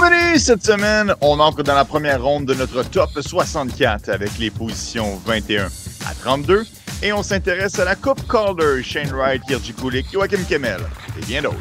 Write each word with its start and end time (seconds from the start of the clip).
Bienvenue 0.00 0.38
cette 0.38 0.64
semaine. 0.64 1.12
On 1.20 1.40
entre 1.40 1.64
dans 1.64 1.74
la 1.74 1.84
première 1.84 2.22
ronde 2.22 2.46
de 2.46 2.54
notre 2.54 2.84
top 2.84 3.10
64 3.20 4.10
avec 4.10 4.38
les 4.38 4.48
positions 4.48 5.20
21 5.26 5.66
à 6.06 6.14
32 6.22 6.64
et 7.02 7.12
on 7.12 7.24
s'intéresse 7.24 7.80
à 7.80 7.84
la 7.84 7.96
Coupe 7.96 8.20
Calder, 8.30 8.80
Shane 8.84 9.10
Wright, 9.10 9.42
Kirji 9.48 9.72
Kulik, 9.72 10.06
Joachim 10.12 10.44
Kemmel 10.48 10.82
et 11.20 11.24
bien 11.26 11.42
d'autres. 11.42 11.56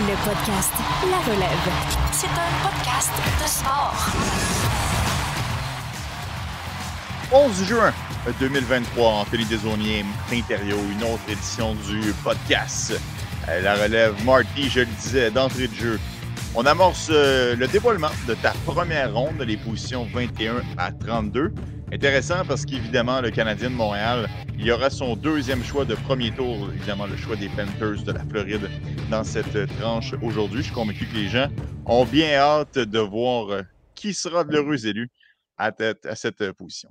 Le 0.00 0.14
podcast 0.24 0.72
La 1.10 1.18
Relève. 1.30 1.68
C'est 2.12 2.26
un 2.26 2.50
podcast 2.62 3.10
de 3.42 3.46
sport. 3.46 4.06
11 7.30 7.64
juin 7.64 7.92
2023, 8.40 9.06
Anthony 9.06 9.44
Desaunier, 9.44 10.02
Interio, 10.32 10.78
une 10.92 11.02
autre 11.04 11.20
édition 11.28 11.74
du 11.74 12.14
podcast. 12.24 12.94
Euh, 13.48 13.60
La 13.60 13.74
relève, 13.74 14.14
Marty, 14.24 14.68
je 14.68 14.80
le 14.80 14.86
disais, 14.86 15.30
d'entrée 15.30 15.68
de 15.68 15.74
jeu. 15.74 15.98
On 16.54 16.64
amorce 16.66 17.08
euh, 17.10 17.56
le 17.56 17.66
dévoilement 17.66 18.10
de 18.28 18.34
ta 18.34 18.52
première 18.64 19.12
ronde, 19.12 19.40
les 19.40 19.56
positions 19.56 20.04
21 20.14 20.62
à 20.78 20.92
32. 20.92 21.52
Intéressant 21.92 22.44
parce 22.46 22.64
qu'évidemment, 22.64 23.20
le 23.20 23.30
Canadien 23.30 23.70
de 23.70 23.74
Montréal, 23.74 24.28
il 24.58 24.64
y 24.64 24.72
aura 24.72 24.88
son 24.88 25.16
deuxième 25.16 25.62
choix 25.62 25.84
de 25.84 25.94
premier 25.94 26.30
tour, 26.30 26.70
évidemment 26.74 27.06
le 27.06 27.16
choix 27.16 27.36
des 27.36 27.48
Panthers 27.48 28.02
de 28.04 28.12
la 28.12 28.24
Floride 28.24 28.70
dans 29.10 29.24
cette 29.24 29.66
tranche 29.78 30.14
aujourd'hui. 30.22 30.58
Je 30.58 30.66
suis 30.66 30.74
convaincu 30.74 31.06
que 31.06 31.14
les 31.14 31.28
gens 31.28 31.48
ont 31.86 32.04
bien 32.04 32.34
hâte 32.34 32.78
de 32.78 32.98
voir 32.98 33.50
euh, 33.50 33.62
qui 33.94 34.14
sera 34.14 34.44
de 34.44 34.52
l'heureux 34.52 34.86
élu 34.86 35.10
à, 35.58 35.70
cette 36.14 36.40
euh, 36.40 36.52
position. 36.52 36.88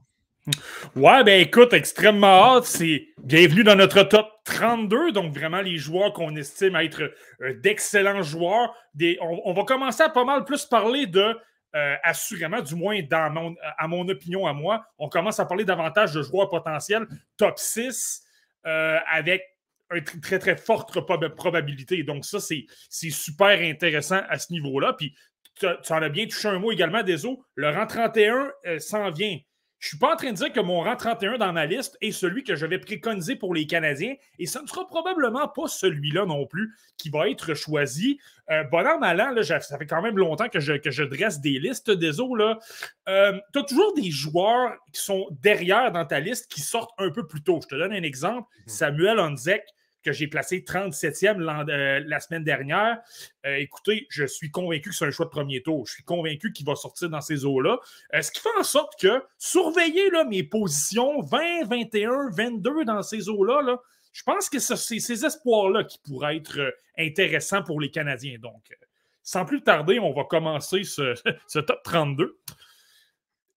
Ouais, 0.96 1.24
ben 1.24 1.40
écoute, 1.40 1.72
extrêmement 1.74 2.56
hâte. 2.56 2.66
C'est 2.66 3.08
bienvenue 3.24 3.64
dans 3.64 3.76
notre 3.76 4.04
top 4.04 4.28
32. 4.44 5.14
Donc, 5.14 5.34
vraiment, 5.34 5.62
les 5.62 5.78
joueurs 5.78 6.12
qu'on 6.12 6.36
estime 6.36 6.76
être 6.76 7.14
euh, 7.42 7.54
d'excellents 7.62 8.24
joueurs. 8.24 8.76
Des, 8.94 9.18
on, 9.22 9.54
va 9.54 9.64
commencer 9.64 10.04
à 10.04 10.10
pas 10.10 10.26
mal 10.26 10.44
plus 10.44 10.66
parler 10.66 11.08
de, 11.08 11.38
euh, 11.76 11.96
assurément, 12.04 12.62
du 12.62 12.76
moins 12.76 13.02
dans 13.10 13.32
mon, 13.32 13.56
à 13.78 13.88
mon 13.88 14.08
opinion, 14.10 14.46
à 14.46 14.54
moi, 14.54 14.86
on 14.98 15.08
commence 15.08 15.40
à 15.40 15.46
parler 15.46 15.64
davantage 15.64 16.14
de 16.14 16.22
joueurs 16.22 16.50
potentiels 16.50 17.08
top 17.38 17.58
6 17.58 18.22
euh, 18.66 19.00
avec 19.10 19.44
une 19.92 20.04
tr- 20.04 20.20
très, 20.20 20.40
très 20.40 20.58
forte 20.58 20.94
proba- 20.94 21.30
probabilité. 21.30 22.04
Donc, 22.04 22.26
ça, 22.26 22.40
c'est 22.42 22.66
super 23.10 23.62
intéressant 23.62 24.22
à 24.28 24.38
ce 24.40 24.52
niveau-là. 24.52 24.94
Puis, 24.94 25.16
tu 25.56 25.68
en 25.68 26.02
as 26.02 26.10
bien 26.10 26.26
touché 26.26 26.50
un 26.50 26.60
mot 26.60 26.72
également, 26.72 27.02
Deso. 27.02 27.46
Le 27.56 27.70
rang 27.70 27.88
31 27.88 28.52
euh, 28.66 28.80
s'en 28.80 29.10
vient. 29.10 29.38
Je 29.84 29.88
ne 29.88 29.90
suis 29.90 29.98
pas 29.98 30.14
en 30.14 30.16
train 30.16 30.32
de 30.32 30.38
dire 30.38 30.54
que 30.54 30.62
mon 30.62 30.80
rang 30.80 30.96
31 30.96 31.38
dans 31.38 31.52
ma 31.52 31.66
liste 31.66 31.98
est 32.00 32.14
celui 32.14 32.46
que 32.46 32.56
je 32.56 32.66
vais 32.66 32.80
préconiser 32.80 33.36
pour 33.36 33.54
les 33.54 33.68
Canadiens 33.68 34.16
et 34.40 34.46
ce 34.46 34.60
ne 34.60 34.66
sera 34.66 34.88
probablement 34.88 35.50
pas 35.50 35.68
celui-là 35.68 36.26
non 36.26 36.46
plus 36.46 36.74
qui 36.98 37.10
va 37.10 37.28
être 37.28 37.54
choisi. 37.54 38.18
Euh, 38.50 38.64
bon 38.64 38.88
an, 38.88 38.98
mal 38.98 39.20
an, 39.20 39.32
là, 39.32 39.44
ça 39.44 39.78
fait 39.78 39.86
quand 39.86 40.02
même 40.02 40.18
longtemps 40.18 40.48
que 40.48 40.62
je, 40.62 40.72
que 40.72 40.90
je 40.90 41.04
dresse 41.04 41.42
des 41.42 41.60
listes 41.60 41.92
des 41.92 42.22
eaux. 42.22 42.38
tu 42.38 43.12
as 43.12 43.64
toujours 43.68 43.94
des 43.94 44.10
joueurs 44.10 44.72
qui 44.94 45.02
sont 45.02 45.28
derrière 45.42 45.92
dans 45.92 46.06
ta 46.06 46.22
liste 46.22 46.50
qui 46.50 46.62
sortent 46.62 46.94
un 46.98 47.10
peu 47.10 47.28
plus 47.28 47.44
tôt. 47.44 47.60
Je 47.62 47.68
te 47.68 47.76
donne 47.76 47.92
un 47.92 48.04
exemple. 48.04 48.48
Samuel 48.68 49.20
Onzek, 49.20 49.66
que 50.04 50.12
j'ai 50.12 50.28
placé 50.28 50.64
37e 50.64 51.40
l'an- 51.40 51.66
euh, 51.70 52.02
la 52.06 52.20
semaine 52.20 52.44
dernière. 52.44 53.00
Euh, 53.46 53.56
écoutez, 53.56 54.06
je 54.10 54.26
suis 54.26 54.52
convaincu 54.52 54.90
que 54.90 54.96
c'est 54.96 55.06
un 55.06 55.12
choix 55.12 55.26
de 55.26 55.32
premier 55.32 55.62
tour. 55.64 55.88
Je 55.88 55.94
suis 55.94 56.04
convaincu 56.04 56.52
qu'il 56.52 56.66
va 56.66 56.76
sortir 56.76 57.10
dans 57.10 57.22
ces 57.22 57.46
eaux-là. 57.46 57.80
Euh, 58.14 58.22
ce 58.22 58.32
qui 58.32 58.42
fait 58.42 58.50
en 58.60 58.64
sorte 58.64 59.00
que 59.00 59.24
surveiller 59.38 60.10
là, 60.12 60.26
mes 60.26 60.44
positions 60.44 61.22
20, 61.22 61.66
21, 61.68 62.30
22 62.32 62.86
dans 62.86 63.02
ces 63.02 63.30
eaux-là, 63.30 63.62
là, 63.62 63.78
je 64.12 64.22
pense 64.24 64.50
que 64.50 64.60
ce- 64.60 64.76
c'est 64.76 65.00
ces 65.00 65.26
espoirs-là 65.26 65.84
qui 65.86 65.98
pourraient 66.00 66.38
être 66.38 66.60
intéressants 67.00 67.64
pour 67.64 67.82
les 67.82 67.90
Canadiens. 67.90 68.38
Donc, 68.40 68.78
sans 69.24 69.46
plus 69.46 69.62
tarder, 69.64 70.00
on 70.00 70.14
va 70.14 70.26
commencer 70.26 70.84
ce, 70.84 71.14
ce 71.48 71.60
top 71.60 71.82
32. 71.84 72.38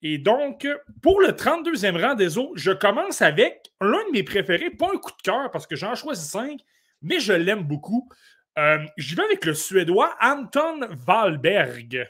Et 0.09 0.19
donc, 0.19 0.69
pour 1.03 1.21
le 1.21 1.33
32e 1.33 2.01
rang 2.01 2.15
des 2.15 2.39
eaux, 2.39 2.53
je 2.55 2.71
commence 2.71 3.23
avec 3.23 3.73
l'un 3.81 4.05
de 4.07 4.13
mes 4.13 4.23
préférés, 4.23 4.71
pas 4.71 4.87
un 4.87 4.99
coup 4.99 5.11
de 5.11 5.23
cœur 5.25 5.51
parce 5.51 5.67
que 5.67 5.75
j'en 5.75 5.97
choisis 5.97 6.31
cinq, 6.31 6.61
mais 7.03 7.19
je 7.19 7.33
l'aime 7.33 7.65
beaucoup. 7.65 8.09
Euh, 8.57 8.79
J'y 8.97 9.17
vais 9.17 9.25
avec 9.25 9.45
le 9.45 9.53
Suédois 9.53 10.15
Anton 10.21 10.89
Wahlberg. 11.09 12.09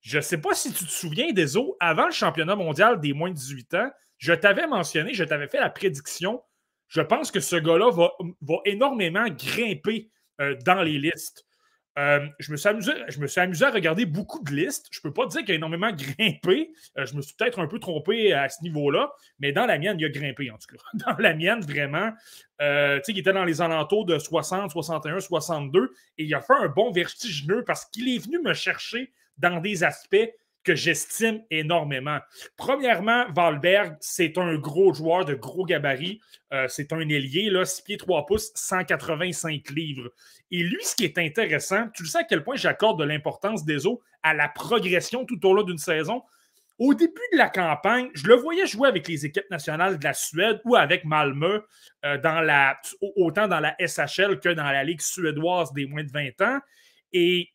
Je 0.00 0.16
ne 0.16 0.22
sais 0.22 0.38
pas 0.38 0.54
si 0.54 0.72
tu 0.72 0.84
te 0.84 0.90
souviens 0.90 1.32
des 1.32 1.56
eaux, 1.56 1.76
avant 1.78 2.06
le 2.06 2.12
championnat 2.12 2.56
mondial 2.56 2.98
des 2.98 3.12
moins 3.12 3.30
de 3.30 3.36
18 3.36 3.74
ans, 3.74 3.90
je 4.18 4.32
t'avais 4.32 4.66
mentionné, 4.66 5.14
je 5.14 5.22
t'avais 5.22 5.46
fait 5.46 5.60
la 5.60 5.70
prédiction. 5.70 6.42
Je 6.88 7.00
pense 7.00 7.30
que 7.30 7.38
ce 7.38 7.54
gars-là 7.54 7.92
va, 7.92 8.10
va 8.40 8.56
énormément 8.64 9.28
grimper 9.28 10.10
euh, 10.40 10.56
dans 10.66 10.82
les 10.82 10.98
listes. 10.98 11.46
Euh, 12.00 12.26
je, 12.38 12.50
me 12.50 12.56
suis 12.56 13.40
amusé, 13.40 13.64
à 13.64 13.70
regarder 13.70 14.06
beaucoup 14.06 14.42
de 14.42 14.50
listes. 14.52 14.86
Je 14.90 15.00
ne 15.00 15.02
peux 15.02 15.12
pas 15.12 15.26
dire 15.26 15.42
qu'il 15.42 15.52
a 15.52 15.54
énormément 15.56 15.92
grimpé. 15.92 16.72
Euh, 16.96 17.04
je 17.04 17.14
me 17.14 17.20
suis 17.20 17.34
peut-être 17.34 17.58
un 17.58 17.66
peu 17.66 17.78
trompé 17.78 18.32
à 18.32 18.48
ce 18.48 18.62
niveau-là, 18.62 19.12
mais 19.38 19.52
dans 19.52 19.66
la 19.66 19.78
mienne, 19.78 19.98
il 20.00 20.06
a 20.06 20.08
grimpé 20.08 20.50
en 20.50 20.56
tout 20.56 20.74
cas. 20.74 20.82
Dans 20.94 21.16
la 21.18 21.34
mienne, 21.34 21.60
vraiment, 21.60 22.10
euh, 22.62 22.96
tu 22.98 23.04
sais, 23.04 23.12
il 23.12 23.18
était 23.18 23.32
dans 23.32 23.44
les 23.44 23.60
alentours 23.60 24.06
de 24.06 24.18
60, 24.18 24.70
61, 24.70 25.20
62, 25.20 25.92
et 26.16 26.24
il 26.24 26.34
a 26.34 26.40
fait 26.40 26.54
un 26.54 26.68
bon 26.68 26.90
vertigineux 26.90 27.64
parce 27.64 27.84
qu'il 27.86 28.08
est 28.08 28.18
venu 28.18 28.40
me 28.40 28.54
chercher 28.54 29.12
dans 29.36 29.60
des 29.60 29.84
aspects 29.84 30.30
que 30.64 30.74
j'estime 30.74 31.42
énormément. 31.50 32.18
Premièrement, 32.56 33.24
Valberg, 33.32 33.96
c'est 34.00 34.36
un 34.38 34.56
gros 34.56 34.92
joueur 34.92 35.24
de 35.24 35.34
gros 35.34 35.64
gabarit. 35.64 36.20
Euh, 36.52 36.66
c'est 36.68 36.92
un 36.92 37.00
ailier, 37.00 37.50
là, 37.50 37.64
6 37.64 37.82
pieds 37.82 37.96
3 37.96 38.26
pouces, 38.26 38.52
185 38.54 39.70
livres. 39.70 40.10
Et 40.50 40.62
lui, 40.62 40.82
ce 40.82 40.94
qui 40.94 41.04
est 41.04 41.18
intéressant, 41.18 41.88
tu 41.94 42.02
le 42.02 42.08
sais 42.08 42.18
à 42.18 42.24
quel 42.24 42.42
point 42.42 42.56
j'accorde 42.56 42.98
de 42.98 43.04
l'importance 43.04 43.64
des 43.64 43.86
eaux 43.86 44.02
à 44.22 44.34
la 44.34 44.48
progression 44.48 45.24
tout 45.24 45.44
au 45.46 45.54
long 45.54 45.62
d'une 45.62 45.78
saison. 45.78 46.22
Au 46.78 46.94
début 46.94 47.20
de 47.32 47.38
la 47.38 47.50
campagne, 47.50 48.08
je 48.14 48.26
le 48.26 48.34
voyais 48.36 48.66
jouer 48.66 48.88
avec 48.88 49.06
les 49.06 49.26
équipes 49.26 49.50
nationales 49.50 49.98
de 49.98 50.04
la 50.04 50.14
Suède 50.14 50.60
ou 50.64 50.76
avec 50.76 51.04
Malmö, 51.04 51.62
euh, 52.06 52.18
dans 52.18 52.40
la, 52.40 52.80
autant 53.16 53.48
dans 53.48 53.60
la 53.60 53.76
SHL 53.78 54.40
que 54.40 54.48
dans 54.48 54.64
la 54.64 54.82
Ligue 54.82 55.02
suédoise 55.02 55.72
des 55.74 55.86
moins 55.86 56.04
de 56.04 56.10
20 56.10 56.40
ans. 56.40 56.58
Et 57.12 57.50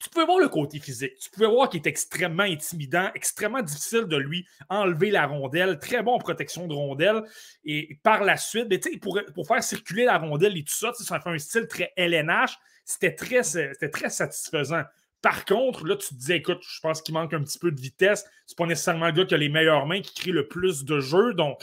tu 0.00 0.08
pouvais 0.08 0.24
voir 0.24 0.38
le 0.38 0.48
côté 0.48 0.78
physique. 0.78 1.12
Tu 1.20 1.30
pouvais 1.30 1.46
voir 1.46 1.68
qu'il 1.68 1.80
est 1.80 1.86
extrêmement 1.86 2.44
intimidant, 2.44 3.10
extrêmement 3.14 3.60
difficile 3.60 4.06
de 4.06 4.16
lui 4.16 4.46
enlever 4.70 5.10
la 5.10 5.26
rondelle, 5.26 5.78
très 5.78 6.02
bon 6.02 6.14
en 6.14 6.18
protection 6.18 6.66
de 6.66 6.72
rondelle. 6.72 7.22
Et 7.64 7.98
par 8.02 8.24
la 8.24 8.38
suite, 8.38 8.66
ben, 8.68 8.80
pour, 9.00 9.20
pour 9.34 9.46
faire 9.46 9.62
circuler 9.62 10.04
la 10.06 10.16
rondelle 10.16 10.56
et 10.56 10.64
tout 10.64 10.74
ça, 10.74 10.92
ça 10.94 11.20
fait 11.20 11.28
un 11.28 11.38
style 11.38 11.68
très 11.68 11.92
LNH. 11.96 12.56
C'était 12.84 13.14
très, 13.14 13.42
très 13.42 14.10
satisfaisant. 14.10 14.82
Par 15.20 15.44
contre, 15.44 15.86
là, 15.86 15.96
tu 15.96 16.08
te 16.08 16.14
disais, 16.14 16.38
écoute, 16.38 16.62
je 16.62 16.80
pense 16.80 17.02
qu'il 17.02 17.12
manque 17.12 17.34
un 17.34 17.42
petit 17.42 17.58
peu 17.58 17.70
de 17.70 17.80
vitesse. 17.80 18.24
C'est 18.46 18.56
pas 18.56 18.66
nécessairement 18.66 19.06
le 19.06 19.12
gars 19.12 19.26
qui 19.26 19.34
a 19.34 19.36
les 19.36 19.50
meilleures 19.50 19.86
mains 19.86 20.00
qui 20.00 20.14
crée 20.14 20.32
le 20.32 20.48
plus 20.48 20.84
de 20.84 20.98
jeux. 20.98 21.34
Donc, 21.34 21.62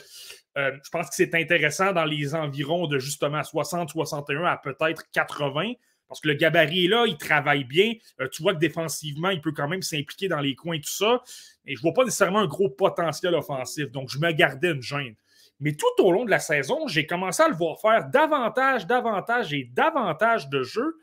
euh, 0.57 0.71
je 0.83 0.89
pense 0.91 1.09
que 1.09 1.15
c'est 1.15 1.33
intéressant 1.33 1.91
dans 1.91 2.05
les 2.05 2.35
environs 2.35 2.85
de 2.85 2.99
justement 2.99 3.43
60, 3.43 3.89
61 3.89 4.43
à 4.43 4.57
peut-être 4.57 5.03
80. 5.11 5.73
Parce 6.07 6.21
que 6.21 6.27
le 6.27 6.35
gabarit 6.35 6.85
est 6.85 6.87
là, 6.87 7.05
il 7.05 7.17
travaille 7.17 7.63
bien. 7.63 7.93
Euh, 8.21 8.27
tu 8.29 8.41
vois 8.41 8.53
que 8.53 8.59
défensivement, 8.59 9.29
il 9.29 9.41
peut 9.41 9.51
quand 9.51 9.67
même 9.67 9.81
s'impliquer 9.81 10.27
dans 10.27 10.39
les 10.39 10.55
coins, 10.55 10.79
tout 10.79 10.89
ça. 10.89 11.21
Et 11.65 11.75
je 11.75 11.79
ne 11.79 11.83
vois 11.83 11.93
pas 11.93 12.05
nécessairement 12.05 12.39
un 12.39 12.47
gros 12.47 12.69
potentiel 12.69 13.35
offensif. 13.35 13.91
Donc, 13.91 14.09
je 14.09 14.19
me 14.19 14.31
gardais 14.31 14.71
une 14.71 14.81
gêne. 14.81 15.15
Mais 15.59 15.73
tout 15.73 16.03
au 16.03 16.11
long 16.11 16.23
de 16.23 16.29
la 16.29 16.39
saison, 16.39 16.87
j'ai 16.87 17.05
commencé 17.05 17.41
à 17.41 17.49
le 17.49 17.55
voir 17.55 17.79
faire 17.79 18.07
davantage, 18.09 18.85
davantage 18.85 19.53
et 19.53 19.69
davantage 19.73 20.49
de 20.49 20.63
jeux. 20.63 20.97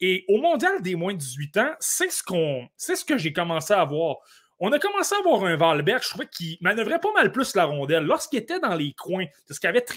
Et 0.00 0.24
au 0.28 0.38
mondial 0.38 0.80
des 0.80 0.94
moins 0.94 1.12
de 1.12 1.18
18 1.18 1.56
ans, 1.58 1.72
c'est 1.78 2.10
ce, 2.10 2.22
qu'on, 2.22 2.66
c'est 2.76 2.96
ce 2.96 3.04
que 3.04 3.18
j'ai 3.18 3.32
commencé 3.34 3.74
à 3.74 3.84
voir. 3.84 4.16
On 4.62 4.72
a 4.72 4.78
commencé 4.78 5.14
à 5.14 5.22
voir 5.22 5.42
un 5.44 5.56
Valberg, 5.56 6.02
je 6.02 6.10
trouvais 6.10 6.26
qu'il 6.26 6.58
manœuvrait 6.60 7.00
pas 7.00 7.12
mal 7.14 7.32
plus 7.32 7.54
la 7.56 7.64
rondelle 7.64 8.04
lorsqu'il 8.04 8.40
était 8.40 8.60
dans 8.60 8.74
les 8.74 8.92
coins 8.92 9.24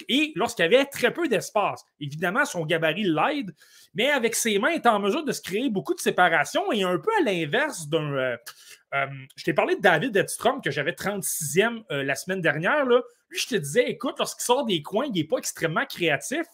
et 0.08 0.32
lorsqu'il 0.36 0.64
avait 0.64 0.86
très 0.86 1.12
peu 1.12 1.28
d'espace. 1.28 1.84
Évidemment, 2.00 2.46
son 2.46 2.64
gabarit 2.64 3.04
l'aide, 3.04 3.54
mais 3.92 4.08
avec 4.08 4.34
ses 4.34 4.58
mains, 4.58 4.70
il 4.70 4.76
est 4.76 4.86
en 4.86 5.00
mesure 5.00 5.22
de 5.22 5.32
se 5.32 5.42
créer 5.42 5.68
beaucoup 5.68 5.92
de 5.92 6.00
séparation 6.00 6.72
et 6.72 6.82
un 6.82 6.98
peu 6.98 7.10
à 7.20 7.22
l'inverse 7.22 7.88
d'un. 7.88 8.10
Euh, 8.14 8.36
euh, 8.94 9.06
je 9.36 9.44
t'ai 9.44 9.52
parlé 9.52 9.76
de 9.76 9.82
David 9.82 10.16
Edstrom, 10.16 10.62
que 10.62 10.70
j'avais 10.70 10.92
36e 10.92 11.82
euh, 11.90 12.02
la 12.02 12.14
semaine 12.14 12.40
dernière. 12.40 12.86
Lui, 12.86 13.02
je 13.38 13.48
te 13.48 13.56
disais, 13.56 13.90
écoute, 13.90 14.14
lorsqu'il 14.18 14.44
sort 14.44 14.64
des 14.64 14.80
coins, 14.80 15.06
il 15.06 15.12
n'est 15.12 15.24
pas 15.24 15.36
extrêmement 15.36 15.84
créatif. 15.84 16.46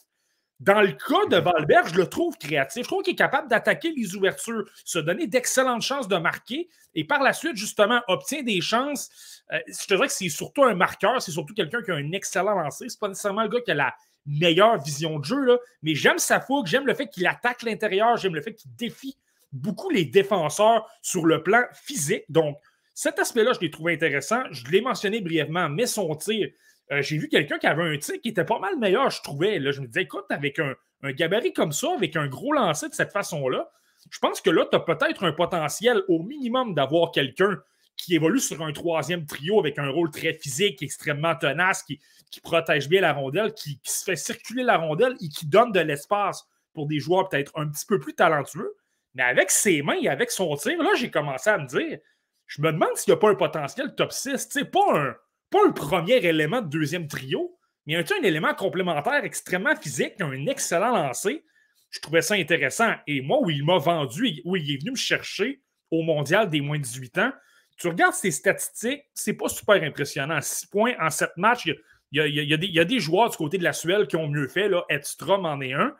Dans 0.61 0.83
le 0.83 0.93
cas 0.93 1.27
de 1.31 1.39
Valberg, 1.39 1.89
je 1.89 1.95
le 1.95 2.07
trouve 2.07 2.37
créatif. 2.37 2.83
Je 2.83 2.89
trouve 2.89 3.03
qu'il 3.03 3.15
est 3.15 3.17
capable 3.17 3.49
d'attaquer 3.49 3.93
les 3.97 4.15
ouvertures, 4.15 4.65
se 4.85 4.99
donner 4.99 5.27
d'excellentes 5.27 5.81
chances 5.81 6.07
de 6.07 6.17
marquer 6.17 6.69
et 6.95 7.05
par 7.05 7.23
la 7.23 7.33
suite, 7.33 7.57
justement, 7.57 8.03
obtient 8.09 8.43
des 8.43 8.61
chances. 8.61 9.43
Euh, 9.53 9.59
je 9.67 9.87
dirais 9.87 10.07
que 10.07 10.13
c'est 10.13 10.29
surtout 10.29 10.65
un 10.65 10.75
marqueur, 10.75 11.23
c'est 11.23 11.33
surtout 11.33 11.55
quelqu'un 11.55 11.83
qui 11.83 11.91
a 11.91 11.95
un 11.95 12.13
excellent 12.13 12.55
lancer. 12.55 12.91
C'est 12.91 13.01
pas 13.01 13.09
nécessairement 13.09 13.43
le 13.43 13.49
gars 13.49 13.61
qui 13.63 13.71
a 13.71 13.75
la 13.75 13.95
meilleure 14.27 14.79
vision 14.83 15.19
de 15.19 15.25
jeu, 15.25 15.59
mais 15.83 15.95
j'aime 15.95 16.19
sa 16.19 16.41
fougue, 16.41 16.67
j'aime 16.67 16.87
le 16.87 16.95
fait 16.95 17.09
qu'il 17.09 17.27
attaque 17.27 17.63
l'intérieur, 17.63 18.19
j'aime 18.19 18.35
le 18.35 18.43
fait 18.43 18.55
qu'il 18.55 18.71
défie 18.77 19.17
beaucoup 19.53 19.89
les 19.89 20.05
défenseurs 20.05 20.87
sur 21.01 21.25
le 21.25 21.43
plan 21.43 21.63
physique. 21.73 22.25
Donc, 22.29 22.59
cet 22.95 23.19
aspect-là, 23.19 23.53
je 23.55 23.61
l'ai 23.61 23.71
trouvé 23.71 23.95
intéressant. 23.95 24.43
Je 24.51 24.67
l'ai 24.67 24.83
mentionné 24.83 25.23
brièvement, 25.23 25.71
mais 25.71 25.87
son 25.87 26.15
tir, 26.17 26.51
euh, 26.93 27.03
j'ai 27.03 27.19
vu 27.19 27.29
quelqu'un 27.29 27.59
qui 27.59 27.67
avait 27.67 27.95
un 27.95 27.99
tir 27.99 28.21
qui 28.21 28.31
était 28.31 28.45
pas 28.45 28.59
mal 28.59 28.77
meilleur, 28.77 29.11
je 29.11 29.23
trouvais. 29.23 29.59
Là, 29.59 29.71
je 29.71 29.81
me 29.81 29.87
disais, 29.87 30.03
écoute, 30.03 30.25
avec 30.31 30.59
un, 30.59 30.75
gabarit 31.13 31.53
comme 31.53 31.73
ça, 31.73 31.89
avec 31.95 32.17
un 32.17 32.27
gros 32.27 32.53
lancer 32.53 32.89
de 32.89 32.95
cette 32.95 33.13
façon-là, 33.13 33.71
je 34.11 34.19
pense 34.19 34.41
que 34.41 34.51
là, 34.51 34.67
tu 34.71 34.77
as 34.77 34.81
peut-être 34.81 35.25
un 35.25 35.33
potentiel 35.33 36.03
au 36.09 36.23
minimum 36.23 36.75
d'avoir 36.75 37.13
quelqu'un 37.13 37.61
qui 37.97 38.15
évolue 38.15 38.41
sur 38.41 38.63
un 38.63 38.73
troisième 38.73 39.27
trio 39.27 39.61
avec 39.61 39.79
un 39.79 39.91
rôle 39.91 40.11
très 40.11 40.33
physique, 40.33 40.83
extrêmement 40.83 41.37
tenace, 41.37 41.83
qui, 41.83 42.01
protège 42.43 42.89
bien 42.89 43.03
la 43.03 43.13
rondelle, 43.13 43.53
qui, 43.53 43.79
se 43.85 44.05
fait 44.05 44.17
circuler 44.17 44.63
la 44.63 44.79
rondelle 44.79 45.15
et 45.21 45.29
qui 45.29 45.47
donne 45.47 45.73
de 45.73 45.81
l'espace 45.81 46.45
pour 46.73 46.87
des 46.87 46.99
joueurs 46.99 47.29
peut-être 47.29 47.53
un 47.57 47.69
petit 47.69 47.85
peu 47.87 47.99
plus 47.99 48.15
talentueux. 48.15 48.75
Mais 49.15 49.23
avec 49.23 49.51
ses 49.51 49.83
mains 49.83 49.99
et 50.01 50.09
avec 50.09 50.31
son 50.31 50.57
tir, 50.57 50.83
là, 50.83 50.91
j'ai 50.97 51.11
commencé 51.11 51.51
à 51.51 51.59
me 51.59 51.67
dire, 51.67 51.99
je 52.47 52.63
me 52.63 52.73
demande 52.73 52.97
s'il 52.97 53.13
n'y 53.13 53.19
a 53.19 53.21
pas 53.21 53.31
un 53.31 53.35
potentiel 53.35 53.95
top 53.95 54.13
6. 54.13 54.49
Tu 54.49 54.65
pas 54.65 54.81
un, 54.95 55.17
pas 55.51 55.59
un 55.67 55.73
premier 55.73 56.25
élément 56.25 56.61
de 56.63 56.69
deuxième 56.69 57.09
trio, 57.09 57.59
mais 57.87 57.97
un, 57.97 58.05
un 58.05 58.23
élément 58.23 58.55
complémentaire 58.55 59.25
extrêmement 59.25 59.77
physique, 59.77 60.21
un 60.21 60.47
excellent 60.47 60.91
lancé. 60.91 61.45
Je 61.91 62.01
trouvais 62.01 62.23
ça 62.23 62.35
intéressant. 62.35 62.95
Et 63.07 63.21
moi, 63.21 63.39
où 63.43 63.51
il 63.51 63.65
m'a 63.65 63.79
vendu, 63.79 64.41
où 64.45 64.57
il 64.57 64.71
est 64.73 64.79
venu 64.79 64.93
me 64.93 64.97
chercher 64.97 65.61
au 65.91 66.03
mondial 66.03 66.49
des 66.49 66.61
moins 66.61 66.79
de 66.79 66.85
18 66.85 67.19
ans, 67.19 67.33
tu 67.77 67.89
regardes 67.89 68.15
ses 68.15 68.31
statistiques, 68.31 69.03
c'est 69.15 69.33
pas 69.35 69.49
super 69.49 69.83
impressionnant. 69.83 70.41
6 70.41 70.67
points 70.67 70.95
en 71.01 71.11
7 71.11 71.31
matchs. 71.37 71.67
Il 72.13 72.21
y, 72.21 72.79
a, 72.79 72.85
des, 72.85 73.01
joueurs 73.01 73.31
du 73.31 73.37
côté 73.37 73.57
de 73.57 73.65
la 73.65 73.73
Suède 73.73 74.07
qui 74.07 74.17
ont 74.17 74.29
mieux 74.29 74.49
fait. 74.49 74.71
Edstrom 74.89 75.47
en 75.47 75.61
est 75.61 75.73
un. 75.73 75.95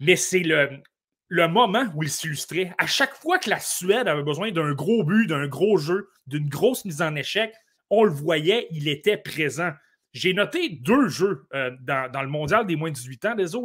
Mais 0.00 0.16
c'est 0.16 0.40
le, 0.40 0.80
le 1.28 1.48
moment 1.48 1.84
où 1.94 2.02
il 2.02 2.10
s'illustrait. 2.10 2.72
À 2.78 2.86
chaque 2.86 3.14
fois 3.14 3.38
que 3.38 3.50
la 3.50 3.60
Suède 3.60 4.08
avait 4.08 4.22
besoin 4.22 4.50
d'un 4.50 4.72
gros 4.72 5.04
but, 5.04 5.26
d'un 5.26 5.46
gros 5.46 5.76
jeu, 5.76 6.08
d'une 6.26 6.48
grosse 6.48 6.84
mise 6.84 7.02
en 7.02 7.14
échec, 7.16 7.54
on 7.90 8.04
le 8.04 8.10
voyait, 8.10 8.66
il 8.70 8.88
était 8.88 9.16
présent. 9.16 9.72
J'ai 10.12 10.32
noté 10.32 10.68
deux 10.68 11.08
jeux 11.08 11.46
euh, 11.54 11.70
dans, 11.80 12.22
le 12.22 12.28
mondial 12.28 12.66
des 12.66 12.76
moins 12.76 12.90
de 12.90 12.94
18 12.94 13.24
ans, 13.26 13.34
des 13.34 13.56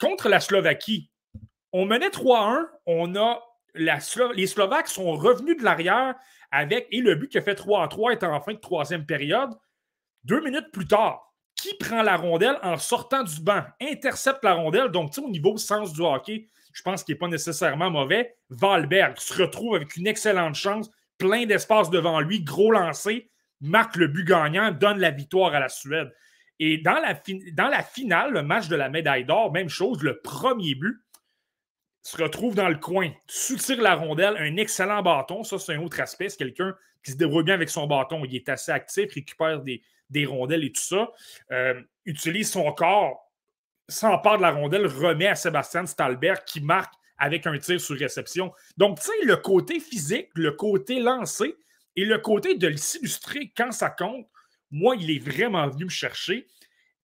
contre 0.00 0.28
la 0.28 0.40
Slovaquie. 0.40 1.10
On 1.72 1.84
menait 1.84 2.08
3-1, 2.08 2.66
on 2.86 3.12
les 3.74 4.46
Slovaques 4.46 4.88
sont 4.88 5.12
revenus 5.12 5.58
de 5.58 5.62
l'arrière 5.62 6.14
avec, 6.50 6.86
et 6.90 7.00
le 7.00 7.14
but 7.14 7.28
qui 7.28 7.38
a 7.38 7.42
fait 7.42 7.54
3 7.54 7.88
3 7.88 8.12
est 8.12 8.24
en 8.24 8.40
fin 8.40 8.54
de 8.54 8.58
troisième 8.58 9.04
période. 9.04 9.50
Deux 10.24 10.40
minutes 10.40 10.70
plus 10.72 10.86
tard, 10.86 11.34
qui 11.54 11.74
prend 11.74 12.02
la 12.02 12.16
rondelle 12.16 12.58
en 12.62 12.78
sortant 12.78 13.22
du 13.22 13.40
banc, 13.40 13.62
intercepte 13.80 14.42
la 14.44 14.54
rondelle. 14.54 14.88
Donc, 14.88 15.12
au 15.18 15.28
niveau 15.28 15.56
sens 15.56 15.92
du 15.92 16.00
hockey, 16.00 16.48
je 16.72 16.82
pense 16.82 17.04
qu'il 17.04 17.14
n'est 17.14 17.18
pas 17.18 17.28
nécessairement 17.28 17.90
mauvais. 17.90 18.36
Valberg 18.50 19.18
se 19.18 19.42
retrouve 19.42 19.76
avec 19.76 19.96
une 19.96 20.06
excellente 20.06 20.54
chance, 20.54 20.90
plein 21.18 21.46
d'espace 21.46 21.90
devant 21.90 22.20
lui, 22.20 22.42
gros 22.42 22.72
lancé, 22.72 23.30
marque 23.60 23.96
le 23.96 24.08
but 24.08 24.24
gagnant, 24.24 24.70
donne 24.70 24.98
la 24.98 25.10
victoire 25.10 25.54
à 25.54 25.60
la 25.60 25.68
Suède. 25.68 26.12
Et 26.58 26.78
dans 26.78 26.98
la, 27.00 27.82
finale, 27.82 28.32
le 28.32 28.42
match 28.42 28.68
de 28.68 28.76
la 28.76 28.88
médaille 28.88 29.24
d'or, 29.24 29.52
même 29.52 29.68
chose, 29.68 30.02
le 30.02 30.20
premier 30.20 30.74
but, 30.74 31.02
se 32.02 32.22
retrouve 32.22 32.54
dans 32.54 32.68
le 32.68 32.78
coin, 32.78 33.10
soutire 33.26 33.82
la 33.82 33.96
rondelle, 33.96 34.36
un 34.38 34.56
excellent 34.56 35.02
bâton. 35.02 35.42
Ça, 35.42 35.58
c'est 35.58 35.74
un 35.74 35.82
autre 35.82 36.00
aspect. 36.00 36.28
C'est 36.28 36.36
quelqu'un 36.36 36.74
qui 37.02 37.10
se 37.10 37.16
débrouille 37.16 37.42
bien 37.42 37.54
avec 37.54 37.68
son 37.68 37.86
bâton. 37.86 38.24
Il 38.24 38.34
est 38.34 38.48
assez 38.48 38.70
actif, 38.70 39.12
récupère 39.12 39.60
des, 39.60 39.82
des 40.08 40.24
rondelles 40.24 40.64
et 40.64 40.72
tout 40.72 40.82
ça. 40.82 41.10
Euh, 41.50 41.80
utilise 42.04 42.50
son 42.50 42.70
corps, 42.72 43.32
s'empare 43.88 44.36
de 44.36 44.42
la 44.42 44.52
rondelle, 44.52 44.86
remet 44.86 45.26
à 45.26 45.34
Sébastien 45.34 45.84
Stalbert 45.84 46.44
qui 46.44 46.60
marque 46.60 46.94
avec 47.18 47.46
un 47.46 47.58
tir 47.58 47.80
sur 47.80 47.96
réception. 47.96 48.52
Donc, 48.76 49.00
tu 49.00 49.06
sais, 49.06 49.24
le 49.24 49.36
côté 49.36 49.80
physique, 49.80 50.28
le 50.34 50.52
côté 50.52 51.00
lancé 51.00 51.56
et 51.96 52.04
le 52.04 52.18
côté 52.18 52.54
de 52.54 52.74
s'illustrer 52.76 53.52
quand 53.56 53.72
ça 53.72 53.90
compte, 53.90 54.26
moi, 54.70 54.96
il 54.96 55.10
est 55.10 55.18
vraiment 55.18 55.66
venu 55.68 55.84
me 55.84 55.90
chercher. 55.90 56.46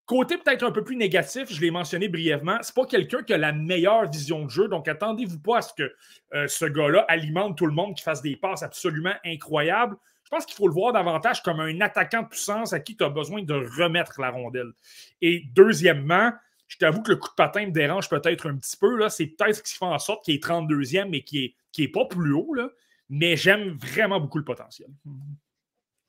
Côté 0.05 0.37
peut-être 0.37 0.65
un 0.65 0.73
peu 0.73 0.85
plus 0.85 0.97
négatif, 0.97 1.45
je 1.49 1.61
l'ai 1.61 1.71
mentionné 1.71 2.09
brièvement, 2.09 2.59
c'est 2.61 2.75
pas 2.75 2.85
quelqu'un 2.85 3.23
qui 3.23 3.33
a 3.33 3.39
la 3.39 3.53
meilleure 3.53 4.11
vision 4.11 4.45
de 4.45 4.51
jeu, 4.51 4.69
donc 4.69 4.89
attendez-vous 4.89 5.39
pas 5.39 5.59
à 5.59 5.63
ce 5.63 5.73
que 5.73 5.95
euh, 6.35 6.49
ce 6.49 6.67
gars-là 6.67 7.07
alimente 7.09 7.57
tout 7.57 7.67
le 7.67 7.73
monde, 7.73 7.97
qui 7.97 8.03
fasse 8.03 8.21
des 8.21 8.37
passes 8.37 8.63
absolument 8.63 9.15
incroyables. 9.25 9.97
Je 10.25 10.31
pense 10.31 10.45
qu'il 10.45 10.57
faut 10.57 10.67
le 10.67 10.75
voir 10.75 10.93
davantage 10.93 11.43
comme 11.43 11.61
un 11.61 11.81
attaquant 11.81 12.23
de 12.23 12.29
puissance 12.29 12.73
à 12.73 12.81
qui 12.81 12.97
tu 12.97 13.05
as 13.05 13.11
besoin 13.11 13.43
de 13.43 13.55
remettre 13.55 14.21
la 14.21 14.31
rondelle. 14.31 14.73
Et 15.21 15.45
deuxièmement, 15.55 16.33
je 16.67 16.79
t'avoue 16.79 17.03
que 17.03 17.13
le 17.13 17.17
coup 17.17 17.29
de 17.29 17.35
patin 17.35 17.67
me 17.67 17.71
dérange 17.71 18.09
peut-être 18.09 18.49
un 18.49 18.57
petit 18.57 18.77
peu. 18.77 19.09
C'est 19.09 19.27
peut-être 19.27 19.57
ce 19.57 19.63
qui 19.63 19.75
fait 19.77 19.85
en 19.85 19.99
sorte 19.99 20.25
qu'il 20.25 20.35
est 20.35 20.45
32e, 20.45 21.11
mais 21.11 21.23
qui 21.23 21.41
n'est 21.41 21.55
qui 21.71 21.83
est 21.85 21.89
pas 21.89 22.07
plus 22.07 22.33
haut. 22.33 22.55
Là. 22.55 22.71
Mais 23.15 23.37
j'aime 23.37 23.77
vraiment 23.77 24.19
beaucoup 24.19 24.39
le 24.39 24.45
potentiel. 24.45 24.89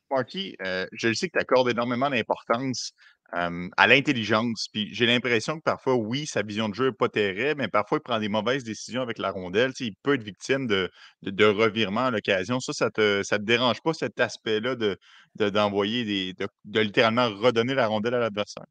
Marky, 0.10 0.56
euh, 0.66 0.86
je 0.94 1.12
sais 1.12 1.28
que 1.28 1.34
tu 1.34 1.40
accordes 1.40 1.70
énormément 1.70 2.10
d'importance 2.10 2.94
à 3.34 3.88
l'intelligence. 3.88 4.68
Puis 4.72 4.94
j'ai 4.94 5.06
l'impression 5.06 5.58
que 5.58 5.64
parfois, 5.64 5.96
oui, 5.96 6.28
sa 6.28 6.44
vision 6.44 6.70
de 6.70 6.76
jeu 6.76 6.88
n'est 6.88 6.92
pas 6.94 7.10
terrible, 7.10 7.62
mais 7.62 7.68
parfois, 7.68 7.98
il 7.98 8.02
prend 8.02 8.20
des 8.20 8.30
mauvaises 8.30 8.64
décisions 8.64 9.02
avec 9.02 9.18
la 9.18 9.32
rondelle. 9.32 9.72
il 9.80 9.96
peut 10.04 10.14
être 10.14 10.24
victime 10.24 10.68
de, 10.68 10.90
de, 11.24 11.46
revirements 11.46 12.06
à 12.06 12.12
l'occasion. 12.12 12.60
Ça, 12.60 12.74
ça 12.74 12.92
te, 12.92 13.24
te 13.28 13.42
dérange 13.42 13.82
pas 13.82 13.94
cet 13.94 14.20
aspect-là 14.20 14.76
de, 14.76 14.98
d'envoyer 15.36 16.06
des. 16.06 16.46
De, 16.66 16.80
littéralement 16.80 17.30
redonner 17.30 17.74
la 17.74 17.88
rondelle 17.88 18.14
à 18.14 18.20
l'adversaire? 18.20 18.66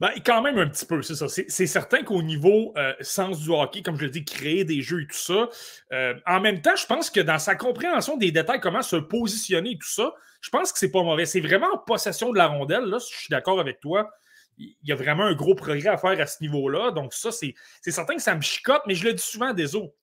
Ben, 0.00 0.10
quand 0.24 0.42
même 0.42 0.58
un 0.58 0.68
petit 0.68 0.86
peu, 0.86 1.02
c'est 1.02 1.14
ça. 1.14 1.26
C'est, 1.28 1.66
certain 1.66 2.02
qu'au 2.02 2.22
niveau 2.22 2.72
euh, 2.76 2.92
sens 3.00 3.40
du 3.40 3.50
hockey, 3.50 3.82
comme 3.82 3.96
je 3.96 4.04
le 4.04 4.10
dis, 4.10 4.24
créer 4.24 4.64
des 4.64 4.82
jeux 4.82 5.02
et 5.02 5.06
tout 5.06 5.16
ça, 5.16 5.48
euh, 5.92 6.14
en 6.26 6.40
même 6.40 6.60
temps, 6.60 6.76
je 6.76 6.86
pense 6.86 7.10
que 7.10 7.20
dans 7.20 7.38
sa 7.38 7.54
compréhension 7.54 8.16
des 8.16 8.32
détails, 8.32 8.60
comment 8.60 8.82
se 8.82 8.96
positionner 8.96 9.72
et 9.72 9.78
tout 9.78 9.88
ça, 9.88 10.12
je 10.40 10.50
pense 10.50 10.72
que 10.72 10.78
c'est 10.78 10.90
pas 10.90 11.02
mauvais. 11.02 11.26
C'est 11.26 11.40
vraiment 11.40 11.68
en 11.72 11.78
possession 11.78 12.30
de 12.30 12.38
la 12.38 12.46
rondelle. 12.46 12.84
Là, 12.84 12.98
je 12.98 13.16
suis 13.16 13.30
d'accord 13.30 13.60
avec 13.60 13.80
toi. 13.80 14.10
Il 14.58 14.74
y 14.84 14.92
a 14.92 14.96
vraiment 14.96 15.24
un 15.24 15.34
gros 15.34 15.54
progrès 15.54 15.88
à 15.88 15.98
faire 15.98 16.18
à 16.18 16.26
ce 16.26 16.36
niveau-là. 16.40 16.90
Donc, 16.90 17.12
ça, 17.12 17.30
c'est 17.30 17.54
certain 17.82 18.16
que 18.16 18.22
ça 18.22 18.34
me 18.34 18.40
chicote, 18.40 18.82
mais 18.86 18.94
je 18.94 19.04
le 19.04 19.12
dis 19.12 19.22
souvent 19.22 19.52
des 19.52 19.74
autres. 19.74 19.94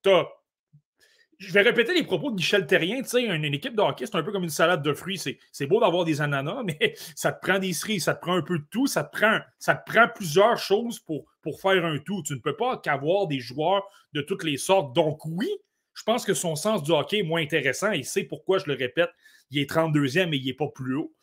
Je 1.47 1.53
vais 1.53 1.61
répéter 1.61 1.93
les 1.93 2.03
propos 2.03 2.31
de 2.31 2.35
Michel 2.35 2.65
Terrien. 2.65 3.01
Tu 3.01 3.09
sais, 3.09 3.23
une, 3.23 3.43
équipe 3.45 3.75
de 3.75 3.81
hockey, 3.81 4.05
c'est 4.05 4.15
un 4.15 4.23
peu 4.23 4.31
comme 4.31 4.43
une 4.43 4.49
salade 4.49 4.81
de 4.81 4.93
fruits. 4.93 5.21
C'est 5.51 5.65
beau 5.65 5.79
d'avoir 5.79 6.05
des 6.05 6.21
ananas, 6.21 6.63
mais 6.65 6.93
ça 7.15 7.31
te 7.31 7.45
prend 7.45 7.59
des 7.59 7.73
cerises, 7.73 8.05
ça 8.05 8.15
te 8.15 8.21
prend 8.21 8.35
un 8.35 8.41
peu 8.41 8.59
de 8.59 8.65
tout, 8.69 8.87
ça 8.87 9.03
te 9.03 9.17
prend, 9.17 9.39
ça 9.59 9.75
te 9.75 9.91
prend 9.91 10.07
plusieurs 10.13 10.57
choses 10.57 10.99
pour, 10.99 11.25
pour 11.41 11.59
faire 11.61 11.85
un 11.85 11.97
tout. 11.97 12.23
Tu 12.23 12.33
ne 12.33 12.39
peux 12.39 12.55
pas 12.55 12.77
qu'avoir 12.77 13.27
des 13.27 13.39
joueurs 13.39 13.83
de 14.13 14.21
toutes 14.21 14.43
les 14.43 14.57
sortes. 14.57 14.95
Donc, 14.95 15.25
oui, 15.25 15.49
je 15.93 16.03
pense 16.03 16.25
que 16.25 16.33
son 16.33 16.55
sens 16.55 16.83
du 16.83 16.91
hockey 16.91 17.19
est 17.19 17.23
moins 17.23 17.41
intéressant 17.41 17.91
et 17.91 18.03
c'est 18.03 18.23
pourquoi 18.23 18.59
je 18.59 18.65
le 18.67 18.73
répète 18.73 19.09
il 19.53 19.61
est 19.61 19.69
32e, 19.69 20.29
mais 20.29 20.37
il 20.37 20.45
n'est 20.45 20.53
pas 20.53 20.67
plus 20.67 20.95
haut. 20.95 21.13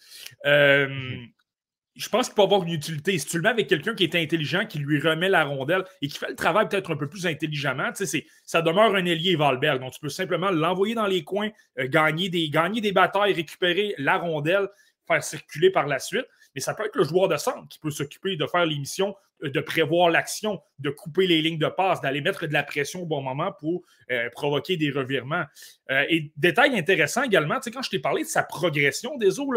Euh, 0.47 0.89
mhm. 0.89 1.29
Je 2.01 2.09
pense 2.09 2.29
qu'il 2.29 2.35
peut 2.35 2.43
avoir 2.43 2.63
une 2.63 2.73
utilité. 2.73 3.19
Si 3.19 3.27
tu 3.27 3.37
le 3.37 3.43
mets 3.43 3.51
avec 3.51 3.69
quelqu'un 3.69 3.95
qui 3.95 4.05
est 4.05 4.15
intelligent, 4.15 4.65
qui 4.65 4.79
lui 4.79 4.99
remet 5.01 5.29
la 5.29 5.45
rondelle 5.45 5.85
et 6.01 6.09
qui 6.09 6.19
fait 6.19 6.31
le 6.31 6.35
travail 6.35 6.67
peut-être 6.67 6.91
un 6.91 6.97
peu 6.97 7.09
plus 7.09 7.27
intelligemment, 7.27 7.91
ça 8.45 8.63
demeure 8.63 8.95
un 8.95 9.05
ailier 9.05 9.37
Valberg. 9.37 9.81
Donc, 9.81 9.93
tu 9.93 10.01
peux 10.01 10.09
simplement 10.09 10.51
l'envoyer 10.51 10.95
dans 10.95 11.07
les 11.07 11.25
coins, 11.25 11.51
euh, 11.79 11.89
gagner, 11.89 12.31
des, 12.31 12.93
batailles, 12.93 13.35
récupérer 13.35 13.95
la 13.99 14.17
rondelle, 14.17 14.69
faire 15.07 15.23
circuler 15.23 15.71
par 15.71 15.87
la 15.87 15.99
suite. 15.99 16.25
Mais 16.55 16.63
ça 16.63 16.73
peut 16.73 16.87
être 16.87 16.97
le 16.97 17.05
joueur 17.05 17.29
de 17.29 17.37
centre 17.37 17.69
qui 17.69 17.79
peut 17.79 17.91
s'occuper 17.91 18.37
de 18.37 18.47
faire 18.47 18.65
les 18.65 18.79
missions 18.79 19.15
de 19.43 19.61
prévoir 19.61 20.11
l'action, 20.11 20.61
de 20.79 20.91
couper 20.91 21.27
les 21.27 21.41
lignes 21.43 21.59
de 21.59 21.69
passe, 21.69 22.01
d'aller 22.01 22.21
mettre 22.21 22.47
de 22.47 22.53
la 22.53 22.63
pression 22.63 23.03
au 23.03 23.07
bon 23.07 23.23
moment 23.23 23.53
pour 23.59 23.83
euh, 24.11 24.29
provoquer 24.31 24.77
des 24.77 24.91
revirements. 24.91 25.45
Euh, 25.91 26.05
et 26.09 26.31
détail 26.37 26.79
intéressant 26.79 27.23
également, 27.23 27.59
quand 27.73 27.83
je 27.83 27.91
t'ai 27.91 27.99
parlé 27.99 28.23
de 28.23 28.29
sa 28.29 28.43
progression 28.43 29.17
des 29.17 29.41
eaux, 29.41 29.51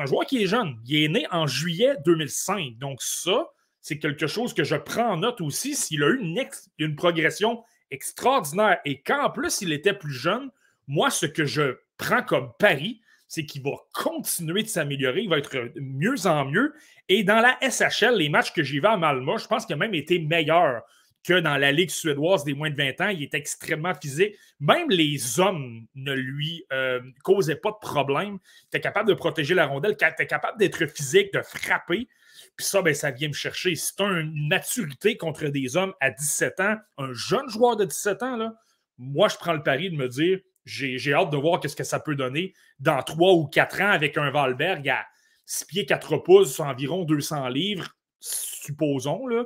c'est 0.00 0.04
un 0.04 0.06
joueur 0.06 0.26
qui 0.26 0.42
est 0.42 0.46
jeune. 0.46 0.78
Il 0.86 1.04
est 1.04 1.08
né 1.08 1.26
en 1.30 1.46
juillet 1.46 1.94
2005. 2.06 2.78
Donc, 2.78 3.02
ça, 3.02 3.50
c'est 3.82 3.98
quelque 3.98 4.26
chose 4.26 4.54
que 4.54 4.64
je 4.64 4.76
prends 4.76 5.12
en 5.12 5.16
note 5.18 5.42
aussi. 5.42 5.74
S'il 5.74 6.02
a 6.02 6.08
eu 6.08 6.48
une, 6.78 6.96
progression 6.96 7.62
extraordinaire 7.90 8.78
et 8.84 9.02
qu'en 9.02 9.30
plus 9.30 9.60
il 9.60 9.72
était 9.72 9.92
plus 9.92 10.12
jeune, 10.12 10.50
moi, 10.86 11.10
ce 11.10 11.26
que 11.26 11.44
je 11.44 11.76
prends 11.98 12.22
comme 12.22 12.52
pari, 12.58 13.02
c'est 13.28 13.44
qu'il 13.44 13.62
va 13.62 13.72
continuer 13.92 14.62
de 14.62 14.68
s'améliorer, 14.68 15.22
il 15.22 15.28
va 15.28 15.38
être 15.38 15.70
mieux 15.76 16.26
en 16.26 16.46
mieux. 16.46 16.72
Et 17.08 17.22
dans 17.22 17.40
la 17.40 17.58
SHL, 17.60 18.16
les 18.16 18.28
matchs 18.28 18.52
que 18.52 18.62
j'ai 18.62 18.80
vus 18.80 18.86
à 18.86 18.96
Malmo, 18.96 19.38
je 19.38 19.46
pense 19.46 19.66
qu'il 19.66 19.74
a 19.74 19.78
même 19.78 19.94
été 19.94 20.18
meilleur 20.18 20.82
que 21.24 21.38
dans 21.38 21.56
la 21.56 21.72
Ligue 21.72 21.90
suédoise 21.90 22.44
des 22.44 22.54
moins 22.54 22.70
de 22.70 22.76
20 22.76 23.00
ans. 23.00 23.08
Il 23.08 23.22
est 23.22 23.34
extrêmement 23.34 23.94
physique. 23.94 24.34
Même 24.58 24.88
les 24.90 25.38
hommes 25.38 25.86
ne 25.94 26.14
lui 26.14 26.64
euh, 26.72 27.00
causaient 27.22 27.56
pas 27.56 27.70
de 27.70 27.78
problème. 27.80 28.38
Il 28.62 28.66
était 28.68 28.80
capable 28.80 29.08
de 29.08 29.14
protéger 29.14 29.54
la 29.54 29.66
rondelle, 29.66 29.96
il 30.00 30.06
était 30.06 30.26
capable 30.26 30.58
d'être 30.58 30.86
physique, 30.86 31.32
de 31.32 31.42
frapper. 31.42 32.08
Puis 32.56 32.66
ça, 32.66 32.80
ben, 32.80 32.94
ça 32.94 33.10
vient 33.10 33.28
me 33.28 33.34
chercher. 33.34 33.74
C'est 33.74 34.00
une 34.00 34.48
maturité 34.48 35.16
contre 35.16 35.46
des 35.48 35.76
hommes 35.76 35.92
à 36.00 36.10
17 36.10 36.60
ans, 36.60 36.76
un 36.98 37.12
jeune 37.12 37.48
joueur 37.48 37.76
de 37.76 37.84
17 37.84 38.22
ans, 38.22 38.36
là, 38.36 38.54
moi, 39.02 39.28
je 39.28 39.36
prends 39.36 39.54
le 39.54 39.62
pari 39.62 39.90
de 39.90 39.96
me 39.96 40.08
dire 40.08 40.40
j'ai 40.66 41.14
hâte 41.14 41.30
de 41.30 41.36
voir 41.38 41.58
ce 41.66 41.74
que 41.74 41.84
ça 41.84 41.98
peut 42.00 42.14
donner 42.14 42.52
dans 42.78 43.02
trois 43.02 43.32
ou 43.32 43.46
quatre 43.46 43.80
ans 43.80 43.90
avec 43.90 44.18
un 44.18 44.30
Valberg 44.30 44.86
à 44.88 45.06
6 45.46 45.64
pieds 45.64 45.86
4 45.86 46.18
pouces, 46.18 46.60
environ 46.60 47.04
200 47.04 47.48
livres, 47.48 47.88
supposons, 48.20 49.26
là, 49.26 49.44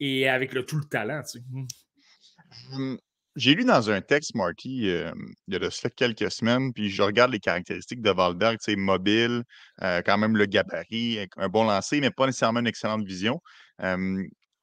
et 0.00 0.28
avec 0.28 0.52
le, 0.52 0.64
tout 0.64 0.76
le 0.76 0.84
talent. 0.84 1.22
Hum, 2.72 2.98
j'ai 3.36 3.54
lu 3.54 3.64
dans 3.64 3.90
un 3.90 4.00
texte, 4.00 4.34
Marty, 4.34 4.88
euh, 4.88 5.12
il 5.46 5.54
y 5.54 5.56
a 5.56 5.60
de 5.60 5.70
cela 5.70 5.90
quelques 5.90 6.30
semaines, 6.30 6.72
puis 6.72 6.90
je 6.90 7.02
regarde 7.02 7.30
les 7.30 7.38
caractéristiques 7.38 8.02
de 8.02 8.10
Valberg, 8.10 8.58
c'est 8.60 8.74
mobile, 8.74 9.44
euh, 9.82 10.02
quand 10.04 10.18
même 10.18 10.36
le 10.36 10.46
gabarit, 10.46 11.26
un 11.36 11.48
bon 11.48 11.64
lancer, 11.64 12.00
mais 12.00 12.10
pas 12.10 12.26
nécessairement 12.26 12.60
une 12.60 12.66
excellente 12.66 13.04
vision. 13.06 13.40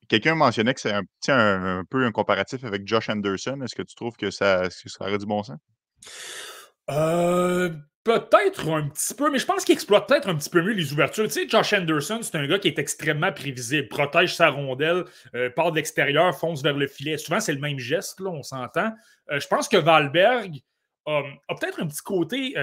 Quelqu'un 0.08 0.36
mentionnait 0.36 0.74
que 0.74 0.82
c'est 0.82 0.94
un, 0.94 1.04
un, 1.30 1.80
un, 1.80 1.84
peu 1.89 2.06
un 2.06 2.12
comparatif 2.12 2.63
avec 2.63 2.88
Josh 2.88 3.10
Anderson. 3.10 3.60
Est-ce 3.62 3.75
que 3.75 3.82
tu 3.82 3.96
trouves 3.96 4.15
que 4.18 4.30
ça, 4.30 4.63
que 4.70 4.89
ça 4.89 5.06
aurait 5.06 5.18
du 5.18 5.25
bon 5.25 5.42
sens? 5.42 5.58
Euh, 6.89 7.74
peut-être 8.05 8.69
un 8.69 8.88
petit 8.88 9.15
peu, 9.15 9.31
mais 9.31 9.39
je 9.39 9.47
pense 9.47 9.65
qu'il 9.65 9.74
exploite 9.74 10.07
peut-être 10.07 10.29
un 10.29 10.35
petit 10.35 10.50
peu 10.50 10.62
mieux 10.62 10.74
les 10.74 10.93
ouvertures. 10.93 11.25
Tu 11.25 11.31
sais, 11.31 11.50
Josh 11.50 11.74
Anderson, 11.74 12.19
c'est 12.21 12.35
un 12.35 12.47
gars 12.47 12.59
qui 12.59 12.67
est 12.67 12.77
extrêmement 12.77 13.33
prévisible, 13.33 13.88
protège 13.88 14.35
sa 14.35 14.50
rondelle, 14.50 15.05
euh, 15.33 15.50
part 15.50 15.71
de 15.71 15.77
l'extérieur, 15.77 16.33
fonce 16.38 16.62
vers 16.62 16.77
le 16.77 16.85
filet. 16.85 17.17
Souvent, 17.17 17.39
c'est 17.39 17.53
le 17.53 17.59
même 17.59 17.79
geste, 17.79 18.19
là, 18.19 18.29
on 18.29 18.43
s'entend. 18.43 18.93
Euh, 19.31 19.39
je 19.39 19.47
pense 19.47 19.67
que 19.67 19.77
Valberg 19.77 20.62
a 21.07 21.24
peut-être 21.59 21.81
un 21.81 21.88
petit 21.88 22.03
côté. 22.03 22.55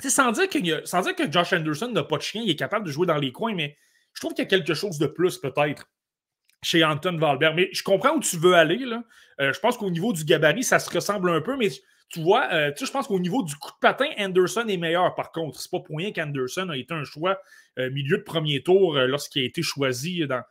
sans, 0.00 0.32
dire 0.32 0.48
que, 0.48 0.84
sans 0.84 1.02
dire 1.02 1.14
que 1.14 1.30
Josh 1.30 1.52
Anderson 1.52 1.90
n'a 1.92 2.04
pas 2.04 2.16
de 2.16 2.22
chien, 2.22 2.42
il 2.44 2.50
est 2.50 2.56
capable 2.56 2.86
de 2.86 2.90
jouer 2.90 3.06
dans 3.06 3.16
les 3.16 3.32
coins, 3.32 3.54
mais 3.54 3.76
je 4.12 4.20
trouve 4.20 4.34
qu'il 4.34 4.44
y 4.44 4.46
a 4.46 4.50
quelque 4.50 4.74
chose 4.74 4.98
de 4.98 5.06
plus, 5.06 5.38
peut-être 5.38 5.88
chez 6.62 6.84
Anton 6.84 7.16
Valberg. 7.16 7.54
Mais 7.54 7.68
je 7.72 7.84
comprends 7.84 8.14
où 8.16 8.20
tu 8.20 8.36
veux 8.36 8.54
aller. 8.54 8.78
Là. 8.78 9.02
je 9.38 9.58
pense 9.60 9.76
qu'au 9.76 9.90
niveau 9.90 10.12
du 10.12 10.24
gabarit, 10.24 10.64
ça 10.64 10.80
se 10.80 10.90
ressemble 10.90 11.30
un 11.30 11.40
peu, 11.40 11.56
mais 11.56 11.68
tu 12.08 12.22
vois, 12.22 12.48
euh, 12.52 12.72
tu 12.72 12.86
je 12.86 12.90
pense 12.90 13.06
qu'au 13.06 13.20
niveau 13.20 13.42
du 13.42 13.54
coup 13.56 13.70
de 13.70 13.78
patin, 13.80 14.08
Anderson 14.18 14.64
est 14.68 14.76
meilleur 14.76 15.14
par 15.14 15.30
contre. 15.30 15.60
C'est 15.60 15.70
pas 15.70 15.80
pour 15.80 15.98
rien 15.98 16.12
qu'Anderson 16.12 16.68
a 16.70 16.76
été 16.76 16.94
un 16.94 17.04
choix 17.04 17.40
euh, 17.78 17.90
milieu 17.90 18.18
de 18.18 18.22
premier 18.22 18.62
tour 18.62 18.96
euh, 18.96 19.06
lorsqu'il 19.06 19.42
a 19.42 19.44
été 19.44 19.62
choisi 19.62 20.26
dans, 20.26 20.42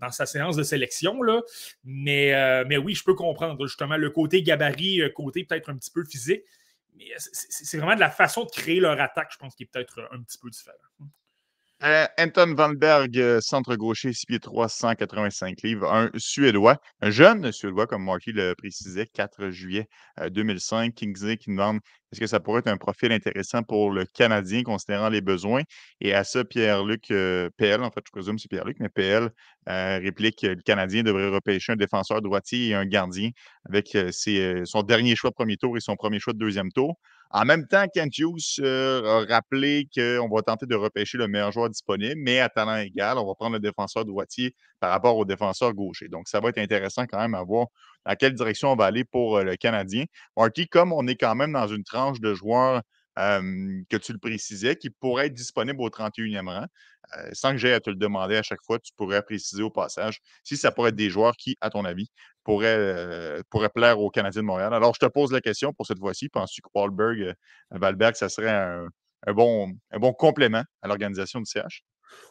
dans 0.00 0.10
sa 0.10 0.24
séance 0.24 0.56
de 0.56 0.62
sélection. 0.62 1.22
Là. 1.22 1.42
Mais, 1.84 2.64
mais 2.66 2.78
oui, 2.78 2.94
je 2.94 3.04
peux 3.04 3.14
comprendre 3.14 3.66
justement 3.66 3.96
le 3.96 4.10
côté 4.10 4.42
gabarit, 4.42 5.02
côté 5.14 5.44
peut-être 5.44 5.68
un 5.68 5.76
petit 5.76 5.90
peu 5.90 6.04
physique. 6.04 6.42
Mais 6.94 7.06
c'est 7.16 7.78
vraiment 7.78 7.94
de 7.94 8.00
la 8.00 8.10
façon 8.10 8.44
de 8.44 8.50
créer 8.50 8.78
leur 8.78 9.00
attaque, 9.00 9.30
je 9.32 9.38
pense, 9.38 9.54
qui 9.54 9.64
est 9.64 9.66
peut-être 9.66 10.08
un 10.12 10.22
petit 10.22 10.38
peu 10.38 10.48
différent. 10.48 10.76
Euh, 11.84 12.06
Anton 12.16 12.54
Vanberg, 12.54 13.18
euh, 13.18 13.40
centre 13.40 13.74
gaucher, 13.74 14.12
6 14.12 14.26
pieds 14.26 14.38
3, 14.38 14.68
185 14.68 15.62
livres, 15.64 15.92
un 15.92 16.10
Suédois, 16.16 16.80
un 17.00 17.10
jeune 17.10 17.50
Suédois, 17.50 17.88
comme 17.88 18.04
Marky 18.04 18.30
le 18.30 18.54
précisait, 18.54 19.06
4 19.06 19.50
juillet 19.50 19.88
2005. 20.30 20.86
Euh, 20.86 20.90
Kingsley 20.94 21.36
qui 21.38 21.50
est-ce 21.50 22.20
que 22.20 22.26
ça 22.28 22.38
pourrait 22.38 22.60
être 22.60 22.68
un 22.68 22.76
profil 22.76 23.10
intéressant 23.10 23.64
pour 23.64 23.90
le 23.90 24.04
Canadien, 24.04 24.62
considérant 24.62 25.08
les 25.08 25.22
besoins? 25.22 25.62
Et 26.00 26.14
à 26.14 26.22
ça, 26.22 26.44
Pierre-Luc 26.44 27.06
PL, 27.08 27.82
en 27.82 27.90
fait, 27.90 28.02
je 28.06 28.12
présume 28.12 28.38
c'est 28.38 28.48
Pierre-Luc, 28.48 28.76
mais 28.78 28.90
PL 28.90 29.30
réplique 29.66 30.42
que 30.42 30.48
le 30.48 30.62
Canadien 30.62 31.02
devrait 31.02 31.30
repêcher 31.30 31.72
un 31.72 31.76
défenseur 31.76 32.20
droitier 32.20 32.68
et 32.68 32.74
un 32.74 32.84
gardien 32.84 33.30
avec 33.66 33.96
son 34.66 34.82
dernier 34.82 35.16
choix 35.16 35.32
premier 35.32 35.56
tour 35.56 35.76
et 35.78 35.80
son 35.80 35.96
premier 35.96 36.20
choix 36.20 36.34
de 36.34 36.38
deuxième 36.38 36.70
tour. 36.70 36.98
En 37.34 37.46
même 37.46 37.66
temps, 37.66 37.86
Kent 37.92 38.18
Hughes 38.18 38.60
euh, 38.60 39.22
a 39.22 39.34
rappelé 39.34 39.88
qu'on 39.94 40.28
va 40.28 40.42
tenter 40.42 40.66
de 40.66 40.74
repêcher 40.74 41.16
le 41.16 41.28
meilleur 41.28 41.50
joueur 41.50 41.70
disponible, 41.70 42.14
mais 42.16 42.40
à 42.40 42.50
talent 42.50 42.76
égal, 42.76 43.16
on 43.16 43.26
va 43.26 43.34
prendre 43.34 43.54
le 43.54 43.60
défenseur 43.60 44.04
droitier 44.04 44.54
par 44.80 44.90
rapport 44.90 45.16
au 45.16 45.24
défenseur 45.24 45.72
gaucher. 45.72 46.08
Donc, 46.08 46.28
ça 46.28 46.40
va 46.40 46.50
être 46.50 46.58
intéressant 46.58 47.06
quand 47.06 47.18
même 47.18 47.34
à 47.34 47.42
voir 47.42 47.68
dans 48.04 48.14
quelle 48.16 48.34
direction 48.34 48.72
on 48.72 48.76
va 48.76 48.84
aller 48.84 49.04
pour 49.04 49.38
euh, 49.38 49.44
le 49.44 49.56
Canadien. 49.56 50.04
Marty, 50.36 50.68
comme 50.68 50.92
on 50.92 51.06
est 51.06 51.16
quand 51.16 51.34
même 51.34 51.52
dans 51.52 51.68
une 51.68 51.84
tranche 51.84 52.20
de 52.20 52.34
joueurs 52.34 52.82
que 53.14 53.96
tu 53.98 54.12
le 54.12 54.18
précisais, 54.18 54.76
qui 54.76 54.88
pourraient 54.88 55.26
être 55.26 55.34
disponibles 55.34 55.82
au 55.82 55.90
31e 55.90 56.48
rang, 56.48 56.62
euh, 56.62 56.66
sans 57.32 57.52
que 57.52 57.58
j'aie 57.58 57.72
à 57.72 57.80
te 57.80 57.90
le 57.90 57.96
demander 57.96 58.36
à 58.36 58.42
chaque 58.42 58.62
fois, 58.62 58.78
tu 58.78 58.92
pourrais 58.96 59.22
préciser 59.22 59.62
au 59.62 59.70
passage 59.70 60.20
si 60.44 60.56
ça 60.56 60.70
pourrait 60.72 60.90
être 60.90 60.96
des 60.96 61.10
joueurs 61.10 61.36
qui, 61.36 61.56
à 61.60 61.70
ton 61.70 61.84
avis, 61.84 62.10
pourraient, 62.44 62.76
euh, 62.76 63.42
plaire 63.74 64.00
aux 64.00 64.10
Canadiens 64.10 64.42
de 64.42 64.46
Montréal. 64.46 64.74
Alors, 64.74 64.94
je 64.94 65.00
te 65.00 65.10
pose 65.10 65.32
la 65.32 65.40
question 65.40 65.72
pour 65.72 65.86
cette 65.86 65.98
fois-ci. 65.98 66.28
Penses-tu 66.28 66.62
que 66.62 66.68
Wahlberg, 66.74 67.20
euh, 67.20 67.34
Valberg, 67.70 68.14
ça 68.14 68.28
serait 68.28 68.50
un, 68.50 68.88
bon, 69.32 69.72
un 69.90 69.98
bon 69.98 70.12
complément 70.12 70.64
à 70.82 70.88
l'organisation 70.88 71.40
du 71.40 71.46
CH? 71.46 71.82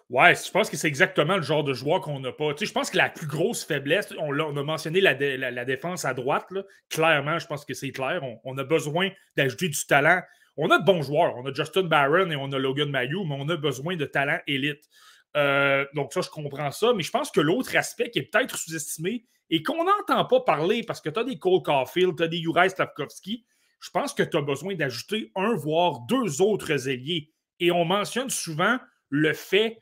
Ouais, 0.09 0.35
je 0.35 0.51
pense 0.51 0.69
que 0.69 0.77
c'est 0.77 0.87
exactement 0.87 1.37
le 1.37 1.41
genre 1.41 1.63
de 1.63 1.73
joueur 1.73 2.01
qu'on 2.01 2.19
n'a 2.19 2.31
pas. 2.31 2.53
Tu 2.53 2.67
je 2.67 2.71
pense 2.71 2.91
que 2.91 2.97
la 2.97 3.09
plus 3.09 3.25
grosse 3.25 3.63
faiblesse, 3.63 4.13
on, 4.19 4.57
a, 4.57 4.63
mentionné 4.63 5.01
la, 5.01 5.13
la, 5.13 5.65
défense 5.65 6.05
à 6.05 6.13
droite, 6.13 6.45
clairement, 6.89 7.39
je 7.39 7.47
pense 7.47 7.65
que 7.65 7.73
c'est 7.73 7.91
clair. 7.91 8.21
on, 8.43 8.57
a 8.59 8.63
besoin 8.63 9.09
d'ajouter 9.35 9.69
du 9.69 9.85
talent 9.87 10.21
on 10.57 10.69
a 10.69 10.79
de 10.79 10.85
bons 10.85 11.01
joueurs. 11.01 11.35
On 11.37 11.45
a 11.45 11.53
Justin 11.53 11.83
Barron 11.83 12.29
et 12.29 12.35
on 12.35 12.51
a 12.51 12.57
Logan 12.57 12.89
Mayou, 12.89 13.23
mais 13.25 13.35
on 13.37 13.49
a 13.49 13.57
besoin 13.57 13.95
de 13.95 14.05
talent 14.05 14.39
élite. 14.47 14.89
Euh, 15.37 15.85
donc, 15.95 16.13
ça, 16.13 16.21
je 16.21 16.29
comprends 16.29 16.71
ça. 16.71 16.93
Mais 16.93 17.03
je 17.03 17.11
pense 17.11 17.31
que 17.31 17.41
l'autre 17.41 17.75
aspect 17.75 18.09
qui 18.09 18.19
est 18.19 18.23
peut-être 18.23 18.57
sous-estimé 18.57 19.25
et 19.49 19.63
qu'on 19.63 19.83
n'entend 19.83 20.25
pas 20.25 20.41
parler 20.41 20.83
parce 20.83 21.01
que 21.01 21.09
tu 21.09 21.19
as 21.19 21.23
des 21.23 21.37
Cole 21.37 21.61
Caulfield, 21.63 22.15
tu 22.17 22.23
as 22.23 22.27
des 22.27 22.41
Juraj 22.41 22.71
Slavkovski, 22.71 23.45
je 23.79 23.89
pense 23.89 24.13
que 24.13 24.23
tu 24.23 24.37
as 24.37 24.41
besoin 24.41 24.75
d'ajouter 24.75 25.31
un, 25.35 25.55
voire 25.55 26.01
deux 26.01 26.41
autres 26.41 26.87
ailiers. 26.87 27.31
Et 27.59 27.71
on 27.71 27.85
mentionne 27.85 28.29
souvent 28.29 28.77
le 29.09 29.33
fait 29.33 29.81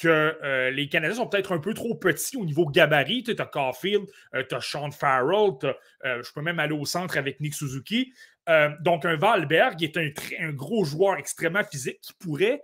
que 0.00 0.08
euh, 0.08 0.70
les 0.70 0.88
Canadiens 0.88 1.16
sont 1.16 1.26
peut-être 1.26 1.52
un 1.52 1.58
peu 1.58 1.74
trop 1.74 1.96
petits 1.96 2.36
au 2.36 2.44
niveau 2.44 2.64
gabarit. 2.66 3.24
Tu 3.24 3.34
as 3.36 3.46
Caulfield, 3.46 4.06
euh, 4.34 4.44
tu 4.48 4.54
as 4.54 4.60
Sean 4.60 4.90
Farrell, 4.92 5.52
je 6.04 6.32
peux 6.32 6.42
même 6.42 6.60
aller 6.60 6.74
au 6.74 6.84
centre 6.84 7.18
avec 7.18 7.40
Nick 7.40 7.54
Suzuki. 7.54 8.12
Euh, 8.50 8.70
donc, 8.80 9.04
un 9.04 9.16
Valberg 9.16 9.82
est 9.82 9.96
un, 9.96 10.52
gros 10.52 10.84
joueur 10.84 11.16
extrêmement 11.16 11.62
physique 11.62 12.00
qui 12.00 12.12
pourrait, 12.14 12.62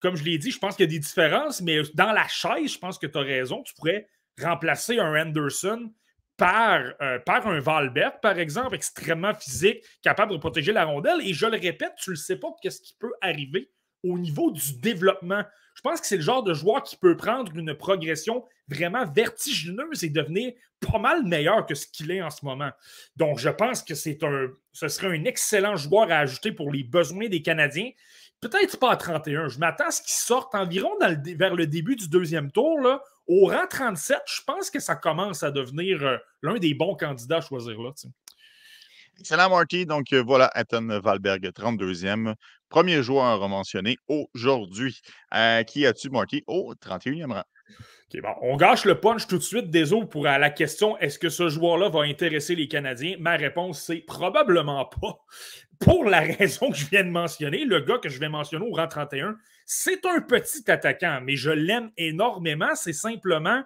comme 0.00 0.16
je 0.16 0.24
l'ai 0.24 0.36
dit, 0.36 0.50
je 0.50 0.58
pense 0.58 0.74
qu'il 0.74 0.84
y 0.84 0.88
a 0.88 0.90
des 0.90 0.98
différences, 0.98 1.60
mais 1.60 1.80
dans 1.94 2.12
la 2.12 2.26
chaise, 2.26 2.72
je 2.72 2.78
pense 2.78 2.98
que 2.98 3.06
tu 3.06 3.16
as 3.16 3.22
raison, 3.22 3.62
tu 3.62 3.72
pourrais 3.74 4.08
remplacer 4.40 4.98
un 4.98 5.14
Anderson 5.14 5.92
par, 6.36 6.80
euh, 7.00 7.18
par 7.20 7.46
un 7.46 7.60
Valberg, 7.60 8.20
par 8.20 8.38
exemple, 8.38 8.74
extrêmement 8.74 9.34
physique, 9.34 9.84
capable 10.02 10.32
de 10.32 10.38
protéger 10.38 10.72
la 10.72 10.84
rondelle. 10.84 11.20
Et 11.22 11.32
je 11.34 11.46
le 11.46 11.58
répète, 11.58 11.92
tu 11.98 12.10
ne 12.10 12.16
sais 12.16 12.36
pas 12.36 12.48
qu'est-ce 12.60 12.80
qui 12.80 12.94
peut 12.98 13.12
arriver 13.20 13.70
au 14.04 14.18
niveau 14.18 14.50
du 14.50 14.78
développement. 14.80 15.44
Je 15.78 15.82
pense 15.82 16.00
que 16.00 16.08
c'est 16.08 16.16
le 16.16 16.22
genre 16.22 16.42
de 16.42 16.54
joueur 16.54 16.82
qui 16.82 16.96
peut 16.96 17.16
prendre 17.16 17.56
une 17.56 17.72
progression 17.72 18.44
vraiment 18.66 19.06
vertigineuse 19.06 20.02
et 20.02 20.10
devenir 20.10 20.52
pas 20.80 20.98
mal 20.98 21.22
meilleur 21.22 21.66
que 21.66 21.76
ce 21.76 21.86
qu'il 21.86 22.10
est 22.10 22.20
en 22.20 22.30
ce 22.30 22.44
moment. 22.44 22.70
Donc, 23.14 23.38
je 23.38 23.48
pense 23.48 23.84
que 23.84 23.94
c'est 23.94 24.24
un, 24.24 24.48
ce 24.72 24.88
serait 24.88 25.16
un 25.16 25.24
excellent 25.24 25.76
joueur 25.76 26.10
à 26.10 26.16
ajouter 26.16 26.50
pour 26.50 26.72
les 26.72 26.82
besoins 26.82 27.28
des 27.28 27.42
Canadiens. 27.42 27.92
Peut-être 28.40 28.76
pas 28.80 28.90
à 28.90 28.96
31. 28.96 29.46
Je 29.46 29.60
m'attends 29.60 29.86
à 29.86 29.92
ce 29.92 30.02
qu'il 30.02 30.10
sorte 30.10 30.52
environ 30.56 30.90
vers 30.98 31.54
le 31.54 31.66
début 31.68 31.94
du 31.94 32.08
deuxième 32.08 32.50
tour. 32.50 32.80
Là. 32.80 33.00
Au 33.28 33.46
rang 33.46 33.68
37, 33.70 34.18
je 34.26 34.40
pense 34.44 34.70
que 34.70 34.80
ça 34.80 34.96
commence 34.96 35.44
à 35.44 35.52
devenir 35.52 36.02
euh, 36.02 36.16
l'un 36.42 36.56
des 36.56 36.74
bons 36.74 36.96
candidats 36.96 37.36
à 37.36 37.40
choisir 37.40 37.80
là. 37.80 37.92
Excellent, 39.20 39.48
Marty. 39.48 39.86
Donc 39.86 40.12
euh, 40.12 40.24
voilà, 40.26 40.50
Ethan 40.56 41.00
Valberg, 41.00 41.44
32e. 41.50 42.34
Premier 42.68 43.02
joueur 43.02 43.48
mentionné 43.48 43.96
aujourd'hui. 44.08 45.00
Euh, 45.34 45.62
qui 45.62 45.86
as-tu, 45.86 46.10
Marty, 46.10 46.44
au 46.46 46.74
31e 46.74 47.32
rang? 47.32 47.44
bon, 48.22 48.34
on 48.42 48.56
gâche 48.56 48.84
le 48.84 48.98
punch 48.98 49.26
tout 49.26 49.38
de 49.38 49.42
suite 49.42 49.70
autres 49.92 50.08
pour 50.08 50.24
la 50.24 50.50
question 50.50 50.96
est-ce 50.98 51.18
que 51.18 51.28
ce 51.28 51.48
joueur-là 51.48 51.88
va 51.88 52.02
intéresser 52.02 52.54
les 52.54 52.68
Canadiens? 52.68 53.16
Ma 53.18 53.36
réponse, 53.36 53.82
c'est 53.82 53.98
probablement 54.06 54.86
pas. 54.86 55.18
Pour 55.78 56.04
la 56.04 56.20
raison 56.38 56.70
que 56.70 56.76
je 56.76 56.86
viens 56.86 57.04
de 57.04 57.10
mentionner, 57.10 57.64
le 57.64 57.80
gars 57.80 57.98
que 57.98 58.08
je 58.08 58.18
vais 58.18 58.28
mentionner 58.28 58.66
au 58.66 58.74
rang 58.74 58.88
31, 58.88 59.36
c'est 59.70 60.06
un 60.06 60.22
petit 60.22 60.70
attaquant, 60.70 61.20
mais 61.22 61.36
je 61.36 61.50
l'aime 61.50 61.90
énormément. 61.98 62.74
C'est 62.74 62.94
simplement 62.94 63.62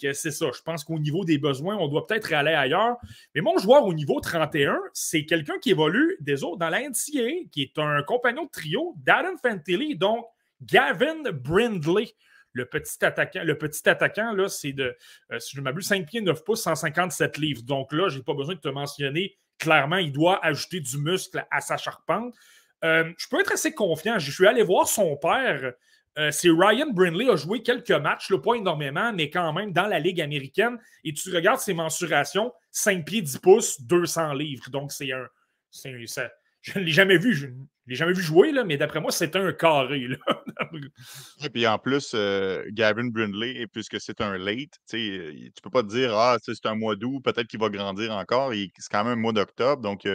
que 0.00 0.14
c'est 0.14 0.30
ça. 0.30 0.46
Je 0.56 0.62
pense 0.62 0.82
qu'au 0.82 0.98
niveau 0.98 1.26
des 1.26 1.36
besoins, 1.36 1.76
on 1.76 1.88
doit 1.88 2.06
peut-être 2.06 2.32
aller 2.32 2.54
ailleurs. 2.54 2.96
Mais 3.34 3.42
mon 3.42 3.58
joueur 3.58 3.84
au 3.84 3.92
niveau 3.92 4.18
31, 4.18 4.78
c'est 4.94 5.26
quelqu'un 5.26 5.58
qui 5.58 5.72
évolue 5.72 6.16
des 6.20 6.42
autres 6.42 6.56
dans 6.56 6.70
la 6.70 6.80
NCAA, 6.80 7.50
qui 7.52 7.60
est 7.60 7.78
un 7.78 8.02
compagnon 8.02 8.46
de 8.46 8.50
trio 8.50 8.94
d'Adam 9.04 9.36
Fantilli, 9.42 9.94
donc 9.94 10.24
Gavin 10.62 11.30
Brindley. 11.30 12.14
Le 12.54 12.64
petit 12.64 13.04
attaquant, 13.04 13.42
le 13.44 13.58
petit 13.58 13.86
attaquant 13.86 14.32
là, 14.32 14.48
c'est 14.48 14.72
de, 14.72 14.96
euh, 15.32 15.38
si 15.38 15.54
je 15.54 15.60
m'abuse, 15.60 15.86
5 15.86 16.06
pieds 16.06 16.22
9 16.22 16.44
pouces, 16.44 16.62
157 16.62 17.36
livres. 17.36 17.62
Donc 17.62 17.92
là, 17.92 18.08
je 18.08 18.16
n'ai 18.16 18.24
pas 18.24 18.34
besoin 18.34 18.54
de 18.54 18.60
te 18.60 18.68
mentionner 18.68 19.36
clairement, 19.62 19.96
il 19.96 20.12
doit 20.12 20.44
ajouter 20.44 20.80
du 20.80 20.98
muscle 20.98 21.44
à 21.50 21.60
sa 21.60 21.76
charpente. 21.76 22.34
Euh, 22.84 23.12
je 23.16 23.26
peux 23.28 23.40
être 23.40 23.52
assez 23.52 23.72
confiant. 23.72 24.18
Je 24.18 24.30
suis 24.30 24.46
allé 24.46 24.62
voir 24.62 24.88
son 24.88 25.16
père. 25.16 25.72
Euh, 26.18 26.30
c'est 26.30 26.50
Ryan 26.50 26.90
Brindley 26.92 27.30
a 27.30 27.36
joué 27.36 27.62
quelques 27.62 27.90
matchs, 27.90 28.32
pas 28.34 28.54
énormément, 28.54 29.12
mais 29.12 29.30
quand 29.30 29.52
même 29.52 29.72
dans 29.72 29.86
la 29.86 29.98
Ligue 29.98 30.20
américaine. 30.20 30.78
Et 31.04 31.12
tu 31.12 31.34
regardes 31.34 31.60
ses 31.60 31.74
mensurations 31.74 32.52
5 32.70 33.04
pieds 33.04 33.22
10 33.22 33.38
pouces, 33.38 33.80
200 33.80 34.34
livres. 34.34 34.68
Donc, 34.70 34.92
c'est 34.92 35.10
un. 35.12 35.26
je 35.72 36.78
ne 36.78 36.84
l'ai 36.84 36.92
jamais 36.92 37.16
vu. 37.16 37.34
Je 37.34 37.46
l'ai 37.86 37.94
jamais 37.96 38.12
vu 38.12 38.22
jouer, 38.22 38.52
là, 38.52 38.62
mais 38.62 38.76
d'après 38.76 39.00
moi, 39.00 39.10
c'est 39.10 39.34
un 39.36 39.52
carré. 39.52 40.06
et 41.44 41.48
puis 41.48 41.66
en 41.66 41.78
plus, 41.78 42.12
euh, 42.14 42.62
Gavin 42.70 43.08
Brindley, 43.08 43.66
puisque 43.72 44.00
c'est 44.00 44.20
un 44.20 44.36
late, 44.36 44.78
tu 44.88 44.96
ne 44.96 45.60
peux 45.62 45.70
pas 45.70 45.82
te 45.82 45.88
dire 45.88 46.14
Ah, 46.14 46.36
c'est 46.42 46.66
un 46.66 46.74
mois 46.74 46.94
d'août, 46.94 47.20
peut-être 47.24 47.46
qu'il 47.46 47.58
va 47.58 47.70
grandir 47.70 48.12
encore. 48.12 48.52
C'est 48.52 48.90
quand 48.90 49.04
même 49.04 49.14
un 49.14 49.20
mois 49.20 49.32
d'octobre. 49.32 49.82
Donc, 49.82 50.06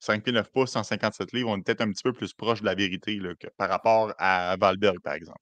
5 0.00 0.24
pieds 0.24 0.32
9 0.32 0.50
pouces, 0.50 0.72
157 0.72 1.32
livres, 1.32 1.50
on 1.50 1.58
est 1.58 1.62
peut-être 1.62 1.82
un 1.82 1.90
petit 1.90 2.02
peu 2.02 2.12
plus 2.12 2.32
proche 2.32 2.60
de 2.60 2.66
la 2.66 2.74
vérité 2.74 3.18
que 3.38 3.48
par 3.56 3.68
rapport 3.68 4.12
à 4.18 4.56
Valberg, 4.58 5.00
par 5.00 5.14
exemple. 5.14 5.40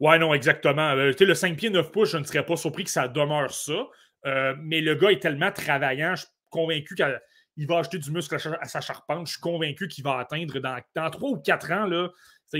Ouais, 0.00 0.18
non, 0.18 0.34
exactement. 0.34 0.90
Euh, 0.90 1.12
le 1.18 1.34
5 1.34 1.56
pieds 1.56 1.70
9 1.70 1.90
pouces, 1.90 2.10
je 2.10 2.18
ne 2.18 2.24
serais 2.24 2.44
pas 2.44 2.56
surpris 2.56 2.84
que 2.84 2.90
ça 2.90 3.08
demeure 3.08 3.52
ça. 3.52 3.86
Euh, 4.26 4.54
mais 4.58 4.80
le 4.80 4.94
gars 4.94 5.10
est 5.10 5.20
tellement 5.20 5.50
travaillant, 5.50 6.14
je 6.14 6.22
suis 6.22 6.30
convaincu 6.50 6.94
qu'il 6.94 7.66
va 7.66 7.78
acheter 7.78 7.98
du 7.98 8.10
muscle 8.10 8.34
à 8.34 8.68
sa 8.68 8.80
charpente. 8.80 9.26
Je 9.26 9.32
suis 9.32 9.40
convaincu 9.40 9.88
qu'il 9.88 10.04
va 10.04 10.18
atteindre 10.18 10.58
dans, 10.60 10.78
dans 10.94 11.10
3 11.10 11.30
ou 11.30 11.36
4 11.38 11.72
ans, 11.72 11.86
là, 11.86 12.08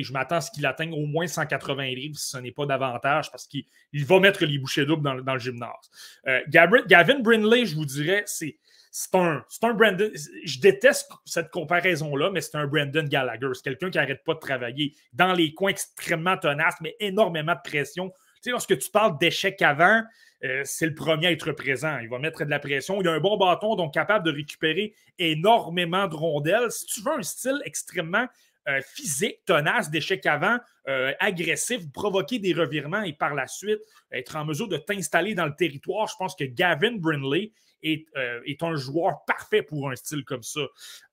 je 0.01 0.13
m'attends 0.13 0.37
à 0.37 0.41
ce 0.41 0.51
qu'il 0.51 0.65
atteigne 0.65 0.95
au 0.95 1.07
moins 1.07 1.27
180 1.27 1.85
livres, 1.95 2.17
si 2.17 2.31
ce 2.31 2.39
n'est 2.39 2.53
pas 2.53 2.65
davantage, 2.65 3.31
parce 3.31 3.47
qu'il 3.47 3.67
va 3.93 4.21
mettre 4.21 4.45
les 4.45 4.59
bouchées 4.59 4.87
doubles 4.87 5.03
dans, 5.23 5.35
le 5.35 5.39
gymnase. 5.39 5.91
Euh, 6.27 6.41
Gavin 6.49 7.21
Brindley, 7.21 7.67
je 7.67 7.75
vous 7.75 7.85
dirais, 7.85 8.23
c'est. 8.27 8.59
C'est 8.95 9.15
un, 9.15 9.43
un, 9.63 9.73
Brandon. 9.73 10.11
Je 10.45 10.61
déteste 10.61 11.11
cette 11.25 11.51
comparaison-là, 11.51 12.31
mais 12.31 12.43
c'est 12.43 12.57
un 12.57 12.67
Brandon 12.67 13.05
Gallagher. 13.05 13.49
C'est 13.55 13.65
quelqu'un 13.65 13.91
qui 13.91 13.97
n'arrête 13.97 14.23
pas 14.23 14.35
de 14.35 14.39
travailler 14.39 14.95
dans 15.15 15.33
les 15.33 15.55
coins 15.55 15.71
extrêmement 15.71 16.37
tenaces, 16.37 16.77
mais 16.83 16.95
énormément 17.01 17.55
de 17.55 17.61
pression. 17.65 18.11
Tu 18.11 18.17
sais, 18.43 18.51
lorsque 18.51 18.79
tu 18.79 18.91
parles 18.91 19.17
d'échec 19.17 19.63
avant, 19.63 20.03
euh, 20.45 20.61
c'est 20.67 20.85
le 20.85 20.95
premier 20.95 21.29
à 21.29 21.33
être 21.33 21.53
présent. 21.53 21.99
Il 22.01 22.11
va 22.11 22.19
mettre 22.19 22.45
de 22.45 22.51
la 22.51 22.59
pression. 22.59 23.01
Il 23.01 23.09
a 23.09 23.13
un 23.13 23.21
bon 23.21 23.39
bâton, 23.39 23.77
donc 23.77 23.95
capable 23.95 24.27
de 24.27 24.33
récupérer 24.33 24.95
énormément 25.19 26.07
de 26.07 26.15
rondelles. 26.15 26.71
Si 26.71 26.85
tu 26.85 27.01
veux 27.01 27.13
un 27.13 27.23
style 27.23 27.63
extrêmement 27.65 28.27
euh, 28.69 28.81
physique, 28.95 29.41
tenace, 29.47 29.91
d'échec 29.91 30.27
avant, 30.27 30.59
euh, 30.89 31.15
agressif, 31.19 31.91
provoquer 31.93 32.39
des 32.39 32.53
revirements 32.53 33.03
et 33.03 33.15
par 33.15 33.35
la 33.35 33.47
suite 33.47 33.81
être 34.13 34.37
en 34.37 34.45
mesure 34.45 34.69
de 34.69 34.77
t'installer 34.77 35.35
dans 35.35 35.47
le 35.47 35.55
territoire. 35.55 36.09
Je 36.09 36.17
pense 36.19 36.37
que 36.37 36.45
Gavin 36.45 36.97
Brindley 36.97 37.53
est, 37.83 38.07
euh, 38.17 38.41
est, 38.47 38.63
un 38.63 38.75
joueur 38.77 39.25
parfait 39.27 39.63
pour 39.63 39.91
un 39.91 39.97
style 39.97 40.25
comme 40.25 40.43
ça. 40.43 40.61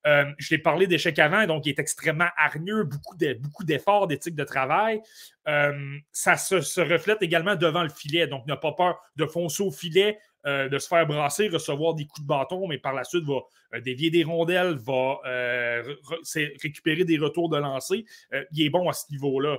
je 0.06 0.50
t'ai 0.50 0.58
parlé 0.58 0.88
d'échec 0.88 1.18
avant, 1.20 1.46
donc 1.46 1.66
il 1.66 1.70
est 1.70 1.80
extrêmement 1.80 2.30
hargneux, 2.38 2.84
beaucoup, 2.84 3.18
de, 3.18 3.34
beaucoup 3.34 3.64
d'efforts, 3.64 4.08
d'éthique 4.08 4.36
de 4.36 4.44
travail. 4.44 5.02
ça 6.12 6.38
se, 6.38 6.82
reflète 6.82 7.22
également 7.22 7.56
devant 7.56 7.84
le 7.84 7.90
filet, 7.90 8.28
donc 8.28 8.46
n'a 8.46 8.58
pas 8.58 8.74
peur 8.74 9.00
de 9.16 9.26
foncer 9.26 9.64
au 9.64 9.72
filet, 9.72 10.18
euh, 10.46 10.70
de 10.70 10.80
se 10.80 10.88
faire 10.88 11.06
brasser, 11.06 11.50
recevoir 11.50 11.96
des 11.96 12.06
coups 12.06 12.22
de 12.22 12.28
bâton, 12.28 12.66
mais 12.66 12.78
par 12.78 12.94
la 12.94 13.04
suite 13.04 13.26
va 13.26 13.42
euh, 13.74 13.82
dévier 13.82 14.10
des 14.10 14.24
rondelles, 14.24 14.78
va 14.78 15.20
euh, 15.26 15.96
récupérer 16.64 17.04
des 17.04 17.18
retours 17.18 17.50
de 17.50 17.58
lancer. 17.58 18.06
il 18.54 18.66
est 18.66 18.70
bon 18.70 18.88
à 18.88 18.94
ce 18.94 19.12
niveau-là. 19.12 19.58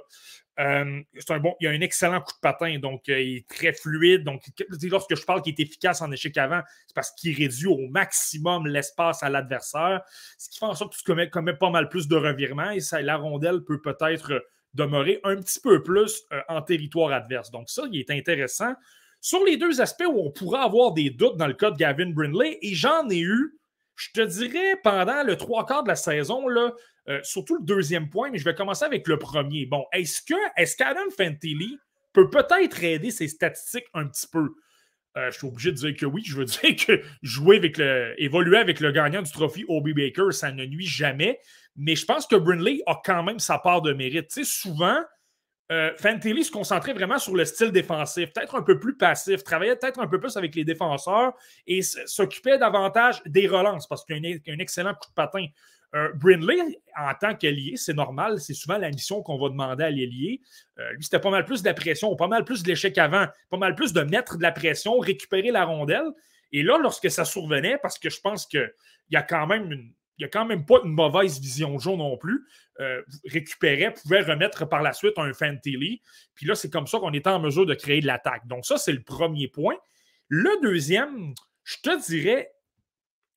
C'est 1.19 1.31
un 1.31 1.39
bon, 1.39 1.55
il 1.61 1.69
a 1.69 1.71
un 1.71 1.81
excellent 1.81 2.21
coup 2.21 2.35
de 2.35 2.41
patin, 2.43 2.79
donc 2.79 3.09
il 3.09 3.39
est 3.39 3.49
très 3.49 3.73
fluide. 3.73 4.25
Donc, 4.25 4.43
lorsque 4.83 5.15
je 5.15 5.25
parle 5.25 5.41
qu'il 5.41 5.55
est 5.59 5.61
efficace 5.61 6.03
en 6.03 6.13
échec 6.13 6.37
avant, 6.37 6.61
c'est 6.87 6.95
parce 6.95 7.13
qu'il 7.13 7.35
réduit 7.35 7.69
au 7.69 7.89
maximum 7.89 8.67
l'espace 8.67 9.23
à 9.23 9.31
l'adversaire, 9.31 10.03
ce 10.37 10.51
qui 10.51 10.59
fait 10.59 10.67
en 10.67 10.75
sorte 10.75 10.93
que 10.93 10.99
tu 10.99 11.31
commets, 11.31 11.55
pas 11.55 11.71
mal 11.71 11.89
plus 11.89 12.09
de 12.09 12.17
revirements 12.17 12.73
et 12.73 12.81
la 13.03 13.17
rondelle 13.17 13.65
peut 13.65 13.81
peut-être 13.81 14.45
demeurer 14.75 15.21
un 15.25 15.37
petit 15.37 15.61
peu 15.61 15.83
plus 15.83 16.23
en 16.49 16.61
territoire 16.61 17.13
adverse. 17.13 17.51
Donc, 17.51 17.71
ça, 17.71 17.85
il 17.91 17.99
est 17.99 18.11
intéressant 18.11 18.75
sur 19.21 19.45
les 19.45 19.57
deux 19.57 19.81
aspects 19.81 20.07
où 20.07 20.27
on 20.27 20.31
pourrait 20.31 20.61
avoir 20.61 20.93
des 20.93 21.11
doutes 21.11 21.37
dans 21.37 21.47
le 21.47 21.55
cas 21.55 21.71
de 21.71 21.77
Gavin 21.77 22.11
Brindley, 22.11 22.59
et 22.61 22.75
j'en 22.75 23.09
ai 23.09 23.21
eu, 23.21 23.59
je 23.97 24.11
te 24.13 24.21
dirais, 24.21 24.77
pendant 24.83 25.23
le 25.25 25.37
trois 25.37 25.67
quarts 25.67 25.83
de 25.83 25.89
la 25.89 25.97
saison, 25.97 26.49
là, 26.49 26.73
euh, 27.09 27.21
surtout 27.23 27.57
le 27.57 27.65
deuxième 27.65 28.09
point, 28.09 28.31
mais 28.31 28.39
je 28.39 28.45
vais 28.45 28.55
commencer 28.55 28.85
avec 28.85 29.07
le 29.09 29.19
premier. 29.19 29.67
Bon, 29.67 29.85
est-ce 29.93 30.23
que 30.23 30.35
est-ce 30.57 30.77
qu'Adam 30.77 31.11
Fantilli 31.17 31.79
peut 32.13 32.31
peut-être 32.31 32.83
aider 32.85 33.11
ses 33.11 33.29
statistiques 33.29 33.87
un 33.95 34.07
petit 34.07 34.27
peu? 34.27 34.55
Euh, 35.17 35.31
je 35.31 35.39
suis 35.39 35.47
obligé 35.47 35.73
de 35.73 35.77
dire 35.77 35.97
que 35.97 36.07
oui. 36.07 36.23
Je 36.25 36.37
veux 36.37 36.45
dire 36.47 36.77
que 36.77 37.03
jouer 37.23 37.57
avec 37.57 37.79
le, 37.79 38.15
évoluer 38.19 38.59
avec 38.59 38.81
le 38.81 38.93
gagnant 38.93 39.23
du 39.23 39.33
trophée 39.33 39.65
Obi 39.69 39.93
Baker, 39.93 40.33
ça 40.33 40.53
ne 40.53 40.65
nuit 40.65 40.87
jamais. 40.87 41.41
Mais 41.77 41.97
je 41.97 42.05
pense 42.05 42.27
que 42.27 42.37
Brindley 42.37 42.83
a 42.87 43.01
quand 43.05 43.23
même 43.23 43.39
sa 43.39 43.59
part 43.59 43.83
de 43.83 43.93
mérite. 43.93 44.29
Tu 44.29 44.45
sais, 44.45 44.51
souvent, 44.51 45.01
euh, 45.71 45.93
Fantilli 45.97 46.45
se 46.45 46.51
concentrait 46.51 46.93
vraiment 46.93 47.19
sur 47.19 47.37
le 47.37 47.45
style 47.45 47.71
défensif, 47.71 48.33
peut-être 48.33 48.57
un 48.57 48.63
peu 48.63 48.81
plus 48.81 48.97
passif, 48.97 49.45
travaillait 49.45 49.77
peut-être 49.77 50.01
un 50.01 50.09
peu 50.09 50.19
plus 50.19 50.37
avec 50.37 50.57
les 50.57 50.65
défenseurs 50.65 51.33
et 51.67 51.81
s'occupait 51.83 52.59
davantage 52.59 53.23
des 53.25 53.47
relances 53.47 53.87
parce 53.87 54.05
qu'il 54.05 54.17
y 54.17 54.51
a 54.51 54.53
un, 54.53 54.59
excellent 54.59 54.95
coup 54.95 55.09
de 55.09 55.15
patin. 55.15 55.47
Euh, 55.95 56.13
Brindley, 56.15 56.81
en 56.97 57.13
tant 57.15 57.35
qu'ailier, 57.35 57.77
c'est 57.77 57.95
normal, 57.95 58.41
c'est 58.41 58.55
souvent 58.55 58.79
la 58.79 58.91
mission 58.91 59.23
qu'on 59.23 59.39
va 59.39 59.49
demander 59.49 59.85
à 59.85 59.91
l'ailier. 59.91 60.41
Euh, 60.79 60.93
lui, 60.93 61.03
c'était 61.03 61.19
pas 61.19 61.31
mal 61.31 61.45
plus 61.45 61.63
de 61.63 61.69
la 61.69 61.75
pression, 61.75 62.15
pas 62.15 62.29
mal 62.29 62.45
plus 62.45 62.63
de 62.63 62.69
l'échec 62.69 62.97
avant, 62.99 63.27
pas 63.49 63.57
mal 63.57 63.75
plus 63.75 63.93
de 63.93 64.03
mettre 64.03 64.37
de 64.37 64.43
la 64.43 64.53
pression, 64.53 64.99
récupérer 64.99 65.51
la 65.51 65.65
rondelle. 65.65 66.07
Et 66.53 66.63
là, 66.63 66.79
lorsque 66.79 67.11
ça 67.11 67.25
survenait, 67.25 67.79
parce 67.79 67.99
que 67.99 68.09
je 68.09 68.21
pense 68.21 68.47
qu'il 68.47 68.73
y 69.11 69.17
a 69.17 69.23
quand 69.23 69.47
même 69.47 69.93
il 70.21 70.25
n'y 70.25 70.27
a 70.27 70.29
quand 70.29 70.45
même 70.45 70.67
pas 70.67 70.81
une 70.85 70.93
mauvaise 70.93 71.41
vision 71.41 71.79
jaune 71.79 71.99
non 71.99 72.19
plus. 72.19 72.47
Euh, 72.79 73.01
récupérait, 73.25 73.95
pouvait 73.95 74.21
remettre 74.21 74.69
par 74.69 74.83
la 74.83 74.93
suite 74.93 75.15
un 75.17 75.33
Fantilly. 75.33 76.03
Puis 76.35 76.45
là, 76.47 76.55
c'est 76.55 76.71
comme 76.71 76.87
ça 76.87 76.99
qu'on 76.99 77.13
était 77.15 77.31
en 77.31 77.41
mesure 77.41 77.65
de 77.65 77.73
créer 77.73 78.03
de 78.03 78.07
l'attaque. 78.07 78.47
Donc, 78.47 78.67
ça, 78.67 78.77
c'est 78.77 78.93
le 78.93 79.03
premier 79.03 79.49
point. 79.49 79.77
Le 80.29 80.51
deuxième, 80.63 81.33
je 81.65 81.77
te 81.83 82.07
dirais, 82.07 82.53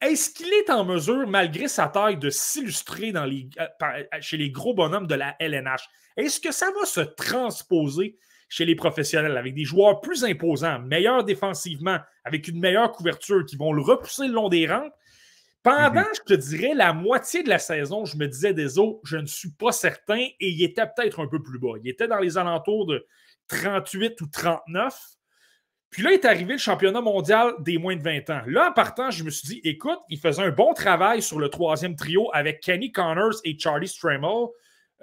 est-ce 0.04 0.30
qu'il 0.30 0.52
est 0.54 0.70
en 0.70 0.86
mesure, 0.86 1.28
malgré 1.28 1.68
sa 1.68 1.88
taille, 1.88 2.18
de 2.18 2.30
s'illustrer 2.30 3.12
dans 3.12 3.26
les, 3.26 3.50
euh, 3.60 4.04
chez 4.22 4.38
les 4.38 4.52
gros 4.52 4.74
bonhommes 4.74 5.08
de 5.08 5.16
la 5.16 5.36
LNH? 5.40 5.88
Est-ce 6.18 6.40
que 6.40 6.52
ça 6.52 6.68
va 6.78 6.86
se 6.86 7.02
transposer 7.02 8.18
chez 8.50 8.66
les 8.66 8.76
professionnels 8.76 9.38
avec 9.38 9.56
des 9.56 9.66
joueurs 9.66 10.02
plus 10.02 10.24
imposants, 10.24 10.80
meilleurs 10.80 11.24
défensivement, 11.24 11.98
avec 12.24 12.48
une 12.48 12.60
meilleure 12.60 12.92
couverture, 12.92 13.46
qui 13.46 13.56
vont 13.56 13.74
le 13.74 13.82
repousser 13.82 14.28
le 14.28 14.34
long 14.34 14.50
des 14.50 14.68
rampes? 14.68 14.94
Pendant, 15.64 16.02
mhm. 16.02 16.08
je 16.14 16.22
te 16.22 16.34
dirais, 16.34 16.74
la 16.74 16.92
moitié 16.92 17.42
de 17.42 17.50
la 17.50 17.58
saison, 17.58 18.04
je 18.04 18.18
me 18.18 18.28
disais 18.28 18.54
des 18.54 18.78
autres, 18.78 19.00
je 19.06 19.16
ne 19.16 19.26
suis 19.26 19.52
pas 19.52 19.72
certain 19.72 20.20
et 20.20 20.50
il 20.50 20.62
était 20.62 20.86
peut-être 20.86 21.22
un 21.22 21.28
peu 21.28 21.42
plus 21.42 21.58
bas. 21.58 21.76
Il 21.82 21.90
était 21.90 22.08
dans 22.08 22.20
les 22.20 22.38
alentours 22.38 22.86
de 22.86 23.08
38 23.48 24.20
ou 24.20 24.28
39. 24.28 25.13
Puis 25.94 26.02
là, 26.02 26.12
est 26.12 26.26
arrivé 26.26 26.54
le 26.54 26.60
championnat 26.60 27.02
mondial 27.02 27.54
des 27.60 27.78
moins 27.78 27.96
de 27.96 28.02
20 28.02 28.30
ans. 28.32 28.42
Là, 28.48 28.70
en 28.70 28.74
partant, 28.74 29.12
je 29.12 29.24
me 29.24 29.30
suis 29.30 29.48
dit, 29.48 29.62
écoute, 29.64 30.00
il 30.10 30.18
faisait 30.18 30.42
un 30.42 30.50
bon 30.50 30.74
travail 30.74 31.22
sur 31.22 31.38
le 31.38 31.50
troisième 31.50 31.96
trio 31.96 32.32
avec 32.34 32.62
Kenny 32.62 32.92
Connors 32.92 33.36
et 33.44 33.56
Charlie 33.60 33.88
Stremmel. 33.88 34.48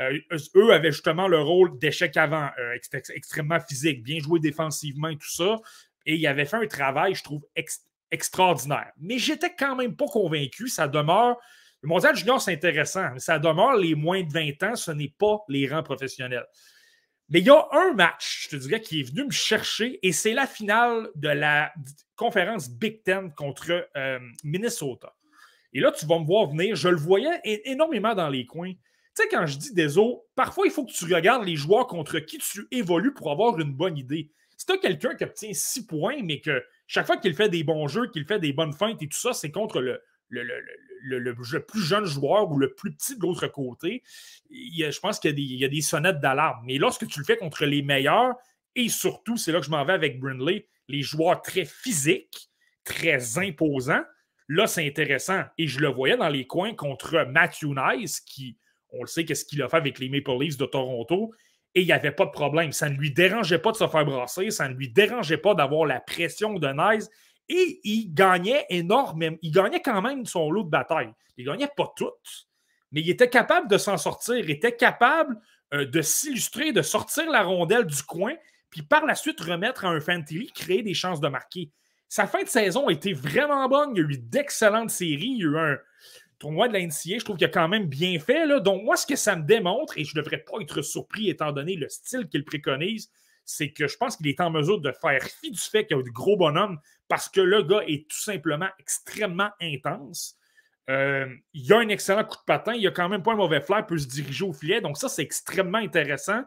Euh, 0.00 0.18
eux 0.56 0.72
avaient 0.72 0.90
justement 0.90 1.28
le 1.28 1.40
rôle 1.40 1.78
d'échec 1.78 2.16
avant, 2.16 2.50
euh, 2.58 2.76
extrêmement 3.14 3.60
physique, 3.60 4.02
bien 4.02 4.18
joué 4.18 4.40
défensivement 4.40 5.06
et 5.06 5.16
tout 5.16 5.30
ça. 5.30 5.60
Et 6.06 6.16
il 6.16 6.26
avait 6.26 6.44
fait 6.44 6.56
un 6.56 6.66
travail, 6.66 7.14
je 7.14 7.22
trouve, 7.22 7.42
extraordinaire. 8.10 8.90
Mais 8.98 9.18
j'étais 9.18 9.54
quand 9.56 9.76
même 9.76 9.94
pas 9.94 10.06
convaincu. 10.06 10.66
Ça 10.66 10.88
demeure. 10.88 11.36
Le 11.82 11.88
mondial 11.88 12.16
junior, 12.16 12.42
c'est 12.42 12.52
intéressant, 12.52 13.10
mais 13.12 13.20
ça 13.20 13.38
demeure 13.38 13.76
les 13.76 13.94
moins 13.94 14.24
de 14.24 14.32
20 14.32 14.62
ans, 14.64 14.74
ce 14.74 14.90
n'est 14.90 15.14
pas 15.16 15.38
les 15.48 15.68
rangs 15.68 15.84
professionnels. 15.84 16.46
Mais 17.30 17.38
il 17.40 17.46
y 17.46 17.50
a 17.50 17.68
un 17.72 17.92
match, 17.92 18.44
je 18.44 18.56
te 18.56 18.56
dirais, 18.56 18.80
qui 18.80 19.00
est 19.00 19.02
venu 19.04 19.24
me 19.24 19.30
chercher, 19.30 20.00
et 20.02 20.12
c'est 20.12 20.34
la 20.34 20.48
finale 20.48 21.10
de 21.14 21.28
la 21.28 21.72
conférence 22.16 22.68
Big 22.68 23.04
Ten 23.04 23.32
contre 23.32 23.88
euh, 23.96 24.18
Minnesota. 24.42 25.14
Et 25.72 25.80
là, 25.80 25.92
tu 25.92 26.06
vas 26.06 26.18
me 26.18 26.26
voir 26.26 26.48
venir. 26.48 26.74
Je 26.74 26.88
le 26.88 26.96
voyais 26.96 27.40
énormément 27.44 28.14
dans 28.14 28.28
les 28.28 28.46
coins. 28.46 28.72
Tu 28.72 28.78
sais, 29.14 29.28
quand 29.28 29.46
je 29.46 29.58
dis 29.58 29.72
des 29.72 29.96
eaux, 29.96 30.26
parfois, 30.34 30.66
il 30.66 30.72
faut 30.72 30.84
que 30.84 30.92
tu 30.92 31.12
regardes 31.12 31.44
les 31.44 31.54
joueurs 31.54 31.86
contre 31.86 32.18
qui 32.18 32.38
tu 32.38 32.66
évolues 32.72 33.14
pour 33.14 33.30
avoir 33.30 33.58
une 33.60 33.72
bonne 33.72 33.96
idée. 33.96 34.30
Si 34.56 34.66
tu 34.66 34.72
as 34.72 34.78
quelqu'un 34.78 35.14
qui 35.14 35.24
obtient 35.24 35.52
6 35.52 35.86
points, 35.86 36.22
mais 36.22 36.40
que 36.40 36.64
chaque 36.88 37.06
fois 37.06 37.16
qu'il 37.16 37.34
fait 37.34 37.48
des 37.48 37.62
bons 37.62 37.86
jeux, 37.86 38.10
qu'il 38.10 38.24
fait 38.24 38.40
des 38.40 38.52
bonnes 38.52 38.72
feintes 38.72 39.00
et 39.02 39.08
tout 39.08 39.16
ça, 39.16 39.32
c'est 39.32 39.52
contre 39.52 39.80
le, 39.80 40.02
le, 40.30 41.60
plus 41.60 41.82
jeune 41.82 42.04
joueur 42.04 42.50
ou 42.50 42.58
le 42.58 42.74
plus 42.74 42.92
petit 42.92 43.16
de 43.16 43.22
l'autre 43.22 43.46
côté. 43.48 44.02
je 44.50 45.00
pense 45.00 45.18
qu'il 45.18 45.38
y, 45.38 45.64
a 45.64 45.68
des 45.68 45.80
sonnettes 45.80 46.20
d'alarme. 46.20 46.62
Mais 46.64 46.78
lorsque 46.78 47.06
tu 47.06 47.18
le 47.18 47.24
fais 47.24 47.36
contre 47.36 47.66
les 47.66 47.82
meilleurs, 47.82 48.34
et 48.76 48.88
surtout, 48.88 49.36
c'est 49.36 49.52
là 49.52 49.60
que 49.60 49.66
je 49.66 49.70
m'en 49.70 49.84
vais 49.84 49.92
avec 49.92 50.20
Brindley, 50.20 50.66
les 50.88 51.02
joueurs 51.02 51.42
très 51.42 51.64
physiques, 51.64 52.50
très 52.84 53.38
imposants, 53.38 54.02
là, 54.48 54.66
c'est 54.66 54.86
intéressant. 54.86 55.42
Et 55.58 55.66
je 55.66 55.80
le 55.80 55.88
voyais 55.88 56.16
dans 56.16 56.28
les 56.28 56.46
coins 56.46 56.74
contre 56.74 57.24
Matthew 57.28 57.74
Nice, 57.74 58.20
qui, 58.20 58.56
on 58.90 59.02
le 59.02 59.08
sait, 59.08 59.24
qu'est-ce 59.24 59.44
qu'il 59.44 59.62
a 59.62 59.68
fait 59.68 59.76
avec 59.76 59.98
les 59.98 60.08
Maple 60.08 60.38
Leafs 60.38 60.56
de 60.56 60.66
Toronto 60.66 61.32
et 61.74 61.82
il 61.82 61.86
n'y 61.86 61.92
avait 61.92 62.10
pas 62.10 62.26
de 62.26 62.30
problème. 62.30 62.72
Ça 62.72 62.88
ne 62.88 62.96
lui 62.96 63.12
dérangeait 63.12 63.58
pas 63.58 63.70
de 63.72 63.76
se 63.76 63.86
faire 63.86 64.04
brasser, 64.04 64.50
ça 64.50 64.68
ne 64.68 64.74
lui 64.74 64.88
dérangeait 64.88 65.36
pas 65.36 65.54
d'avoir 65.54 65.86
la 65.86 66.00
pression 66.00 66.54
de 66.54 66.68
Nice 66.68 67.08
et 67.50 67.80
il 67.84 68.14
gagnait 68.14 68.64
énormément. 68.70 69.36
Il 69.42 69.50
gagnait 69.50 69.82
quand 69.82 70.00
même 70.00 70.24
son 70.24 70.50
lot 70.50 70.62
de 70.62 70.70
bataille. 70.70 71.12
Il 71.36 71.44
gagnait 71.44 71.70
pas 71.76 71.92
toutes, 71.96 72.48
mais 72.92 73.00
il 73.00 73.10
était 73.10 73.28
capable 73.28 73.68
de 73.68 73.76
s'en 73.76 73.98
sortir, 73.98 74.36
il 74.36 74.50
était 74.50 74.76
capable 74.76 75.38
euh, 75.74 75.84
de 75.84 76.00
s'illustrer, 76.00 76.72
de 76.72 76.82
sortir 76.82 77.30
la 77.30 77.42
rondelle 77.42 77.84
du 77.84 78.02
coin, 78.02 78.34
puis 78.70 78.82
par 78.82 79.04
la 79.04 79.14
suite 79.14 79.40
remettre 79.40 79.84
à 79.84 79.88
un 79.88 80.00
Fantilly, 80.00 80.52
créer 80.52 80.82
des 80.82 80.94
chances 80.94 81.20
de 81.20 81.28
marquer. 81.28 81.70
Sa 82.08 82.26
fin 82.26 82.42
de 82.42 82.48
saison 82.48 82.88
a 82.88 82.92
été 82.92 83.12
vraiment 83.12 83.68
bonne. 83.68 83.90
Il 83.94 83.98
y 83.98 84.04
a 84.04 84.08
eu 84.08 84.18
d'excellentes 84.18 84.90
séries. 84.90 85.34
Il 85.36 85.38
y 85.38 85.44
a 85.44 85.48
eu 85.48 85.58
un, 85.58 85.78
tournoi 86.40 86.68
de 86.68 86.72
la 86.72 86.80
je 86.80 87.24
trouve 87.24 87.36
qu'il 87.36 87.46
a 87.46 87.50
quand 87.50 87.68
même 87.68 87.86
bien 87.86 88.18
fait. 88.18 88.46
Là. 88.46 88.58
Donc, 88.58 88.82
moi, 88.82 88.96
ce 88.96 89.06
que 89.06 89.14
ça 89.14 89.36
me 89.36 89.44
démontre, 89.44 89.96
et 89.98 90.04
je 90.04 90.16
ne 90.16 90.22
devrais 90.22 90.38
pas 90.38 90.58
être 90.60 90.82
surpris 90.82 91.28
étant 91.28 91.52
donné 91.52 91.76
le 91.76 91.88
style 91.88 92.26
qu'il 92.28 92.44
préconise, 92.44 93.10
c'est 93.44 93.72
que 93.72 93.88
je 93.88 93.96
pense 93.96 94.16
qu'il 94.16 94.28
est 94.28 94.40
en 94.40 94.50
mesure 94.50 94.80
de 94.80 94.92
faire 94.92 95.22
fi 95.22 95.50
du 95.50 95.58
fait 95.58 95.86
qu'il 95.86 95.96
y 95.96 96.00
a 96.00 96.02
de 96.02 96.10
gros 96.10 96.36
bonhommes 96.36 96.78
parce 97.08 97.28
que 97.28 97.40
le 97.40 97.62
gars 97.62 97.82
est 97.86 98.08
tout 98.08 98.20
simplement 98.20 98.68
extrêmement 98.78 99.50
intense. 99.60 100.36
Euh, 100.88 101.26
il 101.54 101.72
a 101.72 101.78
un 101.78 101.88
excellent 101.88 102.24
coup 102.24 102.36
de 102.36 102.44
patin, 102.44 102.74
il 102.74 102.86
a 102.86 102.90
quand 102.90 103.08
même 103.08 103.22
pas 103.22 103.32
un 103.32 103.36
mauvais 103.36 103.60
flair, 103.60 103.86
peut 103.86 103.98
se 103.98 104.08
diriger 104.08 104.44
au 104.44 104.52
filet. 104.52 104.80
Donc, 104.80 104.96
ça, 104.96 105.08
c'est 105.08 105.22
extrêmement 105.22 105.78
intéressant. 105.78 106.42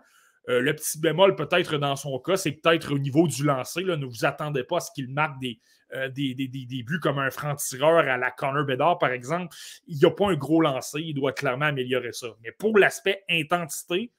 Euh, 0.49 0.59
le 0.59 0.75
petit 0.75 0.99
bémol, 0.99 1.35
peut-être 1.35 1.77
dans 1.77 1.95
son 1.95 2.19
cas, 2.19 2.35
c'est 2.35 2.51
peut-être 2.51 2.93
au 2.93 2.99
niveau 2.99 3.27
du 3.27 3.43
lancer. 3.45 3.83
Ne 3.83 4.05
vous 4.05 4.25
attendez 4.25 4.63
pas 4.63 4.77
à 4.77 4.79
ce 4.81 4.91
qu'il 4.93 5.07
marque 5.07 5.39
des, 5.39 5.59
euh, 5.93 6.09
buts 6.09 6.99
comme 7.01 7.19
un 7.19 7.31
franc-tireur 7.31 7.99
à 7.99 8.17
la 8.17 8.31
Connor 8.31 8.65
Bedard, 8.65 8.97
par 8.97 9.11
exemple. 9.11 9.55
Il 9.87 9.97
n'y 9.97 10.11
pas 10.13 10.27
un 10.27 10.35
gros 10.35 10.59
lancer, 10.59 10.99
il 10.99 11.13
doit 11.13 11.31
clairement 11.31 11.67
améliorer 11.67 12.11
ça. 12.11 12.27
Mais 12.41 12.51
pour 12.51 12.77
l'aspect 12.77 13.23
intensité, 13.29 14.11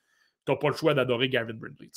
tu 0.46 0.52
n'as 0.52 0.56
pas 0.56 0.68
le 0.68 0.74
choix 0.74 0.94
d'adorer 0.94 1.28
Gavin 1.28 1.54
Brindley. 1.54 1.90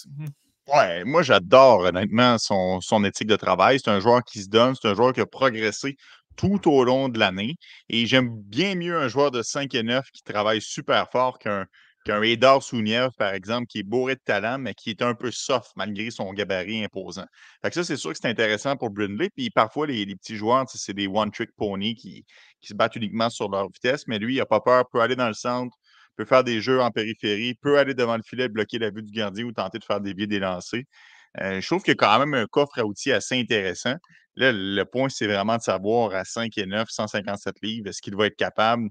Ouais, 0.68 1.06
moi 1.06 1.24
j'adore 1.24 1.80
honnêtement 1.80 2.38
son, 2.38 2.82
son 2.82 3.04
éthique 3.06 3.28
de 3.28 3.38
travail. 3.38 3.80
C'est 3.80 3.90
un 3.90 4.00
joueur 4.02 4.24
qui 4.24 4.42
se 4.44 4.50
donne, 4.50 4.76
c'est 4.76 4.88
un 4.90 4.96
joueur 4.96 5.14
qui 5.14 5.22
a 5.22 5.26
progressé 5.26 5.96
tout 6.36 6.70
au 6.70 6.84
long 6.84 7.10
de 7.10 7.18
l'année. 7.20 7.56
Et 7.90 8.06
j'aime 8.06 8.30
bien 8.44 8.76
mieux 8.76 8.98
un 8.98 9.08
joueur 9.08 9.32
de 9.32 9.42
5 9.42 9.74
et 9.76 9.84
9 9.84 10.06
qui 10.12 10.24
travaille 10.24 10.62
super 10.62 11.10
fort 11.10 11.40
qu'un 11.40 11.66
qu'un 12.08 12.22
Edar 12.22 12.64
Souniev, 12.64 13.10
par 13.18 13.34
exemple, 13.34 13.68
qui 13.68 13.80
est 13.80 13.84
bourré 13.84 14.16
de 14.16 14.22
talent, 14.24 14.60
mais 14.60 14.74
qui 14.74 14.92
est 14.92 15.02
un 15.02 15.14
peu 15.14 15.30
soft 15.30 15.72
malgré 15.76 16.10
son 16.10 16.32
gabarit 16.32 16.84
imposant. 16.84 17.26
Fait 17.62 17.70
que 17.70 17.76
ça, 17.76 17.84
c'est 17.84 17.98
sûr 17.98 18.12
que 18.12 18.18
c'est 18.22 18.30
intéressant 18.30 18.78
pour 18.78 18.92
Brindley. 18.92 19.30
Puis 19.36 19.50
parfois, 19.50 19.88
les, 19.88 20.06
petits 20.16 20.38
joueurs, 20.38 20.66
c'est 20.70 20.94
des 20.94 21.08
one-trick 21.08 21.50
pony 21.58 21.96
qui, 21.96 22.26
qui, 22.62 22.68
se 22.70 22.74
battent 22.74 22.96
uniquement 22.96 23.30
sur 23.30 23.50
leur 23.50 23.68
vitesse, 23.70 24.08
mais 24.08 24.20
lui, 24.20 24.36
il 24.36 24.38
n'a 24.38 24.46
pas 24.46 24.62
peur, 24.62 24.86
peut 24.90 25.02
aller 25.02 25.18
dans 25.18 25.28
le 25.28 25.34
centre, 25.34 25.76
peut 26.18 26.26
faire 26.26 26.44
des 26.44 26.60
jeux 26.60 26.82
en 26.82 26.92
périphérie, 26.92 27.54
peut 27.54 27.78
aller 27.78 27.94
devant 27.94 28.18
le 28.18 28.24
filet, 28.24 28.50
bloquer 28.50 28.80
la 28.80 28.90
vue 28.90 29.04
du 29.04 29.12
gardien 29.12 29.46
ou 29.46 29.52
tenter 29.54 29.78
de 29.78 29.84
faire 29.84 30.02
biais 30.02 30.28
des 30.28 30.40
lancers. 30.40 30.84
Euh, 31.40 31.62
je 31.62 31.66
trouve 31.66 31.84
qu'il 31.84 31.92
y 31.92 31.94
a 31.94 31.96
quand 31.96 32.20
même 32.20 32.34
un 32.34 32.48
coffre 32.48 32.80
à 32.80 32.86
outils 32.86 33.12
assez 33.12 33.40
intéressant. 33.40 33.96
Là, 34.36 34.52
le 34.52 34.84
point, 34.84 35.10
c'est 35.10 35.28
vraiment 35.28 35.58
de 35.58 35.62
savoir 35.62 36.14
à 36.14 36.26
5 36.26 36.58
et 36.58 36.66
9, 36.66 36.88
157 36.90 37.56
livres, 37.62 37.90
est-ce 37.90 38.02
qu'il 38.02 38.16
va 38.16 38.26
être 38.26 38.36
capable. 38.36 38.90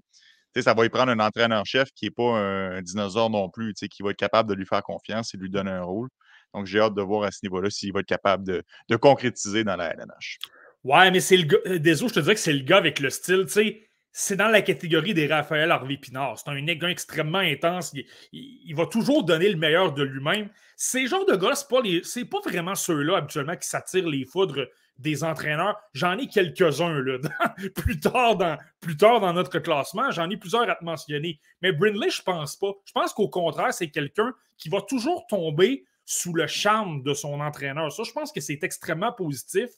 ça 0.56 0.74
va 0.74 0.86
y 0.86 0.88
prendre 0.88 1.10
un 1.10 1.18
entraîneur-chef 1.18 1.88
qui 1.94 2.06
n'est 2.06 2.10
pas 2.10 2.38
un, 2.38 2.82
dinosaure 2.82 3.30
non 3.30 3.50
plus, 3.50 3.74
qui 3.74 4.02
va 4.02 4.10
être 4.10 4.16
capable 4.16 4.48
de 4.48 4.54
lui 4.54 4.66
faire 4.66 4.82
confiance 4.82 5.34
et 5.34 5.36
lui 5.36 5.50
donner 5.50 5.72
un 5.72 5.82
rôle. 5.82 6.08
Donc, 6.54 6.66
j'ai 6.66 6.80
hâte 6.80 6.94
de 6.94 7.02
voir 7.02 7.24
à 7.24 7.32
ce 7.32 7.40
niveau-là 7.42 7.70
s'il 7.70 7.92
va 7.92 8.00
être 8.00 8.06
capable 8.06 8.44
de, 8.44 8.96
concrétiser 8.96 9.64
dans 9.64 9.76
la 9.76 9.92
LNH. 9.92 10.38
Ouais, 10.84 11.10
mais 11.10 11.20
c'est 11.20 11.36
le 11.36 11.44
gars. 11.44 11.58
Euh, 11.66 11.78
désolé, 11.78 12.08
je 12.08 12.14
te 12.14 12.20
dirais 12.20 12.34
que 12.34 12.40
c'est 12.40 12.52
le 12.52 12.62
gars 12.62 12.76
avec 12.76 13.00
le 13.00 13.10
style, 13.10 13.44
tu 13.46 13.52
sais 13.52 13.85
c'est 14.18 14.36
dans 14.36 14.48
la 14.48 14.62
catégorie 14.62 15.12
des 15.12 15.26
Raphaël 15.26 15.70
Harvey 15.70 15.98
Pinard. 15.98 16.38
C'est 16.38 16.48
un 16.48 16.62
gars 16.62 16.88
extrêmement 16.88 17.36
intense. 17.36 17.94
Il, 18.32 18.74
va 18.74 18.86
toujours 18.86 19.24
donner 19.24 19.50
le 19.50 19.58
meilleur 19.58 19.92
de 19.92 20.02
lui-même. 20.04 20.48
Ces 20.74 21.06
genres 21.06 21.26
de 21.26 21.36
gars, 21.36 21.54
ce 21.54 22.18
n'est 22.18 22.24
pas, 22.24 22.40
vraiment 22.40 22.74
ceux-là 22.74 23.18
habituellement 23.18 23.56
qui 23.56 23.68
s'attirent 23.68 24.08
les 24.08 24.24
foudres 24.24 24.68
des 24.96 25.22
entraîneurs. 25.22 25.78
J'en 25.92 26.16
ai 26.16 26.28
quelques-uns 26.28 27.04
plus, 27.74 28.00
tard 28.00 28.36
dans, 28.36 28.56
plus 28.80 28.96
tard 28.96 29.20
dans 29.20 29.34
notre 29.34 29.58
classement. 29.58 30.10
J'en 30.10 30.30
ai 30.30 30.38
plusieurs 30.38 30.62
à 30.62 30.76
te 30.76 30.84
mentionner. 30.84 31.38
Mais 31.60 31.72
Brindley, 31.72 32.08
je 32.08 32.22
pense 32.22 32.56
pas. 32.56 32.72
Je 32.86 32.92
pense 32.92 33.12
qu'au 33.12 33.28
contraire, 33.28 33.74
c'est 33.74 33.90
quelqu'un 33.90 34.32
qui 34.56 34.70
va 34.70 34.80
toujours 34.80 35.26
tomber 35.26 35.84
sous 36.06 36.32
le 36.32 36.46
charme 36.46 37.02
de 37.02 37.12
son 37.12 37.38
entraîneur. 37.40 37.92
Ça, 37.92 38.02
je 38.02 38.12
pense 38.12 38.32
que 38.32 38.40
c'est 38.40 38.64
extrêmement 38.64 39.12
positif. 39.12 39.68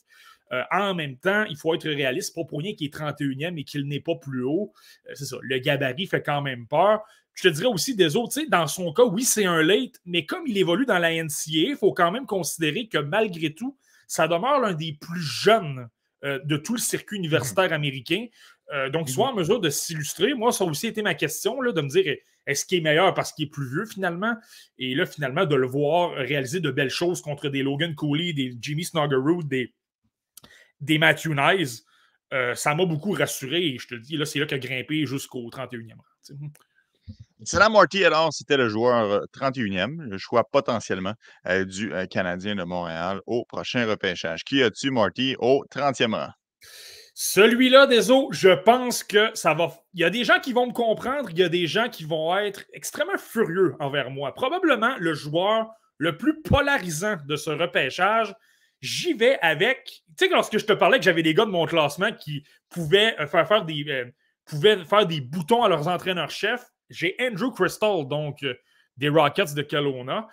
Euh, 0.51 0.63
en 0.71 0.95
même 0.95 1.17
temps, 1.17 1.45
il 1.49 1.57
faut 1.57 1.73
être 1.75 1.87
réaliste. 1.87 2.35
Pas 2.35 2.43
pour 2.43 2.59
rien 2.59 2.73
qu'il 2.73 2.87
est 2.87 2.95
31e 2.95 3.57
et 3.57 3.63
qu'il 3.63 3.87
n'est 3.87 3.99
pas 3.99 4.15
plus 4.15 4.43
haut. 4.43 4.73
Euh, 5.07 5.11
c'est 5.15 5.25
ça. 5.25 5.37
Le 5.41 5.57
gabarit 5.59 6.07
fait 6.07 6.21
quand 6.21 6.41
même 6.41 6.67
peur. 6.67 7.01
Je 7.33 7.43
te 7.43 7.53
dirais 7.53 7.67
aussi 7.67 7.95
des 7.95 8.15
autres, 8.15 8.37
dans 8.49 8.67
son 8.67 8.91
cas, 8.91 9.03
oui, 9.03 9.23
c'est 9.23 9.45
un 9.45 9.61
late, 9.61 10.01
mais 10.05 10.25
comme 10.25 10.45
il 10.45 10.57
évolue 10.57 10.85
dans 10.85 10.99
la 10.99 11.13
NCA, 11.13 11.69
il 11.69 11.77
faut 11.79 11.93
quand 11.93 12.11
même 12.11 12.25
considérer 12.25 12.87
que 12.87 12.97
malgré 12.97 13.53
tout, 13.53 13.77
ça 14.07 14.27
demeure 14.27 14.59
l'un 14.59 14.73
des 14.73 14.97
plus 14.99 15.21
jeunes 15.21 15.87
euh, 16.25 16.39
de 16.43 16.57
tout 16.57 16.73
le 16.73 16.79
circuit 16.79 17.17
universitaire 17.17 17.71
américain. 17.71 18.25
donc, 18.91 19.09
soit 19.09 19.29
en 19.29 19.33
mesure 19.33 19.59
de 19.59 19.69
s'illustrer. 19.69 20.35
Moi, 20.35 20.51
ça 20.51 20.63
a 20.63 20.67
aussi 20.67 20.85
été 20.85 21.01
ma 21.01 21.15
question, 21.15 21.59
là, 21.61 21.71
de 21.71 21.81
me 21.81 21.87
dire 21.87 22.17
est-ce 22.45 22.65
qu'il 22.65 22.79
est 22.79 22.81
meilleur 22.81 23.13
parce 23.13 23.31
qu'il 23.31 23.45
est 23.45 23.49
plus 23.49 23.67
vieux 23.67 23.85
finalement? 23.85 24.35
Et 24.77 24.93
là, 24.93 25.05
finalement, 25.05 25.45
de 25.45 25.55
le 25.55 25.65
voir 25.65 26.11
réaliser 26.11 26.59
de 26.59 26.69
belles 26.69 26.89
choses 26.89 27.21
contre 27.21 27.49
des 27.49 27.63
Logan 27.63 27.95
Cooley, 27.95 28.33
des 28.33 28.55
Jimmy 28.59 28.83
Snuggerud, 28.83 29.47
des, 29.47 29.73
des 30.79 30.97
Matthew 30.97 31.29
Nyes, 31.29 31.83
euh, 32.33 32.55
ça 32.55 32.75
m'a 32.75 32.85
beaucoup 32.85 33.11
rassuré. 33.11 33.65
Et 33.65 33.77
je 33.79 33.87
te 33.87 33.95
le 33.95 34.01
dis, 34.01 34.17
là, 34.17 34.25
c'est 34.25 34.39
là 34.39 34.45
qu'il 34.45 34.55
a 34.55 34.59
grimpé 34.59 35.05
jusqu'au 35.05 35.49
31e 35.49 35.95
rang. 35.95 36.49
Salam 37.43 37.71
Marty, 37.71 38.03
alors, 38.03 38.33
c'était 38.33 38.57
le 38.57 38.67
joueur 38.67 39.25
31e, 39.33 40.01
euh, 40.01 40.05
le 40.09 40.17
choix 40.17 40.43
potentiellement 40.43 41.13
euh, 41.47 41.63
du 41.63 41.91
Canadien 42.09 42.55
de 42.55 42.63
Montréal 42.63 43.21
au 43.25 43.45
prochain 43.45 43.87
repêchage. 43.87 44.43
Qui 44.43 44.61
as-tu, 44.61 44.91
Marty, 44.91 45.35
au 45.39 45.63
30e 45.71 46.13
rang? 46.13 46.31
Celui-là, 47.21 47.87
des 47.87 48.11
autres, 48.11 48.33
je 48.33 48.49
pense 48.49 49.03
que 49.03 49.31
ça 49.33 49.53
va. 49.53 49.73
Il 49.93 49.99
y 49.99 50.05
a 50.05 50.09
des 50.09 50.23
gens 50.23 50.39
qui 50.39 50.53
vont 50.53 50.67
me 50.67 50.71
comprendre, 50.71 51.29
il 51.31 51.37
y 51.37 51.43
a 51.43 51.49
des 51.49 51.67
gens 51.67 51.89
qui 51.89 52.05
vont 52.05 52.37
être 52.37 52.63
extrêmement 52.73 53.17
furieux 53.17 53.75
envers 53.79 54.09
moi. 54.09 54.33
Probablement 54.33 54.95
le 54.99 55.13
joueur 55.13 55.69
le 55.97 56.15
plus 56.15 56.41
polarisant 56.41 57.17
de 57.27 57.35
ce 57.35 57.49
repêchage, 57.49 58.33
j'y 58.81 59.13
vais 59.13 59.39
avec. 59.41 60.03
Tu 60.17 60.25
sais, 60.25 60.29
lorsque 60.29 60.57
je 60.57 60.65
te 60.65 60.73
parlais 60.73 60.97
que 60.97 61.05
j'avais 61.05 61.23
des 61.23 61.33
gars 61.33 61.45
de 61.45 61.51
mon 61.51 61.65
classement 61.65 62.11
qui 62.11 62.43
pouvaient 62.69 63.15
euh, 63.19 63.27
faire, 63.27 63.47
faire 63.47 63.65
des, 63.65 63.83
euh, 63.87 64.05
pouvaient 64.45 64.83
faire 64.85 65.05
des 65.05 65.21
boutons 65.21 65.63
à 65.63 65.69
leurs 65.69 65.87
entraîneurs-chefs, 65.87 66.65
j'ai 66.89 67.15
Andrew 67.19 67.51
Crystal, 67.53 68.07
donc 68.07 68.43
euh, 68.43 68.55
des 68.97 69.09
Rockets 69.09 69.53
de 69.53 69.61
Kelowna. 69.61 70.27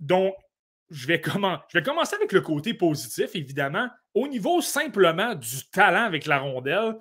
donc, 0.00 0.34
je 0.90 1.06
vais, 1.06 1.22
je 1.24 1.78
vais 1.78 1.82
commencer 1.84 2.16
avec 2.16 2.32
le 2.32 2.40
côté 2.40 2.74
positif, 2.74 3.30
évidemment. 3.34 3.88
Au 4.14 4.26
niveau 4.26 4.60
simplement 4.60 5.36
du 5.36 5.70
talent 5.70 6.02
avec 6.02 6.26
la 6.26 6.38
rondelle, 6.38 6.96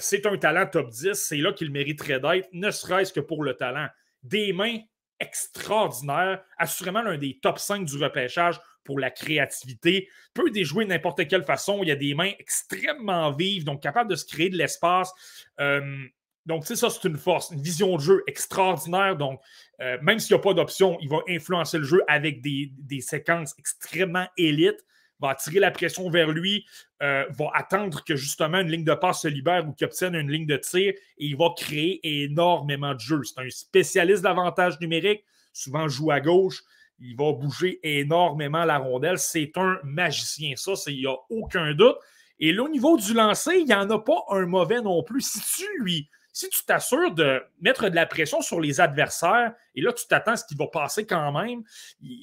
c'est 0.00 0.26
un 0.26 0.36
talent 0.36 0.66
top 0.66 0.90
10. 0.90 1.12
C'est 1.12 1.36
là 1.36 1.52
qu'il 1.52 1.70
mériterait 1.70 2.18
d'être, 2.18 2.48
ne 2.52 2.72
serait-ce 2.72 3.12
que 3.12 3.20
pour 3.20 3.44
le 3.44 3.54
talent. 3.54 3.86
Des 4.24 4.52
mains 4.52 4.78
extraordinaires, 5.20 6.42
assurément 6.58 7.02
l'un 7.02 7.18
des 7.18 7.38
top 7.40 7.60
5 7.60 7.84
du 7.84 8.02
repêchage 8.02 8.60
pour 8.84 8.98
la 8.98 9.10
créativité. 9.10 10.08
Peut 10.34 10.50
déjouer 10.50 10.84
de 10.84 10.90
n'importe 10.90 11.26
quelle 11.28 11.44
façon. 11.44 11.80
Il 11.82 11.88
y 11.88 11.92
a 11.92 11.96
des 11.96 12.14
mains 12.14 12.32
extrêmement 12.38 13.32
vives, 13.32 13.64
donc 13.64 13.82
capable 13.82 14.10
de 14.10 14.16
se 14.16 14.24
créer 14.24 14.50
de 14.50 14.56
l'espace. 14.56 15.12
Euh, 15.60 16.04
donc, 16.46 16.66
sais, 16.66 16.76
ça, 16.76 16.90
c'est 16.90 17.06
une 17.06 17.16
force, 17.18 17.50
une 17.50 17.60
vision 17.60 17.96
de 17.96 18.00
jeu 18.00 18.24
extraordinaire. 18.26 19.16
Donc, 19.16 19.40
euh, 19.80 19.98
même 20.02 20.18
s'il 20.18 20.34
n'y 20.34 20.40
a 20.40 20.42
pas 20.42 20.54
d'option, 20.54 20.98
il 21.00 21.08
va 21.08 21.18
influencer 21.28 21.78
le 21.78 21.84
jeu 21.84 22.02
avec 22.08 22.40
des, 22.40 23.00
séquences 23.00 23.54
extrêmement 23.58 24.26
élites 24.36 24.84
va 25.20 25.30
attirer 25.30 25.60
la 25.60 25.70
pression 25.70 26.08
vers 26.10 26.30
lui, 26.30 26.66
euh, 27.02 27.24
va 27.30 27.50
attendre 27.54 28.02
que 28.04 28.16
justement 28.16 28.60
une 28.60 28.70
ligne 28.70 28.84
de 28.84 28.94
passe 28.94 29.22
se 29.22 29.28
libère 29.28 29.68
ou 29.68 29.72
qu'il 29.72 29.86
obtienne 29.86 30.14
une 30.14 30.30
ligne 30.30 30.46
de 30.46 30.56
tir 30.56 30.92
et 30.92 30.96
il 31.18 31.36
va 31.36 31.50
créer 31.56 32.00
énormément 32.24 32.94
de 32.94 33.00
jeu. 33.00 33.20
C'est 33.22 33.40
un 33.40 33.50
spécialiste 33.50 34.22
d'avantage 34.22 34.80
numérique, 34.80 35.24
souvent 35.52 35.88
joue 35.88 36.10
à 36.10 36.20
gauche, 36.20 36.62
il 37.00 37.16
va 37.16 37.32
bouger 37.32 37.80
énormément 37.82 38.64
la 38.64 38.78
rondelle. 38.78 39.18
C'est 39.18 39.52
un 39.56 39.78
magicien, 39.82 40.54
ça, 40.56 40.72
il 40.88 41.00
n'y 41.00 41.06
a 41.06 41.16
aucun 41.30 41.74
doute. 41.74 41.96
Et 42.38 42.52
là, 42.52 42.62
au 42.62 42.68
niveau 42.68 42.96
du 42.96 43.12
lancer, 43.12 43.58
il 43.58 43.66
n'y 43.66 43.74
en 43.74 43.88
a 43.90 43.98
pas 43.98 44.24
un 44.30 44.46
mauvais 44.46 44.80
non 44.80 45.02
plus. 45.02 45.20
Si 45.20 45.40
tu 45.56 45.66
lui, 45.82 46.08
si 46.32 46.48
tu 46.48 46.64
t'assures 46.64 47.12
de 47.12 47.42
mettre 47.60 47.88
de 47.88 47.94
la 47.94 48.06
pression 48.06 48.40
sur 48.40 48.60
les 48.60 48.80
adversaires, 48.80 49.52
et 49.74 49.80
là, 49.80 49.92
tu 49.92 50.06
t'attends 50.06 50.32
à 50.32 50.36
ce 50.36 50.44
qu'il 50.44 50.56
va 50.56 50.66
passer 50.68 51.06
quand 51.06 51.32
même, 51.32 51.62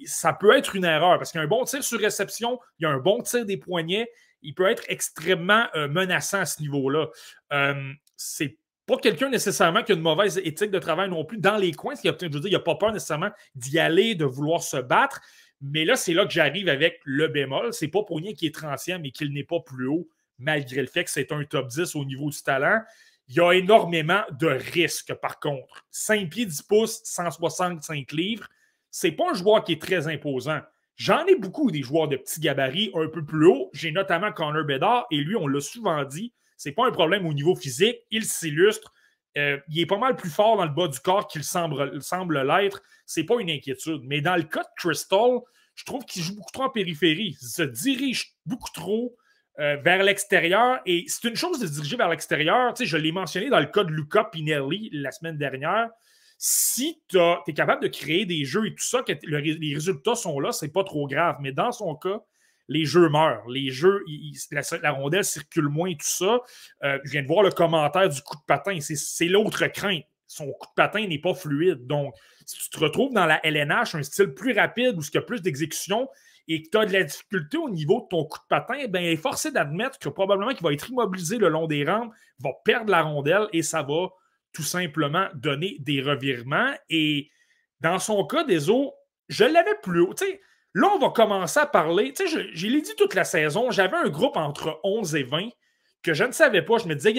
ça 0.05 0.33
peut 0.33 0.57
être 0.57 0.75
une 0.75 0.85
erreur 0.85 1.17
parce 1.17 1.31
qu'il 1.31 1.39
y 1.39 1.41
a 1.41 1.45
un 1.45 1.49
bon 1.49 1.63
tir 1.65 1.83
sur 1.83 1.99
réception, 1.99 2.59
il 2.79 2.83
y 2.83 2.85
a 2.85 2.89
un 2.89 2.97
bon 2.97 3.21
tir 3.21 3.45
des 3.45 3.57
poignets, 3.57 4.09
il 4.41 4.53
peut 4.53 4.67
être 4.67 4.83
extrêmement 4.87 5.65
euh, 5.75 5.87
menaçant 5.87 6.39
à 6.39 6.45
ce 6.45 6.61
niveau-là. 6.61 7.07
Euh, 7.53 7.91
c'est 8.15 8.57
pas 8.87 8.97
quelqu'un 8.97 9.29
nécessairement 9.29 9.83
qui 9.83 9.91
a 9.91 9.95
une 9.95 10.01
mauvaise 10.01 10.39
éthique 10.43 10.71
de 10.71 10.79
travail 10.79 11.09
non 11.09 11.25
plus 11.25 11.37
dans 11.37 11.57
les 11.57 11.73
coins. 11.73 11.93
Je 12.01 12.09
veux 12.09 12.29
dire, 12.29 12.41
il 12.45 12.51
n'a 12.53 12.59
pas 12.59 12.75
peur 12.75 12.93
nécessairement 12.93 13.29
d'y 13.53 13.77
aller, 13.77 14.15
de 14.15 14.25
vouloir 14.25 14.63
se 14.63 14.77
battre. 14.77 15.21
Mais 15.61 15.83
là, 15.83 15.97
c'est 15.97 16.13
là 16.13 16.25
que 16.25 16.31
j'arrive 16.31 16.69
avec 16.69 17.01
le 17.03 17.27
bémol. 17.27 17.73
C'est 17.73 17.89
pas 17.89 18.03
pour 18.03 18.17
rien 18.17 18.33
qu'il 18.33 18.47
est 18.47 18.55
30e 18.55 19.05
et 19.05 19.11
qu'il 19.11 19.33
n'est 19.33 19.43
pas 19.43 19.59
plus 19.59 19.87
haut, 19.87 20.07
malgré 20.39 20.81
le 20.81 20.87
fait 20.87 21.03
que 21.03 21.11
c'est 21.11 21.33
un 21.33 21.43
top 21.43 21.67
10 21.67 21.95
au 21.95 22.05
niveau 22.05 22.29
du 22.29 22.41
talent. 22.41 22.81
Il 23.27 23.35
y 23.35 23.41
a 23.41 23.51
énormément 23.51 24.21
de 24.39 24.47
risques, 24.47 25.13
par 25.15 25.41
contre. 25.41 25.85
5 25.91 26.29
pieds 26.29 26.45
10 26.45 26.61
pouces, 26.61 27.01
165 27.03 28.11
livres, 28.13 28.47
c'est 28.89 29.11
pas 29.11 29.31
un 29.31 29.33
joueur 29.33 29.65
qui 29.65 29.73
est 29.73 29.81
très 29.81 30.07
imposant. 30.07 30.61
J'en 30.95 31.25
ai 31.25 31.35
beaucoup 31.35 31.71
des 31.71 31.83
joueurs 31.83 32.07
de 32.07 32.15
petits 32.15 32.39
gabarits 32.39 32.91
un 32.95 33.07
peu 33.07 33.23
plus 33.25 33.47
haut. 33.47 33.69
J'ai 33.73 33.91
notamment 33.91 34.31
Connor 34.31 34.63
Bedard 34.63 35.07
et 35.11 35.17
lui, 35.17 35.35
on 35.35 35.47
l'a 35.47 35.59
souvent 35.59 36.05
dit, 36.05 36.31
c'est 36.57 36.71
pas 36.71 36.87
un 36.87 36.91
problème 36.91 37.25
au 37.25 37.33
niveau 37.33 37.55
physique. 37.55 37.97
Il 38.11 38.25
s'illustre. 38.25 38.91
Euh, 39.37 39.59
il 39.69 39.79
est 39.79 39.85
pas 39.85 39.99
mal 39.99 40.15
plus 40.15 40.31
fort 40.31 40.57
dans 40.57 40.65
le 40.65 40.71
bas 40.71 40.87
du 40.87 40.99
corps 40.99 41.27
qu'il 41.27 41.43
semble, 41.43 42.01
semble 42.01 42.41
l'être. 42.41 42.81
C'est 43.05 43.23
pas 43.23 43.35
une 43.39 43.51
inquiétude. 43.51 44.01
Mais 44.03 44.19
dans 44.19 44.35
le 44.35 44.43
cas 44.43 44.63
de 44.63 44.69
Crystal, 44.75 45.39
je 45.75 45.85
trouve 45.85 46.03
qu'il 46.05 46.23
joue 46.23 46.35
beaucoup 46.35 46.51
trop 46.51 46.63
en 46.63 46.69
périphérie. 46.69 47.37
Il 47.39 47.47
se 47.47 47.61
dirige 47.61 48.33
beaucoup 48.47 48.71
trop 48.73 49.15
euh, 49.59 49.77
vers 49.77 50.01
l'extérieur. 50.01 50.79
Et 50.87 51.05
c'est 51.07 51.27
une 51.27 51.35
chose 51.35 51.59
de 51.59 51.67
se 51.67 51.73
diriger 51.73 51.97
vers 51.97 52.09
l'extérieur. 52.09 52.73
Tu 52.73 52.83
sais, 52.83 52.89
je 52.89 52.97
l'ai 52.97 53.11
mentionné 53.11 53.49
dans 53.49 53.59
le 53.59 53.67
cas 53.67 53.83
de 53.83 53.91
Luca 53.91 54.23
Pinelli 54.23 54.89
la 54.91 55.11
semaine 55.11 55.37
dernière. 55.37 55.89
Si 56.39 57.01
tu 57.07 57.17
es 57.47 57.53
capable 57.53 57.83
de 57.83 57.87
créer 57.87 58.25
des 58.25 58.43
jeux 58.45 58.65
et 58.65 58.71
tout 58.71 58.83
ça, 58.83 59.03
que 59.03 59.13
les 59.23 59.73
résultats 59.73 60.15
sont 60.15 60.39
là, 60.39 60.51
c'est 60.51 60.71
pas 60.71 60.83
trop 60.83 61.07
grave. 61.07 61.37
Mais 61.39 61.51
dans 61.51 61.71
son 61.71 61.95
cas, 61.95 62.21
les 62.67 62.85
jeux 62.85 63.09
meurent. 63.09 63.47
Les 63.47 63.69
jeux, 63.69 64.03
la, 64.51 64.91
rondelle 64.91 65.23
circule 65.23 65.69
moins, 65.69 65.91
tout 65.93 65.97
ça. 66.01 66.41
Euh, 66.83 66.99
je 67.03 67.11
viens 67.11 67.23
de 67.23 67.27
voir 67.27 67.43
le 67.43 67.51
commentaire 67.51 68.09
du 68.09 68.21
coup 68.21 68.35
de 68.35 68.43
patin. 68.45 68.77
C'est 68.79 69.27
l'autre 69.27 69.65
crainte. 69.67 70.03
Son 70.27 70.51
coup 70.51 70.67
de 70.67 70.73
patin 70.75 71.07
n'est 71.07 71.19
pas 71.19 71.33
fluide. 71.33 71.87
Donc, 71.87 72.13
si 72.45 72.57
tu 72.59 72.69
te 72.69 72.79
retrouves 72.79 73.13
dans 73.13 73.25
la 73.25 73.39
LNH, 73.45 73.95
un 73.95 74.03
style 74.03 74.33
plus 74.33 74.53
rapide 74.53 74.97
où 74.97 75.01
il 75.01 75.15
y 75.15 75.17
a 75.17 75.21
plus 75.21 75.41
d'exécution 75.41 76.09
et 76.49 76.61
que 76.61 76.69
tu 76.69 76.77
as 76.77 76.85
de 76.85 76.93
la 76.93 77.03
difficulté 77.03 77.57
au 77.57 77.69
niveau 77.69 78.01
de 78.01 78.07
ton 78.09 78.25
coup 78.25 78.39
de 78.39 78.47
patin, 78.47 78.75
eh 78.79 78.87
bien, 78.87 79.01
il 79.01 79.07
est 79.07 79.17
forcé 79.17 79.51
d'admettre 79.51 79.99
que 79.99 80.09
probablement 80.09 80.53
qu'il 80.53 80.63
va 80.63 80.71
être 80.71 80.89
immobilisé 80.89 81.37
le 81.37 81.49
long 81.49 81.67
des 81.67 81.83
rampes, 81.83 82.13
va 82.39 82.51
perdre 82.63 82.91
la 82.91 83.01
rondelle 83.01 83.47
et 83.51 83.63
ça 83.63 83.83
va 83.83 84.09
tout 84.53 84.63
simplement 84.63 85.27
donner 85.33 85.77
des 85.79 86.01
revirements. 86.01 86.73
Et 86.89 87.29
dans 87.81 87.99
son 87.99 88.25
cas, 88.25 88.43
des 88.43 88.69
eaux, 88.69 88.93
je 89.27 89.43
l'avais 89.43 89.75
plus 89.83 90.01
haut. 90.01 90.15
Là, 90.77 90.89
on 90.95 90.99
va 90.99 91.09
commencer 91.09 91.59
à 91.59 91.65
parler. 91.65 92.13
J'ai 92.53 92.69
l'ai 92.69 92.81
dit 92.81 92.95
toute 92.97 93.15
la 93.15 93.23
saison, 93.23 93.71
j'avais 93.71 93.97
un 93.97 94.09
groupe 94.09 94.37
entre 94.37 94.79
11 94.83 95.15
et 95.15 95.23
20 95.23 95.49
que 96.03 96.13
je 96.13 96.23
ne 96.23 96.31
savais 96.31 96.61
pas. 96.61 96.77
Je 96.77 96.87
me 96.87 96.95
disais, 96.95 97.13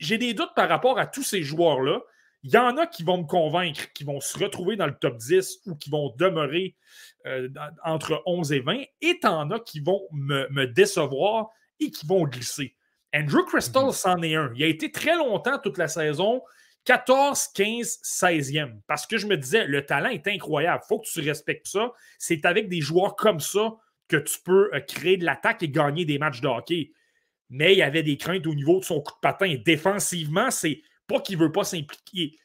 j'ai 0.00 0.18
des 0.18 0.34
doutes 0.34 0.54
par 0.56 0.68
rapport 0.68 0.98
à 0.98 1.06
tous 1.06 1.22
ces 1.22 1.42
joueurs-là. 1.42 2.00
Il 2.42 2.50
y 2.50 2.56
en 2.56 2.76
a 2.76 2.86
qui 2.86 3.02
vont 3.02 3.18
me 3.18 3.26
convaincre, 3.26 3.92
qui 3.92 4.04
vont 4.04 4.20
se 4.20 4.38
retrouver 4.38 4.76
dans 4.76 4.86
le 4.86 4.94
top 4.94 5.16
10 5.16 5.60
ou 5.66 5.74
qui 5.74 5.90
vont 5.90 6.14
demeurer 6.16 6.76
euh, 7.26 7.48
entre 7.84 8.22
11 8.24 8.52
et 8.52 8.60
20, 8.60 8.82
et 9.00 9.18
t'en 9.20 9.50
as 9.50 9.60
qui 9.60 9.80
vont 9.80 10.06
me, 10.12 10.66
décevoir 10.66 11.48
et 11.80 11.90
qui 11.90 12.06
vont 12.06 12.24
glisser. 12.24 12.76
Andrew 13.14 13.44
Crystal, 13.44 13.86
mhm. 13.86 13.92
c'en 13.92 14.22
est 14.22 14.36
un. 14.36 14.52
Il 14.54 14.62
a 14.62 14.68
été 14.68 14.90
très 14.90 15.16
longtemps 15.16 15.58
toute 15.58 15.76
la 15.76 15.88
saison 15.88 16.42
14, 16.86 17.48
15, 17.52 17.98
16e. 18.02 18.80
Parce 18.86 19.06
que 19.06 19.18
je 19.18 19.26
me 19.26 19.36
disais, 19.36 19.66
le 19.66 19.84
talent 19.84 20.08
est 20.08 20.26
incroyable. 20.28 20.82
Il 20.84 20.88
faut 20.88 21.00
que 21.00 21.08
tu 21.08 21.20
respectes 21.20 21.66
ça. 21.66 21.92
C'est 22.18 22.46
avec 22.46 22.68
des 22.68 22.80
joueurs 22.80 23.16
comme 23.16 23.40
ça 23.40 23.76
que 24.08 24.16
tu 24.16 24.38
peux 24.44 24.70
euh, 24.72 24.80
créer 24.80 25.16
de 25.16 25.24
l'attaque 25.24 25.62
et 25.64 25.68
gagner 25.68 26.04
des 26.04 26.18
matchs 26.18 26.40
de 26.40 26.48
hockey. 26.48 26.92
Mais 27.50 27.74
il 27.74 27.78
y 27.78 27.82
avait 27.82 28.04
des 28.04 28.16
craintes 28.16 28.46
au 28.46 28.54
niveau 28.54 28.78
de 28.78 28.84
son 28.84 29.00
coup 29.00 29.14
de 29.14 29.20
patin. 29.20 29.54
Défensivement, 29.64 30.50
c'est 30.50 30.80
pas 31.08 31.20
qu'il 31.20 31.36
veut 31.38 31.52
pas 31.52 31.64
s'impliquer. 31.64 32.38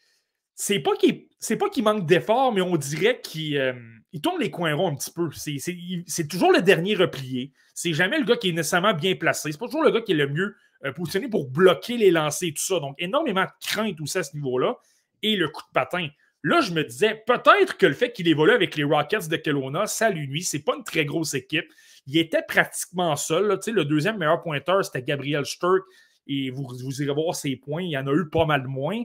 C'est 0.56 0.80
pas 0.80 0.96
qu'il 0.96 1.84
manque 1.84 2.06
d'effort, 2.06 2.52
mais 2.52 2.62
on 2.62 2.78
dirait 2.78 3.22
qu'il 3.22 3.58
euh, 3.58 3.74
tourne 4.22 4.42
les 4.42 4.52
coins 4.52 4.74
ronds 4.74 4.90
un 4.90 4.96
petit 4.96 5.12
peu. 5.12 5.30
C'est 5.32 6.28
toujours 6.28 6.52
le 6.52 6.62
dernier 6.62 6.96
replié. 6.96 7.54
C'est 7.74 7.94
jamais 7.94 8.20
le 8.20 8.26
gars 8.26 8.38
qui 8.38 8.50
est 8.50 8.54
nécessairement 8.54 8.94
bien 8.94 9.16
placé. 9.16 9.52
C'est 9.52 9.58
pas 9.58 9.66
toujours 9.66 9.84
le 9.84 9.92
gars 9.92 10.02
qui 10.02 10.12
est 10.12 10.16
le 10.16 10.28
mieux 10.28 10.56
euh, 10.86 10.91
positionné 10.91 11.28
pour 11.28 11.50
bloquer 11.50 11.98
les 11.98 12.12
lancers 12.12 12.50
tout 12.50 12.62
ça. 12.62 12.80
Donc, 12.80 12.96
énormément 12.98 13.44
de 13.44 13.52
crainte 13.65 14.00
aussi 14.02 14.17
à 14.17 14.24
ce 14.24 14.36
niveau-là. 14.36 14.76
Et 15.24 15.36
le 15.36 15.50
coup 15.50 15.62
de 15.62 15.74
patin. 15.74 16.08
Là, 16.44 16.62
je 16.62 16.72
me 16.72 16.84
disais, 16.84 17.24
peut-être 17.28 17.78
que 17.78 17.86
le 17.86 17.94
fait 17.94 18.12
qu'il 18.12 18.28
évolue 18.28 18.54
avec 18.54 18.76
les 18.76 18.84
Rockets 18.84 19.30
de 19.30 19.36
Kelowna, 19.36 19.86
ça 19.86 20.10
lui 20.10 20.28
nuit. 20.28 20.44
C'est 20.44 20.63
pas 20.63 20.76
une 20.76 20.84
très 20.84 21.06
grosse 21.06 21.36
équipe. 21.36 21.65
Il 22.08 22.17
était 22.17 22.41
pratiquement 22.48 23.15
seul. 23.15 23.60
Le 23.67 23.86
deuxième 23.86 24.17
meilleur 24.17 24.41
pointeur, 24.41 24.84
c'était 24.84 25.04
Gabriel 25.04 25.46
Sturck. 25.46 25.84
Et 26.28 26.50
vous, 26.50 26.67
vous, 26.84 27.02
irez 27.02 27.13
voir 27.13 27.36
ses 27.36 27.56
points. 27.58 27.84
Il 27.84 27.91
y 27.91 27.98
en 27.98 28.08
a 28.08 28.13
eu 28.13 28.28
pas 28.30 28.46
mal 28.46 28.65
moins. 28.65 29.02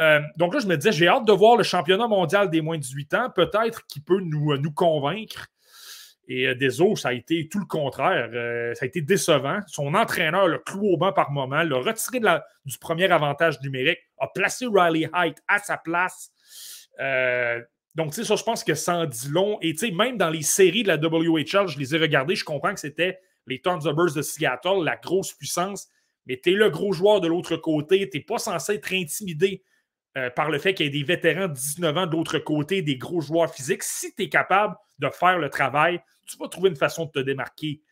Euh, 0.00 0.20
donc 0.36 0.52
là, 0.52 0.60
je 0.60 0.66
me 0.66 0.76
disais, 0.76 0.92
j'ai 0.92 1.08
hâte 1.08 1.26
de 1.26 1.32
voir 1.32 1.56
le 1.56 1.62
championnat 1.62 2.08
mondial 2.08 2.50
des 2.50 2.60
moins 2.60 2.76
de 2.76 2.82
18 2.82 3.14
ans. 3.14 3.30
Peut-être 3.34 3.86
qu'il 3.86 4.02
peut 4.02 4.20
nous, 4.20 4.56
nous 4.58 4.72
convaincre. 4.72 5.46
Et 6.28 6.48
euh, 6.48 6.54
Deso, 6.54 6.96
ça 6.96 7.08
a 7.08 7.12
été 7.12 7.48
tout 7.48 7.58
le 7.58 7.66
contraire. 7.66 8.30
Euh, 8.32 8.74
ça 8.74 8.84
a 8.84 8.88
été 8.88 9.00
décevant. 9.00 9.60
Son 9.66 9.94
entraîneur 9.94 10.48
le 10.48 10.58
clou 10.58 10.92
au 10.92 10.96
banc 10.96 11.12
par 11.12 11.30
moment, 11.30 11.62
l'a 11.62 11.76
retiré 11.76 12.20
du 12.64 12.78
premier 12.78 13.10
avantage 13.10 13.60
numérique, 13.62 13.98
a 14.18 14.28
placé 14.28 14.66
Riley 14.66 15.08
Height 15.14 15.38
à 15.46 15.58
sa 15.58 15.76
place. 15.76 16.30
Euh, 17.00 17.60
donc, 17.94 18.10
tu 18.10 18.16
sais, 18.16 18.24
ça, 18.24 18.36
je 18.36 18.42
pense 18.42 18.64
que 18.64 18.74
ça 18.74 18.96
en 18.96 19.06
dit 19.06 19.28
long. 19.28 19.58
Et 19.62 19.72
tu 19.72 19.86
sais, 19.86 19.90
même 19.92 20.16
dans 20.16 20.30
les 20.30 20.42
séries 20.42 20.82
de 20.82 20.88
la 20.88 20.96
WHL, 20.96 21.68
je 21.68 21.78
les 21.78 21.94
ai 21.94 21.98
regardées, 21.98 22.34
je 22.34 22.44
comprends 22.44 22.74
que 22.74 22.80
c'était 22.80 23.18
les 23.46 23.60
Thunderbirds 23.60 24.14
de 24.14 24.22
Seattle, 24.22 24.82
la 24.82 24.96
grosse 24.96 25.32
puissance. 25.32 25.88
Mais 26.26 26.40
tu 26.42 26.52
es 26.52 26.54
le 26.54 26.70
gros 26.70 26.92
joueur 26.92 27.20
de 27.20 27.28
l'autre 27.28 27.56
côté. 27.56 28.08
Tu 28.10 28.18
n'es 28.18 28.24
pas 28.24 28.38
censé 28.38 28.74
être 28.74 28.92
intimidé 28.92 29.62
par 30.34 30.50
le 30.50 30.58
fait 30.58 30.72
qu'il 30.72 30.86
y 30.86 30.88
ait 30.88 30.92
des 30.92 31.04
vétérans 31.04 31.46
de 31.46 31.52
19 31.52 31.96
ans 31.98 32.06
de 32.06 32.12
l'autre 32.12 32.38
côté, 32.38 32.80
des 32.80 32.96
gros 32.96 33.20
joueurs 33.20 33.52
physiques. 33.52 33.82
Si 33.82 34.14
tu 34.14 34.22
es 34.22 34.28
capable 34.30 34.74
de 34.98 35.10
faire 35.10 35.38
le 35.38 35.50
travail, 35.50 36.00
tu 36.26 36.36
vas 36.38 36.48
trouver 36.48 36.70
une 36.70 36.76
façon 36.76 37.06
de 37.06 37.10
te 37.10 37.18
démarquer. 37.18 37.82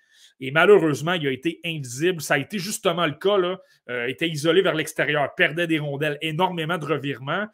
Et 0.41 0.51
malheureusement, 0.51 1.13
il 1.15 1.27
a 1.27 1.31
été 1.31 1.61
invisible. 1.65 2.21
Ça 2.21 2.35
a 2.35 2.39
été 2.39 2.59
justement 2.59 3.07
le 3.07 3.15
cas. 3.15 3.39
Là. 3.39 3.59
Euh, 3.91 4.07
était 4.07 4.29
isolé 4.29 4.63
vers 4.63 4.75
l'extérieur, 4.75 5.35
perdait 5.35 5.67
des 5.67 5.79
rondelles, 5.79 6.19
énormément 6.23 6.79
de 6.79 6.87
revirements. 6.87 7.47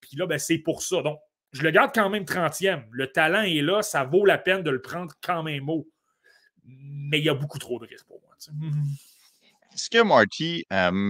Puis 0.00 0.16
là, 0.16 0.26
ben, 0.26 0.38
c'est 0.38 0.58
pour 0.58 0.82
ça. 0.82 1.02
Donc, 1.02 1.18
je 1.52 1.62
le 1.62 1.70
garde 1.70 1.90
quand 1.94 2.10
même 2.10 2.24
30e. 2.24 2.84
Le 2.90 3.06
talent 3.10 3.42
est 3.42 3.62
là, 3.62 3.82
ça 3.82 4.04
vaut 4.04 4.24
la 4.24 4.38
peine 4.38 4.62
de 4.62 4.70
le 4.70 4.80
prendre 4.80 5.14
quand 5.22 5.42
même 5.42 5.68
haut. 5.68 5.88
Mais 6.64 7.18
il 7.18 7.24
y 7.24 7.28
a 7.28 7.34
beaucoup 7.34 7.58
trop 7.58 7.78
de 7.78 7.86
risques 7.86 8.06
pour 8.06 8.20
moi. 8.20 8.34
Est-ce 9.80 9.88
que 9.88 10.02
Marty, 10.02 10.66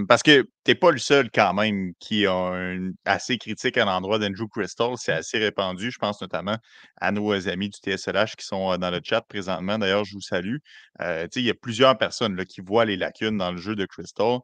parce 0.08 0.22
que 0.22 0.42
tu 0.42 0.48
n'es 0.68 0.74
pas 0.76 0.92
le 0.92 0.98
seul 0.98 1.28
quand 1.34 1.52
même 1.54 1.90
qui 1.98 2.24
a 2.24 2.76
assez 3.04 3.36
critique 3.36 3.76
à 3.76 3.84
l'endroit 3.84 4.20
d'Andrew 4.20 4.46
Crystal, 4.48 4.92
c'est 4.96 5.12
assez 5.12 5.38
répandu. 5.38 5.90
Je 5.90 5.98
pense 5.98 6.20
notamment 6.20 6.56
à 7.00 7.10
nos 7.10 7.48
amis 7.48 7.68
du 7.68 7.78
TSLH 7.78 8.36
qui 8.38 8.46
sont 8.46 8.76
dans 8.78 8.90
le 8.92 9.00
chat 9.02 9.22
présentement. 9.22 9.76
D'ailleurs, 9.76 10.04
je 10.04 10.14
vous 10.14 10.20
salue. 10.20 10.58
il 11.00 11.42
y 11.42 11.50
a 11.50 11.54
plusieurs 11.54 11.98
personnes 11.98 12.36
là, 12.36 12.44
qui 12.44 12.60
voient 12.60 12.84
les 12.84 12.96
lacunes 12.96 13.38
dans 13.38 13.50
le 13.50 13.58
jeu 13.58 13.74
de 13.74 13.86
Crystal. 13.86 14.38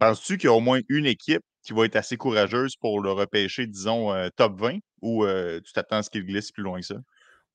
Penses-tu 0.00 0.36
qu'il 0.36 0.48
y 0.48 0.52
a 0.52 0.54
au 0.54 0.60
moins 0.60 0.80
une 0.88 1.06
équipe 1.06 1.42
qui 1.62 1.72
va 1.72 1.84
être 1.84 1.94
assez 1.94 2.16
courageuse 2.16 2.74
pour 2.74 3.00
le 3.00 3.12
repêcher, 3.12 3.68
disons, 3.68 4.12
top 4.36 4.58
20 4.58 4.78
ou 5.00 5.24
tu 5.64 5.72
t'attends 5.72 5.98
à 5.98 6.02
ce 6.02 6.10
qu'il 6.10 6.26
glisse 6.26 6.50
plus 6.50 6.64
loin 6.64 6.80
que 6.80 6.86
ça? 6.86 6.96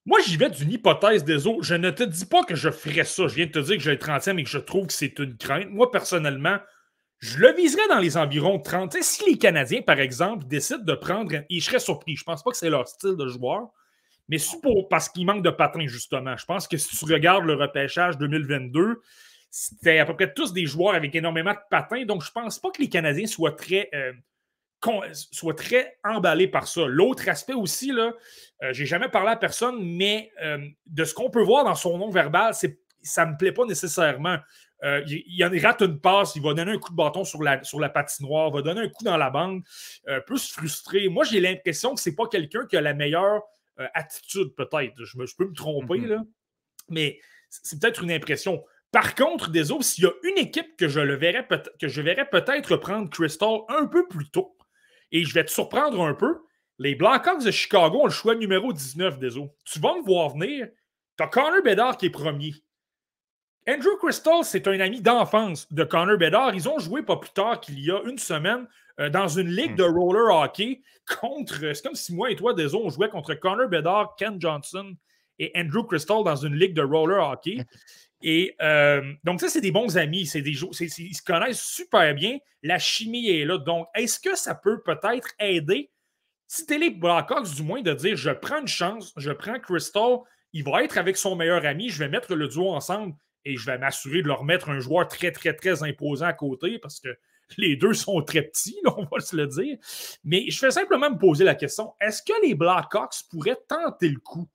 Moi, 0.05 0.19
j'y 0.25 0.37
vais 0.37 0.49
d'une 0.51 0.71
hypothèse 0.71 1.23
des 1.23 1.47
autres. 1.47 1.63
Je 1.63 1.73
ne 1.73 1.89
te 1.89 2.03
dis 2.03 2.25
pas 2.25 2.43
que 2.43 2.55
je 2.55 2.69
ferais 2.69 3.05
ça. 3.05 3.27
Je 3.27 3.35
viens 3.35 3.47
de 3.47 3.51
te 3.51 3.59
dire 3.59 3.77
que 3.77 3.83
vais 3.83 3.93
être 3.93 4.07
30e 4.07 4.39
et 4.39 4.43
que 4.43 4.49
je 4.49 4.59
trouve 4.59 4.87
que 4.87 4.93
c'est 4.93 5.17
une 5.17 5.35
crainte. 5.35 5.69
Moi, 5.71 5.89
personnellement, 5.89 6.57
je 7.19 7.39
le 7.39 7.53
viserais 7.53 7.87
dans 7.89 7.97
les 7.97 8.15
environs 8.15 8.57
de 8.57 8.63
30. 8.63 8.95
si 9.01 9.27
les 9.27 9.37
Canadiens, 9.39 9.81
par 9.81 9.99
exemple, 9.99 10.45
décident 10.45 10.83
de 10.83 10.93
prendre. 10.93 11.33
Et 11.49 11.59
je 11.59 11.65
serais 11.65 11.79
surpris. 11.79 12.15
Je 12.15 12.21
ne 12.21 12.25
pense 12.25 12.43
pas 12.43 12.51
que 12.51 12.57
c'est 12.57 12.69
leur 12.69 12.87
style 12.87 13.15
de 13.15 13.27
joueur. 13.27 13.69
Mais 14.29 14.37
pour, 14.61 14.89
parce 14.89 15.09
qu'il 15.09 15.25
manque 15.25 15.43
de 15.43 15.49
patins, 15.49 15.87
justement. 15.87 16.37
Je 16.37 16.45
pense 16.45 16.67
que 16.67 16.77
si 16.77 16.95
tu 16.95 17.11
regardes 17.11 17.45
le 17.45 17.55
repêchage 17.55 18.17
2022, 18.19 19.01
c'était 19.49 19.97
à 19.99 20.05
peu 20.05 20.15
près 20.15 20.31
tous 20.33 20.53
des 20.53 20.67
joueurs 20.67 20.93
avec 20.93 21.15
énormément 21.15 21.53
de 21.53 21.59
patins. 21.71 22.05
Donc, 22.05 22.23
je 22.23 22.29
ne 22.29 22.43
pense 22.43 22.59
pas 22.59 22.69
que 22.69 22.81
les 22.81 22.89
Canadiens 22.89 23.27
soient 23.27 23.53
très. 23.53 23.89
Euh, 23.95 24.13
soit 25.13 25.55
très 25.55 25.97
emballé 26.03 26.47
par 26.47 26.67
ça. 26.67 26.85
L'autre 26.87 27.27
aspect 27.29 27.53
aussi, 27.53 27.91
là, 27.91 28.13
euh, 28.63 28.73
j'ai 28.73 28.85
jamais 28.85 29.09
parlé 29.09 29.31
à 29.31 29.35
personne, 29.35 29.83
mais 29.83 30.31
euh, 30.41 30.57
de 30.85 31.03
ce 31.03 31.13
qu'on 31.13 31.29
peut 31.29 31.41
voir 31.41 31.63
dans 31.63 31.75
son 31.75 31.97
nom 31.97 32.09
verbal, 32.09 32.53
c'est, 32.53 32.79
ça 33.01 33.25
ne 33.25 33.31
me 33.31 33.37
plaît 33.37 33.51
pas 33.51 33.65
nécessairement. 33.65 34.37
Euh, 34.83 35.01
il, 35.07 35.23
il, 35.27 35.65
rate 35.65 35.81
une 35.81 35.99
passe, 35.99 36.35
il 36.35 36.41
va 36.41 36.53
donner 36.53 36.73
un 36.73 36.77
coup 36.77 36.91
de 36.91 36.95
bâton 36.95 37.23
sur 37.23 37.41
la, 37.41 37.63
sur 37.63 37.79
la 37.79 37.89
patinoire, 37.89 38.51
va 38.51 38.61
donner 38.61 38.81
un 38.81 38.89
coup 38.89 39.03
dans 39.03 39.17
la 39.17 39.29
bande, 39.29 39.61
plus 40.25 40.51
frustré. 40.51 41.07
Moi, 41.09 41.23
j'ai 41.23 41.39
l'impression 41.39 41.95
que 41.95 42.01
c'est 42.01 42.15
pas 42.15 42.27
quelqu'un 42.27 42.65
qui 42.67 42.75
a 42.77 42.81
la 42.81 42.93
meilleure 42.93 43.41
attitude, 43.93 44.53
peut-être. 44.55 44.93
Je, 45.03 45.35
peux 45.37 45.47
me 45.47 45.53
tromper, 45.53 45.99
mm-hmm. 45.99 46.07
là, 46.07 46.23
mais 46.89 47.19
c'est 47.49 47.79
peut-être 47.79 48.03
une 48.03 48.11
impression. 48.11 48.63
Par 48.91 49.15
contre, 49.15 49.49
des 49.49 49.71
autres, 49.71 49.83
s'il 49.83 50.05
y 50.05 50.07
a 50.07 50.13
une 50.23 50.37
équipe 50.37 50.77
que 50.77 50.87
je, 50.87 50.99
le 51.01 51.15
verrais 51.15 51.45
que 51.79 51.87
je 51.87 52.01
verrais 52.01 52.29
peut-être 52.29 52.77
prendre 52.77 53.09
Crystal 53.09 53.59
un 53.67 53.87
peu 53.87 54.07
plus 54.07 54.29
tôt, 54.29 54.54
et 55.11 55.23
je 55.23 55.33
vais 55.33 55.43
te 55.43 55.51
surprendre 55.51 56.01
un 56.01 56.13
peu. 56.13 56.41
Les 56.77 56.95
Blackhawks 56.95 57.43
de 57.43 57.51
Chicago 57.51 58.01
ont 58.01 58.05
le 58.05 58.11
choix 58.11 58.35
numéro 58.35 58.73
19 58.73 59.17
des 59.17 59.37
eaux. 59.37 59.55
Tu 59.63 59.79
vas 59.79 59.95
me 59.95 60.03
voir 60.03 60.29
venir. 60.29 60.67
Tu 61.17 61.23
as 61.23 61.27
Connor 61.27 61.63
Bedard 61.63 61.97
qui 61.97 62.07
est 62.07 62.09
premier. 62.09 62.53
Andrew 63.67 63.97
Crystal, 63.97 64.43
c'est 64.43 64.67
un 64.67 64.79
ami 64.79 65.01
d'enfance 65.01 65.71
de 65.71 65.83
Connor 65.83 66.17
Bedard. 66.17 66.53
Ils 66.53 66.69
ont 66.69 66.77
joué 66.77 67.01
pas 67.01 67.17
plus 67.17 67.31
tard 67.31 67.61
qu'il 67.61 67.79
y 67.79 67.89
a 67.89 68.01
une 68.03 68.19
semaine 68.19 68.67
euh, 68.99 69.09
dans 69.09 69.27
une 69.27 69.49
ligue 69.49 69.73
hmm. 69.73 69.77
de 69.77 69.83
roller 69.83 70.35
hockey 70.35 70.81
contre. 71.19 71.73
C'est 71.73 71.81
comme 71.81 71.95
si 71.95 72.13
moi 72.13 72.29
et 72.29 72.35
toi, 72.35 72.53
des 72.53 72.75
on 72.75 72.89
jouait 72.89 73.09
contre 73.09 73.33
Connor 73.35 73.69
Bedard, 73.69 74.15
Ken 74.17 74.39
Johnson 74.39 74.95
et 75.39 75.51
Andrew 75.55 75.83
Crystal 75.83 76.23
dans 76.23 76.35
une 76.35 76.55
ligue 76.55 76.73
de 76.73 76.83
roller 76.83 77.27
hockey. 77.27 77.57
Et 78.21 78.55
euh, 78.61 79.13
donc, 79.23 79.41
ça, 79.41 79.49
c'est 79.49 79.61
des 79.61 79.71
bons 79.71 79.97
amis. 79.97 80.25
C'est 80.25 80.41
des, 80.41 80.51
ils 80.51 81.15
se 81.15 81.23
connaissent 81.23 81.63
super 81.63 82.13
bien. 82.15 82.37
La 82.63 82.79
chimie 82.79 83.29
est 83.29 83.45
là. 83.45 83.57
Donc, 83.57 83.87
est-ce 83.95 84.19
que 84.19 84.35
ça 84.35 84.55
peut 84.55 84.81
peut-être 84.83 85.29
aider, 85.39 85.91
si 86.47 86.65
t'es 86.65 86.77
les 86.77 86.89
Blackhawks, 86.89 87.53
du 87.53 87.63
moins, 87.63 87.81
de 87.81 87.93
dire 87.93 88.15
je 88.15 88.31
prends 88.31 88.61
une 88.61 88.67
chance, 88.67 89.13
je 89.17 89.31
prends 89.31 89.59
Crystal, 89.59 90.19
il 90.53 90.63
va 90.63 90.83
être 90.83 90.97
avec 90.97 91.17
son 91.17 91.35
meilleur 91.35 91.65
ami, 91.65 91.89
je 91.89 91.99
vais 91.99 92.09
mettre 92.09 92.33
le 92.33 92.47
duo 92.47 92.69
ensemble 92.69 93.13
et 93.43 93.57
je 93.57 93.65
vais 93.65 93.77
m'assurer 93.77 94.21
de 94.21 94.27
leur 94.27 94.43
mettre 94.43 94.69
un 94.69 94.79
joueur 94.79 95.07
très, 95.07 95.31
très, 95.31 95.53
très 95.53 95.83
imposant 95.83 96.25
à 96.25 96.33
côté 96.33 96.79
parce 96.79 96.99
que 96.99 97.09
les 97.57 97.75
deux 97.75 97.93
sont 97.93 98.21
très 98.21 98.41
petits, 98.41 98.77
on 98.85 99.05
va 99.05 99.19
se 99.19 99.35
le 99.35 99.47
dire. 99.47 99.77
Mais 100.23 100.49
je 100.49 100.61
vais 100.61 100.71
simplement 100.71 101.11
me 101.11 101.17
poser 101.17 101.43
la 101.43 101.55
question 101.55 101.93
est-ce 101.99 102.23
que 102.23 102.33
les 102.41 102.55
Blackhawks 102.55 103.23
pourraient 103.29 103.59
tenter 103.67 104.09
le 104.09 104.19
coup? 104.19 104.49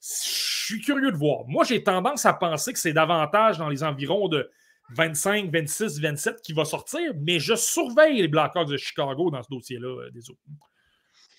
Je 0.00 0.74
suis 0.74 0.80
curieux 0.80 1.12
de 1.12 1.16
voir. 1.16 1.44
Moi, 1.46 1.64
j'ai 1.64 1.82
tendance 1.82 2.24
à 2.26 2.32
penser 2.32 2.72
que 2.72 2.78
c'est 2.78 2.92
davantage 2.92 3.58
dans 3.58 3.68
les 3.68 3.82
environs 3.82 4.28
de 4.28 4.50
25, 4.96 5.50
26, 5.52 6.00
27 6.00 6.42
qui 6.42 6.52
va 6.52 6.64
sortir, 6.64 7.12
mais 7.20 7.38
je 7.38 7.54
surveille 7.54 8.22
les 8.22 8.28
Blackhawks 8.28 8.68
de 8.68 8.76
Chicago 8.76 9.30
dans 9.30 9.42
ce 9.42 9.48
dossier-là, 9.50 9.88
euh, 9.88 10.10
des 10.10 10.30
autres. 10.30 10.40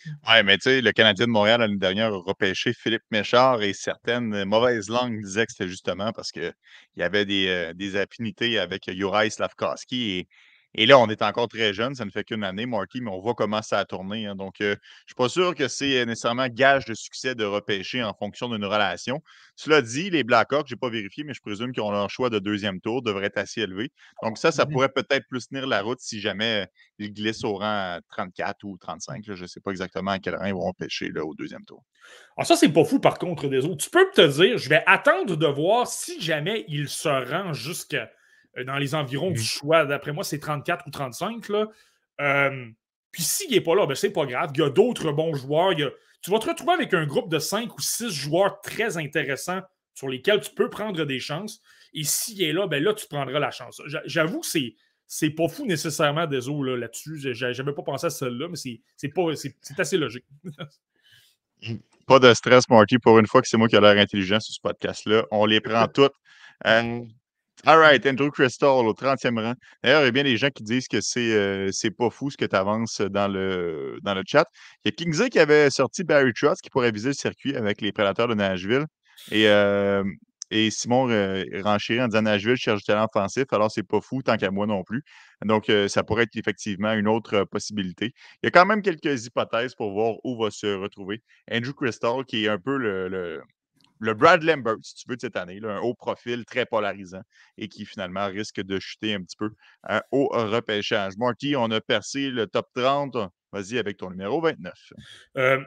Oui, 0.05 0.43
mais 0.43 0.57
tu 0.57 0.63
sais, 0.63 0.81
le 0.81 0.91
Canadien 0.93 1.27
de 1.27 1.31
Montréal 1.31 1.59
l'année 1.59 1.77
dernière 1.77 2.13
a 2.13 2.17
repêché 2.17 2.73
Philippe 2.73 3.03
Méchard 3.11 3.61
et 3.61 3.73
certaines 3.73 4.45
mauvaises 4.45 4.89
langues 4.89 5.21
disaient 5.21 5.45
que 5.45 5.51
c'était 5.51 5.67
justement 5.69 6.11
parce 6.11 6.31
qu'il 6.31 6.53
y 6.95 7.03
avait 7.03 7.25
des, 7.25 7.47
euh, 7.47 7.73
des, 7.73 7.97
affinités 7.97 8.57
avec 8.57 8.89
Juraj 8.89 9.29
Slavkowski 9.29 10.11
et 10.11 10.27
Et 10.73 10.85
là, 10.85 10.97
on 10.99 11.07
est 11.09 11.21
encore 11.21 11.47
très 11.49 11.73
jeune, 11.73 11.95
ça 11.95 12.05
ne 12.05 12.11
fait 12.11 12.23
qu'une 12.23 12.43
année, 12.43 12.65
Marty, 12.65 13.01
mais 13.01 13.11
on 13.11 13.19
voit 13.19 13.33
comment 13.35 13.61
ça 13.61 13.79
a 13.79 13.85
tourné. 13.85 14.25
hein. 14.25 14.35
Donc, 14.35 14.61
euh, 14.61 14.75
je 14.75 14.75
ne 14.75 15.07
suis 15.07 15.15
pas 15.15 15.27
sûr 15.29 15.53
que 15.53 15.67
c'est 15.67 16.05
nécessairement 16.05 16.47
gage 16.47 16.85
de 16.85 16.93
succès 16.93 17.35
de 17.35 17.43
repêcher 17.43 18.01
en 18.03 18.13
fonction 18.13 18.47
d'une 18.49 18.63
relation. 18.65 19.21
Cela 19.55 19.81
dit, 19.81 20.09
les 20.09 20.23
Blackhawks, 20.23 20.67
je 20.69 20.75
n'ai 20.75 20.79
pas 20.79 20.89
vérifié, 20.89 21.23
mais 21.25 21.33
je 21.33 21.41
présume 21.41 21.73
qu'ils 21.73 21.83
ont 21.83 21.91
leur 21.91 22.09
choix 22.09 22.29
de 22.29 22.39
deuxième 22.39 22.79
tour, 22.79 23.01
devrait 23.01 23.25
être 23.25 23.37
assez 23.37 23.61
élevé. 23.61 23.91
Donc, 24.23 24.37
ça, 24.37 24.51
ça 24.51 24.65
Mhm. 24.65 24.71
pourrait 24.71 24.89
peut-être 24.89 25.27
plus 25.27 25.47
tenir 25.47 25.67
la 25.67 25.81
route 25.81 25.99
si 25.99 26.21
jamais 26.21 26.67
ils 26.99 27.11
glissent 27.13 27.43
au 27.43 27.55
rang 27.57 27.99
34 28.09 28.63
ou 28.63 28.77
35. 28.77 29.27
là. 29.27 29.35
Je 29.35 29.41
ne 29.41 29.47
sais 29.47 29.59
pas 29.59 29.71
exactement 29.71 30.11
à 30.11 30.19
quel 30.19 30.35
rang 30.35 30.45
ils 30.45 30.53
vont 30.53 30.71
pêcher 30.73 31.09
là, 31.09 31.25
au 31.25 31.35
deuxième 31.35 31.65
tour. 31.65 31.83
Alors, 32.37 32.47
ça, 32.47 32.55
c'est 32.55 32.69
pas 32.69 32.85
fou, 32.85 32.99
par 32.99 33.19
contre, 33.19 33.47
des 33.49 33.65
autres. 33.65 33.83
Tu 33.83 33.89
peux 33.89 34.09
te 34.13 34.21
dire, 34.25 34.57
je 34.57 34.69
vais 34.69 34.83
attendre 34.87 35.35
de 35.35 35.47
voir 35.47 35.85
si 35.87 36.21
jamais 36.21 36.63
il 36.67 36.87
se 36.89 37.09
rend 37.09 37.53
jusqu'à 37.53 38.03
euh, 38.03 38.07
dans 38.65 38.77
les 38.77 38.95
environs 38.95 39.31
du 39.31 39.41
choix. 39.43 39.85
D'après 39.85 40.11
moi, 40.13 40.23
c'est 40.23 40.39
34 40.39 40.85
ou 40.87 40.89
35. 40.91 41.49
Là. 41.49 41.67
Euh, 42.19 42.65
puis 43.11 43.23
s'il 43.23 43.51
n'est 43.51 43.61
pas 43.61 43.75
là, 43.75 43.85
ben, 43.85 43.95
c'est 43.95 44.11
pas 44.11 44.25
grave. 44.25 44.51
Il 44.55 44.59
y 44.59 44.63
a 44.63 44.69
d'autres 44.69 45.11
bons 45.11 45.33
joueurs. 45.35 45.73
Il 45.73 45.79
y 45.79 45.83
a- 45.83 45.91
Tu 46.21 46.29
vas 46.31 46.39
te 46.39 46.47
retrouver 46.47 46.73
avec 46.73 46.93
un 46.93 47.05
groupe 47.05 47.29
de 47.31 47.39
5 47.39 47.75
ou 47.77 47.81
6 47.81 48.11
joueurs 48.11 48.61
très 48.61 48.97
intéressants 48.97 49.61
sur 49.93 50.07
lesquels 50.07 50.39
tu 50.41 50.51
peux 50.53 50.69
prendre 50.69 51.03
des 51.05 51.19
chances. 51.19 51.61
Et 51.93 52.03
s'il 52.03 52.41
est 52.43 52.53
là, 52.53 52.67
ben 52.67 52.81
là, 52.83 52.93
tu 52.93 53.07
prendras 53.07 53.39
la 53.39 53.51
chance. 53.51 53.81
J'a- 53.87 54.03
J'avoue 54.05 54.41
que 54.41 54.47
c'est. 54.47 54.75
C'est 55.07 55.31
pas 55.31 55.49
fou 55.49 55.65
nécessairement 55.65 56.25
des 56.27 56.47
eaux 56.47 56.63
là, 56.63 56.77
là-dessus. 56.77 57.17
J'ai- 57.17 57.33
J'avais 57.53 57.73
pas 57.73 57.81
pensé 57.83 58.05
à 58.05 58.09
celle-là, 58.09 58.47
mais 58.49 58.55
c'est- 58.55 58.81
assez 59.77 59.97
logique. 59.97 60.25
Pas 62.07 62.19
de 62.19 62.33
stress, 62.33 62.67
Marty. 62.69 62.97
Pour 62.97 63.19
une 63.19 63.27
fois 63.27 63.41
que 63.41 63.47
c'est 63.47 63.57
moi 63.57 63.67
qui 63.67 63.75
ai 63.75 63.79
l'air 63.81 63.97
intelligent 63.97 64.39
sur 64.39 64.53
ce 64.53 64.59
podcast-là, 64.61 65.25
on 65.31 65.45
les 65.45 65.61
prend 65.61 65.87
toutes. 65.87 66.13
Euh, 66.65 67.01
all 67.65 67.77
right, 67.77 68.05
Andrew 68.05 68.29
Crystal 68.29 68.85
au 68.85 68.93
30e 68.93 69.39
rang. 69.39 69.53
D'ailleurs, 69.83 70.01
il 70.01 70.05
y 70.05 70.07
a 70.07 70.11
bien 70.11 70.23
des 70.23 70.37
gens 70.37 70.49
qui 70.49 70.63
disent 70.63 70.87
que 70.87 71.01
c'est 71.01 71.33
euh, 71.33 71.69
pas 71.97 72.09
fou 72.09 72.29
ce 72.29 72.37
que 72.37 72.45
tu 72.45 72.55
avances 72.55 73.01
dans 73.01 73.27
le, 73.27 73.97
dans 74.03 74.13
le 74.13 74.23
chat. 74.25 74.45
Il 74.83 74.89
y 74.89 74.89
a 74.89 74.91
Kingsley 74.91 75.29
qui 75.29 75.39
avait 75.39 75.69
sorti 75.69 76.03
Barry 76.03 76.33
Trotz 76.33 76.61
qui 76.61 76.69
pourrait 76.69 76.91
viser 76.91 77.09
le 77.09 77.13
circuit 77.13 77.55
avec 77.55 77.81
les 77.81 77.91
prédateurs 77.91 78.27
de 78.27 78.35
Nashville. 78.35 78.85
Et, 79.31 79.47
euh, 79.47 80.03
et 80.51 80.69
Simon 80.69 81.09
euh, 81.09 81.45
en 81.63 81.77
disant 81.77 82.21
Nashville 82.21 82.57
cherche 82.57 82.79
du 82.79 82.85
talent 82.85 83.07
offensif, 83.13 83.45
alors 83.51 83.71
c'est 83.71 83.83
pas 83.83 84.01
fou 84.01 84.21
tant 84.21 84.35
qu'à 84.37 84.51
moi 84.51 84.67
non 84.67 84.83
plus. 84.83 85.03
Donc, 85.45 85.69
euh, 85.69 85.87
ça 85.87 86.03
pourrait 86.03 86.23
être 86.23 86.35
effectivement 86.35 86.91
une 86.93 87.07
autre 87.07 87.35
euh, 87.35 87.45
possibilité. 87.45 88.13
Il 88.43 88.45
y 88.45 88.47
a 88.47 88.51
quand 88.51 88.65
même 88.65 88.81
quelques 88.81 89.25
hypothèses 89.25 89.75
pour 89.75 89.91
voir 89.93 90.15
où 90.25 90.37
va 90.41 90.51
se 90.51 90.67
retrouver 90.67 91.23
Andrew 91.49 91.73
Crystal, 91.73 92.25
qui 92.27 92.45
est 92.45 92.49
un 92.49 92.59
peu 92.59 92.77
le, 92.77 93.41
le 94.01 94.15
Brad 94.15 94.43
Lambert, 94.43 94.77
si 94.81 94.95
tu 94.95 95.05
veux, 95.07 95.15
de 95.15 95.21
cette 95.21 95.35
année, 95.35 95.59
un 95.63 95.79
haut 95.79 95.93
profil 95.93 96.43
très 96.45 96.65
polarisant 96.65 97.21
et 97.57 97.67
qui 97.67 97.85
finalement 97.85 98.27
risque 98.27 98.59
de 98.59 98.79
chuter 98.79 99.13
un 99.13 99.21
petit 99.21 99.37
peu 99.37 99.51
au 100.11 100.27
repêchage. 100.27 101.13
Marty, 101.17 101.55
on 101.55 101.69
a 101.69 101.79
percé 101.79 102.29
le 102.29 102.47
top 102.47 102.67
30. 102.75 103.15
Vas-y 103.53 103.77
avec 103.77 103.97
ton 103.97 104.09
numéro 104.09 104.41
29. 104.41 104.73
Euh, 105.37 105.61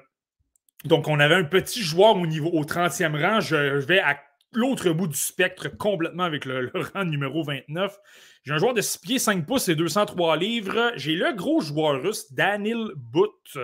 donc, 0.85 1.07
on 1.07 1.21
avait 1.21 1.37
un 1.37 1.45
petit 1.45 1.83
joueur 1.83 2.17
au 2.17 2.27
niveau 2.27 2.51
au 2.51 2.65
30e 2.65 3.21
rang. 3.21 3.41
Je, 3.41 3.57
vais 3.87 4.01
à 4.01 4.21
l'autre 4.53 4.91
bout 4.91 5.07
du 5.07 5.17
spectre 5.17 5.69
complètement 5.69 6.25
avec 6.25 6.45
le, 6.45 6.73
rang 6.95 7.05
numéro 7.05 7.45
29. 7.45 7.97
J'ai 8.43 8.53
un 8.53 8.59
joueur 8.59 8.75
de 8.75 8.81
6 8.81 8.99
pieds 8.99 9.19
5 9.21 9.47
pouces 9.47 9.69
et 9.69 9.77
203 9.77 10.37
livres. 10.39 10.93
J'ai 10.97 11.15
le 11.15 11.33
gros 11.35 11.61
joueur 11.61 12.03
russe, 12.03 12.33
Danil 12.33 12.89
But, 12.97 13.59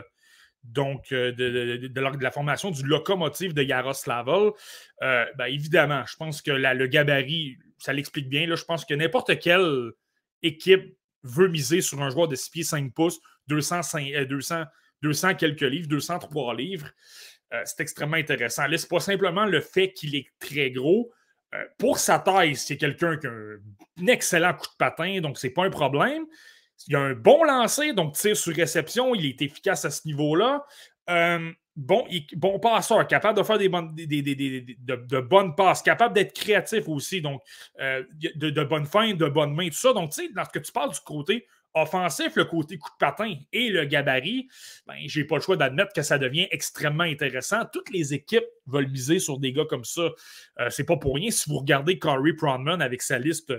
donc 0.64 1.12
euh, 1.12 1.32
de, 1.32 1.88
de- 1.88 2.00
la, 2.00 2.30
formation 2.30 2.70
du 2.70 2.84
locomotive 2.84 3.54
de 3.54 3.62
Yaroslavl. 3.62 4.52
Euh, 5.02 5.24
ben, 5.36 5.46
évidemment, 5.46 6.04
je 6.06 6.16
pense 6.16 6.42
que 6.42 6.50
le 6.50 6.86
gabarit, 6.86 7.56
ça 7.78 7.92
l'explique 7.92 8.28
bien. 8.28 8.46
Là, 8.46 8.56
je 8.56 8.64
pense 8.64 8.84
que 8.84 8.94
n'importe 8.94 9.38
quelle 9.38 9.92
équipe 10.42 10.96
veut 11.22 11.48
miser 11.48 11.80
sur 11.80 12.00
un 12.02 12.10
joueur 12.10 12.28
de 12.28 12.34
6 12.34 12.50
pieds 12.50 12.64
5 12.64 12.92
pouces, 12.92 13.20
205, 13.48 14.12
euh, 14.12 14.24
200, 14.26 14.64
200 15.02 15.34
quelques 15.34 15.60
livres, 15.62 15.88
203 15.88 16.54
livres. 16.54 16.90
Euh, 17.52 17.62
c'est 17.64 17.80
extrêmement 17.80 18.16
intéressant. 18.16 18.66
Là, 18.66 18.78
c'est 18.78 18.88
pas 18.88 19.00
simplement 19.00 19.46
le 19.46 19.60
fait 19.60 19.92
qu'il 19.92 20.14
est 20.14 20.26
très 20.38 20.70
gros. 20.70 21.10
Pour 21.78 21.98
sa 21.98 22.20
taille, 22.20 22.54
c'est 22.54 22.76
quelqu'un 22.76 23.16
qui 23.16 23.26
a 23.26 23.30
un 23.32 24.06
excellent 24.06 24.54
coup 24.54 24.68
de 24.68 24.76
patin, 24.78 25.20
donc 25.20 25.36
c'est 25.36 25.50
pas 25.50 25.64
un 25.64 25.70
problème. 25.70 26.24
Il 26.88 26.96
a 26.96 27.00
un 27.00 27.14
bon 27.14 27.44
lancer, 27.44 27.92
donc 27.92 28.14
tir 28.14 28.36
sur 28.36 28.54
réception, 28.54 29.14
il 29.14 29.26
est 29.26 29.42
efficace 29.42 29.84
à 29.84 29.90
ce 29.90 30.06
niveau-là. 30.06 30.64
Euh, 31.08 31.50
bon, 31.76 32.06
bon 32.36 32.58
passeur, 32.58 33.06
capable 33.06 33.38
de 33.38 33.42
faire 33.42 33.58
des 33.58 33.68
bonnes, 33.68 33.94
des- 33.94 34.06
des- 34.06 34.22
des- 34.34 34.76
de, 34.78 35.20
bonnes 35.20 35.54
passes, 35.54 35.82
capable 35.82 36.14
d'être 36.14 36.32
créatif 36.34 36.88
aussi, 36.88 37.20
donc 37.20 37.42
euh, 37.80 38.02
de, 38.34 38.64
bonnes 38.64 38.86
feintes, 38.86 39.16
de 39.18 39.28
bonnes 39.28 39.54
mains, 39.54 39.68
tout 39.68 39.74
ça. 39.74 39.92
Donc, 39.92 40.10
tu 40.12 40.22
sais, 40.22 40.30
lorsque 40.34 40.62
tu 40.62 40.72
parles 40.72 40.92
du 40.92 41.00
côté 41.00 41.46
offensif, 41.74 42.34
le 42.34 42.44
côté 42.44 42.78
coup 42.78 42.90
de 42.90 42.96
patin 42.98 43.32
et 43.52 43.68
le 43.68 43.84
gabarit, 43.84 44.48
ben, 44.86 44.96
j'ai 45.06 45.24
pas 45.24 45.36
le 45.36 45.40
choix 45.40 45.56
d'admettre 45.56 45.92
que 45.92 46.02
ça 46.02 46.18
devient 46.18 46.48
extrêmement 46.50 47.04
intéressant. 47.04 47.64
Toutes 47.72 47.90
les 47.90 48.12
équipes 48.12 48.44
veulent 48.66 48.90
miser 48.90 49.20
sur 49.20 49.38
des 49.38 49.52
gars 49.52 49.64
comme 49.68 49.84
ça. 49.84 50.08
Euh, 50.60 50.68
c'est 50.70 50.84
pas 50.84 50.96
pour 50.96 51.14
rien. 51.14 51.30
Si 51.30 51.48
vous 51.48 51.58
regardez 51.58 51.98
Corey 51.98 52.32
Pronman 52.32 52.82
avec 52.82 53.02
sa 53.02 53.18
liste 53.18 53.52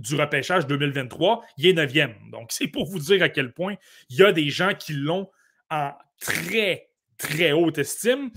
du 0.00 0.14
repêchage 0.16 0.66
2023, 0.66 1.44
il 1.58 1.66
est 1.66 1.72
9e. 1.72 2.30
Donc, 2.30 2.50
c'est 2.52 2.68
pour 2.68 2.86
vous 2.86 2.98
dire 2.98 3.22
à 3.22 3.28
quel 3.28 3.52
point 3.52 3.76
il 4.08 4.16
y 4.16 4.22
a 4.22 4.32
des 4.32 4.50
gens 4.50 4.74
qui 4.74 4.92
l'ont 4.92 5.30
en 5.70 5.92
très, 6.20 6.88
très 7.18 7.52
haute 7.52 7.78
estime. 7.78 8.30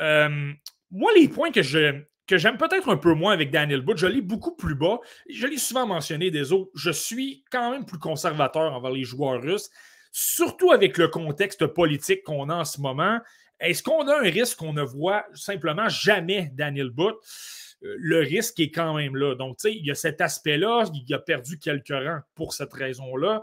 Euh, 0.00 0.52
moi, 0.90 1.10
les 1.16 1.28
points 1.28 1.50
que 1.50 1.62
je 1.62 2.02
que 2.28 2.36
j'aime 2.36 2.58
peut-être 2.58 2.90
un 2.90 2.98
peu 2.98 3.14
moins 3.14 3.32
avec 3.32 3.50
Daniel 3.50 3.80
Wood, 3.80 3.96
je 3.96 4.06
l'ai 4.06 4.20
beaucoup 4.20 4.54
plus 4.54 4.74
bas. 4.74 4.98
Je 5.30 5.46
l'ai 5.46 5.56
souvent 5.56 5.86
mentionné 5.86 6.30
des 6.30 6.52
autres. 6.52 6.70
Je 6.74 6.90
suis 6.90 7.42
quand 7.50 7.70
même 7.70 7.86
plus 7.86 7.98
conservateur 7.98 8.74
envers 8.74 8.90
les 8.90 9.02
joueurs 9.02 9.40
russes, 9.40 9.70
surtout 10.12 10.70
avec 10.70 10.98
le 10.98 11.08
contexte 11.08 11.66
politique 11.66 12.22
qu'on 12.22 12.50
a 12.50 12.54
en 12.54 12.64
ce 12.66 12.82
moment. 12.82 13.18
Est-ce 13.60 13.82
qu'on 13.82 14.06
a 14.06 14.18
un 14.18 14.30
risque 14.30 14.58
qu'on 14.58 14.74
ne 14.74 14.82
voit 14.82 15.24
simplement 15.32 15.88
jamais 15.88 16.50
Daniel 16.52 16.90
Butt? 16.90 17.16
Euh, 17.84 17.94
Le 17.98 18.18
risque 18.20 18.60
est 18.60 18.70
quand 18.70 18.94
même 18.94 19.16
là. 19.16 19.34
Donc, 19.34 19.58
tu 19.58 19.68
sais, 19.68 19.74
il 19.74 19.84
y 19.84 19.90
a 19.90 19.94
cet 19.94 20.20
aspect-là. 20.20 20.84
Il 20.92 21.14
a 21.14 21.18
perdu 21.18 21.58
quelques 21.58 21.88
rangs 21.88 22.20
pour 22.34 22.52
cette 22.52 22.72
raison-là. 22.72 23.42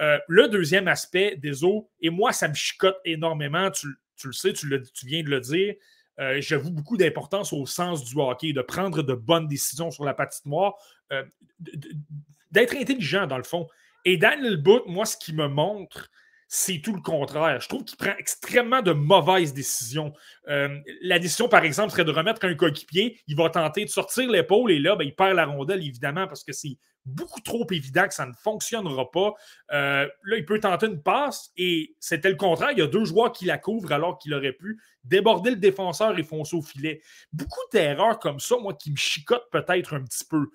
Euh, 0.00 0.18
le 0.28 0.48
deuxième 0.48 0.88
aspect 0.88 1.36
des 1.36 1.64
eaux, 1.64 1.90
et 2.00 2.10
moi, 2.10 2.32
ça 2.32 2.48
me 2.48 2.54
chicote 2.54 2.98
énormément. 3.04 3.70
Tu, 3.70 3.88
le 4.24 4.32
sais, 4.32 4.52
tu, 4.52 4.68
viens 5.04 5.22
de 5.22 5.28
le 5.28 5.40
dire. 5.40 5.74
Euh, 6.20 6.40
J'avoue 6.40 6.70
beaucoup 6.70 6.96
d'importance 6.96 7.52
au 7.52 7.66
sens 7.66 8.04
du 8.04 8.18
hockey, 8.18 8.52
de 8.52 8.62
prendre 8.62 9.02
de 9.02 9.14
bonnes 9.14 9.48
décisions 9.48 9.90
sur 9.90 10.04
la 10.04 10.14
patinoire, 10.14 10.74
euh, 11.12 11.24
d'être 12.50 12.76
intelligent 12.76 13.26
dans 13.26 13.38
le 13.38 13.44
fond. 13.44 13.66
Et 14.04 14.16
Daniel 14.16 14.56
Butt, 14.56 14.82
moi, 14.86 15.06
ce 15.06 15.16
qui 15.16 15.32
me 15.32 15.48
montre, 15.48 16.10
c'est 16.54 16.82
tout 16.82 16.92
le 16.92 17.00
contraire. 17.00 17.58
Je 17.62 17.68
trouve 17.68 17.82
qu'il 17.82 17.96
prend 17.96 18.12
extrêmement 18.18 18.82
de 18.82 18.92
mauvaises 18.92 19.54
décisions. 19.54 20.12
Euh, 20.48 20.68
la 21.00 21.18
décision, 21.18 21.48
par 21.48 21.64
exemple, 21.64 21.92
serait 21.92 22.04
de 22.04 22.10
remettre 22.10 22.44
un 22.44 22.54
coéquipier. 22.54 23.18
Il 23.26 23.36
va 23.36 23.48
tenter 23.48 23.86
de 23.86 23.88
sortir 23.88 24.30
l'épaule 24.30 24.70
et 24.70 24.78
là, 24.78 24.94
ben, 24.94 25.04
il 25.04 25.14
perd 25.14 25.34
la 25.34 25.46
rondelle, 25.46 25.82
évidemment, 25.82 26.26
parce 26.26 26.44
que 26.44 26.52
c'est 26.52 26.76
beaucoup 27.04 27.40
trop 27.40 27.66
évident 27.70 28.06
que 28.06 28.14
ça 28.14 28.26
ne 28.26 28.32
fonctionnera 28.32 29.10
pas. 29.10 29.34
Euh, 29.72 30.06
là, 30.24 30.36
il 30.36 30.44
peut 30.44 30.60
tenter 30.60 30.86
une 30.86 31.02
passe 31.02 31.50
et 31.56 31.96
c'était 32.00 32.30
le 32.30 32.36
contraire. 32.36 32.70
Il 32.72 32.78
y 32.78 32.82
a 32.82 32.86
deux 32.86 33.04
joueurs 33.04 33.32
qui 33.32 33.44
la 33.44 33.58
couvrent 33.58 33.92
alors 33.92 34.18
qu'il 34.18 34.32
aurait 34.34 34.52
pu 34.52 34.80
déborder 35.04 35.50
le 35.50 35.56
défenseur 35.56 36.16
et 36.18 36.22
foncer 36.22 36.56
au 36.56 36.62
filet. 36.62 37.02
Beaucoup 37.32 37.60
d'erreurs 37.72 38.18
comme 38.18 38.38
ça, 38.38 38.56
moi, 38.58 38.74
qui 38.74 38.92
me 38.92 38.96
chicotent 38.96 39.50
peut-être 39.50 39.94
un 39.94 40.02
petit 40.02 40.24
peu. 40.24 40.46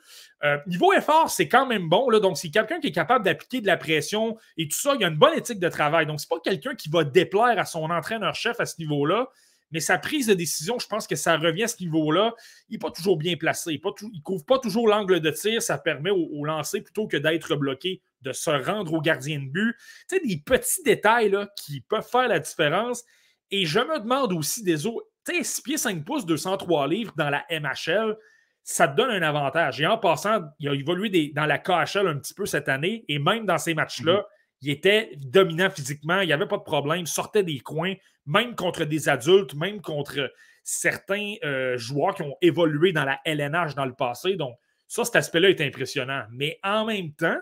Euh, 0.43 0.57
niveau 0.67 0.93
effort, 0.93 1.29
c'est 1.29 1.49
quand 1.49 1.65
même 1.65 1.89
bon. 1.89 2.09
Là, 2.09 2.19
donc, 2.19 2.37
c'est 2.37 2.49
quelqu'un 2.49 2.79
qui 2.79 2.87
est 2.87 2.93
capable 2.93 3.25
d'appliquer 3.25 3.61
de 3.61 3.67
la 3.67 3.77
pression 3.77 4.37
et 4.57 4.67
tout 4.67 4.77
ça. 4.77 4.93
Il 4.95 5.01
y 5.01 5.03
a 5.03 5.07
une 5.07 5.17
bonne 5.17 5.37
éthique 5.37 5.59
de 5.59 5.69
travail. 5.69 6.05
Donc, 6.05 6.21
c'est 6.21 6.29
pas 6.29 6.39
quelqu'un 6.39 6.75
qui 6.75 6.89
va 6.89 7.03
déplaire 7.03 7.59
à 7.59 7.65
son 7.65 7.89
entraîneur-chef 7.89 8.59
à 8.59 8.65
ce 8.65 8.79
niveau-là. 8.79 9.27
Mais 9.71 9.79
sa 9.79 9.97
prise 9.97 10.27
de 10.27 10.33
décision, 10.33 10.79
je 10.79 10.87
pense 10.87 11.07
que 11.07 11.15
ça 11.15 11.37
revient 11.37 11.63
à 11.63 11.67
ce 11.67 11.81
niveau-là. 11.81 12.33
Il 12.69 12.73
n'est 12.73 12.79
pas 12.79 12.91
toujours 12.91 13.17
bien 13.17 13.35
placé. 13.35 13.73
Il 13.73 13.81
ne 13.83 14.21
couvre 14.21 14.45
pas 14.45 14.59
toujours 14.59 14.87
l'angle 14.87 15.19
de 15.19 15.29
tir. 15.29 15.61
Ça 15.61 15.77
permet 15.77 16.11
au, 16.11 16.45
lancer, 16.45 16.81
plutôt 16.81 17.07
que 17.07 17.17
d'être 17.17 17.55
bloqué, 17.55 18.01
de 18.21 18.31
se 18.31 18.49
rendre 18.49 18.93
au 18.93 19.01
gardien 19.01 19.39
de 19.39 19.49
but. 19.49 19.75
Tu 20.09 20.19
des 20.25 20.37
petits 20.37 20.83
détails 20.83 21.35
qui 21.57 21.81
peuvent 21.81 22.07
faire 22.07 22.27
la 22.27 22.39
différence. 22.39 23.03
Et 23.51 23.65
je 23.65 23.79
me 23.79 23.99
demande 23.99 24.33
aussi 24.33 24.63
des 24.63 24.85
autres. 24.85 25.07
Tu 25.25 25.35
sais, 25.35 25.43
6 25.43 25.61
pieds 25.61 25.77
5 25.77 26.05
pouces, 26.05 26.25
203 26.25 26.87
livres 26.87 27.13
dans 27.17 27.29
la 27.29 27.45
MHL, 27.49 28.15
ça 28.63 28.87
te 28.87 28.95
donne 28.95 29.11
un 29.11 29.21
avantage. 29.21 29.81
Et 29.81 29.85
en 29.85 29.97
passant, 29.97 30.41
il 30.59 30.69
a 30.69 30.73
évolué 30.73 31.31
dans 31.35 31.45
la 31.45 31.57
KHL 31.57 32.07
un 32.07 32.17
petit 32.17 32.33
peu 32.33 32.45
cette 32.45 32.69
année. 32.69 33.03
Et 33.07 33.19
même 33.19 33.45
dans 33.45 33.57
ces 33.57 33.73
matchs-là, 33.73 34.19
-hmm. 34.19 34.36
Il 34.61 34.69
était 34.69 35.11
dominant 35.17 35.69
physiquement. 35.69 36.21
Il 36.21 36.27
n'y 36.27 36.33
avait 36.33 36.47
pas 36.47 36.57
de 36.57 36.63
problème. 36.63 37.05
Sortait 37.05 37.43
des 37.43 37.59
coins, 37.59 37.93
même 38.25 38.55
contre 38.55 38.85
des 38.85 39.09
adultes, 39.09 39.53
même 39.55 39.81
contre 39.81 40.31
certains 40.63 41.35
euh, 41.43 41.77
joueurs 41.77 42.15
qui 42.15 42.23
ont 42.23 42.35
évolué 42.41 42.91
dans 42.91 43.05
la 43.05 43.19
LNH 43.25 43.75
dans 43.75 43.85
le 43.85 43.93
passé. 43.93 44.35
Donc, 44.35 44.57
ça, 44.87 45.05
cet 45.05 45.15
aspect-là 45.15 45.49
est 45.49 45.61
impressionnant. 45.61 46.23
Mais 46.31 46.59
en 46.63 46.85
même 46.85 47.13
temps, 47.13 47.37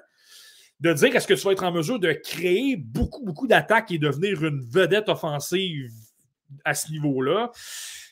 de 0.80 0.94
dire 0.94 1.16
est-ce 1.16 1.28
que 1.28 1.34
tu 1.34 1.42
vas 1.42 1.52
être 1.52 1.64
en 1.64 1.72
mesure 1.72 2.00
de 2.00 2.12
créer 2.12 2.76
beaucoup, 2.76 3.24
beaucoup 3.24 3.48
d'attaques 3.48 3.92
et 3.92 3.98
devenir 3.98 4.44
une 4.44 4.62
vedette 4.62 5.10
offensive 5.10 5.92
à 6.64 6.74
ce 6.74 6.92
niveau-là, 6.92 7.52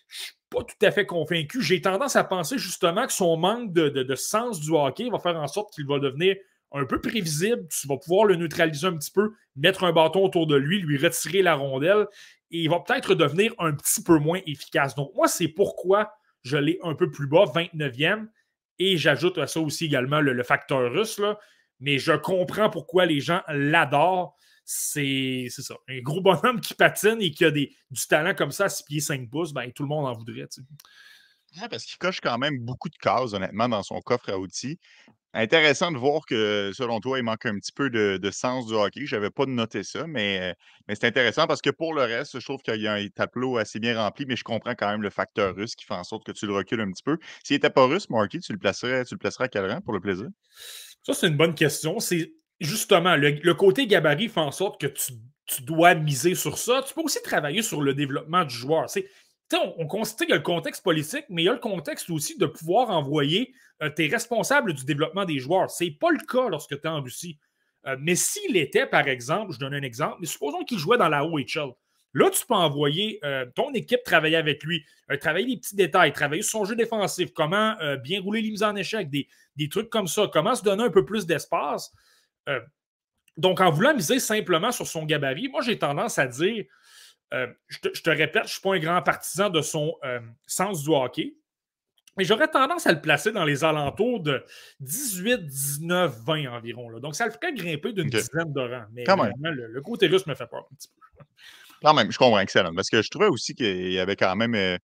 je 0.07 0.23
suis 0.23 0.34
pas 0.49 0.63
tout 0.63 0.86
à 0.86 0.91
fait 0.91 1.05
convaincu. 1.05 1.61
J'ai 1.61 1.82
tendance 1.82 2.15
à 2.15 2.23
penser 2.23 2.57
justement 2.57 3.05
que 3.05 3.13
son 3.13 3.38
manque 3.38 3.73
de, 3.73 4.15
sens 4.15 4.59
du 4.59 4.71
hockey 4.71 5.09
va 5.09 5.19
faire 5.19 5.36
en 5.36 5.47
sorte 5.47 5.73
qu'il 5.73 5.86
va 5.86 5.99
devenir 5.99 6.36
un 6.74 6.86
peu 6.86 6.99
prévisible. 6.99 7.67
Tu 7.69 7.88
vas 7.88 7.97
pouvoir 7.97 8.26
le 8.26 8.36
neutraliser 8.36 8.88
un 8.88 8.97
petit 8.97 9.11
peu, 9.11 9.34
mettre 9.55 9.84
un 9.84 9.93
bâton 9.93 10.26
autour 10.26 10.47
de 10.47 10.55
lui, 10.55 10.80
lui 10.82 10.97
retirer 10.97 11.41
la 11.41 11.55
rondelle 11.55 12.07
et 12.53 12.61
il 12.61 12.69
va 12.69 12.80
peut-être 12.80 13.15
devenir 13.15 13.53
un 13.57 13.74
petit 13.74 14.03
peu 14.03 14.19
moins 14.19 14.39
efficace. 14.45 14.93
Donc, 14.95 15.11
moi, 15.15 15.28
c'est 15.28 15.47
pourquoi 15.47 16.13
je 16.43 16.57
l'ai 16.57 16.80
un 16.84 16.93
peu 16.93 17.09
plus 17.09 17.28
bas, 17.28 17.45
29e. 17.45 18.28
Et 18.80 18.97
j'ajoute 18.97 19.38
à 19.39 19.47
ça 19.47 19.59
aussi 19.59 19.86
également 19.86 20.21
le, 20.21 20.43
facteur 20.43 20.91
russe. 20.91 21.19
Mais 21.80 21.97
je 21.97 22.13
comprends 22.13 22.69
pourquoi 22.69 23.05
les 23.05 23.19
gens 23.21 23.41
l'adorent. 23.47 24.36
C'est 24.65 25.47
ça. 25.49 25.76
Un 25.89 25.99
gros 25.99 26.21
bonhomme 26.21 26.61
qui 26.61 26.76
patine 26.76 27.17
et 27.21 27.32
qui 27.32 27.43
a 27.43 27.51
du 27.51 27.67
talent 28.07 28.36
comme 28.36 28.51
ça 28.51 28.65
à 28.65 28.69
6 28.69 28.84
pieds 28.84 28.99
5 28.99 29.30
pouces, 29.30 29.51
ben, 29.51 29.71
tout 29.71 29.84
le 29.84 29.89
monde 29.89 30.05
en 30.05 30.13
voudrait. 30.13 30.47
Parce 31.69 31.85
qu'il 31.85 31.97
coche 31.97 32.19
quand 32.21 32.37
même 32.37 32.59
beaucoup 32.59 32.89
de 32.89 32.97
cases, 32.97 33.33
honnêtement, 33.33 33.69
dans 33.69 33.83
son 33.83 34.01
coffre 34.01 34.29
à 34.29 34.37
outils. 34.37 34.79
Intéressant 35.35 35.91
de 35.91 35.97
voir 35.97 36.27
que, 36.27 36.71
selon 36.75 36.99
toi, 36.99 37.17
il 37.17 37.23
manque 37.23 37.47
un 37.47 37.57
petit 37.57 37.71
peu 37.71 37.89
de, 37.89 38.31
sens 38.31 38.67
du 38.67 38.75
hockey. 38.75 39.07
Je 39.07 39.15
n'avais 39.15 39.31
pas 39.31 39.47
noté 39.47 39.81
ça, 39.81 40.05
mais, 40.05 40.55
mais 40.87 40.93
c'est 40.93 41.07
intéressant 41.07 41.47
parce 41.47 41.61
que 41.61 41.71
pour 41.71 41.95
le 41.95 42.03
reste, 42.03 42.39
je 42.39 42.45
trouve 42.45 42.61
qu'il 42.61 42.79
y 42.79 42.87
a 42.87 42.93
un 42.93 43.07
tableau 43.07 43.57
assez 43.57 43.79
bien 43.79 43.99
rempli, 43.99 44.25
mais 44.27 44.35
je 44.35 44.43
comprends 44.43 44.75
quand 44.75 44.89
même 44.89 45.01
le 45.01 45.09
facteur 45.09 45.55
russe 45.55 45.75
qui 45.75 45.85
fait 45.85 45.95
en 45.95 46.03
sorte 46.03 46.23
que 46.23 46.31
tu 46.31 46.45
le 46.45 46.53
recules 46.53 46.81
un 46.81 46.91
petit 46.91 47.01
peu. 47.01 47.17
S'il 47.43 47.55
n'était 47.55 47.71
pas 47.71 47.87
russe, 47.87 48.11
Marky, 48.11 48.39
tu 48.41 48.53
le 48.53 48.59
placerais, 48.59 49.05
tu 49.05 49.15
le 49.15 49.19
placerais 49.19 49.45
à 49.45 49.47
quel 49.47 49.69
rang 49.71 49.81
pour 49.81 49.93
le 49.93 49.99
plaisir? 49.99 50.27
Ça, 51.01 51.15
c'est 51.15 51.27
une 51.27 51.37
bonne 51.37 51.55
question. 51.55 51.99
C'est 51.99 52.31
justement 52.59 53.15
le, 53.15 53.53
côté 53.53 53.87
gabarit 53.87 54.29
fait 54.29 54.39
en 54.39 54.51
sorte 54.51 54.79
que 54.79 54.87
tu, 54.87 55.13
tu, 55.47 55.63
dois 55.63 55.95
miser 55.95 56.35
sur 56.35 56.59
ça. 56.59 56.83
Tu 56.87 56.93
peux 56.93 57.01
aussi 57.01 57.21
travailler 57.23 57.63
sur 57.63 57.81
le 57.81 57.95
développement 57.95 58.45
du 58.45 58.53
joueur. 58.53 58.87
C'est 58.87 59.07
on, 59.53 59.75
on 59.77 59.87
constate 59.87 60.19
qu'il 60.19 60.29
y 60.29 60.33
a 60.33 60.37
le 60.37 60.41
contexte 60.41 60.83
politique, 60.83 61.25
mais 61.29 61.43
il 61.43 61.45
y 61.45 61.49
a 61.49 61.53
le 61.53 61.59
contexte 61.59 62.09
aussi 62.09 62.37
de 62.37 62.45
pouvoir 62.45 62.89
envoyer 62.89 63.53
euh, 63.81 63.89
tes 63.89 64.07
responsables 64.07 64.73
du 64.73 64.85
développement 64.85 65.25
des 65.25 65.39
joueurs. 65.39 65.69
Ce 65.69 65.83
n'est 65.83 65.91
pas 65.91 66.11
le 66.11 66.19
cas 66.19 66.49
lorsque 66.49 66.79
tu 66.79 66.87
es 66.87 66.89
en 66.89 67.01
Russie. 67.01 67.37
Euh, 67.85 67.97
mais 67.99 68.15
s'il 68.15 68.55
était, 68.55 68.85
par 68.85 69.07
exemple, 69.07 69.53
je 69.53 69.59
donne 69.59 69.73
un 69.73 69.81
exemple, 69.81 70.17
mais 70.21 70.27
supposons 70.27 70.63
qu'il 70.63 70.77
jouait 70.77 70.97
dans 70.97 71.09
la 71.09 71.25
OHL. 71.25 71.73
Là, 72.15 72.29
tu 72.29 72.45
peux 72.45 72.53
envoyer 72.53 73.19
euh, 73.23 73.45
ton 73.55 73.73
équipe 73.73 74.03
travailler 74.03 74.35
avec 74.35 74.63
lui, 74.63 74.85
travailler 75.19 75.47
les 75.47 75.57
petits 75.57 75.75
détails, 75.75 76.13
travailler 76.13 76.43
son 76.43 76.63
jeu 76.63 76.75
défensif, 76.75 77.33
comment 77.33 77.75
bien 78.03 78.21
rouler 78.21 78.41
les 78.41 78.51
mises 78.51 78.63
en 78.63 78.75
échec, 78.75 79.09
des, 79.09 79.27
des, 79.55 79.67
trucs 79.67 79.89
comme 79.89 80.07
ça, 80.07 80.29
comment 80.31 80.53
se 80.53 80.63
donner 80.63 80.83
un 80.83 80.91
peu 80.91 81.05
plus 81.05 81.25
d'espace. 81.25 81.91
donc, 83.35 83.61
en 83.61 83.71
voulant 83.71 83.95
miser 83.95 84.19
simplement 84.19 84.71
sur 84.71 84.85
son 84.85 85.05
gabarit, 85.05 85.49
moi, 85.49 85.61
j'ai 85.61 85.79
tendance 85.79 86.19
à 86.19 86.27
dire 86.27 86.65
euh, 87.34 87.47
je, 87.67 87.80
te, 87.80 88.09
répète, 88.09 88.43
je 88.43 88.47
ne 88.47 88.47
suis 88.47 88.61
pas 88.61 88.74
un 88.74 88.80
grand 88.80 89.01
partisan 89.01 89.49
de 89.49 89.61
son 89.61 89.95
euh, 90.03 90.19
sens 90.45 90.84
du 90.84 90.89
hockey. 90.89 91.36
Mais 92.15 92.26
j'aurais 92.26 92.47
tendance 92.47 92.86
à 92.86 92.91
le 92.91 93.01
placer 93.01 93.32
dans 93.32 93.43
les 93.43 93.63
alentours 93.63 94.21
de 94.21 94.45
18, 94.82 95.47
19, 95.47 96.15
20 96.26 96.47
environ. 96.51 96.99
Donc, 96.99 97.15
ça 97.15 97.26
le 97.26 97.32
ferait 97.32 97.53
grimper 97.53 97.91
d'une 97.91 98.09
dizaine 98.09 98.53
de 98.53 98.61
rangs. 98.61 98.86
Mais 98.93 99.03
le, 99.51 99.67
le, 99.67 99.82
côté 99.82 100.05
russe 100.05 100.28
me 100.28 100.36
fait 100.36 100.45
peur 100.45 100.67
un 100.71 100.76
petit 100.76 100.89
peu. 100.89 101.03
Quand 101.84 101.93
même, 101.93 102.11
je 102.11 102.17
comprends, 102.17 102.39
excellent. 102.39 102.74
Parce 102.74 102.89
que 102.89 103.01
je 103.01 103.09
trouvais 103.09 103.28
aussi 103.28 103.55
qu'il 103.55 103.91
y 103.91 103.99
avait 103.99 104.15
quand 104.15 104.34
même 104.38 104.55
euh, 104.55 104.78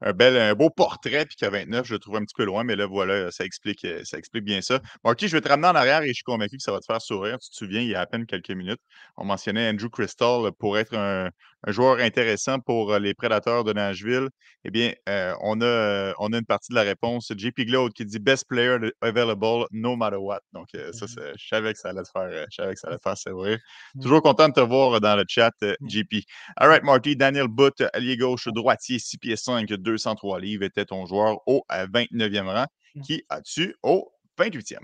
un, 0.00 0.12
bel, 0.14 0.34
un 0.38 0.54
beau 0.54 0.70
portrait, 0.70 1.26
puis 1.26 1.36
qu'à 1.36 1.50
29, 1.50 1.86
je 1.86 1.92
le 1.92 1.98
trouvais 1.98 2.18
un 2.18 2.24
petit 2.24 2.34
peu 2.34 2.44
loin, 2.44 2.64
mais 2.64 2.74
là, 2.74 2.86
voilà, 2.86 3.30
ça 3.30 3.44
explique, 3.44 3.86
ça 4.04 4.16
explique 4.16 4.44
bien 4.44 4.62
ça. 4.62 4.80
Marty, 5.04 5.28
je 5.28 5.36
vais 5.36 5.42
te 5.42 5.48
ramener 5.48 5.68
en 5.68 5.74
arrière 5.74 6.02
et 6.02 6.08
je 6.08 6.14
suis 6.14 6.22
convaincu 6.22 6.56
que 6.56 6.62
ça 6.62 6.72
va 6.72 6.80
te 6.80 6.86
faire 6.86 7.02
sourire. 7.02 7.38
Tu 7.38 7.50
te 7.50 7.54
souviens, 7.54 7.82
il 7.82 7.88
y 7.88 7.94
a 7.94 8.00
à 8.00 8.06
peine 8.06 8.24
quelques 8.24 8.50
minutes, 8.50 8.80
on 9.18 9.26
mentionnait 9.26 9.68
Andrew 9.68 9.90
Crystal 9.90 10.50
pour 10.58 10.78
être 10.78 10.96
un, 10.96 11.28
joueur 11.66 11.98
intéressant 11.98 12.60
pour 12.60 12.92
euh, 12.92 12.98
les 12.98 13.14
prédateurs 13.14 13.64
de 13.64 13.72
Nashville. 13.72 14.28
Eh 14.64 14.70
bien, 14.70 14.92
on, 15.40 15.60
a, 15.60 16.12
on 16.18 16.32
a 16.32 16.38
une 16.38 16.44
partie 16.44 16.70
de 16.70 16.74
la 16.74 16.82
réponse. 16.82 17.32
JP 17.36 17.60
Glaude 17.60 17.92
qui 17.92 18.04
dit 18.04 18.18
Best 18.18 18.46
player 18.48 18.76
available, 19.00 19.66
no 19.70 19.96
matter 19.96 20.16
what. 20.16 20.40
Donc, 20.52 20.68
ça, 20.72 21.06
mmh 21.06 21.32
je 21.36 21.48
savais 21.48 21.72
que 21.72 21.78
ça 21.78 21.90
allait 21.90 22.02
te 22.02 22.10
faire, 22.10 22.28
je 22.50 22.54
savais 22.54 22.74
que 22.74 22.80
ça 22.80 22.88
allait 22.88 22.98
te 22.98 23.02
faire 23.02 23.16
sourire. 23.16 23.58
Mmh. 23.94 24.02
Toujours 24.02 24.22
content 24.22 24.48
de 24.48 24.54
te 24.54 24.60
voir 24.60 25.00
dans 25.00 25.16
le 25.16 25.24
chat, 25.28 25.52
mmh. 25.62 25.88
JP. 25.88 26.14
All 26.56 26.68
right, 26.68 26.82
Marty. 26.82 27.16
Daniel 27.16 27.48
Butt, 27.48 27.82
allié 27.92 28.16
gauche, 28.16 28.48
droitier, 28.48 28.98
6 28.98 29.18
pieds 29.18 29.36
5, 29.36 29.68
203 29.68 30.40
livres, 30.40 30.64
était 30.64 30.84
ton 30.84 31.06
joueur 31.06 31.38
au 31.46 31.64
29e 31.70 32.46
rang. 32.46 32.66
Qui 33.04 33.22
as-tu 33.28 33.74
au 33.82 34.10
28e? 34.38 34.78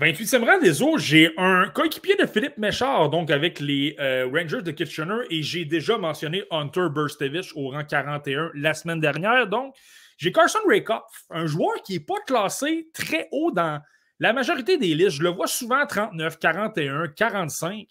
28e 0.00 0.46
rang 0.46 0.58
des 0.58 0.80
autres, 0.80 1.00
j'ai 1.00 1.30
un 1.36 1.68
coéquipier 1.68 2.16
de 2.16 2.24
Philippe 2.24 2.56
Méchard, 2.56 3.10
donc 3.10 3.30
avec 3.30 3.60
les 3.60 3.96
euh, 4.00 4.26
Rangers 4.32 4.62
de 4.62 4.70
Kitchener, 4.70 5.26
et 5.28 5.42
j'ai 5.42 5.66
déjà 5.66 5.98
mentionné 5.98 6.42
Hunter 6.50 6.86
Burstevich 6.90 7.52
au 7.54 7.68
rang 7.68 7.84
41 7.84 8.50
la 8.54 8.72
semaine 8.72 8.98
dernière. 8.98 9.46
Donc, 9.46 9.74
j'ai 10.16 10.32
Carson 10.32 10.60
Rakoff, 10.66 11.02
un 11.28 11.44
joueur 11.44 11.82
qui 11.84 11.92
n'est 11.92 12.00
pas 12.00 12.18
classé 12.26 12.88
très 12.94 13.28
haut 13.30 13.50
dans 13.50 13.78
la 14.20 14.32
majorité 14.32 14.78
des 14.78 14.94
listes. 14.94 15.18
Je 15.18 15.22
le 15.22 15.28
vois 15.28 15.46
souvent 15.46 15.84
39, 15.84 16.38
41, 16.38 17.08
45. 17.08 17.86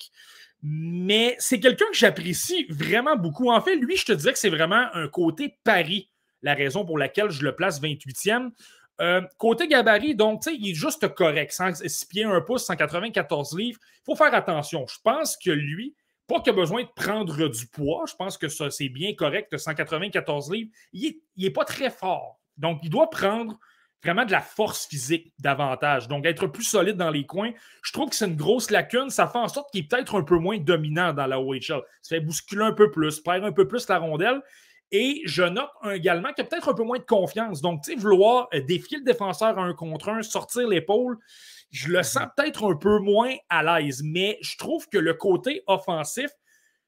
Mais 0.63 1.35
c'est 1.37 1.59
quelqu'un 1.59 1.85
que 1.91 1.97
j'apprécie 1.97 2.65
vraiment 2.71 3.17
beaucoup. 3.17 3.51
En 3.51 3.61
fait, 3.61 3.75
lui, 3.75 3.97
je 3.97 4.05
te 4.05 4.13
disais 4.13 4.33
que 4.33 4.39
c'est 4.39 4.49
vraiment 4.49 4.87
un 4.95 5.07
côté 5.09 5.59
pari, 5.63 6.09
la 6.41 6.55
raison 6.55 6.85
pour 6.85 6.97
laquelle 6.97 7.29
je 7.29 7.43
le 7.43 7.55
place 7.55 7.79
28e. 7.79 8.49
Euh, 9.01 9.21
côté 9.37 9.67
gabarit, 9.67 10.15
donc, 10.15 10.43
il 10.47 10.71
est 10.71 10.73
juste 10.73 11.07
correct. 11.15 11.51
6 11.51 12.05
pieds 12.05 12.25
1 12.25 12.41
pouce, 12.41 12.65
194 12.65 13.57
livres. 13.57 13.79
Il 13.99 14.01
faut 14.05 14.15
faire 14.15 14.33
attention. 14.33 14.85
Je 14.87 14.97
pense 15.03 15.37
que 15.37 15.51
lui, 15.51 15.95
pas 16.27 16.41
qu'il 16.41 16.51
a 16.51 16.55
besoin 16.55 16.83
de 16.83 16.89
prendre 16.95 17.47
du 17.47 17.67
poids. 17.67 18.05
Je 18.07 18.15
pense 18.15 18.37
que 18.37 18.49
ça, 18.49 18.69
c'est 18.69 18.89
bien 18.89 19.13
correct, 19.15 19.57
194 19.57 20.51
livres. 20.51 20.71
Il 20.93 21.15
n'est 21.37 21.49
pas 21.49 21.65
très 21.65 21.89
fort. 21.89 22.39
Donc, 22.57 22.79
il 22.83 22.89
doit 22.89 23.09
prendre 23.09 23.57
vraiment 24.03 24.25
de 24.25 24.31
la 24.31 24.41
force 24.41 24.85
physique 24.87 25.33
davantage. 25.39 26.07
Donc, 26.07 26.25
être 26.25 26.47
plus 26.47 26.63
solide 26.63 26.97
dans 26.97 27.09
les 27.09 27.25
coins, 27.25 27.51
je 27.81 27.91
trouve 27.91 28.09
que 28.09 28.15
c'est 28.15 28.27
une 28.27 28.35
grosse 28.35 28.69
lacune. 28.69 29.09
Ça 29.09 29.27
fait 29.27 29.37
en 29.37 29.47
sorte 29.47 29.71
qu'il 29.71 29.81
est 29.81 29.87
peut-être 29.87 30.17
un 30.19 30.23
peu 30.23 30.37
moins 30.37 30.57
dominant 30.57 31.13
dans 31.13 31.25
la 31.25 31.39
OHL. 31.39 31.81
Ça 32.01 32.15
fait 32.15 32.19
bousculer 32.19 32.63
un 32.63 32.73
peu 32.73 32.91
plus, 32.91 33.19
perd 33.19 33.43
un 33.43 33.51
peu 33.51 33.67
plus 33.67 33.87
la 33.87 33.97
rondelle. 33.97 34.41
Et 34.91 35.21
je 35.25 35.43
note 35.43 35.69
également 35.93 36.33
qu'il 36.33 36.43
a 36.43 36.47
peut-être 36.47 36.69
un 36.69 36.73
peu 36.73 36.83
moins 36.83 36.97
de 36.97 37.03
confiance. 37.03 37.61
Donc, 37.61 37.83
tu 37.83 37.93
sais, 37.93 37.97
vouloir 37.97 38.47
euh, 38.53 38.61
défier 38.61 38.97
le 38.97 39.03
défenseur 39.03 39.57
à 39.59 39.61
un 39.61 39.73
contre 39.73 40.09
un, 40.09 40.23
sortir 40.23 40.67
l'épaule, 40.67 41.17
je 41.69 41.89
le 41.89 42.01
sens 42.01 42.27
peut-être 42.35 42.71
un 42.71 42.75
peu 42.75 42.97
moins 42.99 43.35
à 43.49 43.81
l'aise. 43.81 44.01
Mais 44.03 44.39
je 44.41 44.57
trouve 44.57 44.87
que 44.89 44.97
le 44.97 45.13
côté 45.13 45.63
offensif, 45.67 46.31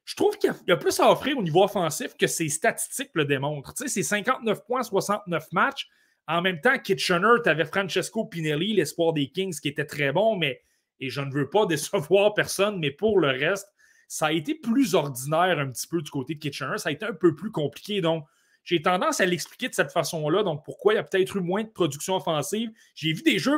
je 0.04 0.16
trouve 0.16 0.38
qu'il 0.38 0.52
y, 0.68 0.72
a 0.72 0.78
plus 0.78 1.00
à 1.00 1.12
offrir 1.12 1.38
au 1.38 1.44
niveau 1.44 1.64
offensif 1.64 2.16
que 2.18 2.26
ses 2.26 2.50
statistiques 2.50 3.12
le 3.14 3.26
démontrent. 3.26 3.74
Tu 3.76 3.84
sais, 3.84 3.90
c'est 3.90 4.04
59 4.04 4.66
points, 4.66 4.82
69 4.82 5.52
matchs. 5.52 5.88
En 6.28 6.42
même 6.42 6.60
temps, 6.60 6.78
Kitchener, 6.80 7.36
tu 7.44 7.50
avais 7.50 7.66
Francesco 7.66 8.26
Pinelli, 8.26 8.74
l'espoir 8.74 9.14
des 9.14 9.30
Kings, 9.30 9.60
qui 9.60 9.68
était 9.68 9.86
très 9.86 10.12
bon, 10.12 10.36
mais, 10.36 10.62
et 11.00 11.10
je 11.10 11.22
ne 11.22 11.32
veux 11.32 11.50
pas 11.50 11.66
décevoir 11.68 12.34
personne, 12.34 12.80
mais 12.80 12.90
pour 12.90 13.20
le 13.20 13.30
reste, 13.30 13.68
ça 14.12 14.26
a 14.26 14.34
été 14.34 14.56
plus 14.56 14.94
ordinaire 14.94 15.58
un 15.58 15.72
petit 15.72 15.88
peu 15.88 16.02
du 16.02 16.12
côté 16.12 16.36
de 16.36 16.40
Kitchener. 16.40 16.78
Ça 16.78 16.90
a 16.90 16.92
été 16.92 17.06
un 17.06 17.14
peu 17.14 17.34
plus 17.34 17.50
compliqué. 17.50 18.02
Donc, 18.02 18.26
j'ai 18.66 18.82
tendance 18.82 19.22
à 19.22 19.26
l'expliquer 19.26 19.70
de 19.70 19.74
cette 19.74 19.94
façon-là. 19.94 20.44
Donc, 20.44 20.66
pourquoi 20.66 20.92
il 20.92 20.96
y 20.98 21.00
a 21.00 21.04
peut-être 21.04 21.38
eu 21.38 21.40
moins 21.40 21.64
de 21.64 21.70
production 21.70 22.18
offensive. 22.18 22.72
J'ai 22.94 23.14
vu 23.14 23.22
des 23.22 23.40
jeux 23.40 23.58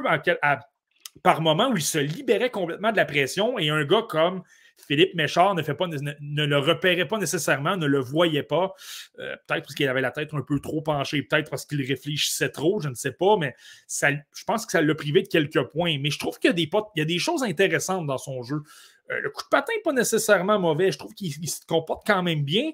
par 1.24 1.42
moment 1.42 1.70
où 1.72 1.78
il 1.78 1.82
se 1.82 1.98
libérait 1.98 2.52
complètement 2.52 2.92
de 2.92 2.98
la 2.98 3.06
pression 3.06 3.58
et 3.58 3.72
un 3.72 3.84
gars 3.84 4.04
comme 4.08 4.44
Philippe 4.88 5.16
Méchard 5.16 5.56
ne, 5.56 5.64
fait 5.64 5.74
pas, 5.74 5.88
ne, 5.88 6.46
le 6.46 6.58
repérait 6.60 7.08
pas 7.08 7.18
nécessairement, 7.18 7.76
ne 7.76 7.88
le 7.88 8.00
voyait 8.00 8.44
pas. 8.44 8.76
Euh, 9.18 9.36
peut-être 9.48 9.64
parce 9.64 9.74
qu'il 9.74 9.88
avait 9.88 10.02
la 10.02 10.12
tête 10.12 10.36
un 10.36 10.42
peu 10.42 10.60
trop 10.60 10.82
penchée, 10.82 11.24
peut-être 11.24 11.50
parce 11.50 11.66
qu'il 11.66 11.82
réfléchissait 11.82 12.50
trop, 12.50 12.80
je 12.80 12.90
ne 12.90 12.96
sais 12.96 13.12
pas, 13.12 13.38
mais 13.38 13.56
je 13.90 14.44
pense 14.46 14.68
que 14.68 14.72
ça 14.72 14.82
l'a 14.82 14.96
privé 14.96 15.24
de 15.24 15.28
quelques 15.28 15.64
points. 15.72 15.98
Mais 16.00 16.12
je 16.12 16.20
trouve 16.20 16.38
qu'il 16.38 16.58
y, 16.60 16.70
y, 16.96 17.02
a 17.02 17.06
des 17.06 17.20
choses 17.20 17.42
intéressantes 17.44 18.06
dans 18.06 18.20
son 18.20 18.44
jeu. 18.44 18.62
Euh, 19.12 19.20
le 19.20 19.30
coup 19.30 19.44
de 19.44 19.50
patin 19.50 19.74
n'est 19.74 19.82
pas 19.82 19.94
nécessairement 19.94 20.60
mauvais. 20.60 20.92
Je 20.92 20.98
trouve 20.98 21.14
qu'il 21.14 21.50
se 21.50 21.66
comporte 21.66 22.06
quand 22.06 22.24
même 22.24 22.44
bien. 22.44 22.72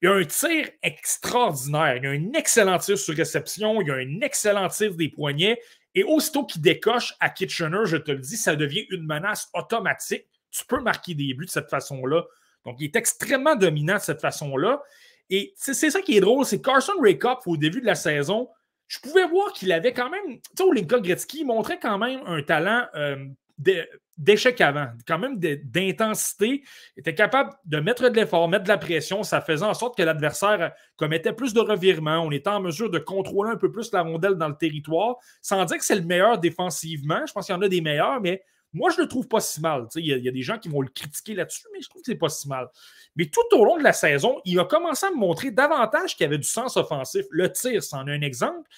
Il 0.00 0.08
a 0.08 0.14
un 0.14 0.24
tir 0.24 0.68
extraordinaire. 0.82 1.96
Il 1.96 2.06
a 2.06 2.10
un 2.10 2.32
excellent 2.34 2.78
tir 2.78 2.98
sur 2.98 3.14
réception. 3.14 3.80
Il 3.80 3.90
a 3.90 3.94
un 3.94 4.20
excellent 4.20 4.68
tir 4.68 4.94
des 4.94 5.08
poignets. 5.08 5.60
Et 5.94 6.04
aussitôt 6.04 6.44
qu'il 6.44 6.62
décoche 6.62 7.14
à 7.20 7.30
Kitchener, 7.30 7.80
je 7.84 7.96
te 7.96 8.12
le 8.12 8.18
dis, 8.18 8.36
ça 8.36 8.54
devient 8.54 8.86
une 8.90 9.06
menace 9.06 9.48
automatique 9.54 10.26
tu 10.50 10.64
peux 10.66 10.80
marquer 10.80 11.14
des 11.14 11.34
buts 11.34 11.46
de 11.46 11.50
cette 11.50 11.70
façon-là. 11.70 12.24
Donc, 12.64 12.76
il 12.80 12.86
est 12.86 12.96
extrêmement 12.96 13.56
dominant 13.56 13.96
de 13.96 14.00
cette 14.00 14.20
façon-là. 14.20 14.82
Et 15.30 15.52
c'est 15.56 15.74
ça 15.74 16.00
qui 16.00 16.16
est 16.16 16.20
drôle, 16.20 16.44
c'est 16.44 16.62
Carson 16.62 16.94
Rakoff, 17.00 17.46
au 17.46 17.56
début 17.56 17.80
de 17.80 17.86
la 17.86 17.94
saison, 17.94 18.48
je 18.86 18.98
pouvais 19.00 19.26
voir 19.26 19.52
qu'il 19.52 19.70
avait 19.72 19.92
quand 19.92 20.08
même, 20.08 20.40
tu 20.40 20.42
sais, 20.56 20.64
Lincoln 20.74 21.02
Gretzky 21.02 21.44
montrait 21.44 21.78
quand 21.78 21.98
même 21.98 22.22
un 22.24 22.42
talent 22.42 22.86
euh, 22.94 23.26
d'échec 24.18 24.60
avant, 24.60 24.88
quand 25.06 25.18
même 25.18 25.38
d'intensité, 25.38 26.64
était 26.96 27.14
capable 27.14 27.52
de 27.64 27.78
mettre 27.78 28.08
de 28.08 28.14
l'effort, 28.14 28.48
mettre 28.48 28.64
de 28.64 28.68
la 28.68 28.78
pression, 28.78 29.22
ça 29.22 29.40
faisait 29.40 29.64
en 29.64 29.74
sorte 29.74 29.96
que 29.96 30.02
l'adversaire 30.02 30.72
commettait 30.96 31.32
plus 31.32 31.54
de 31.54 31.60
revirements, 31.60 32.18
on 32.18 32.30
était 32.32 32.50
en 32.50 32.60
mesure 32.60 32.90
de 32.90 32.98
contrôler 32.98 33.50
un 33.52 33.56
peu 33.56 33.70
plus 33.70 33.92
la 33.92 34.02
rondelle 34.02 34.34
dans 34.34 34.48
le 34.48 34.56
territoire, 34.56 35.16
sans 35.40 35.64
dire 35.64 35.78
que 35.78 35.84
c'est 35.84 35.96
le 35.96 36.02
meilleur 36.02 36.38
défensivement, 36.38 37.20
je 37.26 37.32
pense 37.32 37.46
qu'il 37.46 37.54
y 37.54 37.58
en 37.58 37.62
a 37.62 37.68
des 37.68 37.80
meilleurs, 37.80 38.20
mais 38.20 38.42
moi, 38.74 38.90
je 38.90 38.98
ne 38.98 39.02
le 39.02 39.08
trouve 39.08 39.28
pas 39.28 39.40
si 39.40 39.60
mal. 39.60 39.86
Il 39.96 40.04
y, 40.04 40.28
a 40.28 40.30
des 40.30 40.42
gens 40.42 40.58
qui 40.58 40.68
vont 40.68 40.82
le 40.82 40.90
critiquer 40.90 41.34
là-dessus, 41.34 41.66
mais 41.72 41.80
je 41.80 41.88
trouve 41.88 42.02
que 42.02 42.06
c'est 42.06 42.18
pas 42.18 42.28
si 42.28 42.48
mal. 42.48 42.68
Mais 43.16 43.26
tout 43.26 43.56
au 43.56 43.64
long 43.64 43.78
de 43.78 43.82
la 43.82 43.94
saison, 43.94 44.40
il 44.44 44.60
a 44.60 44.66
commencé 44.66 45.06
à 45.06 45.10
me 45.10 45.16
montrer 45.16 45.50
davantage 45.50 46.16
qu'il 46.16 46.26
avait 46.26 46.38
du 46.38 46.46
sens 46.46 46.76
offensif. 46.76 47.24
Le 47.30 47.50
tir, 47.50 47.82
c'en 47.82 48.06
est 48.06 48.14
un 48.14 48.20
exemple. 48.20 48.68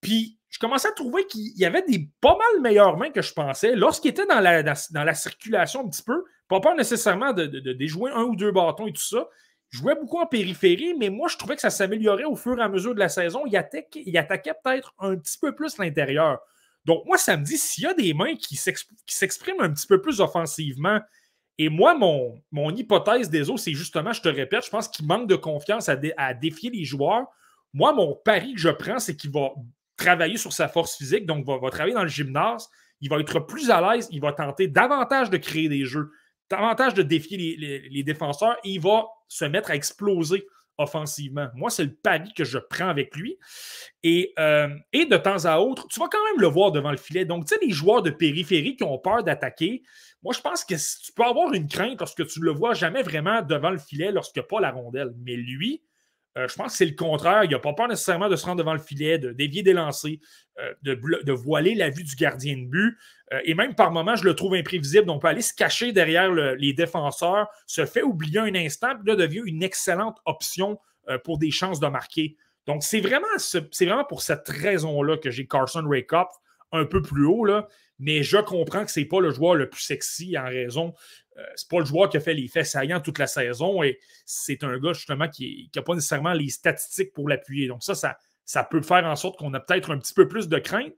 Puis, 0.00 0.38
je 0.50 0.58
commençais 0.58 0.88
à 0.88 0.92
trouver 0.92 1.26
qu'il 1.26 1.56
y 1.56 1.64
avait 1.64 1.82
des 1.82 2.08
pas 2.20 2.36
mal 2.36 2.60
meilleures 2.60 2.96
mains 2.96 3.10
que 3.10 3.22
je 3.22 3.32
pensais. 3.32 3.76
Lorsqu'il 3.76 4.10
était 4.10 4.26
dans 4.26 4.40
la, 4.40 4.62
dans, 4.62 5.04
la 5.04 5.14
circulation 5.14 5.86
un 5.86 5.88
petit 5.88 6.02
peu, 6.02 6.24
pas 6.48 6.60
peur 6.60 6.74
nécessairement 6.74 7.32
de, 7.32 7.46
déjouer 7.72 8.10
un 8.10 8.24
ou 8.24 8.34
deux 8.34 8.50
bâtons 8.50 8.88
et 8.88 8.92
tout 8.92 9.00
ça, 9.00 9.28
je 9.68 9.78
jouais 9.78 9.94
beaucoup 9.94 10.18
en 10.18 10.26
périphérie, 10.26 10.94
mais 10.98 11.08
moi, 11.08 11.28
je 11.28 11.36
trouvais 11.36 11.54
que 11.54 11.60
ça 11.60 11.70
s'améliorait 11.70 12.24
au 12.24 12.34
fur 12.34 12.58
et 12.58 12.62
à 12.62 12.68
mesure 12.68 12.94
de 12.94 12.98
la 12.98 13.08
saison. 13.08 13.44
Il 13.46 13.56
attaquait, 13.56 14.02
il 14.04 14.18
attaquait 14.18 14.54
peut-être 14.64 14.92
un 14.98 15.16
petit 15.16 15.38
peu 15.38 15.54
plus 15.54 15.78
l'intérieur. 15.78 16.40
Donc, 16.84 17.04
moi, 17.06 17.16
ça 17.16 17.36
me 17.36 17.44
dit, 17.44 17.56
s'il 17.56 17.84
y 17.84 17.86
a 17.86 17.94
des 17.94 18.12
mains 18.12 18.34
qui 18.34 18.56
s'expriment 18.56 19.60
un 19.60 19.70
petit 19.70 19.86
peu 19.86 20.00
plus 20.00 20.20
offensivement, 20.20 20.98
et 21.58 21.68
moi, 21.68 21.94
mon, 21.94 22.42
mon 22.50 22.74
hypothèse 22.74 23.30
des 23.30 23.50
autres, 23.50 23.60
c'est 23.60 23.74
justement, 23.74 24.12
je 24.12 24.22
te 24.22 24.28
répète, 24.28 24.64
je 24.64 24.70
pense 24.70 24.88
qu'il 24.88 25.06
manque 25.06 25.28
de 25.28 25.36
confiance 25.36 25.88
à, 25.88 25.96
à, 26.16 26.34
défier 26.34 26.70
les 26.70 26.84
joueurs. 26.84 27.26
Moi, 27.72 27.92
mon 27.92 28.16
pari 28.16 28.54
que 28.54 28.60
je 28.60 28.70
prends, 28.70 28.98
c'est 28.98 29.14
qu'il 29.14 29.30
va 29.30 29.50
travailler 30.00 30.36
sur 30.36 30.52
sa 30.52 30.68
force 30.68 30.96
physique, 30.96 31.26
donc 31.26 31.46
va, 31.46 31.58
va 31.58 31.70
travailler 31.70 31.94
dans 31.94 32.02
le 32.02 32.08
gymnase. 32.08 32.68
Il 33.00 33.08
va 33.08 33.18
être 33.18 33.40
plus 33.40 33.70
à 33.70 33.80
l'aise, 33.80 34.08
il 34.10 34.20
va 34.20 34.32
tenter 34.32 34.68
davantage 34.68 35.30
de 35.30 35.36
créer 35.36 35.68
des 35.68 35.84
jeux, 35.84 36.10
davantage 36.50 36.94
de 36.94 37.02
défier 37.02 37.56
les, 37.90 38.02
défenseurs 38.02 38.56
il 38.64 38.80
va 38.80 39.06
se 39.28 39.44
mettre 39.44 39.70
à 39.70 39.74
exploser 39.74 40.46
offensivement. 40.76 41.48
Moi, 41.54 41.70
c'est 41.70 41.84
le 41.84 41.94
pari 41.94 42.32
que 42.34 42.44
je 42.44 42.58
prends 42.58 42.88
avec 42.88 43.14
lui. 43.14 43.38
Et, 44.02 44.32
euh, 44.38 44.68
et, 44.94 45.04
de 45.04 45.16
temps 45.18 45.44
à 45.44 45.58
autre, 45.58 45.86
tu 45.88 46.00
vas 46.00 46.08
quand 46.10 46.24
même 46.32 46.40
le 46.40 46.46
voir 46.46 46.72
devant 46.72 46.90
le 46.90 46.96
filet. 46.96 47.26
Donc, 47.26 47.46
tu 47.46 47.54
sais, 47.54 47.60
les 47.62 47.70
joueurs 47.70 48.02
de 48.02 48.10
périphérie 48.10 48.76
qui 48.76 48.84
ont 48.84 48.98
peur 48.98 49.22
d'attaquer, 49.22 49.82
moi, 50.22 50.32
je 50.34 50.40
pense 50.40 50.64
que 50.64 50.74
tu 50.74 51.12
peux 51.12 51.24
avoir 51.24 51.52
une 51.52 51.68
crainte 51.68 52.00
lorsque 52.00 52.26
tu 52.26 52.40
ne 52.40 52.46
le 52.46 52.52
vois 52.52 52.72
jamais 52.72 53.02
vraiment 53.02 53.42
devant 53.42 53.70
le 53.70 53.78
filet 53.78 54.08
a 54.08 54.42
pas 54.42 54.60
la 54.60 54.70
rondelle. 54.70 55.12
Mais 55.18 55.36
lui, 55.36 55.82
euh, 56.38 56.46
je 56.48 56.54
pense 56.54 56.72
que 56.72 56.78
c'est 56.78 56.86
le 56.86 56.94
contraire. 56.94 57.44
Il 57.44 57.50
n'a 57.50 57.58
pas 57.58 57.72
peur 57.72 57.88
nécessairement 57.88 58.28
de 58.28 58.36
se 58.36 58.46
rendre 58.46 58.58
devant 58.58 58.72
le 58.72 58.80
filet, 58.80 59.18
de 59.18 59.32
dévier 59.32 59.62
des 59.62 59.72
lancers, 59.72 60.18
euh, 60.60 60.74
de, 60.82 61.32
voiler 61.32 61.74
la 61.74 61.90
vue 61.90 62.04
du 62.04 62.14
gardien 62.14 62.56
de 62.56 62.66
but. 62.66 62.96
Euh, 63.32 63.40
et 63.44 63.54
même 63.54 63.74
par 63.74 63.90
moments, 63.90 64.16
je 64.16 64.24
le 64.24 64.34
trouve 64.34 64.54
imprévisible. 64.54 65.06
Donc, 65.06 65.16
on 65.16 65.20
peut 65.20 65.28
aller 65.28 65.42
se 65.42 65.54
cacher 65.54 65.92
derrière 65.92 66.30
les 66.30 66.72
défenseurs, 66.72 67.48
se 67.66 67.84
fait 67.84 68.02
oublier 68.02 68.38
un 68.38 68.54
instant, 68.54 68.94
puis 68.96 69.08
là, 69.08 69.16
devient 69.16 69.42
une 69.44 69.62
excellente 69.62 70.18
option 70.24 70.78
pour 71.24 71.38
des 71.38 71.50
chances 71.50 71.80
de 71.80 71.88
marquer. 71.88 72.36
Donc, 72.66 72.84
c'est 72.84 73.00
vraiment, 73.00 73.26
vraiment 73.80 74.04
pour 74.04 74.22
cette 74.22 74.48
raison-là 74.48 75.16
que 75.16 75.30
j'ai 75.30 75.46
Carson 75.46 75.82
Rakoff 75.88 76.28
un 76.72 76.84
peu 76.84 77.02
plus 77.02 77.26
haut. 77.26 77.44
Là, 77.44 77.68
mais 77.98 78.22
je 78.22 78.38
comprends 78.38 78.84
que 78.84 78.90
ce 78.90 79.00
n'est 79.00 79.06
pas 79.06 79.20
le 79.20 79.30
joueur 79.30 79.54
le 79.54 79.68
plus 79.68 79.82
sexy 79.82 80.38
en 80.38 80.44
raison 80.44 80.94
euh, 81.40 81.44
c'est 81.54 81.68
pas 81.68 81.78
le 81.78 81.84
joueur 81.84 82.08
qui 82.08 82.16
a 82.16 82.20
fait 82.20 82.34
les 82.34 82.48
faits 82.48 82.66
saillants 82.66 83.00
toute 83.00 83.18
la 83.18 83.26
saison 83.26 83.82
et 83.82 83.98
c'est 84.26 84.64
un 84.64 84.78
gars 84.78 84.92
justement 84.92 85.28
qui 85.28 85.70
n'a 85.74 85.82
pas 85.82 85.94
nécessairement 85.94 86.32
les 86.32 86.48
statistiques 86.48 87.12
pour 87.12 87.28
l'appuyer. 87.28 87.68
Donc 87.68 87.82
ça, 87.82 87.94
ça, 87.94 88.18
ça 88.44 88.64
peut 88.64 88.82
faire 88.82 89.04
en 89.04 89.16
sorte 89.16 89.38
qu'on 89.38 89.54
a 89.54 89.60
peut-être 89.60 89.90
un 89.90 89.98
petit 89.98 90.14
peu 90.14 90.28
plus 90.28 90.48
de 90.48 90.58
crainte, 90.58 90.92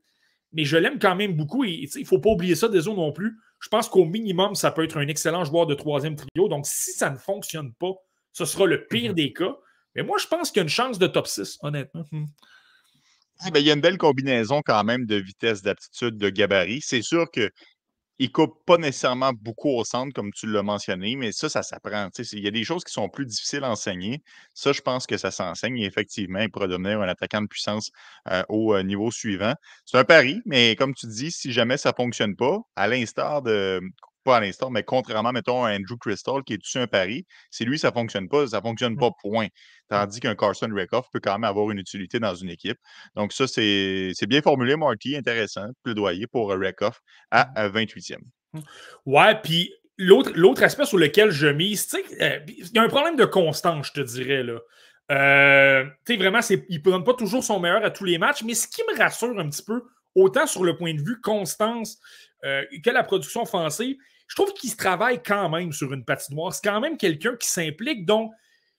mais 0.52 0.64
je 0.64 0.76
l'aime 0.76 0.98
quand 0.98 1.14
même 1.14 1.34
beaucoup 1.34 1.64
et 1.64 1.88
il 1.94 2.00
ne 2.00 2.06
faut 2.06 2.18
pas 2.18 2.30
oublier 2.30 2.54
ça 2.54 2.68
des 2.68 2.88
autres 2.88 2.98
non 2.98 3.12
plus. 3.12 3.36
Je 3.60 3.68
pense 3.68 3.88
qu'au 3.88 4.04
minimum, 4.04 4.54
ça 4.54 4.70
peut 4.70 4.84
être 4.84 4.96
un 4.96 5.06
excellent 5.06 5.44
joueur 5.44 5.66
de 5.66 5.74
troisième 5.74 6.16
trio. 6.16 6.48
Donc 6.48 6.66
si 6.66 6.92
ça 6.92 7.10
ne 7.10 7.16
fonctionne 7.16 7.72
pas, 7.74 7.92
ce 8.32 8.44
sera 8.44 8.66
le 8.66 8.86
pire 8.86 9.10
mhm. 9.10 9.16
des 9.16 9.32
cas. 9.32 9.56
Mais 9.94 10.02
moi, 10.02 10.16
je 10.18 10.26
pense 10.26 10.50
qu'il 10.50 10.60
y 10.60 10.60
a 10.60 10.62
une 10.62 10.70
chance 10.70 10.98
de 10.98 11.06
top 11.06 11.26
6, 11.26 11.58
honnêtement. 11.60 12.04
Hmm. 12.10 12.24
Ben, 13.50 13.60
il 13.60 13.66
y 13.66 13.70
a 13.70 13.74
une 13.74 13.80
belle 13.80 13.98
combinaison 13.98 14.62
quand 14.64 14.84
même 14.84 15.06
de 15.06 15.16
vitesse, 15.16 15.62
d'aptitude, 15.62 16.16
de 16.16 16.30
gabarit. 16.30 16.80
C'est 16.82 17.02
sûr 17.02 17.30
que 17.30 17.50
il 18.18 18.30
coupe 18.30 18.64
pas 18.66 18.76
nécessairement 18.76 19.32
beaucoup 19.32 19.70
au 19.70 19.84
centre, 19.84 20.12
comme 20.14 20.32
tu 20.32 20.46
l'as 20.46 20.62
mentionné, 20.62 21.16
mais 21.16 21.32
ça, 21.32 21.48
ça 21.48 21.62
s'apprend. 21.62 22.08
Il 22.32 22.38
y 22.38 22.46
a 22.46 22.52
des 22.52 22.62
choses 22.62 22.84
qui 22.84 22.92
sont 22.92 23.08
plus 23.08 23.26
difficiles 23.26 23.64
à 23.64 23.70
enseigner. 23.70 24.22
Ça, 24.54 24.72
je 24.72 24.80
pense 24.80 25.06
que 25.06 25.16
ça 25.16 25.32
s'enseigne. 25.32 25.78
Effectivement, 25.80 26.38
il 26.38 26.50
pourrait 26.50 26.68
devenir 26.68 27.00
un 27.00 27.08
attaquant 27.08 27.42
de 27.42 27.48
puissance 27.48 27.90
euh, 28.30 28.44
au 28.48 28.74
euh, 28.74 28.82
niveau 28.84 29.10
suivant. 29.10 29.54
C'est 29.86 29.98
un 29.98 30.04
pari, 30.04 30.40
mais 30.46 30.76
comme 30.76 30.94
tu 30.94 31.06
dis, 31.08 31.32
si 31.32 31.52
jamais 31.52 31.76
ça 31.78 31.90
ne 31.90 31.94
fonctionne 31.96 32.36
pas, 32.36 32.58
à 32.76 32.86
l'instar 32.86 33.42
de 33.42 33.80
pas 34.22 34.36
à 34.36 34.40
l'instant, 34.40 34.70
mais 34.70 34.82
contrairement, 34.82 35.32
mettons, 35.32 35.64
à 35.64 35.72
Andrew 35.72 35.96
Crystal, 36.00 36.42
qui 36.44 36.54
est 36.54 36.58
dessus 36.58 36.78
un 36.78 36.86
pari, 36.86 37.26
si 37.50 37.64
lui, 37.64 37.78
ça 37.78 37.88
ne 37.88 37.92
fonctionne 37.92 38.28
pas, 38.28 38.46
ça 38.46 38.58
ne 38.58 38.62
fonctionne 38.62 38.94
mmh. 38.94 38.98
pas, 38.98 39.10
point. 39.20 39.46
Tandis 39.88 40.20
qu'un 40.20 40.34
Carson 40.34 40.70
Rakoff 40.74 41.06
peut 41.12 41.20
quand 41.20 41.32
même 41.32 41.44
avoir 41.44 41.70
une 41.70 41.78
utilité 41.78 42.18
dans 42.18 42.34
une 42.34 42.48
équipe. 42.48 42.78
Donc, 43.14 43.32
ça, 43.32 43.46
c'est 43.46 44.26
bien 44.26 44.42
formulé, 44.42 44.76
Marty, 44.76 45.16
intéressant, 45.16 45.66
plaidoyer 45.82 46.26
pour 46.26 46.50
Rakoff 46.50 47.00
à 47.30 47.68
28e. 47.68 48.18
Mmh. 48.52 48.60
Ouais, 49.06 49.34
puis 49.42 49.72
l'autre 49.98 50.62
aspect 50.62 50.84
sur 50.84 50.98
lequel 50.98 51.30
je 51.30 51.48
mise, 51.48 51.86
tu 51.86 51.96
sais, 51.96 52.22
euh, 52.22 52.38
il 52.46 52.74
y 52.74 52.78
a 52.78 52.82
un 52.82 52.88
problème 52.88 53.16
de 53.16 53.24
constance, 53.24 53.88
je 53.88 53.92
te 53.92 54.00
dirais, 54.00 54.42
là. 54.42 54.58
Euh, 55.10 55.84
tu 56.06 56.14
sais, 56.14 56.16
vraiment, 56.16 56.40
il 56.48 56.78
ne 56.78 56.82
donne 56.82 57.04
pas 57.04 57.14
toujours 57.14 57.44
son 57.44 57.60
meilleur 57.60 57.84
à 57.84 57.90
tous 57.90 58.04
les 58.04 58.18
matchs, 58.18 58.42
mais 58.44 58.54
ce 58.54 58.66
qui 58.66 58.82
me 58.90 58.96
rassure 58.96 59.38
un 59.38 59.48
petit 59.48 59.62
peu, 59.62 59.82
autant 60.14 60.46
sur 60.46 60.64
le 60.64 60.76
point 60.76 60.94
de 60.94 61.02
vue 61.02 61.20
constance 61.20 61.98
euh, 62.44 62.64
que 62.84 62.90
la 62.90 63.02
production 63.02 63.42
offensive, 63.42 63.96
je 64.32 64.36
trouve 64.36 64.54
qu'il 64.54 64.70
se 64.70 64.76
travaille 64.76 65.22
quand 65.22 65.50
même 65.50 65.72
sur 65.72 65.92
une 65.92 66.06
patinoire. 66.06 66.54
C'est 66.54 66.66
quand 66.66 66.80
même 66.80 66.96
quelqu'un 66.96 67.36
qui 67.36 67.46
s'implique. 67.46 68.06
Donc, 68.06 68.32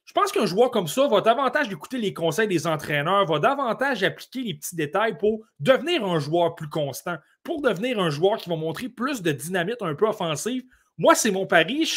je 0.03 0.11
pense 0.11 0.31
qu'un 0.31 0.47
joueur 0.47 0.71
comme 0.71 0.87
ça 0.87 1.07
va 1.07 1.21
davantage 1.21 1.71
écouter 1.71 1.99
les 1.99 2.11
conseils 2.11 2.47
des 2.47 2.65
entraîneurs, 2.65 3.27
va 3.27 3.37
davantage 3.37 4.01
appliquer 4.01 4.41
les 4.41 4.55
petits 4.55 4.75
détails 4.75 5.15
pour 5.15 5.45
devenir 5.59 6.03
un 6.05 6.17
joueur 6.17 6.55
plus 6.55 6.69
constant, 6.69 7.17
pour 7.43 7.61
devenir 7.61 7.99
un 7.99 8.09
joueur 8.09 8.37
qui 8.37 8.49
va 8.49 8.55
montrer 8.55 8.89
plus 8.89 9.21
de 9.21 9.31
dynamite 9.31 9.83
un 9.83 9.93
peu 9.93 10.07
offensive. 10.07 10.63
Moi, 10.97 11.13
c'est 11.13 11.29
mon 11.29 11.45
pari. 11.45 11.87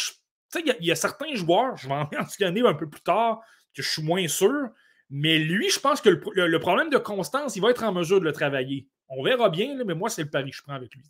Il 0.53 0.75
y, 0.79 0.91
a 0.91 0.95
certains 0.95 1.33
joueurs, 1.33 1.75
je 1.77 1.87
vais 1.87 1.95
en 1.95 2.07
mentionner 2.15 2.61
un 2.61 2.75
peu 2.75 2.87
plus 2.87 3.01
tard, 3.01 3.39
que 3.73 3.81
je 3.81 3.89
suis 3.89 4.03
moins 4.03 4.27
sûr. 4.27 4.69
Mais 5.09 5.39
lui, 5.39 5.71
je 5.71 5.79
pense 5.79 5.99
que 5.99 6.09
le, 6.09 6.59
problème 6.59 6.91
de 6.91 6.99
constance, 6.99 7.55
il 7.55 7.63
va 7.63 7.71
être 7.71 7.83
en 7.83 7.91
mesure 7.91 8.19
de 8.19 8.25
le 8.25 8.33
travailler. 8.33 8.87
On 9.09 9.23
verra 9.23 9.49
bien, 9.49 9.83
mais 9.83 9.95
moi, 9.95 10.11
c'est 10.11 10.21
le 10.21 10.29
pari 10.29 10.51
que 10.51 10.57
je 10.57 10.61
prends 10.61 10.75
avec 10.75 10.93
lui. 10.93 11.01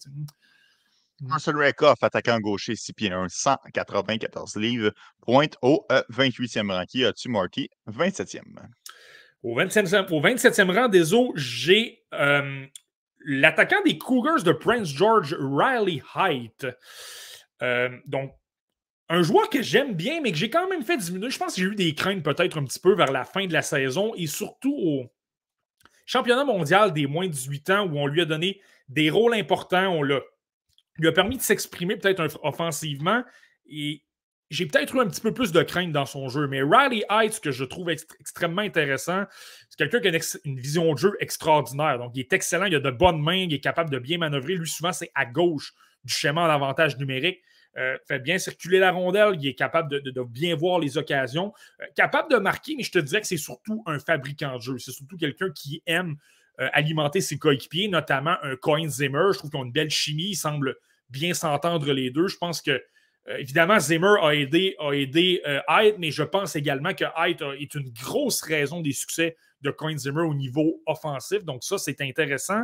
Marcel 1.21 1.55
Rakoff, 1.55 2.03
attaquant 2.03 2.39
gaucher, 2.39 2.75
6 2.75 2.93
pieds 2.93 3.11
1, 3.11 3.27
194 3.29 4.55
livres, 4.57 4.91
pointe 5.21 5.57
au 5.61 5.85
28e 6.11 6.71
rang. 6.71 6.85
Qui 6.85 7.05
as-tu, 7.05 7.29
Marty? 7.29 7.69
27e. 7.89 8.43
Au 9.43 9.55
27e, 9.55 10.71
rang 10.71 10.87
des 10.87 11.13
eaux, 11.13 11.31
j'ai 11.35 12.03
euh, 12.13 12.65
l'attaquant 13.25 13.81
des 13.83 13.97
Cougars 13.97 14.43
de 14.43 14.51
Prince 14.51 14.89
George, 14.89 15.35
Riley 15.39 16.01
Height. 16.15 16.67
Euh, 17.61 17.89
donc, 18.05 18.33
un 19.09 19.21
joueur 19.23 19.49
que 19.49 19.61
j'aime 19.61 19.93
bien, 19.93 20.21
mais 20.21 20.31
que 20.31 20.37
j'ai 20.37 20.49
quand 20.49 20.67
même 20.67 20.83
fait 20.83 20.97
diminuer. 20.97 21.29
Je 21.29 21.37
pense 21.37 21.55
que 21.55 21.61
j'ai 21.61 21.67
eu 21.67 21.75
des 21.75 21.95
craintes 21.95 22.23
peut-être 22.23 22.57
un 22.57 22.65
petit 22.65 22.79
peu 22.79 22.93
vers 22.93 23.11
la 23.11 23.23
fin 23.23 23.47
de 23.47 23.53
la 23.53 23.61
saison 23.61 24.13
et 24.15 24.27
surtout 24.27 24.75
au 24.75 25.05
championnat 26.05 26.43
mondial 26.43 26.93
des 26.93 27.07
moins 27.07 27.27
de 27.27 27.31
18 27.31 27.69
ans 27.69 27.87
où 27.87 27.97
on 27.97 28.07
lui 28.07 28.21
a 28.21 28.25
donné 28.25 28.61
des 28.89 29.09
rôles 29.09 29.33
importants. 29.33 29.87
On 29.87 30.03
l'a 30.03 30.19
lui 30.97 31.07
a 31.07 31.11
permis 31.11 31.37
de 31.37 31.41
s'exprimer 31.41 31.95
peut-être 31.95 32.39
offensivement 32.43 33.23
et 33.69 34.03
j'ai 34.49 34.65
peut-être 34.65 34.95
eu 34.95 34.99
un 34.99 35.07
petit 35.07 35.21
peu 35.21 35.33
plus 35.33 35.51
de 35.51 35.61
crainte 35.61 35.91
dans 35.91 36.05
son 36.05 36.29
jeu. 36.29 36.47
Mais 36.47 36.61
Riley 36.61 37.03
Heights, 37.09 37.39
que 37.41 37.51
je 37.51 37.65
trouve 37.65 37.89
extrêmement 37.89 38.61
intéressant, 38.61 39.25
c'est 39.69 39.77
quelqu'un 39.77 39.99
qui 39.99 40.07
a 40.07 40.39
une, 40.45 40.59
vision 40.59 40.93
de 40.93 40.97
jeu 40.97 41.17
extraordinaire. 41.19 41.97
Donc, 41.99 42.11
il 42.15 42.21
est 42.21 42.33
excellent, 42.33 42.65
il 42.65 42.75
a 42.75 42.79
de 42.79 42.91
bonnes 42.91 43.21
mains, 43.21 43.35
il 43.35 43.53
est 43.53 43.59
capable 43.59 43.89
de 43.89 43.99
bien 43.99 44.17
manœuvrer. 44.17 44.55
Lui, 44.55 44.67
souvent, 44.67 44.93
c'est 44.93 45.11
à 45.15 45.25
gauche 45.25 45.73
du 46.03 46.13
schéma 46.13 46.47
d'avantage 46.47 46.97
numérique. 46.97 47.41
Euh, 47.77 47.97
fait 48.07 48.19
bien 48.19 48.39
circuler 48.39 48.79
la 48.79 48.91
rondelle, 48.91 49.35
il 49.39 49.47
est 49.47 49.53
capable 49.53 50.01
de, 50.01 50.23
bien 50.23 50.55
voir 50.55 50.79
les 50.79 50.97
occasions, 50.97 51.53
euh, 51.79 51.85
capable 51.95 52.31
de 52.31 52.37
marquer, 52.37 52.73
mais 52.75 52.81
je 52.81 52.91
te 52.91 52.97
dirais 52.97 53.21
que 53.21 53.27
c'est 53.27 53.37
surtout 53.37 53.83
un 53.85 53.99
fabricant 53.99 54.55
de 54.55 54.61
jeu. 54.61 54.77
C'est 54.79 54.91
surtout 54.91 55.15
quelqu'un 55.15 55.51
qui 55.51 55.83
aime 55.85 56.15
euh, 56.59 56.69
alimenter 56.73 57.21
ses 57.21 57.37
coéquipiers, 57.37 57.87
notamment 57.87 58.35
un 58.43 58.55
Coin 58.55 58.87
Zimmer. 58.87 59.29
Je 59.33 59.39
trouve 59.39 59.51
qu'ils 59.51 59.59
ont 59.59 59.65
une 59.65 59.71
belle 59.71 59.89
chimie, 59.89 60.29
il 60.29 60.35
semble 60.35 60.75
bien 61.09 61.33
s'entendre 61.33 61.91
les 61.91 62.09
deux. 62.09 62.27
Je 62.27 62.37
pense 62.37 62.61
que, 62.61 62.83
évidemment, 63.37 63.79
Zimmer 63.79 64.15
a 64.21 64.35
aidé, 64.35 64.75
a 64.79 64.91
aidé 64.91 65.41
mais 65.97 66.11
je 66.11 66.23
pense 66.23 66.55
également 66.55 66.93
que 66.93 67.05
Height 67.17 67.41
est 67.59 67.75
une 67.75 67.91
grosse 67.91 68.41
raison 68.41 68.81
des 68.81 68.91
succès 68.91 69.37
de 69.61 69.71
Coin 69.71 69.97
Zimmer 69.97 70.21
au 70.21 70.33
niveau 70.33 70.81
offensif. 70.85 71.45
Donc, 71.45 71.63
ça, 71.63 71.77
c'est 71.77 72.01
intéressant 72.01 72.63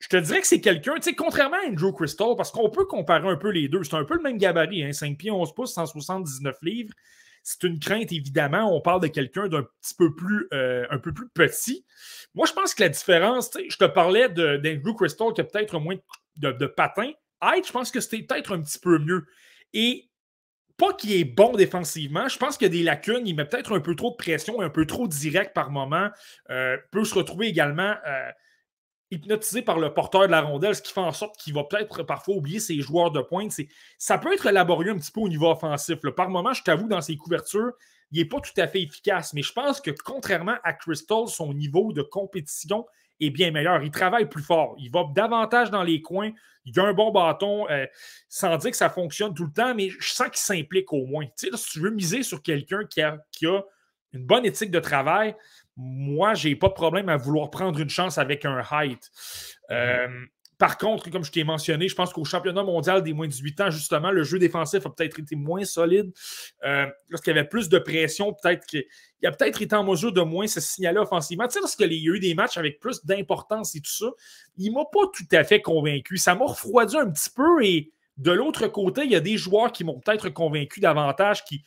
je 0.00 0.08
te 0.08 0.16
dirais 0.16 0.40
que 0.40 0.46
c'est 0.46 0.60
quelqu'un, 0.60 0.94
tu 0.96 1.02
sais, 1.02 1.14
contrairement 1.14 1.56
à 1.56 1.68
Andrew 1.68 1.92
Crystal, 1.92 2.34
parce 2.36 2.50
qu'on 2.50 2.70
peut 2.70 2.84
comparer 2.84 3.28
un 3.28 3.36
peu 3.36 3.50
les 3.50 3.68
deux. 3.68 3.82
C'est 3.82 3.94
un 3.94 4.04
peu 4.04 4.14
le 4.14 4.22
même 4.22 4.38
gabarit, 4.38 4.84
hein, 4.84 4.92
5 4.92 5.16
pieds, 5.18 5.30
11 5.30 5.54
pouces, 5.54 5.74
179 5.74 6.56
livres. 6.62 6.94
C'est 7.42 7.62
une 7.64 7.78
crainte, 7.78 8.12
évidemment. 8.12 8.74
On 8.74 8.80
parle 8.80 9.00
de 9.00 9.08
quelqu'un 9.08 9.48
d'un 9.48 9.66
petit 9.80 9.94
peu 9.94 10.14
plus, 10.14 10.48
euh, 10.52 10.86
un 10.90 10.98
peu 10.98 11.12
plus 11.12 11.28
petit. 11.28 11.84
Moi, 12.34 12.46
je 12.46 12.52
pense 12.52 12.74
que 12.74 12.82
la 12.82 12.88
différence, 12.88 13.50
je 13.68 13.76
te 13.76 13.84
parlais 13.84 14.28
d'Andrew 14.28 14.94
Crystal 14.94 15.32
qui 15.34 15.40
a 15.40 15.44
peut-être 15.44 15.78
moins 15.78 15.96
de, 16.36 16.52
de 16.52 16.66
patins. 16.66 17.12
Hyde, 17.42 17.66
je 17.66 17.72
pense 17.72 17.90
que 17.90 18.00
c'était 18.00 18.22
peut-être 18.22 18.54
un 18.54 18.60
petit 18.60 18.78
peu 18.78 18.98
mieux. 18.98 19.26
Et 19.72 20.08
pas 20.78 20.92
qu'il 20.92 21.12
est 21.12 21.24
bon 21.24 21.52
défensivement. 21.52 22.28
Je 22.28 22.38
pense 22.38 22.56
qu'il 22.56 22.66
y 22.66 22.70
a 22.70 22.72
des 22.72 22.84
lacunes. 22.84 23.26
Il 23.26 23.34
met 23.34 23.44
peut-être 23.44 23.76
un 23.76 23.80
peu 23.80 23.94
trop 23.96 24.10
de 24.10 24.16
pression, 24.16 24.60
un 24.60 24.70
peu 24.70 24.86
trop 24.86 25.08
direct 25.08 25.52
par 25.52 25.70
moment. 25.70 26.08
Euh, 26.50 26.78
peut 26.92 27.04
se 27.04 27.14
retrouver 27.14 27.48
également. 27.48 27.94
Euh, 28.06 28.30
hypnotisé 29.10 29.62
par 29.62 29.78
le 29.78 29.92
porteur 29.94 30.22
de 30.22 30.32
la 30.32 30.42
rondelle, 30.42 30.74
ce 30.74 30.82
qui 30.82 30.92
fait 30.92 31.00
en 31.00 31.12
sorte 31.12 31.36
qu'il 31.38 31.54
va 31.54 31.64
peut-être 31.64 32.02
parfois 32.02 32.36
oublier 32.36 32.60
ses 32.60 32.80
joueurs 32.80 33.10
de 33.10 33.20
pointe. 33.20 33.52
Ça 33.96 34.18
peut 34.18 34.32
être 34.32 34.50
laborieux 34.50 34.92
un 34.92 34.98
petit 34.98 35.12
peu 35.12 35.20
au 35.20 35.28
niveau 35.28 35.50
offensif. 35.50 35.98
Par 36.16 36.28
moment, 36.28 36.52
je 36.52 36.62
t'avoue, 36.62 36.88
dans 36.88 37.00
ses 37.00 37.16
couvertures, 37.16 37.72
il 38.12 38.18
n'est 38.18 38.28
pas 38.28 38.40
tout 38.40 38.58
à 38.60 38.66
fait 38.66 38.82
efficace. 38.82 39.32
Mais 39.32 39.42
je 39.42 39.52
pense 39.52 39.80
que 39.80 39.90
contrairement 39.90 40.56
à 40.62 40.72
Crystal, 40.72 41.26
son 41.26 41.52
niveau 41.52 41.92
de 41.92 42.02
compétition 42.02 42.86
est 43.20 43.30
bien 43.30 43.50
meilleur. 43.50 43.82
Il 43.82 43.90
travaille 43.90 44.28
plus 44.28 44.42
fort. 44.42 44.74
Il 44.78 44.90
va 44.90 45.04
davantage 45.14 45.70
dans 45.70 45.82
les 45.82 46.00
coins. 46.00 46.30
Il 46.64 46.78
a 46.78 46.84
un 46.84 46.92
bon 46.92 47.10
bâton, 47.10 47.68
euh, 47.70 47.86
sans 48.28 48.56
dire 48.58 48.70
que 48.70 48.76
ça 48.76 48.90
fonctionne 48.90 49.34
tout 49.34 49.46
le 49.46 49.52
temps, 49.52 49.74
mais 49.74 49.88
je 49.88 50.12
sens 50.12 50.28
qu'il 50.28 50.38
s'implique 50.38 50.92
au 50.92 51.06
moins. 51.06 51.24
Si 51.34 51.50
tu 51.72 51.80
veux 51.80 51.90
miser 51.90 52.22
sur 52.22 52.42
quelqu'un 52.42 52.84
qui 52.84 53.00
a, 53.00 53.18
qui 53.32 53.46
a 53.46 53.62
une 54.12 54.24
bonne 54.24 54.44
éthique 54.44 54.70
de 54.70 54.80
travail, 54.80 55.34
moi, 55.78 56.34
j'ai 56.34 56.56
pas 56.56 56.68
de 56.68 56.74
problème 56.74 57.08
à 57.08 57.16
vouloir 57.16 57.50
prendre 57.50 57.78
une 57.78 57.88
chance 57.88 58.18
avec 58.18 58.44
un 58.44 58.62
height. 58.70 59.10
Euh, 59.70 60.08
par 60.58 60.76
contre, 60.76 61.08
comme 61.08 61.22
je 61.22 61.30
t'ai 61.30 61.44
mentionné, 61.44 61.88
je 61.88 61.94
pense 61.94 62.12
qu'au 62.12 62.24
championnat 62.24 62.64
mondial 62.64 63.04
des 63.04 63.12
moins 63.12 63.28
de 63.28 63.32
18 63.32 63.60
ans, 63.60 63.70
justement, 63.70 64.10
le 64.10 64.24
jeu 64.24 64.40
défensif 64.40 64.84
a 64.84 64.90
peut-être 64.90 65.20
été 65.20 65.36
moins 65.36 65.64
solide. 65.64 66.10
Euh, 66.64 66.86
lorsqu'il 67.08 67.32
y 67.32 67.38
avait 67.38 67.48
plus 67.48 67.68
de 67.68 67.78
pression, 67.78 68.34
peut-être 68.34 68.66
qu'il 68.66 68.84
a 69.24 69.30
peut-être 69.30 69.62
été 69.62 69.76
en 69.76 69.84
mesure 69.84 70.12
de 70.12 70.20
moins 70.20 70.48
se 70.48 70.58
signaler 70.58 70.98
offensivement. 70.98 71.46
Tu 71.46 71.54
sais, 71.54 71.60
lorsqu'il 71.60 71.92
y 71.92 72.08
a 72.08 72.12
eu 72.12 72.18
des 72.18 72.34
matchs 72.34 72.56
avec 72.56 72.80
plus 72.80 73.06
d'importance 73.06 73.76
et 73.76 73.80
tout 73.80 73.90
ça, 73.90 74.06
il 74.56 74.72
ne 74.72 74.78
m'a 74.78 74.84
pas 74.84 75.06
tout 75.14 75.28
à 75.30 75.44
fait 75.44 75.60
convaincu. 75.60 76.16
Ça 76.16 76.34
m'a 76.34 76.46
refroidi 76.46 76.96
un 76.96 77.08
petit 77.08 77.30
peu 77.30 77.64
et 77.64 77.92
de 78.16 78.32
l'autre 78.32 78.66
côté, 78.66 79.04
il 79.04 79.12
y 79.12 79.16
a 79.16 79.20
des 79.20 79.36
joueurs 79.36 79.70
qui 79.70 79.84
m'ont 79.84 80.00
peut-être 80.00 80.28
convaincu 80.28 80.80
davantage, 80.80 81.44
qui, 81.44 81.62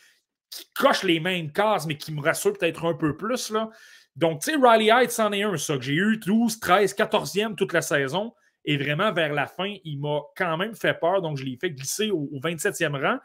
cochent 0.76 1.04
les 1.04 1.22
mêmes 1.22 1.50
cases, 1.54 1.86
mais 1.88 1.96
qui 1.96 2.12
me 2.12 2.22
rassurent 2.22 2.52
peut-être 2.52 2.84
un 2.84 2.94
peu 2.94 3.16
plus. 3.16 3.52
Là. 3.52 3.70
Donc, 4.16 4.42
tu 4.42 4.52
sais, 4.52 4.58
Riley 4.58 4.90
Heights 4.90 5.20
en 5.20 5.32
est 5.32 5.44
un, 5.44 5.58
ça, 5.58 5.78
que 5.78 5.84
j'ai 5.84 5.94
eu 5.94 6.18
12, 6.18 6.60
13, 6.60 6.94
14e 6.96 7.56
toute 7.56 7.74
la 7.74 7.82
saison. 7.82 8.34
Et 8.66 8.78
vraiment, 8.78 9.12
vers 9.12 9.34
la 9.34 9.48
fin, 9.48 9.74
il 9.84 10.00
m'a 10.00 10.20
quand 10.36 10.58
même 10.58 10.76
fait 10.76 10.94
peur. 10.94 11.22
Donc, 11.22 11.38
je 11.38 11.46
l'ai 11.46 11.58
fait 11.58 11.72
glisser 11.72 12.12
au, 12.12 12.40
27e 12.44 13.02
rang. 13.02 13.18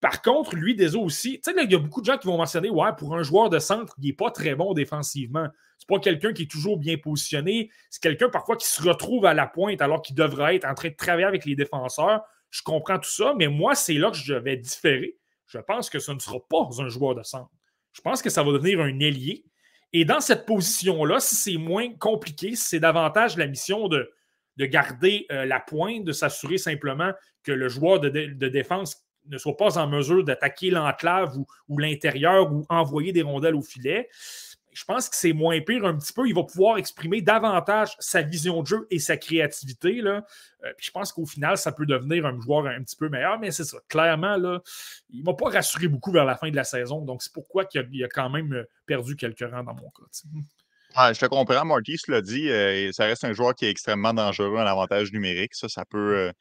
Par 0.00 0.20
contre, 0.20 0.54
lui, 0.54 0.74
des 0.74 0.96
aussi, 0.96 1.40
tu 1.40 1.50
sais, 1.50 1.64
il 1.64 1.72
y 1.72 1.74
a 1.74 1.78
beaucoup 1.78 2.02
de 2.02 2.06
gens 2.06 2.18
qui 2.18 2.26
vont 2.26 2.36
mentionner, 2.36 2.68
ouais, 2.68 2.90
pour 2.98 3.14
un 3.14 3.22
joueur 3.22 3.48
de 3.48 3.58
centre, 3.58 3.94
il 3.98 4.06
n'est 4.06 4.12
pas 4.12 4.30
très 4.30 4.54
bon 4.54 4.74
défensivement. 4.74 5.48
C'est 5.78 5.88
pas 5.88 5.98
quelqu'un 5.98 6.34
qui 6.34 6.42
est 6.42 6.50
toujours 6.50 6.78
bien 6.78 6.98
positionné. 6.98 7.70
C'est 7.88 8.02
quelqu'un 8.02 8.28
parfois 8.28 8.56
qui 8.56 8.66
se 8.66 8.82
retrouve 8.82 9.24
à 9.24 9.32
la 9.32 9.46
pointe 9.46 9.80
alors 9.80 10.02
qu'il 10.02 10.14
devrait 10.14 10.56
être 10.56 10.66
en 10.66 10.74
train 10.74 10.90
de 10.90 10.94
travailler 10.94 11.26
avec 11.26 11.46
les 11.46 11.54
défenseurs. 11.54 12.22
Je 12.50 12.62
comprends 12.62 12.98
tout 12.98 13.10
ça, 13.10 13.34
mais 13.38 13.48
moi, 13.48 13.74
c'est 13.74 13.94
là 13.94 14.10
que 14.10 14.16
je 14.16 14.34
vais 14.34 14.56
différer. 14.56 15.16
Je 15.46 15.58
pense 15.58 15.88
que 15.88 15.98
ce 15.98 16.12
ne 16.12 16.18
sera 16.18 16.38
pas 16.48 16.68
un 16.78 16.88
joueur 16.88 17.14
de 17.14 17.22
centre. 17.22 17.50
Je 17.92 18.00
pense 18.00 18.20
que 18.22 18.30
ça 18.30 18.42
va 18.42 18.52
devenir 18.52 18.80
un 18.80 18.98
ailier. 19.00 19.44
Et 19.96 20.04
dans 20.04 20.20
cette 20.20 20.44
position-là, 20.44 21.20
si 21.20 21.36
c'est 21.36 21.56
moins 21.56 21.94
compliqué, 21.94 22.56
si 22.56 22.64
c'est 22.64 22.80
davantage 22.80 23.36
la 23.36 23.46
mission 23.46 23.86
de, 23.86 24.10
de 24.56 24.66
garder 24.66 25.24
euh, 25.30 25.44
la 25.46 25.60
pointe, 25.60 26.02
de 26.02 26.10
s'assurer 26.10 26.58
simplement 26.58 27.12
que 27.44 27.52
le 27.52 27.68
joueur 27.68 28.00
de, 28.00 28.08
défense 28.48 29.04
ne 29.26 29.38
soit 29.38 29.56
pas 29.56 29.78
en 29.78 29.86
mesure 29.86 30.24
d'attaquer 30.24 30.70
l'enclave 30.70 31.38
ou, 31.68 31.78
l'intérieur 31.78 32.52
ou 32.52 32.66
envoyer 32.68 33.12
des 33.12 33.22
rondelles 33.22 33.54
au 33.54 33.62
filet. 33.62 34.08
Je 34.74 34.84
pense 34.84 35.08
que 35.08 35.16
c'est 35.16 35.32
moins 35.32 35.60
pire 35.60 35.84
un 35.84 35.96
petit 35.96 36.12
peu. 36.12 36.28
Il 36.28 36.34
va 36.34 36.42
pouvoir 36.42 36.78
exprimer 36.78 37.22
davantage 37.22 37.94
sa 38.00 38.22
vision 38.22 38.60
de 38.62 38.66
jeu 38.66 38.86
et 38.90 38.98
sa 38.98 39.16
créativité. 39.16 40.00
Euh, 40.00 40.20
puis 40.76 40.86
je 40.86 40.90
pense 40.90 41.12
qu'au 41.12 41.26
final, 41.26 41.56
ça 41.56 41.72
peut 41.72 41.86
devenir 41.86 42.26
un 42.26 42.38
joueur 42.40 42.66
un 42.66 42.82
petit 42.82 42.96
peu 42.96 43.08
meilleur, 43.08 43.38
mais 43.38 43.50
c'est 43.52 43.64
ça. 43.64 43.78
Clairement, 43.88 44.34
il 45.10 45.20
ne 45.20 45.24
m'a 45.24 45.34
pas 45.34 45.50
rassuré 45.50 45.88
beaucoup 45.88 46.10
vers 46.10 46.24
la 46.24 46.36
fin 46.36 46.50
de 46.50 46.56
la 46.56 46.64
saison. 46.64 47.02
Donc, 47.02 47.22
c'est 47.22 47.32
pourquoi 47.32 47.66
il 47.72 48.04
a, 48.04 48.08
quand 48.08 48.28
même 48.30 48.64
perdu 48.84 49.16
quelques 49.16 49.48
rangs 49.48 49.64
dans 49.64 49.74
mon 49.74 49.90
cas. 49.90 50.04
Ah, 50.96 51.12
je 51.12 51.18
te 51.20 51.26
comprends, 51.26 51.64
Marty 51.64 51.96
l'a 52.08 52.20
dit. 52.22 52.48
Euh, 52.50 52.92
ça 52.92 53.04
reste 53.06 53.24
un 53.24 53.32
joueur 53.32 53.54
qui 53.54 53.64
est 53.66 53.70
extrêmement 53.70 54.14
dangereux 54.14 54.56
en 54.56 54.66
avantage 54.66 55.12
numérique. 55.12 55.54
Ça, 55.54 55.68
ça 55.68 55.84
peut. 55.84 56.16
Euh, 56.28 56.32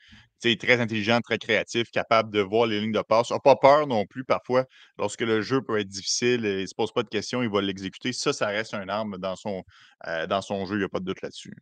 très 0.58 0.80
intelligent, 0.82 1.22
très 1.22 1.38
créatif, 1.38 1.90
capable 1.92 2.30
de 2.30 2.42
voir 2.42 2.66
les 2.68 2.82
lignes 2.82 2.92
de 2.92 3.02
passe. 3.02 3.32
n'a 3.32 3.40
pas 3.40 3.56
peur 3.56 3.88
non 3.88 4.06
plus 4.06 4.26
parfois. 4.26 4.66
Lorsque 4.98 5.22
le 5.22 5.42
jeu 5.42 5.62
peut 5.62 5.80
être 5.80 5.88
difficile 5.88 6.46
et 6.46 6.58
il 6.58 6.62
ne 6.64 6.66
se 6.68 6.76
pose 6.76 6.92
pas 6.92 7.04
de 7.04 7.10
questions, 7.10 7.42
il 7.42 7.50
va 7.50 7.62
l'exécuter. 7.62 8.12
Ça, 8.14 8.34
ça 8.34 8.48
reste 8.48 8.74
un 8.74 8.90
arme 8.90 9.18
dans 9.18 9.36
son, 9.38 9.64
euh, 10.08 10.28
dans 10.28 10.42
son 10.42 10.66
jeu. 10.66 10.76
Il 10.76 10.80
n'y 10.80 10.84
a 10.84 10.90
pas 10.90 11.00
de 11.00 11.06
doute 11.06 11.22
là-dessus. 11.22 11.54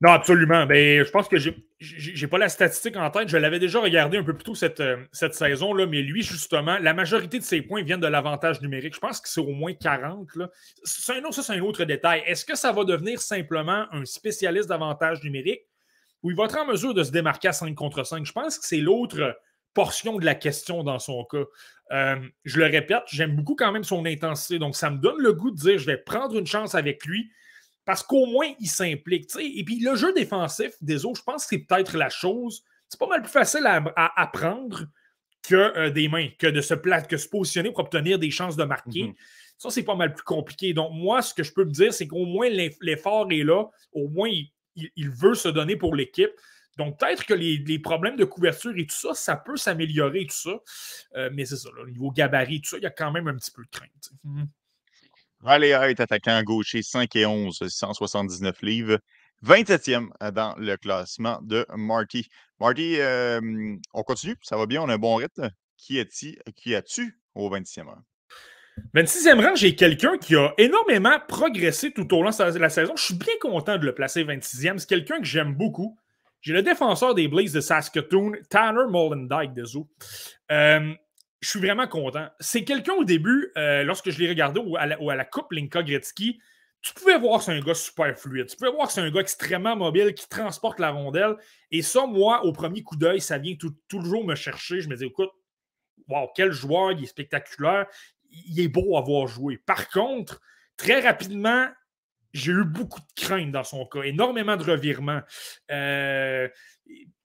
Non, 0.00 0.12
absolument. 0.12 0.64
Ben, 0.64 1.04
je 1.04 1.10
pense 1.10 1.26
que 1.26 1.38
j'ai 1.38 1.56
n'ai 1.80 2.26
pas 2.28 2.38
la 2.38 2.48
statistique 2.48 2.96
en 2.96 3.10
tête. 3.10 3.28
Je 3.28 3.36
l'avais 3.36 3.58
déjà 3.58 3.80
regardé 3.80 4.16
un 4.16 4.22
peu 4.22 4.32
plus 4.32 4.44
tôt 4.44 4.54
cette, 4.54 4.78
euh, 4.78 4.96
cette 5.10 5.34
saison-là, 5.34 5.86
mais 5.86 6.02
lui, 6.02 6.22
justement, 6.22 6.78
la 6.78 6.94
majorité 6.94 7.38
de 7.38 7.44
ses 7.44 7.62
points 7.62 7.82
viennent 7.82 8.00
de 8.00 8.06
l'avantage 8.06 8.60
numérique. 8.60 8.94
Je 8.94 9.00
pense 9.00 9.20
que 9.20 9.28
c'est 9.28 9.40
au 9.40 9.52
moins 9.52 9.74
40. 9.74 10.36
Là. 10.36 10.50
Ça, 10.84 11.14
c'est 11.32 11.52
un 11.52 11.60
autre 11.60 11.84
détail. 11.84 12.22
Est-ce 12.26 12.44
que 12.44 12.56
ça 12.56 12.70
va 12.70 12.84
devenir 12.84 13.20
simplement 13.20 13.86
un 13.90 14.04
spécialiste 14.04 14.68
d'avantage 14.68 15.22
numérique 15.24 15.62
ou 16.22 16.30
il 16.30 16.36
va 16.36 16.44
être 16.44 16.58
en 16.58 16.66
mesure 16.66 16.94
de 16.94 17.02
se 17.02 17.10
démarquer 17.10 17.48
à 17.48 17.52
5 17.52 17.74
contre 17.74 18.04
5? 18.04 18.24
Je 18.24 18.32
pense 18.32 18.58
que 18.58 18.66
c'est 18.66 18.78
l'autre 18.78 19.36
portion 19.74 20.18
de 20.18 20.24
la 20.24 20.36
question 20.36 20.84
dans 20.84 20.98
son 21.00 21.24
cas. 21.24 21.44
Euh, 21.92 22.16
je 22.44 22.58
le 22.58 22.66
répète, 22.66 23.02
j'aime 23.08 23.34
beaucoup 23.34 23.56
quand 23.56 23.72
même 23.72 23.84
son 23.84 24.04
intensité. 24.06 24.60
Donc, 24.60 24.76
ça 24.76 24.90
me 24.90 24.98
donne 24.98 25.18
le 25.18 25.32
goût 25.32 25.50
de 25.50 25.56
dire 25.56 25.78
je 25.78 25.86
vais 25.86 25.96
prendre 25.96 26.36
une 26.36 26.46
chance 26.46 26.76
avec 26.76 27.04
lui 27.04 27.30
parce 27.88 28.02
qu'au 28.02 28.26
moins, 28.26 28.52
il 28.60 28.68
s'implique. 28.68 29.30
Et 29.40 29.64
puis, 29.64 29.80
le 29.80 29.96
jeu 29.96 30.12
défensif 30.12 30.72
des 30.82 31.06
autres, 31.06 31.20
je 31.20 31.24
pense 31.24 31.44
que 31.44 31.56
c'est 31.56 31.64
peut-être 31.64 31.96
la 31.96 32.10
chose. 32.10 32.62
C'est 32.86 33.00
pas 33.00 33.06
mal 33.06 33.22
plus 33.22 33.32
facile 33.32 33.64
à, 33.64 34.20
apprendre 34.20 34.84
que 35.42 35.54
euh, 35.54 35.88
des 35.88 36.06
mains, 36.06 36.28
que 36.38 36.48
de 36.48 36.60
se, 36.60 36.74
que 36.74 37.16
se 37.16 37.26
positionner 37.26 37.70
pour 37.70 37.78
obtenir 37.78 38.18
des 38.18 38.30
chances 38.30 38.56
de 38.56 38.64
marquer. 38.64 39.04
Mm-hmm. 39.04 39.14
Ça, 39.56 39.70
c'est 39.70 39.84
pas 39.84 39.94
mal 39.94 40.12
plus 40.12 40.22
compliqué. 40.22 40.74
Donc, 40.74 40.92
moi, 40.92 41.22
ce 41.22 41.32
que 41.32 41.42
je 41.42 41.50
peux 41.50 41.64
me 41.64 41.70
dire, 41.70 41.94
c'est 41.94 42.06
qu'au 42.06 42.26
moins 42.26 42.50
l'effort 42.50 43.32
est 43.32 43.42
là. 43.42 43.64
Au 43.92 44.08
moins, 44.08 44.28
il, 44.76 45.10
veut 45.10 45.34
se 45.34 45.48
donner 45.48 45.76
pour 45.76 45.96
l'équipe. 45.96 46.32
Donc, 46.76 46.98
peut-être 46.98 47.24
que 47.24 47.32
les, 47.32 47.78
problèmes 47.78 48.16
de 48.16 48.26
couverture 48.26 48.76
et 48.76 48.84
tout 48.84 48.96
ça, 48.96 49.14
ça 49.14 49.34
peut 49.34 49.56
s'améliorer, 49.56 50.26
tout 50.26 50.36
ça. 50.36 50.60
Euh, 51.16 51.30
mais 51.32 51.46
c'est 51.46 51.56
ça, 51.56 51.70
au 51.82 51.86
niveau 51.86 52.10
gabarit, 52.10 52.60
tout 52.60 52.68
ça, 52.68 52.76
il 52.76 52.82
y 52.82 52.86
a 52.86 52.90
quand 52.90 53.10
même 53.10 53.28
un 53.28 53.34
petit 53.36 53.50
peu 53.50 53.62
de 53.64 53.70
crainte. 53.70 54.10
Mm-hmm. 54.26 54.46
Riley 55.42 55.70
est 55.70 56.00
attaquant 56.00 56.42
gaucher 56.42 56.82
5 56.82 57.14
et 57.16 57.26
11, 57.26 57.68
179 57.68 58.62
livres. 58.62 58.98
27e 59.44 60.08
dans 60.32 60.54
le 60.58 60.76
classement 60.76 61.38
de 61.42 61.64
Marty. 61.74 62.28
Marty, 62.60 62.96
on 63.94 64.02
continue, 64.02 64.36
ça 64.42 64.56
va 64.56 64.66
bien, 64.66 64.82
on 64.82 64.88
a 64.88 64.94
un 64.94 64.98
bon 64.98 65.16
rythme? 65.16 65.50
Qui 65.76 66.00
as-tu 66.00 67.20
au 67.34 67.48
26e 67.48 67.84
rang? 67.84 68.02
26e 68.94 69.44
rang, 69.44 69.54
j'ai 69.54 69.74
quelqu'un 69.74 70.18
qui 70.18 70.34
a 70.34 70.52
énormément 70.58 71.18
progressé 71.28 71.92
tout 71.92 72.12
au 72.14 72.22
long 72.22 72.30
de 72.30 72.58
la 72.58 72.68
saison. 72.68 72.94
Je 72.96 73.02
suis 73.04 73.14
bien 73.14 73.34
content 73.40 73.76
de 73.76 73.86
le 73.86 73.94
placer 73.94 74.24
26e. 74.24 74.78
C'est 74.78 74.88
quelqu'un 74.88 75.18
que 75.18 75.24
j'aime 75.24 75.54
beaucoup. 75.54 75.96
J'ai 76.40 76.52
le 76.52 76.62
défenseur 76.62 77.14
des 77.14 77.28
Blaze 77.28 77.52
de 77.52 77.60
Saskatoon, 77.60 78.32
Tanner 78.48 78.86
Mollendijk 78.88 79.54
de 79.54 79.64
Zoo. 79.64 79.88
Euh, 80.52 80.94
je 81.40 81.48
suis 81.50 81.60
vraiment 81.60 81.86
content. 81.86 82.28
C'est 82.40 82.64
quelqu'un 82.64 82.94
au 82.94 83.04
début, 83.04 83.52
euh, 83.56 83.84
lorsque 83.84 84.10
je 84.10 84.18
l'ai 84.18 84.28
regardé 84.28 84.60
ou 84.60 84.76
à, 84.76 84.86
la, 84.86 85.24
Coupe 85.24 85.52
Linka 85.52 85.82
Gretzky, 85.82 86.40
tu 86.80 86.94
pouvais 86.94 87.18
voir 87.18 87.38
que 87.38 87.44
c'est 87.44 87.52
un 87.52 87.60
gars 87.60 87.74
super 87.74 88.18
fluide. 88.18 88.46
Tu 88.46 88.56
pouvais 88.56 88.70
voir 88.70 88.86
que 88.86 88.92
c'est 88.92 89.00
un 89.00 89.10
gars 89.10 89.20
extrêmement 89.20 89.76
mobile 89.76 90.14
qui 90.14 90.28
transporte 90.28 90.78
la 90.78 90.90
rondelle. 90.90 91.36
Et 91.70 91.82
ça, 91.82 92.06
moi, 92.06 92.44
au 92.44 92.52
premier 92.52 92.82
coup 92.82 92.96
d'œil, 92.96 93.20
ça 93.20 93.38
vient 93.38 93.56
tout, 93.56 93.74
toujours 93.88 94.24
me 94.24 94.34
chercher. 94.34 94.80
Je 94.80 94.88
me 94.88 94.96
dis, 94.96 95.04
écoute, 95.04 95.30
wow, 96.08 96.28
quel 96.34 96.52
joueur, 96.52 96.92
il 96.92 97.02
est 97.02 97.06
spectaculaire. 97.06 97.86
Il 98.30 98.60
est 98.60 98.68
beau 98.68 98.96
à 98.96 99.00
voir 99.00 99.26
jouer. 99.26 99.58
Par 99.58 99.88
contre, 99.88 100.40
très 100.76 101.00
rapidement, 101.00 101.68
j'ai 102.32 102.52
eu 102.52 102.64
beaucoup 102.64 103.00
de 103.00 103.22
crainte 103.22 103.50
dans 103.50 103.64
son 103.64 103.86
cas, 103.86 104.02
énormément 104.02 104.56
de 104.56 104.64
revirements. 104.64 105.22
Euh, 105.70 106.48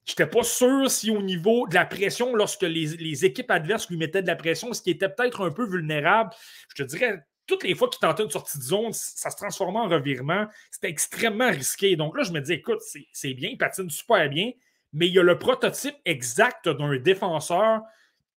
je 0.06 0.12
n'étais 0.12 0.26
pas 0.26 0.42
sûr 0.42 0.90
si 0.90 1.10
au 1.10 1.22
niveau 1.22 1.66
de 1.66 1.74
la 1.74 1.86
pression, 1.86 2.34
lorsque 2.34 2.62
les, 2.62 3.24
équipes 3.24 3.50
adverses 3.50 3.88
lui 3.88 3.96
mettaient 3.96 4.22
de 4.22 4.26
la 4.26 4.36
pression, 4.36 4.72
ce 4.72 4.82
qui 4.82 4.90
était 4.90 5.08
peut-être 5.08 5.46
un 5.46 5.50
peu 5.50 5.66
vulnérable, 5.66 6.30
je 6.68 6.82
te 6.82 6.88
dirais, 6.88 7.24
toutes 7.46 7.62
les 7.62 7.74
fois 7.74 7.88
qu'il 7.88 8.00
tentait 8.00 8.22
une 8.22 8.30
sortie 8.30 8.58
de 8.58 8.62
zone, 8.62 8.92
ça 8.92 9.30
se 9.30 9.36
transformait 9.36 9.78
en 9.78 9.88
revirement. 9.88 10.46
C'était 10.70 10.88
extrêmement 10.88 11.50
risqué. 11.50 11.96
Donc 11.96 12.16
là, 12.16 12.22
je 12.22 12.32
me 12.32 12.40
dis, 12.40 12.52
écoute, 12.52 12.80
c'est 13.12 13.34
bien, 13.34 13.50
il 13.50 13.58
patine 13.58 13.90
super 13.90 14.28
bien, 14.28 14.50
mais 14.92 15.08
il 15.08 15.14
y 15.14 15.18
a 15.18 15.22
le 15.22 15.38
prototype 15.38 15.96
exact 16.04 16.68
d'un 16.68 16.96
défenseur 16.98 17.80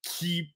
qui 0.02 0.56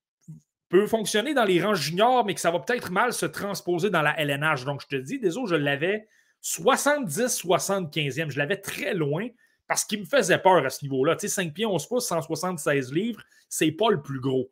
peut 0.69 0.87
fonctionner 0.87 1.33
dans 1.33 1.43
les 1.43 1.61
rangs 1.61 1.75
juniors, 1.75 2.25
mais 2.25 2.33
que 2.33 2.41
ça 2.41 2.51
va 2.51 2.59
peut-être 2.59 2.91
mal 2.91 3.11
se 3.11 3.25
transposer 3.25 3.89
dans 3.89 4.01
la 4.01 4.17
LNH. 4.17 4.63
Donc, 4.63 4.81
je 4.81 4.87
te 4.87 4.95
dis, 4.95 5.19
désolé, 5.19 5.47
je 5.49 5.55
l'avais 5.55 6.07
70-75e. 6.41 8.31
Je 8.31 8.37
l'avais 8.37 8.57
très 8.57 8.93
loin 8.93 9.27
parce 9.71 9.85
qu'il 9.85 10.01
me 10.01 10.05
faisait 10.05 10.37
peur 10.37 10.65
à 10.65 10.69
ce 10.69 10.83
niveau-là. 10.83 11.15
Tu 11.15 11.29
sais, 11.29 11.35
5 11.35 11.53
pieds 11.53 11.65
11 11.65 11.87
pouces, 11.87 12.05
176 12.05 12.91
livres, 12.91 13.23
c'est 13.47 13.71
pas 13.71 13.89
le 13.89 14.01
plus 14.01 14.19
gros. 14.19 14.51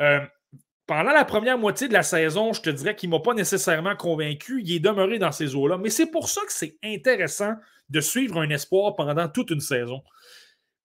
Euh, 0.00 0.20
pendant 0.86 1.10
la 1.10 1.24
première 1.24 1.58
moitié 1.58 1.88
de 1.88 1.92
la 1.92 2.04
saison, 2.04 2.52
je 2.52 2.60
te 2.60 2.70
dirais 2.70 2.94
qu'il 2.94 3.10
ne 3.10 3.16
m'a 3.16 3.20
pas 3.20 3.34
nécessairement 3.34 3.96
convaincu. 3.96 4.62
Il 4.62 4.72
est 4.72 4.78
demeuré 4.78 5.18
dans 5.18 5.32
ces 5.32 5.56
eaux-là. 5.56 5.78
Mais 5.78 5.90
c'est 5.90 6.06
pour 6.06 6.28
ça 6.28 6.42
que 6.42 6.52
c'est 6.52 6.76
intéressant 6.84 7.54
de 7.88 8.00
suivre 8.00 8.40
un 8.40 8.48
espoir 8.50 8.94
pendant 8.94 9.26
toute 9.26 9.50
une 9.50 9.58
saison. 9.58 10.00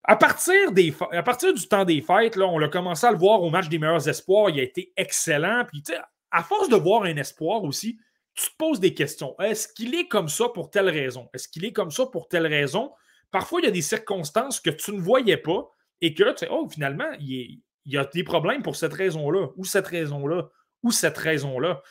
À 0.03 0.15
partir, 0.15 0.71
des, 0.71 0.91
à 1.11 1.21
partir 1.21 1.53
du 1.53 1.67
temps 1.67 1.85
des 1.85 2.01
fêtes, 2.01 2.35
là, 2.35 2.47
on 2.47 2.59
a 2.63 2.69
commencé 2.69 3.05
à 3.05 3.11
le 3.11 3.19
voir 3.19 3.43
au 3.43 3.51
match 3.51 3.69
des 3.69 3.77
meilleurs 3.77 4.09
espoirs. 4.09 4.49
Il 4.49 4.59
a 4.59 4.63
été 4.63 4.91
excellent. 4.97 5.65
Puis, 5.71 5.83
à 6.31 6.41
force 6.41 6.67
de 6.67 6.77
voir 6.77 7.03
un 7.03 7.15
espoir 7.15 7.63
aussi, 7.63 7.99
tu 8.33 8.49
te 8.49 8.55
poses 8.57 8.79
des 8.79 8.95
questions. 8.95 9.35
Est-ce 9.37 9.67
qu'il 9.67 9.93
est 9.93 10.07
comme 10.07 10.29
ça 10.29 10.49
pour 10.49 10.71
telle 10.71 10.89
raison? 10.89 11.29
Est-ce 11.31 11.47
qu'il 11.47 11.63
est 11.63 11.73
comme 11.73 11.91
ça 11.91 12.07
pour 12.07 12.27
telle 12.27 12.47
raison? 12.47 12.91
Parfois, 13.31 13.61
il 13.61 13.65
y 13.65 13.67
a 13.67 13.71
des 13.71 13.81
circonstances 13.81 14.59
que 14.59 14.69
tu 14.69 14.91
ne 14.91 14.99
voyais 14.99 15.37
pas 15.37 15.69
et 16.01 16.13
que 16.13 16.23
tu 16.31 16.37
sais, 16.37 16.47
oh, 16.51 16.67
finalement, 16.69 17.09
il, 17.19 17.61
y 17.85 17.97
a 17.97 18.05
des 18.05 18.23
problèmes 18.23 18.63
pour 18.63 18.75
cette 18.75 18.93
raison-là, 18.93 19.47
ou 19.55 19.65
cette 19.65 19.87
raison-là, 19.87 20.49
ou 20.83 20.91
cette 20.91 21.17
raison-là. 21.17 21.81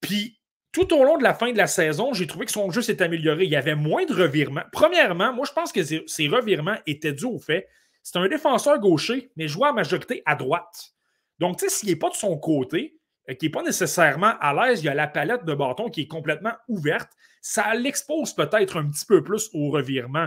Puis, 0.00 0.40
tout 0.72 0.92
au 0.92 1.04
long 1.04 1.18
de 1.18 1.22
la 1.22 1.34
fin 1.34 1.52
de 1.52 1.56
la 1.56 1.68
saison, 1.68 2.12
j'ai 2.12 2.26
trouvé 2.26 2.46
que 2.46 2.52
son 2.52 2.70
jeu 2.70 2.82
s'est 2.82 3.00
amélioré. 3.00 3.44
Il 3.44 3.50
y 3.50 3.56
avait 3.56 3.76
moins 3.76 4.04
de 4.04 4.12
revirements. 4.12 4.64
Premièrement, 4.72 5.32
moi, 5.32 5.46
je 5.46 5.52
pense 5.52 5.72
que 5.72 5.82
ces 5.84 6.28
revirements 6.28 6.76
étaient 6.86 7.12
dus 7.12 7.26
au 7.26 7.38
fait 7.38 7.68
c'est 8.04 8.18
un 8.18 8.28
défenseur 8.28 8.78
gaucher, 8.78 9.32
mais 9.34 9.48
joue 9.48 9.64
à 9.64 9.72
majorité 9.72 10.22
à 10.26 10.36
droite. 10.36 10.92
Donc, 11.40 11.58
tu 11.58 11.64
sais, 11.64 11.70
s'il 11.70 11.88
n'est 11.88 11.96
pas 11.96 12.10
de 12.10 12.14
son 12.14 12.38
côté, 12.38 13.00
euh, 13.30 13.34
qui 13.34 13.46
n'est 13.46 13.50
pas 13.50 13.62
nécessairement 13.62 14.34
à 14.40 14.52
l'aise, 14.52 14.82
il 14.82 14.84
y 14.84 14.88
a 14.90 14.94
la 14.94 15.08
palette 15.08 15.44
de 15.46 15.54
bâton 15.54 15.88
qui 15.88 16.02
est 16.02 16.06
complètement 16.06 16.52
ouverte, 16.68 17.10
ça 17.40 17.74
l'expose 17.74 18.34
peut-être 18.34 18.76
un 18.76 18.88
petit 18.90 19.06
peu 19.06 19.24
plus 19.24 19.50
au 19.54 19.70
revirement. 19.70 20.26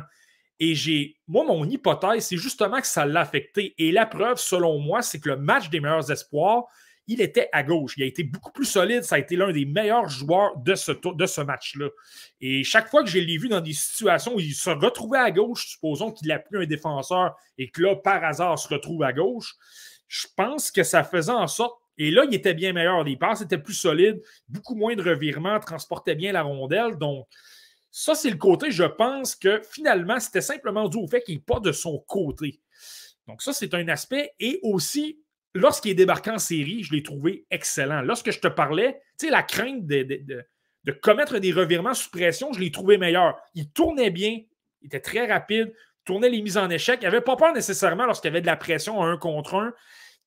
Et 0.60 0.74
j'ai, 0.74 1.16
moi, 1.28 1.46
mon 1.46 1.66
hypothèse, 1.66 2.26
c'est 2.26 2.38
justement 2.38 2.82
que 2.82 2.88
ça 2.88 3.06
l'a 3.06 3.22
affecté. 3.22 3.76
Et 3.78 3.92
la 3.92 4.06
preuve, 4.06 4.38
selon 4.38 4.80
moi, 4.80 5.02
c'est 5.02 5.20
que 5.20 5.30
le 5.30 5.38
match 5.38 5.70
des 5.70 5.80
meilleurs 5.80 6.12
espoirs, 6.12 6.66
il 7.08 7.22
était 7.22 7.50
à 7.54 7.64
gauche. 7.64 7.94
Il 7.98 8.04
a 8.04 8.06
été 8.06 8.24
beaucoup 8.24 8.52
plus 8.52 8.66
solide. 8.66 9.04
Ça 9.04 9.16
a 9.16 9.20
été 9.20 9.36
l'un 9.36 9.52
des 9.52 9.66
meilleurs 9.66 10.10
joueurs 10.10 10.58
de 10.58 10.76
ce, 10.76 11.42
match-là. 11.42 11.88
Et 12.42 12.64
chaque 12.64 12.90
fois 12.90 13.04
que 13.04 13.10
je 13.10 13.20
l'ai 13.20 13.38
vu 13.38 13.48
dans 13.48 13.62
des 13.62 13.74
situations 13.74 14.36
où 14.36 14.40
il 14.40 14.54
se 14.54 14.70
retrouvait 14.70 15.20
à 15.20 15.32
gauche, 15.32 15.68
supposons 15.68 16.12
qu'il 16.12 16.28
n'a 16.28 16.40
plus 16.40 16.64
un 16.64 16.66
défenseur 16.66 17.36
et 17.58 17.70
que 17.70 17.82
là, 17.82 17.96
par 17.96 18.24
hasard, 18.24 18.60
se 18.60 18.68
retrouve 18.68 19.04
à 19.04 19.14
gauche, 19.14 19.56
je 20.08 20.28
pense 20.36 20.70
que 20.70 20.84
ça 20.84 21.04
faisait 21.04 21.32
en 21.32 21.48
sorte. 21.48 21.80
Et 21.98 22.12
là, 22.12 22.26
il 22.26 22.36
était 22.36 22.54
bien 22.54 22.74
meilleur. 22.74 23.04
Les 23.04 23.18
passes 23.18 23.42
étaient 23.42 23.58
plus 23.58 23.74
solides, 23.74 24.22
beaucoup 24.48 24.76
moins 24.76 24.96
de 24.96 25.02
revirements, 25.02 25.60
transportait 25.60 26.16
bien 26.16 26.32
la 26.32 26.44
rondelle. 26.44 26.98
Donc, 26.98 27.26
ça, 28.00 28.14
c'est 28.14 28.30
le 28.30 28.38
côté, 28.38 28.70
je 28.70 28.84
pense 28.84 29.36
que 29.36 29.60
finalement, 29.72 30.20
c'était 30.20 30.42
simplement 30.42 30.88
dû 30.88 30.98
au 30.98 31.08
fait 31.08 31.24
qu'il 31.24 31.38
n'est 31.38 31.42
pas 31.42 31.60
de 31.60 31.72
son 31.72 31.98
côté. 32.08 32.62
Donc, 33.28 33.42
ça, 33.42 33.54
c'est 33.54 33.74
un 33.74 33.88
aspect. 33.88 34.36
Et 34.40 34.60
aussi, 34.62 35.20
lorsqu'il 35.56 35.92
est 35.92 35.96
débarqué 35.96 36.30
en 36.30 36.38
série, 36.38 36.84
je 36.84 36.94
l'ai 36.94 37.02
trouvé 37.02 37.48
excellent. 37.50 38.04
Lorsque 38.04 38.30
je 38.30 38.40
te 38.40 38.48
parlais, 38.48 39.02
tu 39.18 39.26
sais, 39.26 39.32
la 39.32 39.42
crainte 39.42 39.88
de, 39.88 40.46
commettre 41.02 41.40
des 41.40 41.52
revirements 41.52 41.96
sous 41.96 42.12
pression, 42.12 42.54
je 42.54 42.60
l'ai 42.60 42.72
trouvé 42.72 43.00
meilleur. 43.00 43.36
Il 43.56 43.72
tournait 43.72 44.12
bien, 44.12 44.42
il 44.84 44.86
était 44.86 45.00
très 45.00 45.26
rapide, 45.26 45.74
tournait 46.06 46.30
les 46.30 46.44
mises 46.44 46.60
en 46.60 46.70
échec. 46.70 47.00
Il 47.02 47.06
n'avait 47.06 47.22
pas 47.22 47.36
peur 47.36 47.52
nécessairement 47.52 48.06
lorsqu'il 48.06 48.30
y 48.30 48.32
avait 48.32 48.42
de 48.42 48.46
la 48.46 48.58
pression 48.58 49.02
à 49.02 49.08
un 49.08 49.18
contre 49.18 49.56
un. 49.56 49.74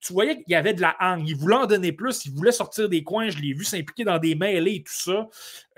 Tu 0.00 0.14
voyais 0.14 0.36
qu'il 0.36 0.50
y 0.50 0.54
avait 0.54 0.72
de 0.72 0.80
la 0.80 0.96
hangue. 0.98 1.28
Il 1.28 1.36
voulait 1.36 1.56
en 1.56 1.66
donner 1.66 1.92
plus. 1.92 2.24
Il 2.24 2.32
voulait 2.32 2.52
sortir 2.52 2.88
des 2.88 3.02
coins. 3.04 3.28
Je 3.28 3.38
l'ai 3.38 3.52
vu 3.52 3.64
s'impliquer 3.64 4.04
dans 4.04 4.18
des 4.18 4.34
mêlées 4.34 4.76
et 4.76 4.82
tout 4.82 4.92
ça. 4.92 5.28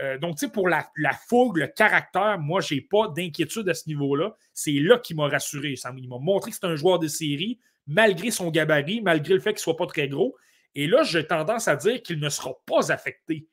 Euh, 0.01 0.16
donc, 0.18 0.37
tu 0.37 0.47
sais, 0.47 0.53
pour 0.53 0.68
la, 0.68 0.85
fougue, 1.29 1.57
le 1.57 1.66
caractère, 1.66 2.39
moi, 2.39 2.61
je 2.61 2.75
n'ai 2.75 2.81
pas 2.81 3.09
d'inquiétude 3.09 3.68
à 3.68 3.75
ce 3.75 3.89
niveau-là. 3.89 4.37
C'est 4.53 4.73
là 4.73 4.99
qu'il 4.99 5.16
m'a 5.16 5.29
rassuré. 5.29 5.75
Ça, 5.75 5.93
il 5.97 6.09
m'a 6.09 6.18
montré 6.18 6.53
que 6.53 6.57
c'est 6.57 6.66
un 6.66 6.77
joueur 6.77 6.99
de 7.01 7.09
série 7.09 7.59
malgré 7.87 8.31
son 8.31 8.51
gabarit, 8.51 9.01
malgré 9.01 9.35
le 9.35 9.41
fait 9.41 9.51
qu'il 9.51 9.59
ne 9.59 9.62
soit 9.62 9.77
pas 9.77 9.87
très 9.87 10.09
gros. 10.09 10.37
Et 10.75 10.87
là, 10.87 11.03
j'ai 11.03 11.27
tendance 11.27 11.68
à 11.68 11.77
dire 11.77 12.03
qu'il 12.03 12.20
ne 12.20 12.29
sera 12.29 12.53
pas 12.66 12.93
affecté 12.93 13.49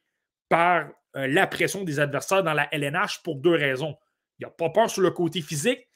par 0.47 0.87
euh, 1.15 1.27
la 1.27 1.47
pression 1.47 1.83
des 1.83 1.99
adversaires 1.99 2.43
dans 2.43 2.53
la 2.53 2.67
LNH 2.71 3.21
pour 3.23 3.35
deux 3.35 3.55
raisons. 3.55 3.97
Il 4.39 4.43
n'a 4.43 4.51
pas 4.51 4.69
peur 4.69 4.89
sur 4.89 5.01
le 5.01 5.11
côté 5.11 5.41
physique 5.41 5.88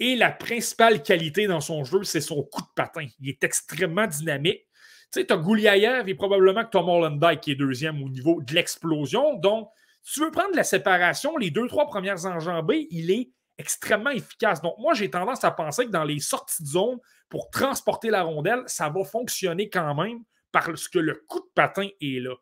et 0.00 0.16
la 0.16 0.30
principale 0.30 1.02
qualité 1.02 1.46
dans 1.46 1.60
son 1.60 1.84
jeu, 1.84 2.02
c'est 2.02 2.20
son 2.20 2.42
coup 2.42 2.62
de 2.62 2.68
patin. 2.74 3.06
Il 3.20 3.28
est 3.28 3.44
extrêmement 3.44 4.06
dynamique. 4.06 4.66
Tu 5.12 5.20
sais, 5.20 5.26
tu 5.26 5.32
as 5.32 5.36
Gouliaev 5.36 6.08
et 6.08 6.14
probablement 6.14 6.64
que 6.64 6.76
as 6.76 6.82
Molenbeek 6.82 7.40
qui 7.40 7.52
est 7.52 7.56
deuxième 7.56 8.02
au 8.02 8.08
niveau 8.08 8.42
de 8.42 8.54
l'explosion. 8.54 9.34
Donc, 9.34 9.68
si 10.02 10.14
tu 10.14 10.20
veux 10.20 10.30
prendre 10.30 10.54
la 10.54 10.64
séparation, 10.64 11.36
les 11.36 11.50
deux, 11.50 11.66
trois 11.68 11.86
premières 11.86 12.26
enjambées, 12.26 12.88
il 12.90 13.10
est 13.10 13.30
extrêmement 13.56 14.10
efficace. 14.10 14.60
Donc, 14.60 14.74
moi, 14.78 14.94
j'ai 14.94 15.08
tendance 15.10 15.44
à 15.44 15.50
penser 15.52 15.86
que 15.86 15.90
dans 15.90 16.04
les 16.04 16.18
sorties 16.18 16.62
de 16.62 16.68
zone, 16.68 16.98
pour 17.28 17.50
transporter 17.50 18.10
la 18.10 18.22
rondelle, 18.22 18.62
ça 18.66 18.88
va 18.88 19.04
fonctionner 19.04 19.70
quand 19.70 19.94
même 19.94 20.20
parce 20.52 20.88
que 20.88 20.98
le 20.98 21.24
coup 21.26 21.40
de 21.40 21.50
patin 21.54 21.88
est 22.00 22.20
là. 22.20 22.34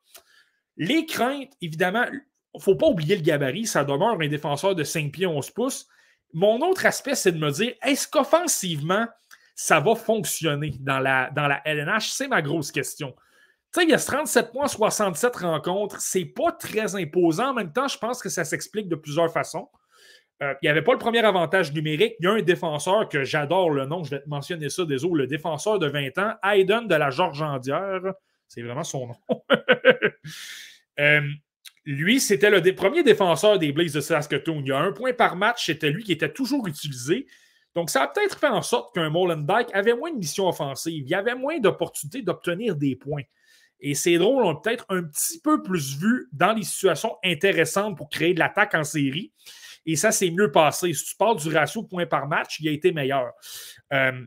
Les 0.77 1.07
craintes, 1.07 1.53
évidemment, 1.61 2.05
il 2.11 2.21
ne 2.55 2.61
faut 2.61 2.77
pas 2.77 2.89
oublier 2.89 3.17
le 3.17 3.23
gabarit, 3.23 3.67
ça 3.67 3.85
demeure 3.85 4.21
un 4.21 4.29
défenseur 4.29 4.75
de 4.75 4.85
5 4.85 5.13
pieds 5.13 5.27
11 5.27 5.51
pouces. 5.51 5.87
Mon 6.33 6.61
autre 6.61 6.87
aspect, 6.87 7.15
c'est 7.15 7.33
de 7.33 7.39
me 7.39 7.51
dire, 7.51 7.75
est-ce 7.83 8.09
qu'offensivement, 8.09 9.07
ça 9.55 9.81
va 9.81 9.95
fonctionner 9.95 10.73
dans 10.81 10.99
la, 10.99 11.63
LNH? 11.65 12.11
C'est 12.11 12.29
ma 12.29 12.43
grosse 12.43 12.73
question. 12.73 13.15
Il 13.81 13.89
y 13.89 13.95
a 13.95 13.99
37 13.99 14.53
points, 14.53 14.69
67 14.69 15.37
rencontres. 15.37 16.01
C'est 16.01 16.25
pas 16.25 16.53
très 16.53 16.95
imposant. 16.95 17.51
En 17.51 17.55
même 17.55 17.73
temps, 17.73 17.89
je 17.89 17.99
pense 17.99 18.23
que 18.23 18.29
ça 18.29 18.45
s'explique 18.45 18.89
de 18.89 18.97
plusieurs 18.97 19.33
façons. 19.33 19.69
Euh, 20.43 20.55
il 20.61 20.67
n'y 20.67 20.69
avait 20.69 20.83
pas 20.83 20.93
le 20.93 20.99
premier 20.99 21.25
avantage 21.25 21.73
numérique. 21.73 22.17
Il 22.19 22.25
y 22.25 22.27
a 22.27 22.33
un 22.33 22.43
défenseur 22.43 23.09
que 23.09 23.23
j'adore 23.25 23.71
le 23.71 23.87
nom, 23.87 24.03
je 24.03 24.11
vais 24.11 24.21
te 24.21 24.29
mentionner 24.29 24.69
ça, 24.69 24.85
désolé, 24.85 25.23
le 25.23 25.27
défenseur 25.27 25.79
de 25.79 25.87
20 25.87 26.19
ans, 26.19 26.35
Hayden 26.43 26.89
de 26.89 26.95
la 26.95 27.11
Georges-Andière. 27.11 28.01
C'est 28.49 28.63
vraiment 28.63 28.85
son 28.85 29.09
nom. 29.09 29.43
Euh, 31.01 31.23
lui, 31.85 32.21
c'était 32.21 32.51
le 32.51 32.75
premier 32.75 33.03
défenseur 33.03 33.59
des 33.59 33.73
Blaze 33.73 33.93
de 33.93 34.01
Saskatoon. 34.01 34.61
Il 34.61 34.69
y 34.69 34.73
a 34.73 34.79
un 34.79 34.93
point 34.93 35.13
par 35.13 35.37
match, 35.37 35.67
c'était 35.67 35.91
lui 35.91 36.05
qui 36.05 36.13
était 36.13 36.33
toujours 36.33 36.67
utilisé. 36.67 37.27
Donc, 37.75 37.91
ça 37.91 38.03
a 38.03 38.09
peut-être 38.09 38.39
fait 38.39 38.49
en 38.49 38.63
sorte 38.63 38.95
qu'un 38.95 39.09
Molenbeek 39.09 39.69
avait 39.73 39.95
moins 39.95 40.13
de 40.13 40.19
missions 40.19 40.49
offensives. 40.49 41.05
Il 41.05 41.09
y 41.09 41.15
avait 41.15 41.35
moins 41.35 41.59
d'opportunités 41.59 42.23
d'obtenir 42.23 42.77
des 42.77 42.97
points. 42.97 43.23
Et 43.81 43.95
ces 43.95 44.17
drôles 44.19 44.45
ont 44.45 44.55
peut-être 44.55 44.87
un 44.91 45.03
petit 45.03 45.41
peu 45.41 45.63
plus 45.63 45.99
vu 45.99 46.29
dans 46.33 46.53
les 46.53 46.63
situations 46.63 47.17
intéressantes 47.25 47.97
pour 47.97 48.09
créer 48.09 48.33
de 48.35 48.39
l'attaque 48.39 48.75
en 48.75 48.85
série. 48.85 49.33
Et 49.87 49.97
ça, 49.97 50.13
c'est 50.13 50.31
mieux 50.31 50.53
passé. 50.53 50.93
Si 50.93 51.05
tu 51.05 51.17
parles 51.17 51.39
du 51.39 51.49
ratio 51.49 51.83
de 51.83 51.89
points 51.89 52.07
par 52.07 52.29
match, 52.29 52.61
il 52.61 52.69
a 52.69 52.71
été 52.71 52.93
meilleur. 52.93 53.33
Euh, 53.93 54.25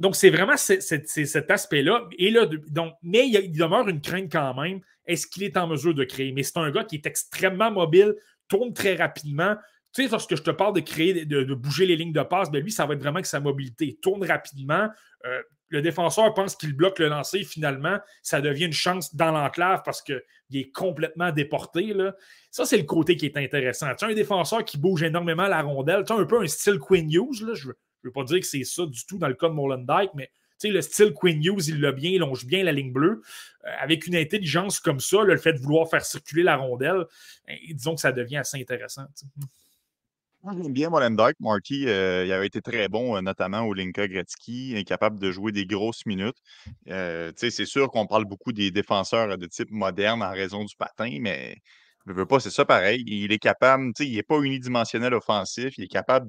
donc, 0.00 0.16
c'est 0.16 0.30
vraiment 0.30 0.56
cet 0.56 1.50
aspect-là. 1.50 2.08
Là, 2.18 2.46
donc, 2.68 2.94
mais 3.02 3.28
il, 3.28 3.52
demeure 3.52 3.88
une 3.88 4.00
crainte 4.00 4.32
quand 4.32 4.54
même. 4.60 4.80
Est-ce 5.06 5.26
qu'il 5.26 5.42
est 5.42 5.56
en 5.56 5.66
mesure 5.66 5.94
de 5.94 6.04
créer? 6.04 6.32
Mais 6.32 6.42
c'est 6.42 6.58
un 6.58 6.70
gars 6.70 6.84
qui 6.84 6.96
est 6.96 7.06
extrêmement 7.06 7.70
mobile, 7.70 8.14
tourne 8.48 8.72
très 8.72 8.94
rapidement. 8.94 9.56
Tu 9.92 10.04
sais, 10.04 10.08
lorsque 10.08 10.36
je 10.36 10.42
te 10.42 10.50
parle 10.50 10.74
de 10.74 10.80
créer, 10.80 11.24
de, 11.24 11.54
bouger 11.54 11.86
les 11.86 11.96
lignes 11.96 12.12
de 12.12 12.22
passe, 12.22 12.50
ben 12.50 12.62
lui, 12.62 12.70
ça 12.70 12.86
va 12.86 12.94
être 12.94 13.00
vraiment 13.00 13.20
que 13.20 13.26
sa 13.26 13.40
mobilité. 13.40 13.86
Il 13.86 13.96
tourne 13.96 14.24
rapidement. 14.24 14.88
Euh, 15.26 15.42
le 15.70 15.82
défenseur 15.82 16.34
pense 16.34 16.56
qu'il 16.56 16.74
bloque 16.74 16.98
le 16.98 17.08
lancer. 17.08 17.42
Finalement, 17.44 17.98
ça 18.22 18.40
devient 18.40 18.66
une 18.66 18.72
chance 18.72 19.14
dans 19.14 19.30
l'enclave 19.30 19.82
parce 19.84 20.02
qu'il 20.02 20.20
est 20.52 20.70
complètement 20.72 21.30
déporté. 21.30 21.94
Ça, 22.50 22.66
c'est 22.66 22.76
le 22.76 22.84
côté 22.84 23.16
qui 23.16 23.26
est 23.26 23.36
intéressant. 23.36 23.92
Tu 23.94 24.04
as 24.04 24.08
un 24.08 24.14
défenseur 24.14 24.64
qui 24.64 24.78
bouge 24.78 25.02
énormément 25.02 25.46
la 25.46 25.62
rondelle. 25.62 26.04
Tu 26.04 26.12
as 26.12 26.16
un 26.16 26.24
peu 26.24 26.42
un 26.42 26.46
style 26.46 26.78
Queen 26.78 27.10
Hughes. 27.10 27.34
Je 27.34 27.44
ne 27.44 27.72
veux, 28.04 28.12
pas 28.12 28.24
dire 28.24 28.40
que 28.40 28.46
c'est 28.46 28.64
ça 28.64 28.84
du 28.84 29.06
tout 29.06 29.18
dans 29.18 29.28
le 29.28 29.34
cas 29.34 29.48
de 29.48 30.10
mais 30.16 30.30
le 30.68 30.82
style 30.82 31.14
Queen 31.14 31.42
Hughes, 31.42 31.68
il 31.68 31.80
l'a 31.80 31.92
bien, 31.92 32.10
il 32.10 32.18
longe 32.18 32.44
bien 32.44 32.62
la 32.62 32.72
ligne 32.72 32.92
bleue. 32.92 33.22
Euh, 33.64 33.68
avec 33.78 34.06
une 34.06 34.16
intelligence 34.16 34.80
comme 34.80 35.00
ça, 35.00 35.22
le 35.22 35.36
fait 35.36 35.54
de 35.54 35.58
vouloir 35.58 35.88
faire 35.88 36.04
circuler 36.04 36.42
la 36.42 36.56
rondelle, 36.56 37.06
ben, 37.46 37.56
disons 37.72 37.94
que 37.94 38.00
ça 38.00 38.12
devient 38.12 38.38
assez 38.38 38.60
intéressant. 38.60 39.06
J'aime 40.42 40.72
bien 40.72 40.88
Molenbeek. 40.88 41.36
Marty, 41.40 41.86
euh, 41.86 42.24
il 42.24 42.32
avait 42.32 42.46
été 42.46 42.62
très 42.62 42.88
bon, 42.88 43.16
euh, 43.16 43.20
notamment 43.20 43.60
au 43.60 43.74
Linka 43.74 44.08
Gretzky, 44.08 44.74
incapable 44.76 45.18
de 45.18 45.30
jouer 45.30 45.52
des 45.52 45.66
grosses 45.66 46.06
minutes. 46.06 46.38
c'est 46.86 47.66
sûr 47.66 47.90
qu'on 47.90 48.06
parle 48.06 48.24
beaucoup 48.24 48.52
des 48.52 48.70
défenseurs 48.70 49.36
de 49.36 49.46
type 49.46 49.70
moderne 49.70 50.22
en 50.22 50.30
raison 50.30 50.64
du 50.64 50.74
patin, 50.76 51.18
mais 51.20 51.58
je 52.06 52.12
veux 52.12 52.26
pas, 52.26 52.40
c'est 52.40 52.50
ça 52.50 52.64
pareil. 52.64 53.04
Il 53.06 53.32
est 53.32 53.38
capable, 53.38 53.92
il 54.00 54.16
n'est 54.16 54.22
pas 54.22 54.38
unidimensionnel 54.40 55.12
offensif, 55.12 55.76
il 55.76 55.84
est 55.84 55.88
capable. 55.88 56.28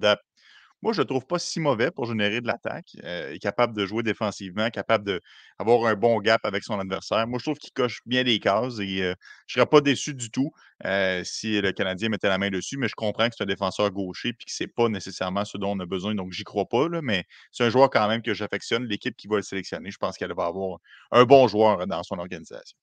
Moi, 0.82 0.93
je 0.93 0.99
ne 0.99 1.03
le 1.03 1.07
trouve 1.07 1.25
pas 1.27 1.38
si 1.39 1.59
mauvais 1.59 1.91
pour 1.91 2.05
générer 2.05 2.41
de 2.41 2.47
l'attaque. 2.47 2.95
Euh, 3.03 3.38
capable 3.39 3.75
de 3.75 3.86
jouer 3.86 4.01
défensivement, 4.03 4.69
capable 4.71 5.19
d'avoir 5.59 5.86
un 5.86 5.95
bon 5.95 6.19
gap 6.19 6.41
avec 6.43 6.63
son 6.63 6.79
adversaire. 6.79 7.27
Moi, 7.27 7.38
je 7.39 7.43
trouve 7.45 7.57
qu'il 7.59 7.71
coche 7.73 7.99
bien 8.05 8.23
les 8.23 8.39
cases 8.39 8.79
et 8.79 9.03
euh, 9.03 9.13
je 9.47 9.59
ne 9.59 9.61
serais 9.61 9.69
pas 9.69 9.82
déçu 9.82 10.13
du 10.15 10.32
tout 10.32 10.51
euh, 10.86 11.23
si 11.23 11.61
le 11.61 11.71
Canadien 11.71 12.09
mettait 12.09 12.29
la 12.29 12.38
main 12.39 12.49
dessus, 12.49 12.77
mais 12.77 12.88
je 12.88 12.95
comprends 12.95 13.29
que 13.29 13.36
c'est 13.38 13.43
un 13.43 13.47
défenseur 13.47 13.91
gaucher 13.91 14.29
et 14.29 14.34
que 14.34 14.39
ce 14.47 14.63
n'est 14.63 14.67
pas 14.67 14.89
nécessairement 14.89 15.45
ce 15.45 15.57
dont 15.57 15.71
on 15.77 15.79
a 15.79 15.86
besoin, 15.86 16.15
donc 16.15 16.32
j'y 16.32 16.43
crois 16.43 16.65
pas. 16.67 16.88
Mais 17.03 17.25
c'est 17.51 17.63
un 17.63 17.69
joueur 17.69 17.89
quand 17.91 18.07
même 18.07 18.21
que 18.23 18.34
j'affectionne. 18.34 18.86
L'équipe 18.86 19.15
qui 19.15 19.27
va 19.27 19.36
le 19.38 19.43
sélectionner, 19.43 19.91
je 19.91 19.97
pense 19.97 20.17
qu'elle 20.17 20.34
va 20.34 20.45
avoir 20.45 20.79
un 21.11 21.25
bon 21.25 21.47
joueur 21.47 21.86
dans 21.88 22.01
son 22.03 22.17
organisation. 22.17 22.77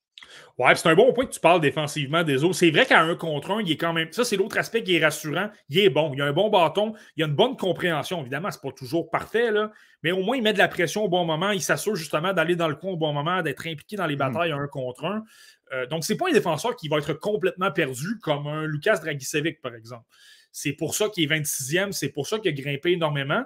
Ouais, 0.57 0.75
c'est 0.75 0.89
un 0.89 0.95
bon 0.95 1.13
point 1.13 1.25
que 1.25 1.31
tu 1.31 1.39
parles 1.39 1.61
défensivement 1.61 2.23
des 2.23 2.43
autres. 2.43 2.55
C'est 2.55 2.69
vrai 2.69 2.85
qu'à 2.85 3.01
un 3.01 3.15
contre 3.15 3.51
un, 3.51 3.61
il 3.61 3.71
est 3.71 3.77
quand 3.77 3.93
même. 3.93 4.11
Ça, 4.11 4.25
c'est 4.25 4.35
l'autre 4.35 4.57
aspect 4.57 4.83
qui 4.83 4.95
est 4.95 5.03
rassurant. 5.03 5.49
Il 5.69 5.79
est 5.79 5.89
bon. 5.89 6.11
Il 6.13 6.21
a 6.21 6.25
un 6.25 6.33
bon 6.33 6.49
bâton. 6.49 6.93
Il 7.15 7.23
a 7.23 7.27
une 7.27 7.33
bonne 7.33 7.55
compréhension. 7.55 8.19
Évidemment, 8.21 8.51
c'est 8.51 8.61
pas 8.61 8.71
toujours 8.71 9.09
parfait, 9.09 9.51
là, 9.51 9.71
mais 10.03 10.11
au 10.11 10.21
moins, 10.21 10.35
il 10.35 10.43
met 10.43 10.51
de 10.51 10.57
la 10.57 10.67
pression 10.67 11.05
au 11.05 11.07
bon 11.07 11.23
moment. 11.23 11.51
Il 11.51 11.61
s'assure 11.61 11.95
justement 11.95 12.33
d'aller 12.33 12.57
dans 12.57 12.67
le 12.67 12.75
coin 12.75 12.91
au 12.91 12.97
bon 12.97 13.13
moment, 13.13 13.41
d'être 13.41 13.65
impliqué 13.67 13.95
dans 13.95 14.05
les 14.05 14.15
mm. 14.15 14.19
batailles 14.19 14.51
à 14.51 14.57
un 14.57 14.67
contre 14.67 15.05
un. 15.05 15.23
Euh, 15.71 15.85
donc, 15.85 16.03
c'est 16.03 16.17
pas 16.17 16.29
un 16.29 16.33
défenseur 16.33 16.75
qui 16.75 16.89
va 16.89 16.97
être 16.97 17.13
complètement 17.13 17.71
perdu 17.71 18.19
comme 18.21 18.47
un 18.47 18.65
Lucas 18.65 18.97
Dragicevic, 18.97 19.61
par 19.61 19.75
exemple. 19.75 20.05
C'est 20.51 20.73
pour 20.73 20.93
ça 20.93 21.07
qu'il 21.09 21.23
est 21.23 21.39
26e. 21.39 21.93
C'est 21.93 22.09
pour 22.09 22.27
ça 22.27 22.37
qu'il 22.39 22.49
a 22.49 22.53
grimpé 22.53 22.91
énormément. 22.91 23.43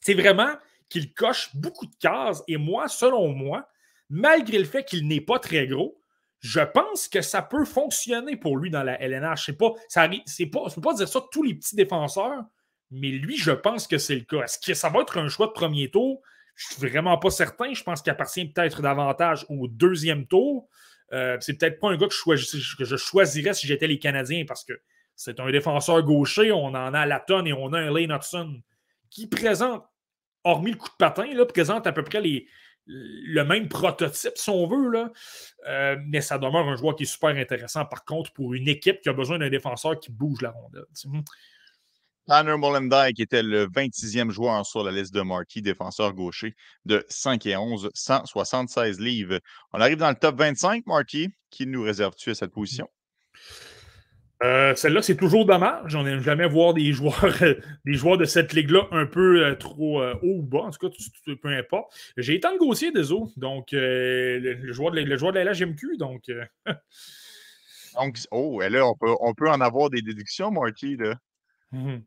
C'est 0.00 0.14
vraiment 0.14 0.50
qu'il 0.88 1.12
coche 1.12 1.50
beaucoup 1.54 1.86
de 1.86 1.94
cases. 2.00 2.42
Et 2.48 2.56
moi, 2.56 2.88
selon 2.88 3.28
moi, 3.28 3.68
malgré 4.12 4.58
le 4.58 4.66
fait 4.66 4.84
qu'il 4.84 5.08
n'est 5.08 5.22
pas 5.22 5.38
très 5.38 5.66
gros, 5.66 5.98
je 6.40 6.60
pense 6.60 7.08
que 7.08 7.22
ça 7.22 7.40
peut 7.40 7.64
fonctionner 7.64 8.36
pour 8.36 8.58
lui 8.58 8.68
dans 8.68 8.82
la 8.82 9.00
LNH. 9.00 9.46
Je 9.46 9.52
ne 9.52 9.56
pas, 9.56 9.72
ça 9.88 10.06
pas, 10.06 10.70
peux 10.74 10.80
pas 10.80 10.94
dire 10.94 11.08
ça 11.08 11.20
tous 11.32 11.42
les 11.42 11.54
petits 11.54 11.76
défenseurs, 11.76 12.44
mais 12.90 13.08
lui, 13.08 13.38
je 13.38 13.52
pense 13.52 13.86
que 13.86 13.96
c'est 13.96 14.14
le 14.14 14.22
cas. 14.22 14.42
Est-ce 14.42 14.58
que 14.58 14.74
ça 14.74 14.90
va 14.90 15.00
être 15.00 15.18
un 15.18 15.28
choix 15.28 15.46
de 15.46 15.52
premier 15.52 15.90
tour? 15.90 16.20
Je 16.56 16.66
ne 16.66 16.72
suis 16.72 16.90
vraiment 16.90 17.16
pas 17.16 17.30
certain. 17.30 17.72
Je 17.72 17.82
pense 17.82 18.02
qu'il 18.02 18.12
appartient 18.12 18.44
peut-être 18.44 18.82
davantage 18.82 19.46
au 19.48 19.66
deuxième 19.66 20.26
tour. 20.26 20.68
Euh, 21.14 21.38
c'est 21.40 21.54
peut-être 21.54 21.80
pas 21.80 21.88
un 21.88 21.96
gars 21.96 22.06
que 22.06 22.14
je, 22.14 22.96
choisirais 22.96 23.54
si 23.54 23.66
j'étais 23.66 23.86
les 23.86 23.98
Canadiens 23.98 24.44
parce 24.46 24.64
que 24.64 24.74
c'est 25.16 25.40
un 25.40 25.50
défenseur 25.50 26.02
gaucher. 26.02 26.52
On 26.52 26.66
en 26.66 26.92
a 26.92 27.06
la 27.06 27.20
tonne 27.20 27.46
et 27.46 27.54
on 27.54 27.72
a 27.72 27.78
un 27.78 27.90
Lane 27.90 28.12
Hudson 28.12 28.60
qui 29.08 29.26
présente, 29.26 29.84
hormis 30.44 30.72
le 30.72 30.76
coup 30.76 30.88
de 30.88 30.96
patin, 30.98 31.32
là, 31.32 31.46
présente 31.46 31.86
à 31.86 31.92
peu 31.92 32.02
près 32.02 32.20
les, 32.20 32.46
le 32.86 33.42
même 33.44 33.68
prototype, 33.68 34.32
si 34.36 34.50
on 34.50 34.66
veut. 34.66 35.12
Euh, 35.68 35.96
mais 36.06 36.20
ça 36.20 36.38
demeure 36.38 36.68
un 36.68 36.76
joueur 36.76 36.96
qui 36.96 37.04
est 37.04 37.06
super 37.06 37.30
intéressant, 37.30 37.84
par 37.84 38.04
contre, 38.04 38.32
pour 38.32 38.54
une 38.54 38.68
équipe 38.68 39.00
qui 39.00 39.08
a 39.08 39.12
besoin 39.12 39.38
d'un 39.38 39.50
défenseur 39.50 39.98
qui 39.98 40.10
bouge 40.10 40.42
la 40.42 40.50
rondelle. 40.50 40.84
Tanner 42.26 42.56
Molenbeek 42.56 43.16
qui 43.16 43.22
était 43.22 43.42
le 43.42 43.66
26e 43.66 44.30
joueur 44.30 44.64
sur 44.64 44.84
la 44.84 44.92
liste 44.92 45.12
de 45.12 45.22
Marquis, 45.22 45.60
défenseur 45.60 46.12
gaucher 46.12 46.54
de 46.84 47.04
5 47.08 47.46
et 47.46 47.56
11, 47.56 47.90
176 47.94 49.00
livres. 49.00 49.40
On 49.72 49.80
arrive 49.80 49.98
dans 49.98 50.10
le 50.10 50.14
top 50.14 50.38
25, 50.38 50.86
Marquis. 50.86 51.30
Qui 51.50 51.66
nous 51.66 51.82
réserve-tu 51.82 52.30
à 52.30 52.34
cette 52.34 52.52
position? 52.52 52.88
Euh, 54.42 54.74
celle-là, 54.74 55.02
c'est 55.02 55.16
toujours 55.16 55.46
dommage. 55.46 55.94
On 55.94 56.02
n'aime 56.02 56.20
jamais 56.20 56.48
voir 56.48 56.74
des 56.74 56.92
joueurs, 56.92 57.36
des 57.84 57.94
joueurs 57.94 58.18
de 58.18 58.24
cette 58.24 58.52
ligue-là 58.52 58.88
un 58.90 59.06
peu 59.06 59.44
euh, 59.44 59.54
trop 59.54 60.02
euh, 60.02 60.14
haut 60.22 60.38
ou 60.38 60.42
bas. 60.42 60.62
En 60.62 60.70
tout 60.70 60.88
cas, 60.88 61.34
peu 61.40 61.48
importe. 61.48 61.94
J'ai 62.16 62.38
de 62.38 62.58
Gauthier, 62.58 62.90
désolé. 62.90 63.26
Donc, 63.36 63.68
le, 63.72 64.72
joueur 64.72 64.90
de, 64.92 65.00
le 65.00 65.16
joueur 65.16 65.32
de 65.32 65.38
la 65.38 65.52
LHMQ. 65.52 65.96
Donc, 65.96 66.24
donc 67.94 68.18
oh, 68.30 68.60
là, 68.60 68.86
on 68.86 68.96
peut, 68.96 69.14
on 69.20 69.34
peut 69.34 69.48
en 69.48 69.60
avoir 69.60 69.90
des 69.90 70.02
déductions, 70.02 70.50
Marty. 70.50 70.96
Là. 70.96 71.14
Mhm. 71.70 72.02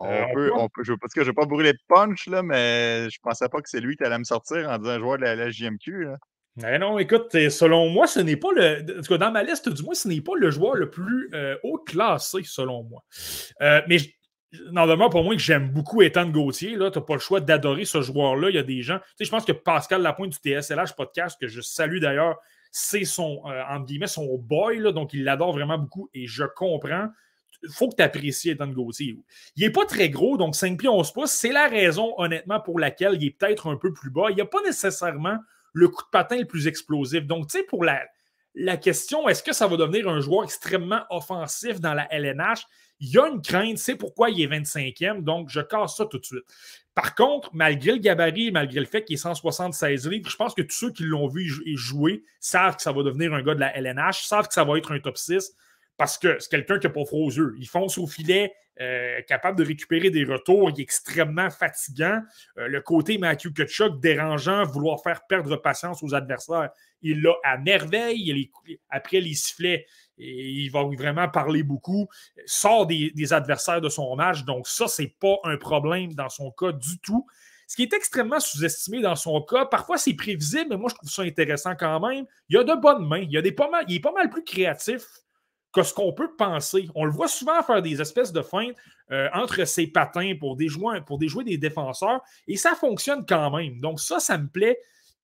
On, 0.00 0.32
peut, 0.32 0.52
on 0.54 0.68
peut, 0.68 0.84
je, 0.84 0.92
parce 0.94 1.12
que 1.12 1.22
je 1.22 1.26
ne 1.26 1.30
vais 1.32 1.34
pas 1.34 1.44
brûler 1.44 1.72
de 1.72 1.78
punch, 1.88 2.28
là, 2.28 2.42
mais 2.42 3.10
je 3.10 3.18
ne 3.18 3.22
pensais 3.22 3.48
pas 3.48 3.60
que 3.60 3.68
c'est 3.68 3.80
lui 3.80 3.96
qui 3.96 4.04
allait 4.04 4.18
me 4.18 4.24
sortir 4.24 4.70
en 4.70 4.78
disant 4.78 4.98
joueur 5.00 5.18
de 5.18 5.24
la 5.24 5.34
LHJMQ. 5.34 6.06
Eh 6.66 6.78
non, 6.78 6.98
écoute, 6.98 7.30
selon 7.50 7.88
moi, 7.88 8.06
ce 8.06 8.20
n'est 8.20 8.36
pas 8.36 8.48
le. 8.52 8.98
En 8.98 9.02
tout 9.02 9.12
cas, 9.12 9.18
dans 9.18 9.30
ma 9.30 9.42
liste, 9.42 9.68
du 9.68 9.82
moins, 9.82 9.94
ce 9.94 10.08
n'est 10.08 10.20
pas 10.20 10.32
le 10.36 10.50
joueur 10.50 10.74
le 10.74 10.90
plus 10.90 11.30
euh, 11.34 11.56
haut 11.62 11.78
classé, 11.78 12.42
selon 12.44 12.82
moi. 12.84 13.04
Euh, 13.60 13.80
mais 13.88 13.98
demeure 14.52 15.10
pour 15.10 15.22
moi 15.22 15.34
que 15.34 15.42
j'aime 15.42 15.70
beaucoup 15.70 16.02
Ethan 16.02 16.28
Gauthier. 16.28 16.72
Tu 16.72 16.78
n'as 16.78 16.90
pas 16.90 17.14
le 17.14 17.20
choix 17.20 17.40
d'adorer 17.40 17.84
ce 17.84 18.02
joueur-là. 18.02 18.50
Il 18.50 18.56
y 18.56 18.58
a 18.58 18.62
des 18.62 18.82
gens. 18.82 18.98
Tu 18.98 19.04
sais, 19.18 19.24
je 19.26 19.30
pense 19.30 19.44
que 19.44 19.52
Pascal 19.52 20.02
Lapointe 20.02 20.32
du 20.32 20.38
TSLH 20.38 20.94
podcast, 20.96 21.38
que 21.40 21.46
je 21.46 21.60
salue 21.60 21.98
d'ailleurs, 21.98 22.36
c'est 22.72 23.04
son, 23.04 23.42
euh, 23.46 23.62
entre 23.70 23.86
guillemets, 23.86 24.06
son 24.06 24.36
boy. 24.38 24.78
Là, 24.78 24.92
donc, 24.92 25.12
il 25.12 25.24
l'adore 25.24 25.52
vraiment 25.52 25.78
beaucoup 25.78 26.10
et 26.12 26.26
je 26.26 26.44
comprends. 26.44 27.08
Il 27.62 27.70
faut 27.70 27.88
que 27.88 27.96
tu 27.96 28.02
apprécies 28.02 28.50
Ethan 28.50 28.68
Gauthier. 28.68 29.16
Il 29.56 29.64
n'est 29.64 29.72
pas 29.72 29.84
très 29.84 30.10
gros, 30.10 30.36
donc 30.36 30.54
5 30.54 30.78
pieds 30.78 30.88
11 30.88 31.12
pouces. 31.12 31.32
C'est 31.32 31.52
la 31.52 31.68
raison, 31.68 32.14
honnêtement, 32.16 32.60
pour 32.60 32.78
laquelle 32.78 33.14
il 33.14 33.26
est 33.26 33.30
peut-être 33.30 33.68
un 33.68 33.76
peu 33.76 33.92
plus 33.92 34.10
bas. 34.10 34.26
Il 34.30 34.36
n'y 34.36 34.40
a 34.40 34.46
pas 34.46 34.62
nécessairement 34.64 35.38
le 35.72 35.88
coup 35.88 36.02
de 36.02 36.08
patin 36.10 36.38
le 36.38 36.46
plus 36.46 36.66
explosif. 36.66 37.26
Donc, 37.26 37.48
tu 37.48 37.58
sais, 37.58 37.64
pour 37.64 37.84
la, 37.84 38.06
question, 38.76 39.28
est-ce 39.28 39.42
que 39.42 39.52
ça 39.52 39.66
va 39.66 39.76
devenir 39.76 40.08
un 40.08 40.20
joueur 40.20 40.44
extrêmement 40.44 41.02
offensif 41.10 41.80
dans 41.80 41.94
la 41.94 42.12
LNH? 42.12 42.64
Il 43.00 43.10
y 43.10 43.18
a 43.18 43.28
une 43.28 43.40
crainte, 43.40 43.78
c'est 43.78 43.94
pourquoi 43.94 44.30
il 44.30 44.40
est 44.40 44.48
25e, 44.48 45.22
donc 45.22 45.48
je 45.50 45.60
casse 45.60 45.96
ça 45.96 46.06
tout 46.06 46.18
de 46.18 46.24
suite. 46.24 46.42
Par 46.94 47.14
contre, 47.14 47.50
malgré 47.54 47.92
le 47.92 47.98
gabarit, 47.98 48.50
malgré 48.50 48.80
le 48.80 48.86
fait 48.86 49.04
qu'il 49.04 49.14
est 49.14 49.18
176 49.18 50.08
livres, 50.08 50.28
je 50.28 50.36
pense 50.36 50.52
que 50.52 50.62
tous 50.62 50.74
ceux 50.74 50.92
qui 50.92 51.04
l'ont 51.04 51.28
vu 51.28 51.48
jouer 51.76 52.24
savent 52.40 52.74
que 52.74 52.82
ça 52.82 52.90
va 52.90 53.04
devenir 53.04 53.32
un 53.34 53.42
gars 53.42 53.54
de 53.54 53.60
la 53.60 53.76
LNH, 53.76 54.26
savent 54.26 54.48
que 54.48 54.54
ça 54.54 54.64
va 54.64 54.76
être 54.78 54.90
un 54.90 54.98
top 54.98 55.16
6 55.16 55.54
parce 55.98 56.16
que 56.16 56.38
c'est 56.38 56.48
quelqu'un 56.48 56.78
qui 56.78 56.86
n'a 56.86 56.92
pas 56.92 57.04
froid 57.04 57.26
aux 57.26 57.30
yeux. 57.30 57.54
Il 57.58 57.68
fonce 57.68 57.98
au 57.98 58.06
filet, 58.06 58.54
euh, 58.80 59.20
capable 59.26 59.58
de 59.58 59.64
récupérer 59.64 60.08
des 60.08 60.24
retours, 60.24 60.70
il 60.70 60.80
est 60.80 60.82
extrêmement 60.84 61.50
fatigant. 61.50 62.22
Euh, 62.58 62.68
le 62.68 62.80
côté 62.80 63.18
Matthew 63.18 63.52
Kutchuk 63.52 64.00
dérangeant, 64.00 64.64
vouloir 64.64 65.02
faire 65.02 65.26
perdre 65.26 65.56
patience 65.56 66.00
aux 66.04 66.14
adversaires, 66.14 66.70
il 67.02 67.20
l'a 67.20 67.34
à 67.42 67.58
merveille. 67.58 68.50
après 68.88 69.20
les 69.20 69.34
sifflets, 69.34 69.84
il 70.16 70.68
va 70.70 70.84
vraiment 70.84 71.28
parler 71.28 71.64
beaucoup, 71.64 72.08
sort 72.46 72.86
des, 72.86 73.32
adversaires 73.32 73.80
de 73.80 73.88
son 73.88 74.14
match. 74.14 74.44
Donc, 74.44 74.68
ça, 74.68 74.86
c'est 74.86 75.14
pas 75.20 75.36
un 75.44 75.56
problème 75.56 76.14
dans 76.14 76.28
son 76.28 76.52
cas 76.52 76.70
du 76.70 76.98
tout. 77.00 77.26
Ce 77.66 77.74
qui 77.74 77.82
est 77.82 77.92
extrêmement 77.92 78.40
sous-estimé 78.40 79.00
dans 79.00 79.16
son 79.16 79.42
cas, 79.42 79.66
parfois 79.66 79.98
c'est 79.98 80.14
prévisible, 80.14 80.68
mais 80.70 80.76
moi 80.78 80.88
je 80.88 80.94
trouve 80.94 81.10
ça 81.10 81.20
intéressant 81.20 81.74
quand 81.76 82.00
même. 82.00 82.24
Il 82.48 82.56
a 82.56 82.64
de 82.64 82.80
bonnes 82.80 83.06
mains, 83.06 83.26
il, 83.28 83.36
a 83.36 83.42
des 83.42 83.52
pas 83.52 83.68
mal, 83.68 83.84
il 83.88 83.96
est 83.96 84.00
pas 84.00 84.12
mal 84.12 84.30
plus 84.30 84.42
créatif 84.42 85.02
que 85.72 85.82
ce 85.82 85.92
qu'on 85.92 86.12
peut 86.12 86.34
penser. 86.36 86.88
On 86.94 87.04
le 87.04 87.10
voit 87.10 87.28
souvent 87.28 87.62
faire 87.62 87.82
des 87.82 88.00
espèces 88.00 88.32
de 88.32 88.42
feintes 88.42 88.74
euh, 89.10 89.28
entre 89.34 89.64
ses 89.64 89.86
patins 89.86 90.34
pour 90.38 90.56
déjouer, 90.56 91.00
pour 91.06 91.18
des 91.18 91.58
défenseurs 91.58 92.20
et 92.46 92.56
ça 92.56 92.74
fonctionne 92.74 93.24
quand 93.26 93.56
même. 93.56 93.80
Donc, 93.80 94.00
ça, 94.00 94.18
ça 94.18 94.38
me 94.38 94.48
plaît 94.48 94.78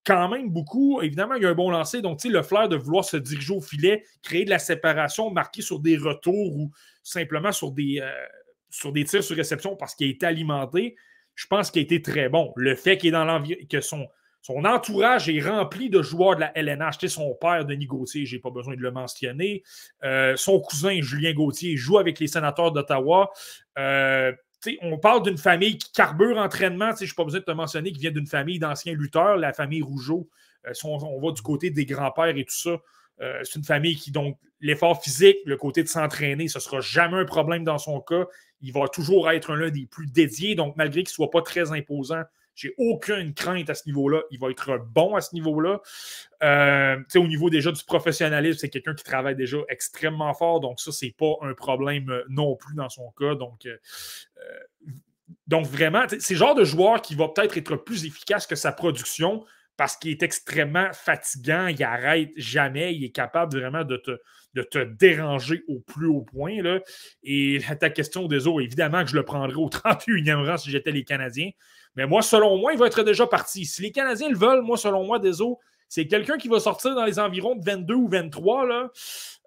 quand 0.04 0.28
même 0.28 0.50
beaucoup. 0.50 1.00
Évidemment, 1.00 1.34
il 1.34 1.42
y 1.42 1.46
a 1.46 1.50
un 1.50 1.54
bon 1.54 1.70
lancer. 1.70 2.02
Donc, 2.02 2.18
tu 2.18 2.28
sais, 2.28 2.34
le 2.34 2.42
flair 2.42 2.68
de 2.68 2.76
vouloir 2.76 3.04
se 3.04 3.16
diriger 3.16 3.54
au 3.54 3.60
filet, 3.60 4.04
créer 4.22 4.44
de 4.44 4.50
la 4.50 4.58
séparation, 4.58 5.30
marquer 5.30 5.62
sur 5.62 5.80
des 5.80 5.96
retours 5.96 6.56
ou 6.56 6.70
simplement 7.02 7.52
sur 7.52 7.70
des, 7.72 8.00
euh, 8.02 8.10
sur 8.70 8.92
des 8.92 9.04
tirs 9.04 9.24
sur 9.24 9.36
réception 9.36 9.76
parce 9.76 9.94
qu'il 9.94 10.08
a 10.08 10.10
été 10.10 10.26
alimenté, 10.26 10.96
je 11.34 11.46
pense 11.46 11.70
qu'il 11.70 11.80
a 11.80 11.84
été 11.84 12.02
très 12.02 12.28
bon. 12.28 12.52
Le 12.56 12.74
fait 12.74 12.98
qu'il 12.98 13.08
est 13.08 13.12
dans 13.12 13.42
que 13.68 13.80
son, 13.80 14.06
son 14.44 14.66
entourage 14.66 15.30
est 15.30 15.40
rempli 15.40 15.88
de 15.88 16.02
joueurs 16.02 16.34
de 16.34 16.40
la 16.40 16.52
LNH. 16.54 17.06
Son 17.06 17.34
père, 17.34 17.64
Denis 17.64 17.86
Gauthier, 17.86 18.26
je 18.26 18.36
n'ai 18.36 18.42
pas 18.42 18.50
besoin 18.50 18.76
de 18.76 18.82
le 18.82 18.90
mentionner. 18.90 19.62
Euh, 20.04 20.36
son 20.36 20.60
cousin, 20.60 21.00
Julien 21.00 21.32
Gauthier, 21.32 21.78
joue 21.78 21.96
avec 21.96 22.20
les 22.20 22.26
sénateurs 22.26 22.70
d'Ottawa. 22.70 23.30
Euh, 23.78 24.32
on 24.82 24.98
parle 24.98 25.22
d'une 25.22 25.38
famille 25.38 25.78
qui 25.78 25.90
carbure 25.92 26.36
entraînement. 26.36 26.94
Je 26.94 27.04
n'ai 27.04 27.10
pas 27.16 27.24
besoin 27.24 27.40
de 27.40 27.44
te 27.46 27.52
mentionner 27.52 27.90
qu'il 27.90 28.02
vient 28.02 28.10
d'une 28.10 28.26
famille 28.26 28.58
d'anciens 28.58 28.92
lutteurs, 28.92 29.38
la 29.38 29.54
famille 29.54 29.80
Rougeau. 29.80 30.28
Euh, 30.66 30.72
on, 30.84 31.20
va 31.22 31.32
du 31.32 31.40
côté 31.40 31.70
des 31.70 31.86
grands-pères 31.86 32.36
et 32.36 32.44
tout 32.44 32.54
ça. 32.54 32.76
c'est 33.44 33.54
une 33.58 33.64
famille 33.64 33.96
qui, 33.96 34.10
donc, 34.10 34.36
l'effort 34.60 35.02
physique, 35.02 35.38
le 35.46 35.56
côté 35.56 35.82
de 35.82 35.88
s'entraîner, 35.88 36.48
ce 36.48 36.58
ne 36.58 36.60
sera 36.60 36.82
jamais 36.82 37.16
un 37.16 37.24
problème 37.24 37.64
dans 37.64 37.78
son 37.78 37.98
cas. 38.02 38.26
Il 38.60 38.74
va 38.74 38.88
toujours 38.88 39.30
être 39.30 39.54
l'un 39.54 39.70
des 39.70 39.86
plus 39.86 40.06
dédiés. 40.06 40.54
Donc, 40.54 40.76
malgré 40.76 41.02
qu'il 41.02 41.12
ne 41.12 41.14
soit 41.14 41.30
pas 41.30 41.40
très 41.40 41.72
imposant, 41.72 42.24
j'ai 42.54 42.74
aucune 42.78 43.34
crainte 43.34 43.68
à 43.70 43.74
ce 43.74 43.86
niveau-là. 43.86 44.22
Il 44.30 44.38
va 44.38 44.50
être 44.50 44.78
bon 44.78 45.14
à 45.14 45.20
ce 45.20 45.34
niveau-là. 45.34 45.80
Euh, 46.42 46.96
au 47.16 47.26
niveau 47.26 47.50
déjà 47.50 47.72
du 47.72 47.82
professionnalisme, 47.84 48.58
c'est 48.58 48.68
quelqu'un 48.68 48.94
qui 48.94 49.04
travaille 49.04 49.36
déjà 49.36 49.58
extrêmement 49.68 50.32
fort. 50.34 50.60
Donc, 50.60 50.80
ça, 50.80 50.92
c'est 50.92 51.14
pas 51.16 51.34
un 51.42 51.54
problème 51.54 52.10
euh, 52.10 52.24
non 52.28 52.56
plus 52.56 52.74
dans 52.74 52.88
son 52.88 53.10
cas. 53.18 53.34
Donc, 53.34 53.66
euh, 53.66 53.76
donc 55.46 55.66
vraiment, 55.66 56.04
c'est 56.08 56.34
le 56.34 56.38
genre 56.38 56.54
de 56.54 56.64
joueur 56.64 57.02
qui 57.02 57.14
va 57.14 57.28
peut-être 57.28 57.56
être 57.56 57.76
plus 57.76 58.04
efficace 58.04 58.46
que 58.46 58.56
sa 58.56 58.72
production 58.72 59.44
parce 59.76 59.96
qu'il 59.96 60.12
est 60.12 60.22
extrêmement 60.22 60.92
fatigant, 60.92 61.66
il 61.66 61.82
arrête 61.82 62.30
jamais, 62.36 62.94
il 62.94 63.04
est 63.04 63.10
capable 63.10 63.58
vraiment 63.58 63.84
de 63.84 63.96
te, 63.96 64.20
de 64.54 64.62
te 64.62 64.78
déranger 64.78 65.62
au 65.68 65.80
plus 65.80 66.06
haut 66.06 66.22
point. 66.22 66.62
Là. 66.62 66.80
Et 67.22 67.60
ta 67.80 67.90
question 67.90 68.26
des 68.26 68.46
évidemment 68.60 69.02
que 69.02 69.10
je 69.10 69.16
le 69.16 69.24
prendrais 69.24 69.56
au 69.56 69.68
31e 69.70 70.46
rang 70.46 70.56
si 70.56 70.70
j'étais 70.70 70.92
les 70.92 71.04
Canadiens. 71.04 71.50
Mais 71.96 72.06
moi, 72.06 72.22
selon 72.22 72.58
moi, 72.58 72.72
il 72.72 72.78
va 72.78 72.86
être 72.86 73.02
déjà 73.02 73.26
parti. 73.26 73.64
Si 73.66 73.82
les 73.82 73.92
Canadiens 73.92 74.28
le 74.28 74.36
veulent, 74.36 74.62
moi, 74.62 74.76
selon 74.76 75.04
moi, 75.04 75.18
Deso, 75.18 75.60
c'est 75.88 76.06
quelqu'un 76.06 76.38
qui 76.38 76.48
va 76.48 76.58
sortir 76.58 76.94
dans 76.94 77.04
les 77.04 77.18
environs 77.18 77.54
de 77.54 77.64
22 77.64 77.94
ou 77.94 78.08
23. 78.08 78.66
Là. 78.66 78.90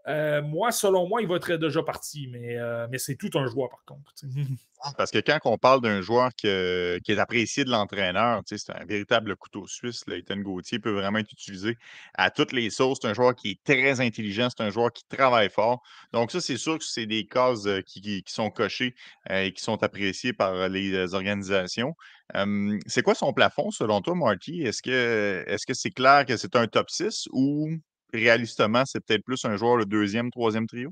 Euh, 0.08 0.42
moi, 0.42 0.72
selon 0.72 1.08
moi, 1.08 1.22
il 1.22 1.28
va 1.28 1.36
être 1.36 1.54
déjà 1.56 1.84
parti, 1.84 2.28
mais, 2.32 2.58
euh, 2.58 2.88
c'est 2.98 3.16
tout 3.16 3.30
un 3.36 3.46
joueur 3.48 3.70
par 3.70 3.84
contre. 3.86 4.14
Parce 4.96 5.10
que 5.10 5.18
quand 5.18 5.40
on 5.46 5.58
parle 5.58 5.82
d'un 5.82 6.02
joueur 6.02 6.34
qui 6.36 6.48
est 6.48 7.20
apprécié 7.20 7.66
de 7.66 7.72
l'entraîneur, 7.72 8.42
c'est 8.46 8.70
un 8.70 8.86
véritable 8.86 9.36
couteau 9.36 9.66
suisse. 9.66 10.04
Ethan 10.08 10.38
Gauthier 10.38 10.78
peut 10.78 10.92
vraiment 10.92 11.18
être 11.18 11.32
utilisé 11.32 11.78
à 12.14 12.30
toutes 12.30 12.52
les 12.52 12.70
sauces. 12.70 13.00
C'est 13.02 13.08
un 13.08 13.14
joueur 13.16 13.36
qui 13.36 13.52
est 13.52 13.64
très 13.64 14.00
intelligent, 14.02 14.50
c'est 14.56 14.64
un 14.64 14.70
joueur 14.70 14.94
qui 14.94 15.04
travaille 15.10 15.50
fort. 15.50 15.82
Donc, 16.14 16.32
ça, 16.32 16.40
c'est 16.40 16.58
sûr 16.58 16.78
que 16.78 16.86
c'est 16.86 17.08
des 17.08 17.26
cases 17.26 17.66
euh, 17.66 17.82
qui, 17.82 18.24
sont 18.28 18.52
cochées 18.52 18.94
et 19.30 19.52
qui 19.52 19.64
sont 19.64 19.82
appréciées 19.82 20.32
par 20.32 20.70
les 20.70 21.14
organisations. 21.14 21.96
c'est 22.86 23.02
quoi 23.02 23.16
son 23.16 23.34
plafond 23.34 23.72
selon 23.72 24.02
toi, 24.02 24.14
Marty? 24.16 24.62
Est-ce 24.62 24.82
que 24.82 25.44
que 25.68 25.74
c'est 25.74 25.92
clair 25.92 26.26
que 26.26 26.38
c'est 26.38 26.56
un 26.56 26.68
top 26.68 26.90
6 26.90 27.28
ou 27.32 27.68
réalistement, 28.14 28.84
c'est 28.86 29.04
peut-être 29.06 29.24
plus 29.24 29.44
un 29.46 29.56
joueur 29.58 29.78
le 29.78 29.86
deuxième, 29.86 30.32
troisième 30.32 30.68
trio? 30.68 30.92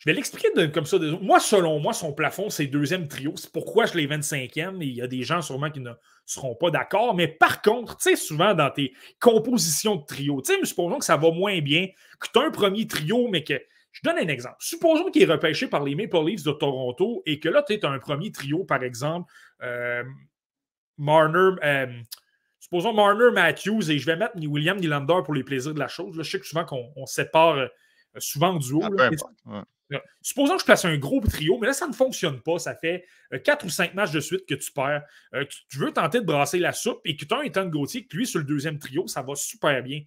Je 0.00 0.08
vais 0.08 0.14
l'expliquer 0.14 0.48
comme 0.72 0.86
ça. 0.86 0.98
Moi, 1.20 1.40
selon 1.40 1.78
moi, 1.78 1.92
son 1.92 2.14
plafond, 2.14 2.48
c'est 2.48 2.66
deuxième 2.66 3.06
trio. 3.06 3.34
C'est 3.36 3.52
pourquoi 3.52 3.84
je 3.84 3.98
l'ai 3.98 4.06
25e. 4.06 4.82
Et 4.82 4.86
il 4.86 4.94
y 4.94 5.02
a 5.02 5.06
des 5.06 5.22
gens 5.22 5.42
sûrement 5.42 5.70
qui 5.70 5.80
ne 5.80 5.92
seront 6.24 6.54
pas 6.54 6.70
d'accord. 6.70 7.14
Mais 7.14 7.28
par 7.28 7.60
contre, 7.60 7.98
tu 7.98 8.04
sais, 8.04 8.16
souvent 8.16 8.54
dans 8.54 8.70
tes 8.70 8.94
compositions 9.20 9.96
de 9.96 10.04
trio, 10.06 10.40
tu 10.40 10.54
sais, 10.54 10.64
supposons 10.64 10.98
que 10.98 11.04
ça 11.04 11.18
va 11.18 11.30
moins 11.30 11.60
bien, 11.60 11.88
que 12.18 12.28
tu 12.32 12.38
as 12.38 12.46
un 12.46 12.50
premier 12.50 12.86
trio, 12.86 13.28
mais 13.28 13.44
que. 13.44 13.60
Je 13.92 14.02
donne 14.04 14.18
un 14.18 14.28
exemple. 14.28 14.56
Supposons 14.60 15.10
qu'il 15.10 15.22
est 15.22 15.32
repêché 15.32 15.66
par 15.66 15.82
les 15.82 15.96
Maple 15.96 16.24
Leafs 16.24 16.44
de 16.44 16.52
Toronto 16.52 17.24
et 17.26 17.40
que 17.40 17.48
là, 17.48 17.64
tu 17.64 17.76
as 17.82 17.88
un 17.88 17.98
premier 17.98 18.30
trio, 18.30 18.62
par 18.62 18.84
exemple, 18.84 19.30
euh, 19.62 20.04
Marner, 20.96 21.56
euh, 21.64 21.86
Supposons 22.70 22.92
Marner, 22.92 23.32
Matthews 23.32 23.90
et 23.90 23.98
je 23.98 24.06
vais 24.06 24.14
mettre 24.14 24.36
ni 24.36 24.46
William 24.46 24.78
ni 24.78 24.86
Lander 24.86 25.22
pour 25.24 25.34
les 25.34 25.42
plaisirs 25.42 25.74
de 25.74 25.80
la 25.80 25.88
chose. 25.88 26.14
je 26.16 26.22
sais 26.22 26.38
que 26.38 26.46
souvent 26.46 26.64
qu'on 26.64 27.04
sépare 27.04 27.56
euh, 27.56 27.66
souvent 28.18 28.50
en 28.50 28.58
duo. 28.58 28.80
Ah, 29.92 29.98
supposons 30.22 30.54
que 30.54 30.60
je 30.60 30.64
place 30.66 30.84
un 30.84 30.96
gros 30.96 31.20
trio, 31.20 31.58
mais 31.58 31.66
là, 31.66 31.72
ça 31.72 31.88
ne 31.88 31.92
fonctionne 31.92 32.40
pas. 32.40 32.60
Ça 32.60 32.76
fait 32.76 33.04
euh, 33.32 33.40
quatre 33.40 33.64
ou 33.64 33.70
cinq 33.70 33.94
matchs 33.94 34.12
de 34.12 34.20
suite 34.20 34.46
que 34.46 34.54
tu 34.54 34.70
perds. 34.70 35.02
Euh, 35.34 35.44
tu, 35.68 35.78
veux 35.78 35.90
tenter 35.90 36.20
de 36.20 36.24
brasser 36.24 36.60
la 36.60 36.72
soupe 36.72 37.00
et 37.04 37.16
que 37.16 37.24
tu 37.24 37.34
as 37.34 37.38
un 37.38 37.64
de 37.64 37.70
Gauthier 37.70 38.06
que 38.06 38.16
lui, 38.16 38.24
sur 38.24 38.38
le 38.38 38.44
deuxième 38.44 38.78
trio, 38.78 39.08
ça 39.08 39.22
va 39.22 39.34
super 39.34 39.82
bien. 39.82 40.02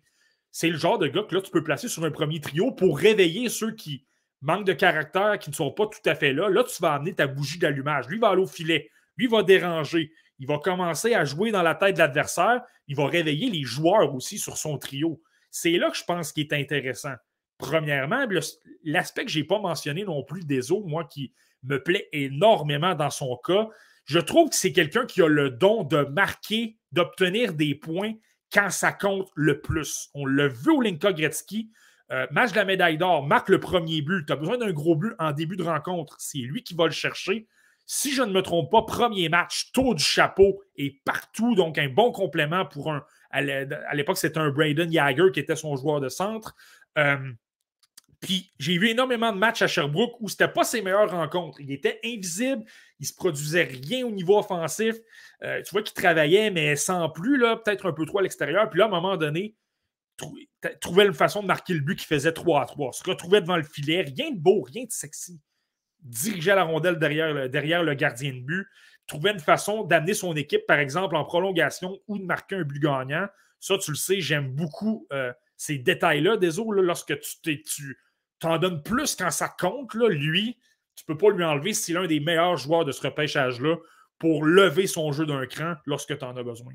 c'est 0.49 0.69
le 0.69 0.77
genre 0.77 0.99
de 0.99 1.07
gars 1.07 1.23
que 1.23 1.35
là, 1.35 1.41
tu 1.41 1.51
peux 1.51 1.63
placer 1.63 1.89
sur 1.89 2.05
un 2.05 2.11
premier 2.11 2.39
trio 2.39 2.71
pour 2.71 2.97
réveiller 2.97 3.49
ceux 3.49 3.71
qui 3.71 4.05
manquent 4.39 4.65
de 4.65 4.71
caractère, 4.71 5.37
qui 5.37 5.49
ne 5.49 5.55
sont 5.55 5.71
pas 5.71 5.87
tout 5.87 6.09
à 6.09 6.15
fait 6.15 6.31
là. 6.31 6.47
Là, 6.47 6.63
tu 6.63 6.81
vas 6.81 6.93
amener 6.93 7.13
ta 7.13 7.27
bougie 7.27 7.59
d'allumage. 7.59 8.07
Lui 8.07 8.19
va 8.19 8.29
aller 8.29 8.41
au 8.41 8.47
filet. 8.47 8.89
Lui 9.17 9.27
va 9.27 9.43
déranger. 9.43 10.13
Il 10.43 10.47
va 10.47 10.57
commencer 10.57 11.13
à 11.13 11.23
jouer 11.23 11.51
dans 11.51 11.61
la 11.61 11.73
tête 11.73 11.93
de 11.93 11.99
l'adversaire. 11.99 12.63
Il 12.89 12.97
va 12.97 13.07
réveiller 13.07 13.49
les 13.49 13.63
joueurs 13.63 14.13
aussi 14.13 14.37
sur 14.37 14.57
son 14.57 14.77
trio. 14.77 15.21
C'est 15.51 15.77
là 15.77 15.89
que 15.89 15.95
je 15.95 16.03
pense 16.03 16.33
qu'il 16.33 16.43
est 16.43 16.51
intéressant. 16.51 17.13
Premièrement, 17.57 18.27
l'aspect 18.83 19.23
que 19.23 19.31
je 19.31 19.39
n'ai 19.39 19.45
pas 19.45 19.59
mentionné 19.59 20.03
non 20.03 20.21
plus 20.21 20.43
des 20.43 20.73
autres, 20.73 20.85
moi, 20.85 21.05
qui 21.05 21.31
me 21.63 21.81
plaît 21.81 22.09
énormément 22.11 22.93
dans 22.93 23.09
son 23.09 23.37
cas, 23.37 23.69
je 24.03 24.19
trouve 24.19 24.49
que 24.49 24.57
c'est 24.57 24.73
quelqu'un 24.73 25.05
qui 25.05 25.21
a 25.21 25.29
le 25.29 25.49
don 25.49 25.85
de 25.85 26.03
marquer, 26.03 26.75
d'obtenir 26.91 27.53
des 27.53 27.73
points 27.73 28.11
quand 28.51 28.69
ça 28.69 28.91
compte 28.91 29.29
le 29.35 29.61
plus. 29.61 30.09
On 30.13 30.25
l'a 30.25 30.49
vu 30.49 30.71
au 30.71 30.81
Linka 30.81 31.13
Gretzky. 31.13 31.71
Euh, 32.11 32.27
match 32.31 32.51
de 32.51 32.57
la 32.57 32.65
médaille 32.65 32.97
d'or, 32.97 33.25
marque 33.25 33.47
le 33.47 33.61
premier 33.61 34.01
but. 34.01 34.25
Tu 34.25 34.33
as 34.33 34.35
besoin 34.35 34.57
d'un 34.57 34.73
gros 34.73 34.97
but 34.97 35.13
en 35.19 35.31
début 35.31 35.55
de 35.55 35.63
rencontre. 35.63 36.17
C'est 36.19 36.39
lui 36.39 36.63
qui 36.63 36.73
va 36.73 36.83
le 36.83 36.91
chercher. 36.91 37.47
Si 37.85 38.13
je 38.13 38.23
ne 38.23 38.31
me 38.31 38.41
trompe 38.41 38.71
pas, 38.71 38.83
premier 38.83 39.29
match, 39.29 39.71
taux 39.73 39.93
du 39.93 40.03
chapeau 40.03 40.61
et 40.75 41.01
partout. 41.05 41.55
Donc, 41.55 41.77
un 41.77 41.89
bon 41.89 42.11
complément 42.11 42.65
pour 42.65 42.91
un. 42.91 43.05
À 43.29 43.41
l'époque, 43.95 44.17
c'était 44.17 44.37
un 44.37 44.49
Braden 44.49 44.91
Yager 44.91 45.31
qui 45.33 45.39
était 45.39 45.55
son 45.55 45.75
joueur 45.75 45.99
de 45.99 46.09
centre. 46.09 46.55
Euh, 46.97 47.17
puis 48.23 48.51
j'ai 48.57 48.77
vu 48.77 48.89
énormément 48.89 49.33
de 49.33 49.37
matchs 49.37 49.63
à 49.63 49.67
Sherbrooke 49.67 50.15
où 50.21 50.29
ce 50.29 50.35
n'était 50.35 50.47
pas 50.47 50.63
ses 50.63 50.81
meilleures 50.81 51.11
rencontres. 51.11 51.59
Il 51.59 51.71
était 51.71 51.99
invisible, 52.05 52.63
il 52.99 53.03
ne 53.03 53.07
se 53.07 53.13
produisait 53.13 53.63
rien 53.63 54.05
au 54.05 54.11
niveau 54.11 54.37
offensif. 54.37 54.95
Euh, 55.43 55.61
tu 55.61 55.71
vois 55.71 55.81
qu'il 55.81 55.93
travaillait, 55.93 56.49
mais 56.49 56.77
sans 56.77 57.09
plus, 57.09 57.37
peut-être 57.39 57.85
un 57.85 57.91
peu 57.91 58.05
trop 58.05 58.19
à 58.19 58.21
l'extérieur. 58.21 58.69
Puis 58.69 58.79
là, 58.79 58.85
à 58.85 58.87
un 58.87 58.91
moment 58.91 59.17
donné, 59.17 59.57
trouvait 60.79 61.05
une 61.05 61.13
façon 61.13 61.41
de 61.41 61.47
marquer 61.47 61.73
le 61.73 61.81
but 61.81 61.99
qui 61.99 62.05
faisait 62.05 62.31
3 62.31 62.61
à 62.61 62.65
3. 62.65 62.93
Se 62.93 63.03
retrouvait 63.03 63.41
devant 63.41 63.57
le 63.57 63.63
filet, 63.63 64.01
rien 64.01 64.31
de 64.31 64.39
beau, 64.39 64.61
rien 64.61 64.85
de 64.85 64.91
sexy. 64.91 65.41
Dirigeait 66.03 66.55
la 66.55 66.63
rondelle 66.63 66.99
derrière, 66.99 67.83
le 67.83 67.93
gardien 67.93 68.33
de 68.33 68.39
but. 68.39 68.67
Trouvait 69.07 69.31
une 69.31 69.39
façon 69.39 69.83
d'amener 69.83 70.13
son 70.13 70.35
équipe, 70.35 70.65
par 70.67 70.79
exemple, 70.79 71.15
en 71.15 71.25
prolongation 71.25 71.99
ou 72.07 72.17
de 72.17 72.23
marquer 72.23 72.55
un 72.55 72.63
but 72.63 72.79
gagnant. 72.79 73.27
Ça, 73.59 73.77
tu 73.77 73.91
le 73.91 73.97
sais, 73.97 74.21
j'aime 74.21 74.53
beaucoup 74.53 75.07
euh, 75.11 75.31
ces 75.57 75.77
détails-là. 75.77 76.37
Désolé, 76.37 76.81
lorsque 76.81 77.13
tu, 77.19 77.97
t'en 78.39 78.57
donnes 78.57 78.83
plus 78.83 79.15
quand 79.15 79.31
ça 79.31 79.49
compte, 79.49 79.93
lui, 79.93 80.57
tu 80.95 81.03
ne 81.07 81.13
peux 81.13 81.17
pas 81.17 81.33
lui 81.33 81.43
enlever 81.43 81.73
s'il 81.73 81.95
est 81.95 81.99
l'un 81.99 82.07
des 82.07 82.19
meilleurs 82.19 82.57
joueurs 82.57 82.85
de 82.85 82.91
ce 82.91 83.01
repêchage-là 83.01 83.75
pour 84.19 84.45
lever 84.45 84.87
son 84.87 85.11
jeu 85.11 85.25
d'un 85.25 85.45
cran 85.45 85.75
lorsque 85.85 86.17
tu 86.17 86.23
en 86.23 86.35
as 86.37 86.43
besoin. 86.43 86.73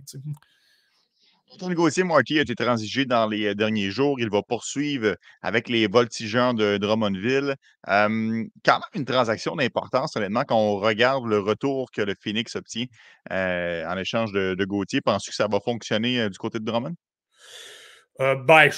Antoine 1.51 1.75
Gauthier, 1.75 2.05
Marty 2.05 2.39
a 2.39 2.43
été 2.43 2.55
transigé 2.55 3.07
dans 3.07 3.27
les 3.27 3.47
euh, 3.47 3.55
derniers 3.55 3.91
jours. 3.91 4.21
Il 4.21 4.29
va 4.31 4.43
poursuivre 4.43 5.17
avec 5.41 5.69
les 5.69 5.87
voltigeurs 5.87 6.53
de 6.53 6.77
Drummondville. 6.77 7.57
quand 7.87 8.09
même 8.11 8.51
une 8.95 9.05
transaction 9.07 9.57
d'importance, 9.57 10.15
honnêtement, 10.17 10.45
quand 10.47 10.59
on 10.59 10.77
regarde 10.77 11.25
le 11.27 11.39
retour 11.39 11.91
que 11.91 12.03
le 12.03 12.15
Phoenix 12.21 12.55
obtient 12.55 12.85
euh, 13.33 13.87
en 13.87 13.97
échange 13.97 14.33
de, 14.33 14.65
Gauthier. 14.65 15.01
Penses-tu 15.01 15.31
que 15.31 15.37
ça 15.37 15.49
va 15.49 15.59
fonctionner 15.61 16.21
euh, 16.21 16.29
du 16.29 16.37
côté 16.37 16.59
de 16.59 16.65
Drummond? 16.65 16.95
ben, 18.19 18.71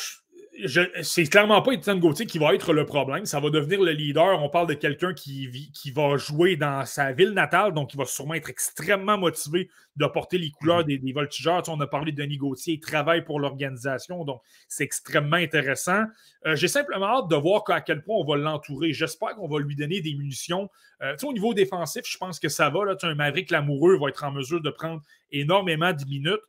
c'est 1.03 1.25
clairement 1.25 1.63
pas 1.63 1.73
Étienne 1.73 2.01
Gauthier 2.01 2.27
qui 2.27 2.39
va 2.39 2.55
être 2.55 2.73
le 2.73 2.85
problème. 2.85 3.25
Ça 3.27 3.41
va 3.41 3.51
devenir 3.51 3.83
le 3.83 3.93
leader. 3.93 4.43
On 4.43 4.49
parle 4.49 4.67
de 4.69 4.75
quelqu'un 4.75 5.15
qui, 5.15 5.49
va 5.95 6.17
jouer 6.17 6.57
dans 6.57 6.85
sa 6.87 7.13
ville 7.13 7.31
natale, 7.31 7.73
donc 7.73 7.95
il 7.95 7.97
va 7.97 8.05
sûrement 8.05 8.35
être 8.35 8.51
extrêmement 8.51 9.19
motivé 9.19 9.71
de 9.97 10.07
porter 10.07 10.39
les 10.39 10.51
couleurs 10.51 10.85
des, 10.85 11.01
voltigeurs. 11.13 11.63
on 11.69 11.81
a 11.81 11.87
parlé 11.87 12.13
de 12.13 12.23
Denis 12.23 12.37
Gauthier, 12.37 12.75
il 12.75 12.81
travaille 12.81 13.25
pour 13.25 13.41
l'organisation, 13.41 14.25
donc 14.25 14.41
c'est 14.69 14.85
extrêmement 14.85 15.37
intéressant. 15.37 16.05
Euh, 16.47 16.57
j'ai 16.57 16.69
simplement 16.69 17.07
hâte 17.07 17.29
de 17.29 17.37
voir 17.37 17.63
à 17.69 17.81
quel 17.81 18.03
point 18.03 18.17
on 18.17 18.25
va 18.25 18.37
l'entourer. 18.37 18.93
J'espère 18.93 19.35
qu'on 19.37 19.49
va 19.49 19.59
lui 19.59 19.77
donner 19.77 20.01
des 20.01 20.15
munitions. 20.15 20.71
Euh, 21.03 21.17
au 21.23 21.33
niveau 21.33 21.55
défensif, 21.55 22.03
je 22.07 22.19
pense 22.19 22.39
que 22.39 22.49
ça 22.49 22.71
va. 22.71 22.85
Là, 22.85 22.97
un 23.03 23.15
Maverick 23.15 23.51
Lamoureux 23.51 23.99
va 23.99 24.09
être 24.09 24.25
en 24.25 24.33
mesure 24.33 24.61
de 24.61 24.71
prendre 24.71 25.03
énormément 25.33 25.93
de 25.93 26.05
minutes. 26.05 26.41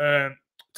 Euh, 0.00 0.28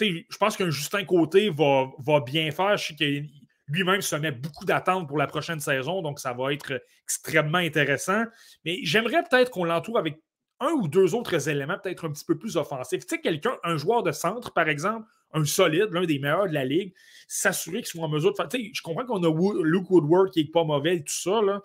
je 0.01 0.37
pense 0.39 0.57
qu'un 0.57 0.71
Justin 0.71 1.05
Côté 1.05 1.51
va, 1.51 1.91
va, 1.99 2.21
bien 2.21 2.51
faire. 2.51 2.77
Je 2.77 2.89
sais 2.89 2.95
qu'il 2.95 3.31
lui-même 3.69 4.03
se 4.03 4.17
met 4.17 4.33
beaucoup 4.33 4.65
d'attentes 4.65 5.09
pour 5.09 5.19
la 5.19 5.27
prochaine 5.27 5.61
saison, 5.61 6.03
donc 6.03 6.21
ça 6.21 6.33
va 6.33 6.53
être 6.53 6.83
extrêmement 7.05 7.59
intéressant. 7.59 8.25
Mais 8.65 8.81
j'aimerais 8.83 9.23
peut-être 9.29 9.51
qu'on 9.51 9.65
l'entoure 9.65 9.99
avec 9.99 10.21
un 10.61 10.73
ou 10.73 10.89
deux 10.89 11.15
autres 11.15 11.49
éléments, 11.49 11.79
peut-être 11.83 12.07
un 12.07 12.11
petit 12.11 12.25
peu 12.25 12.39
plus 12.39 12.57
offensifs. 12.57 13.07
Tu 13.07 13.17
sais, 13.17 13.21
quelqu'un, 13.21 13.57
un 13.65 13.77
joueur 13.77 14.03
de 14.03 14.13
centre, 14.13 14.53
par 14.53 14.69
exemple, 14.69 15.07
un 15.33 15.45
solide, 15.45 15.89
l'un 15.91 16.05
des 16.05 16.19
meilleurs 16.19 16.49
de 16.49 16.55
la 16.55 16.65
ligue, 16.65 16.95
s'assurer 17.27 17.79
qu'il 17.79 17.87
soit 17.87 18.05
en 18.05 18.09
mesure 18.09 18.31
de 18.31 18.37
faire. 18.37 18.49
Tu 18.49 18.59
sais, 18.59 18.71
je 18.73 18.83
comprends 18.83 19.05
qu'on 19.05 19.23
a 19.25 19.63
Luke 19.65 19.91
Woodward 19.91 20.31
qui 20.31 20.45
n'est 20.45 20.51
pas 20.51 20.65
mauvais 20.65 20.97
et 20.97 21.05
tout 21.05 21.15
ça, 21.15 21.43
là. 21.43 21.61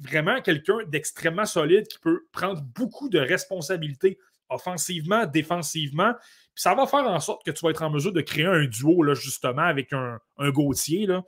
Vraiment 0.00 0.40
quelqu'un 0.40 0.78
d'extrêmement 0.86 1.44
solide 1.44 1.86
qui 1.86 1.98
peut 1.98 2.26
prendre 2.32 2.62
beaucoup 2.74 3.10
de 3.10 3.18
responsabilités 3.18 4.18
offensivement, 4.48 5.26
défensivement, 5.26 6.14
ça 6.54 6.74
va 6.74 6.86
faire 6.86 7.06
en 7.06 7.20
sorte 7.20 7.44
que 7.44 7.50
tu 7.50 7.64
vas 7.64 7.70
être 7.70 7.82
en 7.82 7.90
mesure 7.90 8.12
de 8.12 8.20
créer 8.20 8.46
un 8.46 8.64
duo, 8.64 9.02
là, 9.02 9.14
justement, 9.14 9.62
avec 9.62 9.92
un, 9.92 10.18
Gauthier. 10.38 11.06
Là. 11.06 11.24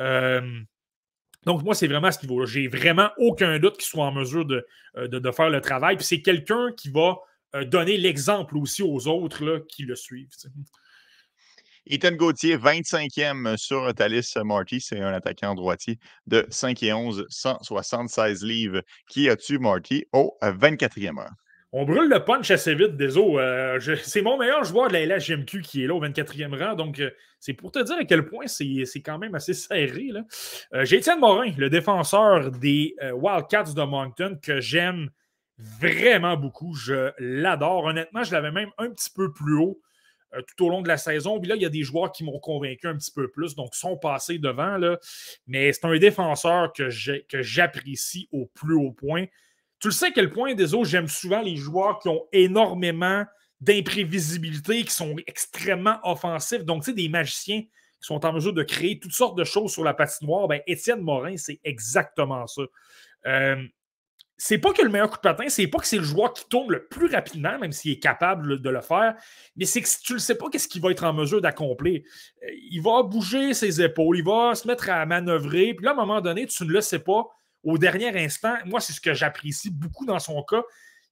Euh, 0.00 0.60
donc, 1.44 1.62
moi, 1.62 1.74
c'est 1.74 1.86
vraiment 1.86 2.10
ce 2.10 2.18
qu'il 2.18 2.28
vaut. 2.28 2.44
J'ai 2.44 2.68
vraiment 2.68 3.10
aucun 3.18 3.58
doute 3.58 3.76
qu'il 3.76 3.86
soit 3.86 4.04
en 4.04 4.12
mesure 4.12 4.44
de, 4.44 4.66
euh, 4.96 5.08
de, 5.08 5.30
faire 5.30 5.48
le 5.48 5.60
travail. 5.60 5.96
Puis 5.96 6.04
c'est 6.04 6.22
quelqu'un 6.22 6.72
qui 6.76 6.90
va 6.90 7.16
euh, 7.54 7.64
donner 7.64 7.96
l'exemple 7.96 8.56
aussi 8.58 8.82
aux 8.82 9.06
autres 9.06 9.44
là, 9.44 9.60
qui 9.68 9.84
le 9.84 9.94
suivent. 9.94 10.28
Ethan 11.88 12.12
Gauthier, 12.12 12.58
25e 12.58 13.56
sur 13.56 13.92
liste, 14.08 14.36
Marty. 14.42 14.80
C'est 14.80 15.00
un 15.00 15.12
attaquant 15.12 15.54
droitier 15.54 16.00
de 16.26 16.44
5 16.50 16.82
et 16.82 16.92
11, 16.92 17.26
176 17.28 18.42
livres. 18.42 18.82
Qui 19.08 19.30
as-tu, 19.30 19.58
Marty, 19.60 20.04
au 20.12 20.36
24e 20.42 21.20
heure? 21.20 21.30
On 21.72 21.84
brûle 21.84 22.08
le 22.08 22.24
punch 22.24 22.50
assez 22.50 22.74
vite, 22.74 22.96
désolé. 22.96 23.38
Euh, 23.38 23.96
c'est 24.02 24.22
mon 24.22 24.38
meilleur 24.38 24.64
joueur 24.64 24.88
de 24.88 24.92
la 24.92 25.04
LHGMQ 25.04 25.62
qui 25.62 25.82
est 25.82 25.86
là 25.86 25.94
au 25.94 26.00
24e 26.00 26.56
rang. 26.56 26.74
Donc, 26.74 27.00
euh, 27.00 27.10
c'est 27.40 27.54
pour 27.54 27.72
te 27.72 27.82
dire 27.82 27.96
à 27.96 28.04
quel 28.04 28.24
point 28.24 28.46
c'est 28.46 29.02
quand 29.04 29.18
même 29.18 29.34
assez 29.34 29.52
serré. 29.52 30.10
Euh, 30.72 30.84
j'ai 30.84 30.98
Étienne 30.98 31.18
Morin, 31.18 31.52
le 31.56 31.68
défenseur 31.68 32.50
des 32.52 32.94
Wildcats 33.12 33.74
de 33.74 33.82
Moncton, 33.82 34.38
que 34.40 34.60
j'aime 34.60 35.10
vraiment 35.58 36.36
beaucoup. 36.36 36.74
Je 36.74 37.10
l'adore. 37.18 37.84
Honnêtement, 37.84 38.22
je 38.22 38.32
l'avais 38.32 38.52
même 38.52 38.70
un 38.78 38.88
petit 38.90 39.10
peu 39.14 39.32
plus 39.32 39.58
haut 39.58 39.80
tout 40.48 40.66
au 40.66 40.70
long 40.70 40.82
de 40.82 40.88
la 40.88 40.98
saison. 40.98 41.40
Puis 41.40 41.48
là, 41.48 41.56
il 41.56 41.62
y 41.62 41.66
a 41.66 41.70
des 41.70 41.82
joueurs 41.82 42.12
qui 42.12 42.24
m'ont 42.24 42.38
convaincu 42.38 42.86
un 42.86 42.96
petit 42.96 43.12
peu 43.12 43.28
plus, 43.28 43.54
donc 43.54 43.74
sont 43.74 43.96
passés 43.96 44.38
devant. 44.38 44.76
Là. 44.76 44.98
Mais 45.46 45.72
c'est 45.72 45.84
un 45.84 45.96
défenseur 45.98 46.72
que 46.72 46.90
j'apprécie 46.90 48.28
au 48.32 48.46
plus 48.46 48.74
haut 48.74 48.92
point. 48.92 49.26
Tu 49.80 49.88
le 49.88 49.92
sais 49.92 50.06
à 50.06 50.10
quel 50.10 50.30
point, 50.30 50.54
des 50.54 50.74
autres, 50.74 50.88
j'aime 50.88 51.08
souvent 51.08 51.42
les 51.42 51.56
joueurs 51.56 51.98
qui 51.98 52.08
ont 52.08 52.26
énormément 52.32 53.24
d'imprévisibilité, 53.60 54.84
qui 54.84 54.92
sont 54.92 55.16
extrêmement 55.26 55.98
offensifs. 56.02 56.64
Donc, 56.64 56.82
tu 56.82 56.90
sais, 56.90 56.96
des 56.96 57.08
magiciens 57.08 57.62
qui 57.62 58.06
sont 58.06 58.24
en 58.24 58.32
mesure 58.32 58.52
de 58.52 58.62
créer 58.62 58.98
toutes 58.98 59.12
sortes 59.12 59.38
de 59.38 59.44
choses 59.44 59.72
sur 59.72 59.84
la 59.84 59.94
patinoire. 59.94 60.48
Ben, 60.48 60.60
Étienne 60.66 61.00
Morin, 61.00 61.36
c'est 61.36 61.60
exactement 61.64 62.46
ça. 62.46 62.62
Euh, 63.26 63.62
c'est 64.38 64.58
pas 64.58 64.72
que 64.72 64.82
le 64.82 64.90
meilleur 64.90 65.08
coup 65.08 65.16
de 65.16 65.22
patin, 65.22 65.48
c'est 65.48 65.66
pas 65.66 65.78
que 65.78 65.86
c'est 65.86 65.96
le 65.96 66.04
joueur 66.04 66.32
qui 66.34 66.46
tourne 66.48 66.70
le 66.70 66.86
plus 66.86 67.06
rapidement, 67.06 67.58
même 67.58 67.72
s'il 67.72 67.92
est 67.92 67.98
capable 67.98 68.60
de 68.60 68.70
le 68.70 68.82
faire, 68.82 69.14
mais 69.56 69.64
c'est 69.64 69.80
que 69.80 69.88
si 69.88 70.00
tu 70.02 70.12
ne 70.12 70.18
sais 70.18 70.34
pas 70.34 70.50
qu'est-ce 70.50 70.68
qu'il 70.68 70.82
va 70.82 70.90
être 70.90 71.04
en 71.04 71.14
mesure 71.14 71.40
d'accomplir. 71.40 72.02
Euh, 72.42 72.48
il 72.70 72.82
va 72.82 73.02
bouger 73.02 73.54
ses 73.54 73.80
épaules, 73.80 74.18
il 74.18 74.24
va 74.24 74.54
se 74.54 74.68
mettre 74.68 74.90
à 74.90 75.06
manœuvrer, 75.06 75.72
puis 75.72 75.84
là, 75.84 75.92
à 75.92 75.94
un 75.94 75.96
moment 75.96 76.20
donné, 76.20 76.46
tu 76.46 76.64
ne 76.64 76.70
le 76.70 76.82
sais 76.82 76.98
pas 76.98 77.26
au 77.62 77.78
dernier 77.78 78.16
instant, 78.18 78.56
moi, 78.64 78.80
c'est 78.80 78.92
ce 78.92 79.00
que 79.00 79.14
j'apprécie 79.14 79.70
beaucoup 79.70 80.06
dans 80.06 80.18
son 80.18 80.42
cas. 80.42 80.62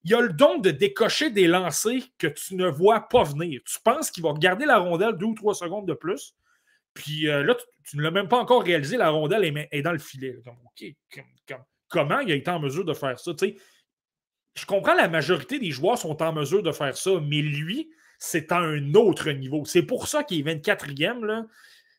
Il 0.04 0.14
a 0.14 0.20
le 0.20 0.32
don 0.32 0.58
de 0.58 0.70
décocher 0.70 1.30
des 1.30 1.46
lancers 1.46 2.02
que 2.18 2.26
tu 2.26 2.54
ne 2.54 2.68
vois 2.68 3.08
pas 3.08 3.24
venir. 3.24 3.60
Tu 3.64 3.78
penses 3.82 4.10
qu'il 4.10 4.22
va 4.22 4.30
regarder 4.30 4.66
la 4.66 4.78
rondelle 4.78 5.14
deux 5.14 5.26
ou 5.26 5.34
trois 5.34 5.54
secondes 5.54 5.86
de 5.86 5.94
plus. 5.94 6.34
Puis 6.92 7.28
euh, 7.28 7.42
là, 7.42 7.56
tu, 7.84 7.96
ne 7.96 8.02
l'as 8.02 8.10
même 8.10 8.28
pas 8.28 8.38
encore 8.38 8.62
réalisé, 8.62 8.96
la 8.96 9.10
rondelle 9.10 9.68
est, 9.70 9.82
dans 9.82 9.92
le 9.92 9.98
filet. 9.98 10.36
comment 11.88 12.20
il 12.20 12.30
a 12.30 12.34
été 12.34 12.50
en 12.50 12.60
mesure 12.60 12.84
de 12.84 12.94
faire 12.94 13.18
ça? 13.18 13.32
je 14.54 14.66
comprends 14.66 14.94
la 14.94 15.08
majorité 15.08 15.58
des 15.58 15.72
joueurs 15.72 15.98
sont 15.98 16.22
en 16.22 16.32
mesure 16.32 16.62
de 16.62 16.70
faire 16.70 16.96
ça, 16.96 17.10
mais 17.20 17.42
lui, 17.42 17.90
c'est 18.18 18.52
à 18.52 18.58
un 18.58 18.94
autre 18.94 19.30
niveau. 19.32 19.64
C'est 19.64 19.82
pour 19.82 20.06
ça 20.06 20.22
qu'il 20.22 20.46
est 20.46 20.54
24e. 20.54 21.24
Là 21.24 21.46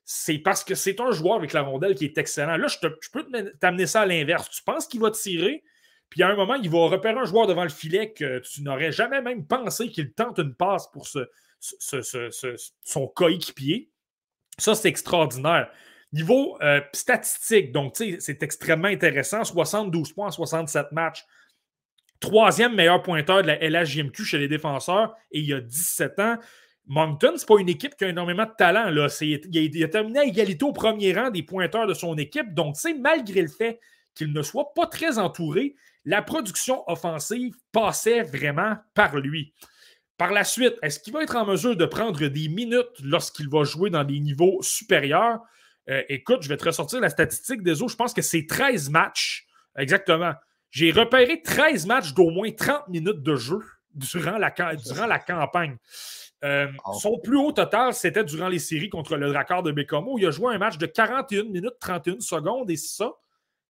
c'est 0.05 0.37
parce 0.37 0.63
que 0.63 0.75
c'est 0.75 1.01
un 1.01 1.11
joueur 1.11 1.35
avec 1.35 1.51
la 1.51 1.63
rondelle 1.63 1.95
qui 1.95 2.05
est 2.05 2.17
excellent. 2.19 2.57
Là, 2.57 2.67
je, 2.67 2.77
peux 3.11 3.25
t'amener 3.59 3.87
ça 3.87 4.01
à 4.01 4.05
l'inverse. 4.05 4.49
Tu 4.51 4.61
penses 4.63 4.87
qu'il 4.87 5.01
va 5.01 5.09
tirer, 5.09 5.63
puis 6.09 6.21
à 6.21 6.29
un 6.29 6.35
moment, 6.35 6.53
il 6.53 6.69
va 6.69 6.87
repérer 6.87 7.17
un 7.17 7.25
joueur 7.25 7.47
devant 7.47 7.63
le 7.63 7.69
filet 7.69 8.13
que 8.13 8.39
tu 8.39 8.61
n'aurais 8.61 8.91
jamais 8.91 9.21
même 9.21 9.47
pensé 9.47 9.89
qu'il 9.89 10.13
tente 10.13 10.37
une 10.37 10.53
passe 10.53 10.87
pour 10.91 11.07
son 11.59 13.07
coéquipier. 13.07 13.89
Ça, 14.59 14.75
c'est 14.75 14.89
extraordinaire. 14.89 15.71
Niveau 16.13 16.61
euh, 16.61 16.81
statistique, 16.93 17.71
donc 17.71 17.97
c'est 17.97 18.43
extrêmement 18.43 18.87
intéressant. 18.87 19.43
72 19.43 20.13
points 20.13 20.27
en 20.27 20.31
67 20.31 20.91
matchs. 20.91 21.25
Troisième 22.19 22.75
meilleur 22.75 23.01
pointeur 23.01 23.41
de 23.41 23.47
la 23.47 23.57
LHJMQ 23.57 24.23
chez 24.23 24.37
les 24.37 24.47
défenseurs 24.47 25.15
et 25.31 25.39
il 25.39 25.45
y 25.47 25.53
a 25.53 25.59
17 25.59 26.19
ans. 26.19 26.37
Moncton, 26.87 27.33
c'est 27.35 27.47
pas 27.47 27.59
une 27.59 27.69
équipe 27.69 27.95
qui 27.95 28.05
a 28.05 28.09
énormément 28.09 28.45
de 28.45 28.51
talent. 28.57 28.89
Là. 28.89 29.07
Il, 29.21 29.83
a, 29.83 29.87
terminé 29.87 30.19
à 30.19 30.25
égalité 30.25 30.63
au 30.65 30.71
premier 30.71 31.13
rang 31.13 31.29
des 31.29 31.43
pointeurs 31.43 31.87
de 31.87 31.93
son 31.93 32.15
équipe. 32.17 32.53
Donc, 32.53 32.75
malgré 32.99 33.41
le 33.41 33.47
fait 33.47 33.79
qu'il 34.13 34.31
ne 34.31 34.41
soit 34.41 34.73
pas 34.75 34.85
très 34.85 35.17
entouré, 35.17 35.75
la 36.05 36.21
production 36.21 36.83
offensive 36.87 37.55
passait 37.71 38.21
vraiment 38.21 38.75
par 38.93 39.15
lui. 39.17 39.53
Par 40.17 40.31
la 40.31 40.43
suite, 40.43 40.75
est-ce 40.81 40.99
qu'il 40.99 41.11
va 41.11 41.23
être 41.23 41.35
en 41.35 41.45
mesure 41.45 41.75
de 41.75 41.85
prendre 41.85 42.27
des 42.27 42.47
minutes 42.47 43.01
lorsqu'il 43.03 43.49
va 43.49 43.63
jouer 43.63 43.89
dans 43.89 44.03
des 44.03 44.19
niveaux 44.19 44.61
supérieurs? 44.61 45.39
Euh, 45.89 46.03
écoute, 46.07 46.41
je 46.41 46.49
vais 46.49 46.57
te 46.57 46.65
ressortir 46.65 47.01
la 47.01 47.09
statistique 47.09 47.63
des 47.63 47.81
autres. 47.81 47.91
Je 47.91 47.97
pense 47.97 48.13
que 48.13 48.21
c'est 48.21 48.45
13 48.45 48.89
matchs. 48.91 49.45
Exactement. 49.77 50.33
J'ai 50.69 50.91
repéré 50.91 51.41
13 51.41 51.85
matchs 51.85 52.13
d'au 52.13 52.29
moins 52.29 52.51
30 52.51 52.87
minutes 52.87 53.23
de 53.23 53.35
jeu 53.35 53.59
durant 53.95 54.37
la, 54.37 54.51
durant 54.75 55.05
la 55.07 55.19
campagne. 55.19 55.77
Euh, 56.43 56.67
son 56.99 57.17
plus 57.19 57.37
haut 57.37 57.51
total, 57.51 57.93
c'était 57.93 58.23
durant 58.23 58.49
les 58.49 58.59
séries 58.59 58.89
contre 58.89 59.15
le 59.17 59.29
Drakkar 59.29 59.63
de 59.63 59.71
Bécomo. 59.71 60.19
Il 60.19 60.27
a 60.27 60.31
joué 60.31 60.53
un 60.53 60.57
match 60.57 60.77
de 60.77 60.85
41 60.85 61.45
minutes 61.45 61.75
31 61.79 62.19
secondes 62.19 62.69
et 62.69 62.75
ça, 62.75 63.13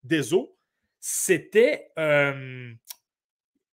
des 0.04 0.34
eaux, 0.34 0.56
c'était. 1.00 1.90
Euh, 1.98 2.72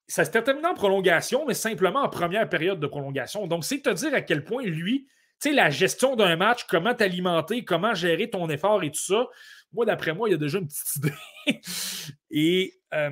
ça 0.08 0.26
s'était 0.26 0.44
terminé 0.44 0.68
en 0.68 0.74
prolongation, 0.74 1.46
mais 1.46 1.54
simplement 1.54 2.02
en 2.02 2.10
première 2.10 2.48
période 2.48 2.80
de 2.80 2.88
prolongation. 2.88 3.48
Donc, 3.48 3.66
c'est 3.66 3.82
te 3.82 3.90
dire 3.90 4.14
à 4.14 4.22
quel 4.22 4.44
point 4.44 4.64
lui, 4.64 5.08
tu 5.42 5.50
sais, 5.50 5.56
la 5.56 5.70
gestion 5.70 6.16
d'un 6.16 6.36
match, 6.36 6.66
comment 6.66 6.94
t'alimenter, 6.94 7.66
comment 7.66 7.96
gérer 7.96 8.30
ton 8.30 8.48
effort 8.50 8.84
et 8.84 8.92
tout 8.92 9.02
ça, 9.02 9.28
moi, 9.74 9.86
d'après 9.86 10.14
moi, 10.14 10.30
il 10.30 10.34
y 10.34 10.36
a 10.36 10.38
déjà 10.38 10.60
une 10.60 10.68
petite 10.68 10.96
idée. 10.98 11.62
et 12.30 12.74
euh, 12.94 13.10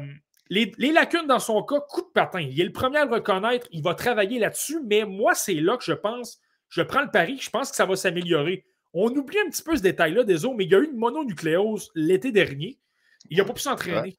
les, 0.51 0.91
lacunes 0.91 1.27
dans 1.27 1.39
son 1.39 1.63
cas, 1.63 1.79
coup 1.79 2.01
de 2.01 2.11
patin. 2.13 2.41
Il 2.41 2.59
est 2.59 2.65
le 2.65 2.73
premier 2.73 2.97
à 2.97 3.05
le 3.05 3.11
reconnaître, 3.11 3.67
il 3.71 3.81
va 3.81 3.95
travailler 3.95 4.37
là-dessus, 4.37 4.81
mais 4.85 5.05
moi, 5.05 5.33
c'est 5.33 5.53
là 5.53 5.77
que 5.77 5.83
je 5.83 5.93
pense, 5.93 6.41
je 6.67 6.81
prends 6.81 7.01
le 7.01 7.09
pari, 7.09 7.37
je 7.39 7.49
pense 7.49 7.69
que 7.69 7.75
ça 7.77 7.85
va 7.85 7.95
s'améliorer. 7.95 8.65
On 8.93 9.09
oublie 9.15 9.39
un 9.39 9.49
petit 9.49 9.63
peu 9.63 9.77
ce 9.77 9.81
détail-là, 9.81 10.25
des 10.25 10.45
mais 10.55 10.65
il 10.65 10.71
y 10.71 10.75
a 10.75 10.79
eu 10.79 10.89
une 10.91 10.97
mononucléose 10.97 11.89
l'été 11.95 12.33
dernier. 12.33 12.77
Il 13.29 13.37
n'a 13.37 13.45
pas 13.45 13.53
pu 13.53 13.61
s'entraîner. 13.61 14.17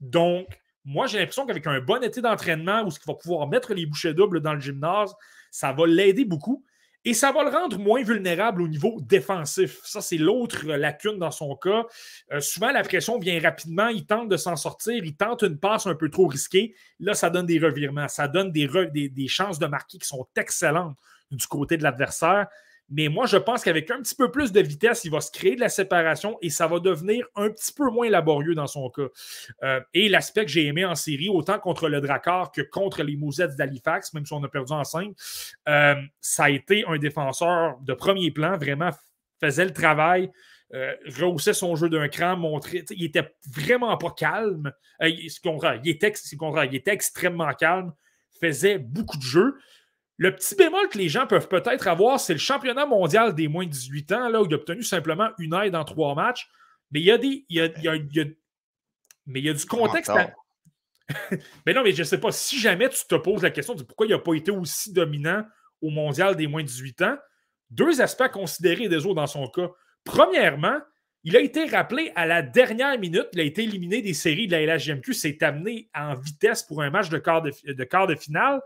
Donc, 0.00 0.46
moi, 0.86 1.06
j'ai 1.06 1.18
l'impression 1.18 1.44
qu'avec 1.44 1.66
un 1.66 1.80
bon 1.80 2.02
été 2.02 2.22
d'entraînement 2.22 2.82
où 2.82 2.88
il 2.88 3.06
va 3.06 3.14
pouvoir 3.14 3.46
mettre 3.46 3.74
les 3.74 3.84
bouchées 3.84 4.14
doubles 4.14 4.40
dans 4.40 4.54
le 4.54 4.60
gymnase, 4.60 5.14
ça 5.50 5.72
va 5.72 5.86
l'aider 5.86 6.24
beaucoup. 6.24 6.64
Et 7.06 7.12
ça 7.12 7.32
va 7.32 7.44
le 7.44 7.50
rendre 7.50 7.78
moins 7.78 8.02
vulnérable 8.02 8.62
au 8.62 8.68
niveau 8.68 8.98
défensif. 9.00 9.80
Ça, 9.84 10.00
c'est 10.00 10.16
l'autre 10.16 10.64
lacune 10.64 11.18
dans 11.18 11.30
son 11.30 11.54
cas. 11.54 11.84
Euh, 12.32 12.40
souvent, 12.40 12.72
la 12.72 12.82
pression 12.82 13.18
vient 13.18 13.38
rapidement. 13.40 13.88
Il 13.88 14.06
tente 14.06 14.28
de 14.30 14.38
s'en 14.38 14.56
sortir. 14.56 15.04
Il 15.04 15.14
tente 15.14 15.42
une 15.42 15.58
passe 15.58 15.86
un 15.86 15.94
peu 15.94 16.08
trop 16.08 16.26
risquée. 16.26 16.74
Là, 17.00 17.12
ça 17.14 17.28
donne 17.28 17.46
des 17.46 17.58
revirements. 17.58 18.08
Ça 18.08 18.26
donne 18.26 18.52
des, 18.52 18.68
des 19.10 19.28
chances 19.28 19.58
de 19.58 19.66
marquer 19.66 19.98
qui 19.98 20.08
sont 20.08 20.26
excellentes 20.36 20.96
du 21.30 21.46
côté 21.46 21.76
de 21.76 21.82
l'adversaire. 21.82 22.46
Mais 22.90 23.08
moi, 23.08 23.26
je 23.26 23.36
pense 23.36 23.64
qu'avec 23.64 23.90
un 23.90 24.00
petit 24.02 24.14
peu 24.14 24.30
plus 24.30 24.52
de 24.52 24.60
vitesse, 24.60 25.04
il 25.04 25.10
va 25.10 25.20
se 25.20 25.32
créer 25.32 25.54
de 25.56 25.60
la 25.60 25.68
séparation 25.68 26.36
et 26.42 26.50
ça 26.50 26.66
va 26.66 26.80
devenir 26.80 27.26
un 27.34 27.48
petit 27.50 27.72
peu 27.72 27.90
moins 27.90 28.10
laborieux 28.10 28.54
dans 28.54 28.66
son 28.66 28.90
cas. 28.90 29.08
Euh, 29.62 29.80
et 29.94 30.08
l'aspect 30.08 30.44
que 30.44 30.50
j'ai 30.50 30.66
aimé 30.66 30.84
en 30.84 30.94
série, 30.94 31.28
autant 31.28 31.58
contre 31.58 31.88
le 31.88 32.00
Drakkar 32.00 32.52
que 32.52 32.60
contre 32.60 33.02
les 33.02 33.16
Mousettes 33.16 33.56
d'Halifax, 33.56 34.12
même 34.12 34.26
si 34.26 34.32
on 34.34 34.42
a 34.44 34.48
perdu 34.48 34.72
en 34.72 34.84
5, 34.84 35.12
euh, 35.68 35.94
ça 36.20 36.44
a 36.44 36.50
été 36.50 36.84
un 36.86 36.98
défenseur 36.98 37.78
de 37.80 37.94
premier 37.94 38.30
plan, 38.30 38.56
vraiment 38.58 38.90
faisait 39.40 39.64
le 39.64 39.72
travail. 39.72 40.30
Euh, 40.72 40.94
rehaussait 41.18 41.52
son 41.52 41.76
jeu 41.76 41.88
d'un 41.88 42.08
cran, 42.08 42.36
montrait. 42.36 42.84
Il 42.90 43.04
était 43.04 43.34
vraiment 43.48 43.96
pas 43.96 44.10
calme. 44.10 44.72
il, 45.00 45.26
était, 45.26 46.12
il 46.12 46.74
était 46.74 46.92
extrêmement 46.92 47.52
calme, 47.52 47.92
faisait 48.40 48.78
beaucoup 48.78 49.16
de 49.16 49.22
jeux. 49.22 49.54
Le 50.16 50.34
petit 50.34 50.54
bémol 50.54 50.88
que 50.88 50.98
les 50.98 51.08
gens 51.08 51.26
peuvent 51.26 51.48
peut-être 51.48 51.88
avoir, 51.88 52.20
c'est 52.20 52.34
le 52.34 52.38
championnat 52.38 52.86
mondial 52.86 53.34
des 53.34 53.48
moins 53.48 53.64
de 53.64 53.70
18 53.70 54.12
ans, 54.12 54.28
là, 54.28 54.42
où 54.42 54.46
il 54.46 54.52
a 54.52 54.56
obtenu 54.56 54.82
simplement 54.82 55.30
une 55.38 55.54
aide 55.54 55.74
en 55.74 55.84
trois 55.84 56.14
matchs. 56.14 56.48
Mais 56.90 57.00
il 57.00 57.06
y 57.06 57.10
a 57.10 57.18
des. 57.18 57.44
Il 57.48 57.56
y 57.56 57.60
a, 57.60 58.24
mais 59.26 59.40
il 59.40 59.46
y 59.46 59.48
a 59.48 59.54
du 59.54 59.66
contexte. 59.66 60.12
mais 61.66 61.74
non, 61.74 61.82
mais 61.82 61.92
je 61.92 62.00
ne 62.00 62.04
sais 62.04 62.18
pas. 62.18 62.32
Si 62.32 62.58
jamais 62.58 62.88
tu 62.88 63.04
te 63.06 63.14
poses 63.16 63.42
la 63.42 63.50
question 63.50 63.74
de 63.74 63.82
pourquoi 63.82 64.06
il 64.06 64.10
n'a 64.10 64.18
pas 64.18 64.34
été 64.34 64.50
aussi 64.50 64.92
dominant 64.92 65.44
au 65.82 65.90
mondial 65.90 66.36
des 66.36 66.46
moins 66.46 66.62
de 66.62 66.68
18 66.68 67.02
ans, 67.02 67.16
deux 67.70 68.00
aspects 68.00 68.22
à 68.22 68.28
considérer 68.28 68.88
des 68.88 69.04
autres 69.04 69.16
dans 69.16 69.26
son 69.26 69.48
cas. 69.48 69.68
Premièrement, 70.04 70.78
il 71.24 71.36
a 71.36 71.40
été 71.40 71.64
rappelé 71.64 72.12
à 72.14 72.26
la 72.26 72.42
dernière 72.42 72.98
minute. 72.98 73.28
Il 73.32 73.40
a 73.40 73.44
été 73.44 73.64
éliminé 73.64 74.02
des 74.02 74.14
séries 74.14 74.46
de 74.46 74.52
la 74.52 74.76
LHGMQ. 74.76 75.14
s'est 75.14 75.42
amené 75.42 75.88
en 75.94 76.14
vitesse 76.14 76.62
pour 76.62 76.82
un 76.82 76.90
match 76.90 77.08
de 77.08 77.18
quart 77.18 77.42
de, 77.42 77.52
de, 77.66 77.84
quart 77.84 78.06
de 78.06 78.14
finale. 78.14 78.60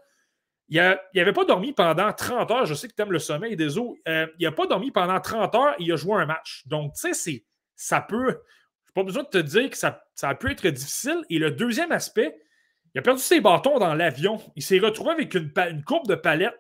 Il 0.69 0.99
n'avait 1.15 1.33
pas 1.33 1.45
dormi 1.45 1.73
pendant 1.73 2.13
30 2.13 2.51
heures. 2.51 2.67
Je 2.67 2.75
sais 2.75 2.89
que 2.89 2.95
tu 2.95 3.03
aimes 3.03 3.13
le 3.13 3.19
sommeil 3.19 3.57
des 3.57 3.79
eaux. 3.79 3.97
Euh, 4.07 4.27
il 4.39 4.45
n'a 4.45 4.53
pas 4.53 4.67
dormi 4.67 4.91
pendant 4.91 5.19
30 5.19 5.55
heures 5.55 5.75
et 5.79 5.85
il 5.85 5.93
a 5.93 5.97
joué 5.97 6.15
un 6.21 6.27
match. 6.27 6.63
Donc, 6.67 6.95
tu 6.95 7.13
sais, 7.15 7.45
ça 7.75 8.01
peut. 8.01 8.39
Je 8.87 8.93
pas 8.93 9.03
besoin 9.03 9.23
de 9.23 9.29
te 9.29 9.39
dire 9.39 9.71
que 9.71 9.77
ça, 9.77 10.03
ça 10.15 10.35
peut 10.35 10.51
être 10.51 10.67
difficile. 10.69 11.25
Et 11.31 11.39
le 11.39 11.51
deuxième 11.51 11.93
aspect, 11.93 12.37
il 12.95 12.99
a 12.99 13.03
perdu 13.03 13.23
ses 13.23 13.41
bâtons 13.41 13.79
dans 13.79 13.95
l'avion. 13.95 14.41
Il 14.57 14.63
s'est 14.63 14.79
retrouvé 14.79 15.11
avec 15.11 15.35
une, 15.35 15.53
courbe 15.85 16.09
de 16.09 16.15
palette. 16.15 16.59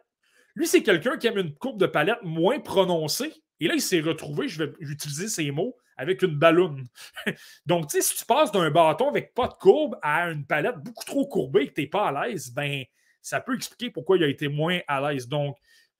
Lui, 0.54 0.66
c'est 0.66 0.82
quelqu'un 0.82 1.16
qui 1.16 1.26
aime 1.26 1.38
une 1.38 1.54
courbe 1.54 1.78
de 1.78 1.86
palette 1.86 2.22
moins 2.22 2.60
prononcée. 2.60 3.32
Et 3.60 3.68
là, 3.68 3.74
il 3.74 3.82
s'est 3.82 4.00
retrouvé, 4.00 4.48
je 4.48 4.62
vais 4.62 4.72
utiliser 4.80 5.28
ces 5.28 5.50
mots, 5.50 5.76
avec 5.96 6.22
une 6.22 6.36
ballonne. 6.36 6.86
Donc, 7.66 7.88
tu 7.88 7.96
sais, 7.96 8.02
si 8.02 8.16
tu 8.16 8.24
passes 8.24 8.52
d'un 8.52 8.70
bâton 8.70 9.08
avec 9.08 9.34
pas 9.34 9.48
de 9.48 9.54
courbe 9.54 9.98
à 10.00 10.30
une 10.30 10.46
palette 10.46 10.76
beaucoup 10.76 11.04
trop 11.04 11.26
courbée 11.26 11.62
et 11.62 11.68
que 11.68 11.74
tu 11.74 11.80
n'es 11.82 11.86
pas 11.88 12.08
à 12.08 12.28
l'aise, 12.28 12.52
ben, 12.52 12.84
ça 13.22 13.40
peut 13.40 13.54
expliquer 13.54 13.90
pourquoi 13.90 14.16
il 14.16 14.24
a 14.24 14.28
été 14.28 14.48
moins 14.48 14.78
à 14.86 15.00
l'aise. 15.00 15.28
Donc, 15.28 15.56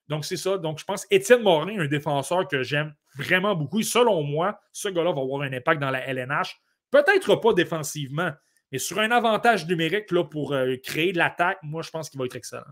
donc 0.09 0.25
c'est 0.25 0.37
ça. 0.37 0.59
Donc, 0.59 0.79
je 0.79 0.85
pense 0.85 1.07
Étienne 1.11 1.43
Morin, 1.43 1.79
un 1.79 1.87
défenseur 1.87 2.49
que 2.49 2.63
j'aime 2.63 2.95
vraiment 3.17 3.55
beaucoup. 3.55 3.83
selon 3.83 4.23
moi, 4.23 4.59
ce 4.73 4.89
gars-là 4.89 5.13
va 5.13 5.21
avoir 5.21 5.43
un 5.43 5.53
impact 5.53 5.81
dans 5.81 5.91
la 5.91 6.07
LNH. 6.07 6.57
Peut-être 6.91 7.37
pas 7.37 7.53
défensivement, 7.53 8.33
mais 8.73 8.79
sur 8.79 8.99
un 8.99 9.11
avantage 9.11 9.67
numérique 9.67 10.11
là, 10.11 10.25
pour 10.25 10.53
euh, 10.53 10.77
créer 10.83 11.13
de 11.13 11.19
l'attaque, 11.19 11.59
moi, 11.63 11.83
je 11.83 11.91
pense 11.91 12.09
qu'il 12.09 12.19
va 12.19 12.27
être 12.27 12.37
excellent. 12.37 12.63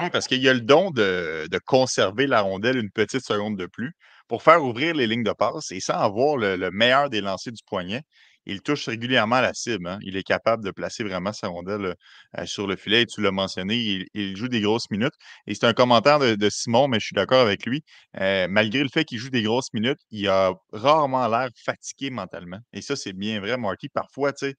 Oui, 0.00 0.10
parce 0.10 0.26
qu'il 0.26 0.42
y 0.42 0.48
a 0.48 0.54
le 0.54 0.60
don 0.60 0.90
de, 0.90 1.48
conserver 1.64 2.26
la 2.26 2.42
rondelle 2.42 2.76
une 2.76 2.90
petite 2.90 3.24
seconde 3.24 3.56
de 3.56 3.66
plus 3.66 3.92
pour 4.28 4.42
faire 4.42 4.62
ouvrir 4.62 4.94
les 4.94 5.06
lignes 5.06 5.24
de 5.24 5.32
passe 5.32 5.72
et 5.72 5.80
sans 5.80 5.94
avoir 5.94 6.36
le 6.36 6.70
meilleur 6.70 7.10
des 7.10 7.20
lancers 7.20 7.52
du 7.52 7.62
poignet 7.64 8.02
il 8.48 8.62
touche 8.62 8.86
régulièrement 8.88 9.40
la 9.40 9.54
cible. 9.54 9.86
Hein. 9.86 9.98
Il 10.02 10.16
est 10.16 10.22
capable 10.22 10.64
de 10.64 10.70
placer 10.70 11.04
vraiment 11.04 11.32
sa 11.32 11.48
rondelle 11.48 11.94
euh, 12.38 12.46
sur 12.46 12.66
le 12.66 12.76
filet. 12.76 13.06
tu 13.06 13.20
l'as 13.20 13.30
mentionné, 13.30 14.06
il, 14.14 14.36
joue 14.36 14.48
des 14.48 14.60
grosses 14.60 14.90
minutes. 14.90 15.14
Et 15.46 15.54
c'est 15.54 15.66
un 15.66 15.74
commentaire 15.74 16.18
de, 16.18 16.50
Simon, 16.50 16.88
mais 16.88 16.98
je 17.00 17.06
suis 17.06 17.14
d'accord 17.14 17.40
avec 17.40 17.66
lui. 17.66 17.82
Euh, 18.20 18.48
malgré 18.48 18.82
le 18.82 18.88
fait 18.88 19.04
qu'il 19.04 19.18
joue 19.18 19.30
des 19.30 19.42
grosses 19.42 19.72
minutes, 19.74 20.00
il 20.10 20.28
a 20.28 20.52
rarement 20.72 21.28
l'air 21.28 21.50
fatigué 21.64 22.10
mentalement. 22.10 22.58
Et 22.72 22.82
ça, 22.82 22.96
c'est 22.96 23.12
bien 23.12 23.40
vrai, 23.40 23.56
Marty. 23.56 23.88
Parfois, 23.88 24.32
tu 24.32 24.54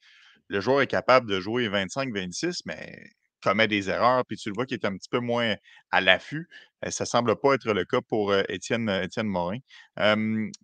le 0.50 0.62
joueur 0.62 0.82
est 0.82 0.88
capable 0.88 1.30
de 1.30 1.40
jouer 1.40 1.70
25-26, 1.70 2.62
mais 2.66 3.04
commet 3.42 3.68
des 3.68 3.90
erreurs, 3.90 4.26
puis 4.26 4.38
tu 4.38 4.50
le 4.50 4.56
vois 4.56 4.66
qu'il 4.66 4.76
est 4.76 4.86
un 4.86 4.96
petit 4.96 5.10
peu 5.10 5.20
moins 5.20 5.56
à 5.92 6.02
l'affût. 6.02 6.48
Euh, 6.86 6.92
ça 6.92 7.04
ne 7.04 7.08
semble 7.08 7.36
pas 7.36 7.56
être 7.56 7.74
le 7.74 7.86
cas 7.86 8.02
pour 8.02 8.32
euh, 8.32 8.44
Étienne, 8.50 8.90
euh, 8.90 9.04
Étienne 9.04 9.28
Morin. 9.28 9.60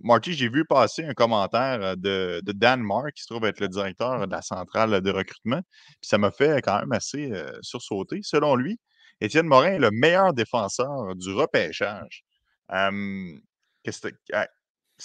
Marty, 0.01 0.33
j'ai 0.33 0.49
vu 0.49 0.65
passer 0.65 1.03
un 1.03 1.13
commentaire 1.13 1.97
de, 1.97 2.41
Dan 2.45 2.81
Mark, 2.81 3.13
qui 3.13 3.23
se 3.23 3.27
trouve 3.27 3.45
être 3.45 3.59
le 3.59 3.67
directeur 3.67 4.27
de 4.27 4.31
la 4.31 4.41
centrale 4.41 5.01
de 5.01 5.11
recrutement. 5.11 5.61
Puis 6.01 6.09
ça 6.09 6.17
m'a 6.17 6.31
fait 6.31 6.61
quand 6.61 6.79
même 6.79 6.91
assez 6.91 7.31
sursauter. 7.61 8.21
Selon 8.23 8.55
lui, 8.55 8.79
Étienne 9.21 9.47
Morin 9.47 9.73
est 9.73 9.79
le 9.79 9.91
meilleur 9.91 10.33
défenseur 10.33 11.15
du 11.15 11.31
repêchage. 11.33 12.23
ça 12.69 12.91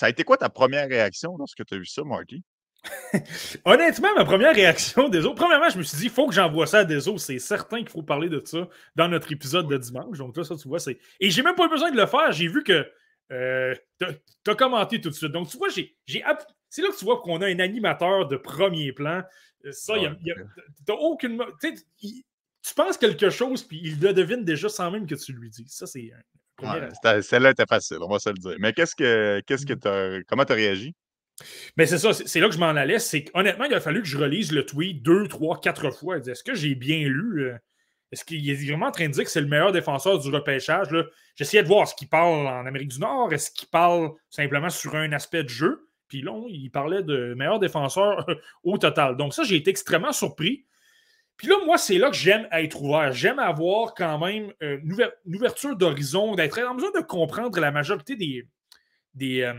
a 0.07 0.09
été 0.09 0.24
quoi 0.24 0.36
ta 0.36 0.49
première 0.49 0.89
réaction 0.89 1.36
lorsque 1.36 1.65
tu 1.65 1.74
as 1.74 1.78
vu 1.78 1.86
ça, 1.86 2.03
Marty? 2.05 2.45
Honnêtement, 3.65 4.09
ma 4.16 4.24
première 4.24 4.55
réaction 4.55 5.09
des 5.09 5.24
autres, 5.24 5.35
premièrement, 5.35 5.69
je 5.69 5.78
me 5.78 5.82
suis 5.82 5.98
dit, 5.98 6.05
il 6.05 6.11
faut 6.11 6.27
que 6.27 6.35
j'envoie 6.35 6.66
ça 6.66 6.78
à 6.81 6.85
des 6.85 7.09
autres. 7.09 7.20
C'est 7.20 7.39
certain 7.39 7.78
qu'il 7.78 7.89
faut 7.89 8.02
parler 8.02 8.28
de 8.28 8.40
ça 8.44 8.69
dans 8.97 9.09
notre 9.09 9.31
épisode 9.32 9.69
de 9.69 9.77
dimanche. 9.77 10.19
Donc 10.19 10.36
là, 10.36 10.44
ça, 10.44 10.57
tu 10.57 10.69
vois, 10.69 10.78
c'est. 10.78 10.98
Et 11.20 11.31
j'ai 11.31 11.43
même 11.43 11.55
pas 11.55 11.66
eu 11.66 11.69
besoin 11.69 11.90
de 11.90 11.97
le 11.97 12.07
faire. 12.07 12.32
J'ai 12.32 12.48
vu 12.48 12.62
que 12.62 12.86
euh, 13.32 13.74
tu 13.98 14.51
as 14.51 14.55
commenté 14.55 15.01
tout 15.01 15.11
de 15.11 15.15
suite. 15.15 15.32
Donc, 15.32 15.48
tu 15.48 15.59
vois, 15.59 15.69
j'ai. 15.69 15.97
C'est 16.07 16.82
là 16.82 16.89
que 16.89 16.98
tu 16.98 17.05
vois 17.05 17.20
qu'on 17.20 17.40
a 17.43 17.47
un 17.47 17.59
animateur 17.59 18.28
de 18.28 18.36
premier 18.36 18.93
plan. 18.93 19.23
Euh, 19.65 19.73
ça, 19.73 19.97
il 19.97 20.02
y 20.05 20.32
a, 20.32 20.94
aucune. 20.94 21.43
Tu 21.61 22.74
penses 22.74 22.98
quelque 22.98 23.31
chose, 23.31 23.62
puis 23.62 23.81
il 23.82 24.01
le 24.01 24.12
devine 24.12 24.44
déjà 24.44 24.69
sans 24.69 24.90
même 24.90 25.07
que 25.07 25.15
tu 25.15 25.32
lui 25.32 25.51
dis. 25.51 25.66
Ça, 25.69 25.86
c'est. 25.86 26.11
Celle-là 27.23 27.51
était 27.51 27.66
facile, 27.66 27.98
on 28.02 28.09
va 28.09 28.19
se 28.19 28.28
le 28.28 28.35
dire. 28.35 28.57
Mais 28.59 28.73
qu'est-ce 28.73 28.94
que, 28.94 29.40
qu'est-ce 29.47 29.65
que 29.65 29.73
mm. 29.73 30.24
comment 30.28 30.44
tu 30.44 30.52
as 30.52 30.57
réagi? 30.57 30.94
Mais 31.77 31.87
c'est 31.87 31.99
ça, 31.99 32.12
c'est 32.12 32.41
là 32.41 32.49
que 32.49 32.55
je 32.55 32.59
m'en 32.59 32.67
allais. 32.69 32.99
C'est 32.99 33.27
honnêtement, 33.35 33.65
il 33.65 33.75
a 33.75 33.81
fallu 33.81 34.03
que 34.03 34.09
je 34.09 34.19
relise 34.19 34.53
le 34.53 34.65
tweet 34.67 35.03
deux, 35.03 35.27
trois, 35.29 35.61
quatre 35.61 35.91
fois. 35.91 36.19
Est-ce 36.19 36.45
que 36.45 36.55
j'ai 36.55 36.75
bien 36.75 36.99
lu? 36.99 37.45
Euh, 37.45 37.57
est-ce 38.12 38.25
qu'il 38.25 38.49
est 38.51 38.55
vraiment 38.55 38.87
en 38.87 38.91
train 38.91 39.07
de 39.07 39.12
dire 39.12 39.25
que 39.25 39.31
c'est 39.31 39.41
le 39.41 39.47
meilleur 39.47 39.73
défenseur 39.73 40.19
du 40.19 40.31
repêchage? 40.31 40.89
J'essayais 41.37 41.62
de 41.62 41.69
voir 41.69 41.87
ce 41.87 41.95
qu'il 41.95 42.09
parle 42.09 42.47
en 42.49 42.67
Amérique 42.67 42.89
du 42.89 42.99
Nord. 42.99 43.33
Est-ce 43.33 43.53
qu'il 43.53 43.69
parle 43.69 44.11
simplement 44.31 44.69
sur 44.69 44.97
un 44.97 45.12
aspect 45.12 45.45
de 45.45 45.49
jeu? 45.49 45.89
Puis 46.09 46.23
là, 46.23 46.33
il 46.49 46.71
parlait 46.71 47.05
de 47.05 47.35
meilleur 47.35 47.61
défenseur 47.61 48.27
au 48.65 48.79
total. 48.79 49.17
Donc 49.17 49.33
ça, 49.33 49.45
j'ai 49.45 49.57
été 49.57 49.71
extrêmement 49.71 50.12
surpris. 50.12 50.67
Puis 51.37 51.49
là, 51.49 51.55
moi, 51.65 51.79
c'est 51.79 51.97
là 51.97 52.11
que 52.11 52.17
j'aime 52.17 52.47
être 52.53 52.83
ouvert. 52.83 53.12
J'aime 53.12 53.39
avoir 53.39 53.95
quand 53.95 54.19
même 54.19 54.53
euh, 54.62 54.79
une, 54.85 55.37
ouverture 55.37 55.75
d'horizon, 55.75 56.35
d'être 56.35 56.61
en 56.61 56.75
mesure 56.75 56.93
de 56.93 57.01
comprendre 57.01 57.59
la 57.61 57.71
majorité 57.71 58.15
des, 58.15 59.41
euh, 59.43 59.55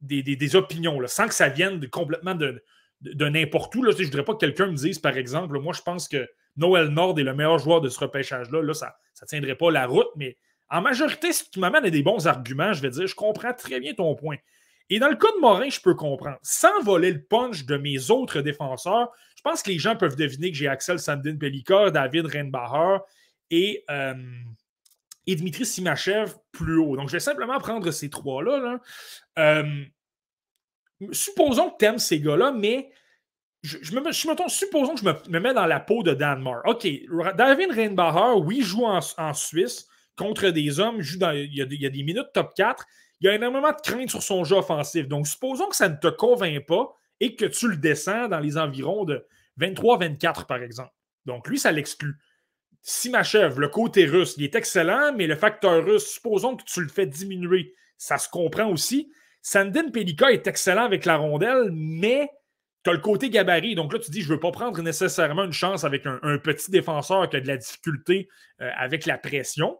des, 0.00 0.56
opinions, 0.56 1.00
là, 1.00 1.08
sans 1.08 1.28
que 1.28 1.34
ça 1.34 1.48
vienne 1.48 1.86
complètement 1.88 2.34
de, 2.34 2.62
n'importe 3.02 3.74
où. 3.74 3.84
Je 3.84 3.98
ne 3.98 4.04
voudrais 4.04 4.24
pas 4.24 4.34
que 4.34 4.38
quelqu'un 4.38 4.66
me 4.66 4.76
dise, 4.76 4.98
par 4.98 5.16
exemple, 5.16 5.58
moi, 5.58 5.72
je 5.72 5.82
pense 5.82 6.08
que 6.08 6.28
Noël 6.56 6.88
Nord 6.88 7.18
est 7.18 7.22
le 7.22 7.34
meilleur 7.34 7.58
joueur 7.58 7.80
de 7.80 7.88
ce 7.88 8.00
repêchage-là. 8.00 8.62
Là, 8.62 8.74
ça 8.74 8.94
ne 9.22 9.26
tiendrait 9.26 9.56
pas 9.56 9.70
la 9.70 9.86
route, 9.86 10.08
mais 10.16 10.36
en 10.70 10.82
majorité, 10.82 11.32
si 11.32 11.50
tu 11.50 11.60
m'amènes 11.60 11.84
à 11.84 11.90
des 11.90 12.02
bons 12.02 12.26
arguments, 12.26 12.72
je 12.72 12.82
vais 12.82 12.90
dire, 12.90 13.06
je 13.06 13.14
comprends 13.14 13.52
très 13.52 13.80
bien 13.80 13.94
ton 13.94 14.14
point. 14.14 14.36
Et 14.90 14.98
dans 14.98 15.08
le 15.08 15.16
cas 15.16 15.28
de 15.34 15.40
Morin, 15.40 15.68
je 15.68 15.80
peux 15.80 15.94
comprendre. 15.94 16.38
Sans 16.42 16.82
voler 16.82 17.12
le 17.12 17.22
punch 17.22 17.64
de 17.64 17.76
mes 17.76 18.10
autres 18.10 18.40
défenseurs, 18.40 19.10
je 19.36 19.42
pense 19.42 19.62
que 19.62 19.70
les 19.70 19.78
gens 19.78 19.96
peuvent 19.96 20.16
deviner 20.16 20.50
que 20.50 20.56
j'ai 20.56 20.68
Axel 20.68 20.98
Sandin 20.98 21.36
Pelika, 21.36 21.90
David 21.90 22.26
Reinbacher 22.26 22.98
et, 23.50 23.84
euh, 23.90 24.14
et 25.28 25.36
Dimitri 25.36 25.64
Simachev 25.64 26.32
plus 26.50 26.78
haut. 26.78 26.96
Donc, 26.96 27.08
je 27.08 27.12
vais 27.12 27.20
simplement 27.20 27.58
prendre 27.58 27.90
ces 27.90 28.10
trois-là. 28.10 28.80
Euh, 29.38 29.84
supposons 31.12 31.70
que 31.70 31.76
tu 31.78 31.84
aimes 31.84 31.98
ces 31.98 32.20
gars-là, 32.20 32.50
mais 32.50 32.90
je, 33.62 33.94
me, 33.94 34.10
supposons 34.12 34.94
que 34.94 35.00
je 35.00 35.30
me, 35.30 35.38
mets 35.38 35.54
dans 35.54 35.66
la 35.66 35.80
peau 35.80 36.02
de 36.02 36.14
Dan 36.14 36.42
Marr. 36.42 36.62
OK, 36.64 36.88
David 37.36 37.72
Reinbacher, 37.72 38.40
oui, 38.40 38.62
joue 38.62 38.84
en, 38.84 39.34
Suisse 39.34 39.86
contre 40.16 40.48
des 40.48 40.80
hommes, 40.80 41.00
il, 41.00 41.18
y 41.20 41.24
a, 41.24 41.34
il 41.64 41.80
y 41.80 41.86
a 41.86 41.90
des 41.90 42.02
minutes 42.02 42.28
top 42.32 42.54
4 42.56 42.84
il 43.20 43.26
y 43.26 43.28
a 43.28 43.34
énormément 43.34 43.70
de 43.70 43.80
crainte 43.82 44.10
sur 44.10 44.22
son 44.22 44.44
jeu 44.44 44.56
offensif. 44.56 45.08
Donc, 45.08 45.26
supposons 45.26 45.68
que 45.68 45.76
ça 45.76 45.88
ne 45.88 45.96
te 45.96 46.08
convainc 46.08 46.64
pas 46.66 46.94
et 47.20 47.34
que 47.34 47.46
tu 47.46 47.68
le 47.68 47.76
descends 47.76 48.28
dans 48.28 48.38
les 48.38 48.56
environs 48.56 49.04
de 49.04 49.26
23-24, 49.60 50.46
par 50.46 50.62
exemple. 50.62 50.92
Donc, 51.26 51.48
lui, 51.48 51.58
ça 51.58 51.72
l'exclut. 51.72 52.16
Simachev, 52.82 53.58
le 53.58 53.68
côté 53.68 54.06
russe, 54.06 54.34
il 54.38 54.44
est 54.44 54.54
excellent, 54.54 55.12
mais 55.14 55.26
le 55.26 55.36
facteur 55.36 55.84
russe, 55.84 56.06
supposons 56.06 56.56
que 56.56 56.64
tu 56.64 56.80
le 56.80 56.88
fais 56.88 57.06
diminuer, 57.06 57.74
ça 57.96 58.18
se 58.18 58.28
comprend 58.28 58.70
aussi. 58.70 59.12
Sandin 59.42 59.90
Pelika 59.90 60.30
est 60.30 60.46
excellent 60.46 60.84
avec 60.84 61.04
la 61.04 61.16
rondelle, 61.16 61.70
mais 61.72 62.30
tu 62.84 62.90
as 62.90 62.92
le 62.92 63.00
côté 63.00 63.30
gabarit. 63.30 63.74
Donc 63.74 63.92
là, 63.92 63.98
tu 63.98 64.10
dis, 64.10 64.22
je 64.22 64.28
ne 64.28 64.34
veux 64.34 64.40
pas 64.40 64.52
prendre 64.52 64.80
nécessairement 64.80 65.44
une 65.44 65.52
chance 65.52 65.84
avec 65.84 66.06
un, 66.06 66.38
petit 66.38 66.70
défenseur 66.70 67.28
qui 67.28 67.36
a 67.36 67.40
de 67.40 67.48
la 67.48 67.56
difficulté 67.56 68.28
euh, 68.60 68.70
avec 68.76 69.06
la 69.06 69.18
pression. 69.18 69.78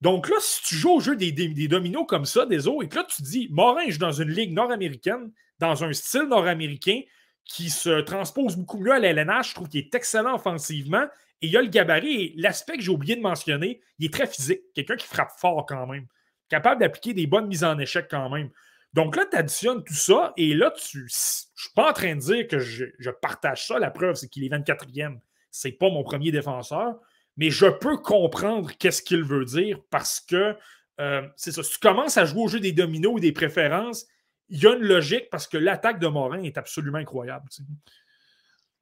Donc 0.00 0.28
là, 0.28 0.36
si 0.40 0.62
tu 0.62 0.76
joues 0.76 0.92
au 0.92 1.00
jeu 1.00 1.16
des, 1.16 1.32
dominos 1.68 2.06
comme 2.06 2.24
ça, 2.24 2.46
des 2.46 2.68
autres, 2.68 2.84
et 2.84 2.88
que 2.88 2.96
là, 2.96 3.04
tu 3.04 3.22
dis, 3.22 3.48
Morin 3.50 3.88
joue 3.88 3.98
dans 3.98 4.12
une 4.12 4.30
ligue 4.30 4.52
nord-américaine, 4.52 5.32
dans 5.58 5.82
un 5.82 5.92
style 5.92 6.28
nord-américain 6.28 7.00
qui 7.44 7.70
se 7.70 8.00
transpose 8.02 8.56
beaucoup 8.56 8.78
mieux 8.78 8.92
à 8.92 8.98
l'LNH, 9.00 9.50
je 9.50 9.54
trouve 9.54 9.68
qu'il 9.68 9.80
est 9.80 9.94
excellent 9.94 10.34
offensivement, 10.34 11.06
et 11.40 11.46
il 11.46 11.52
y 11.52 11.56
a 11.56 11.62
le 11.62 11.68
gabarit, 11.68 12.34
l'aspect 12.36 12.76
que 12.76 12.82
j'ai 12.82 12.90
oublié 12.90 13.16
de 13.16 13.20
mentionner, 13.20 13.80
il 13.98 14.06
est 14.06 14.12
très 14.12 14.26
physique, 14.26 14.60
quelqu'un 14.74 14.96
qui 14.96 15.06
frappe 15.06 15.32
fort 15.38 15.66
quand 15.66 15.86
même, 15.86 16.06
capable 16.48 16.80
d'appliquer 16.80 17.14
des 17.14 17.26
bonnes 17.26 17.46
mises 17.46 17.64
en 17.64 17.78
échec 17.78 18.06
quand 18.10 18.28
même. 18.30 18.50
Donc 18.94 19.16
là, 19.16 19.24
tu 19.30 19.36
additionnes 19.36 19.84
tout 19.84 19.94
ça, 19.94 20.32
et 20.36 20.54
là, 20.54 20.70
tu, 20.70 20.98
je 20.98 21.02
ne 21.02 21.08
suis 21.08 21.74
pas 21.74 21.90
en 21.90 21.92
train 21.92 22.14
de 22.16 22.20
dire 22.20 22.48
que 22.48 22.58
je, 22.58 23.10
partage 23.22 23.66
ça, 23.66 23.78
la 23.78 23.90
preuve, 23.90 24.14
c'est 24.14 24.28
qu'il 24.28 24.44
est 24.44 24.48
24e. 24.48 25.18
C'est 25.50 25.72
pas 25.72 25.90
mon 25.90 26.02
premier 26.02 26.30
défenseur 26.30 26.96
mais 27.38 27.50
je 27.50 27.66
peux 27.66 27.96
comprendre 27.96 28.70
qu'est-ce 28.78 29.00
qu'il 29.00 29.22
veut 29.22 29.44
dire 29.44 29.78
parce 29.90 30.20
que 30.20 30.56
euh, 31.00 31.26
c'est 31.36 31.52
ça. 31.52 31.62
Si 31.62 31.74
tu 31.74 31.78
commences 31.78 32.18
à 32.18 32.24
jouer 32.24 32.42
au 32.42 32.48
jeu 32.48 32.58
des 32.58 32.72
dominos 32.72 33.14
ou 33.14 33.20
des 33.20 33.32
préférences, 33.32 34.06
il 34.48 34.60
y 34.60 34.66
a 34.66 34.74
une 34.74 34.82
logique 34.82 35.30
parce 35.30 35.46
que 35.46 35.56
l'attaque 35.56 36.00
de 36.00 36.08
Morin 36.08 36.42
est 36.42 36.58
absolument 36.58 36.98
incroyable. 36.98 37.48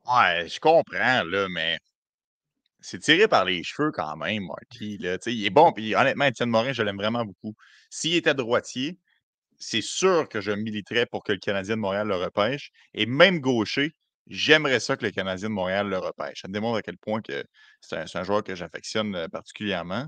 Ouais, 0.06 0.48
je 0.48 0.58
comprends, 0.58 1.22
là, 1.24 1.48
mais 1.50 1.78
c'est 2.86 3.00
tiré 3.00 3.28
par 3.28 3.44
les 3.44 3.62
cheveux 3.64 3.90
quand 3.92 4.16
même, 4.16 4.46
Marty. 4.46 4.98
Là. 4.98 5.18
Il 5.26 5.44
est 5.44 5.50
bon, 5.50 5.72
puis 5.72 5.94
honnêtement, 5.96 6.26
Étienne 6.26 6.50
Morin, 6.50 6.72
je 6.72 6.82
l'aime 6.82 6.96
vraiment 6.96 7.24
beaucoup. 7.24 7.54
S'il 7.90 8.14
était 8.14 8.34
droitier, 8.34 8.98
c'est 9.58 9.82
sûr 9.82 10.28
que 10.28 10.40
je 10.40 10.52
militerais 10.52 11.06
pour 11.06 11.24
que 11.24 11.32
le 11.32 11.38
Canadien 11.38 11.76
de 11.76 11.80
Montréal 11.80 12.08
le 12.08 12.16
repêche. 12.16 12.70
Et 12.94 13.06
même 13.06 13.40
gaucher, 13.40 13.92
J'aimerais 14.28 14.80
ça 14.80 14.96
que 14.96 15.04
le 15.04 15.12
Canadien 15.12 15.48
de 15.48 15.54
Montréal 15.54 15.88
le 15.88 15.98
repêche. 15.98 16.42
Ça 16.42 16.48
me 16.48 16.52
démontre 16.52 16.78
à 16.78 16.82
quel 16.82 16.98
point 16.98 17.22
que 17.22 17.44
c'est 17.80 18.16
un, 18.16 18.24
joueur 18.24 18.42
que 18.42 18.54
j'affectionne 18.56 19.14
euh, 19.14 19.28
particulièrement. 19.28 20.06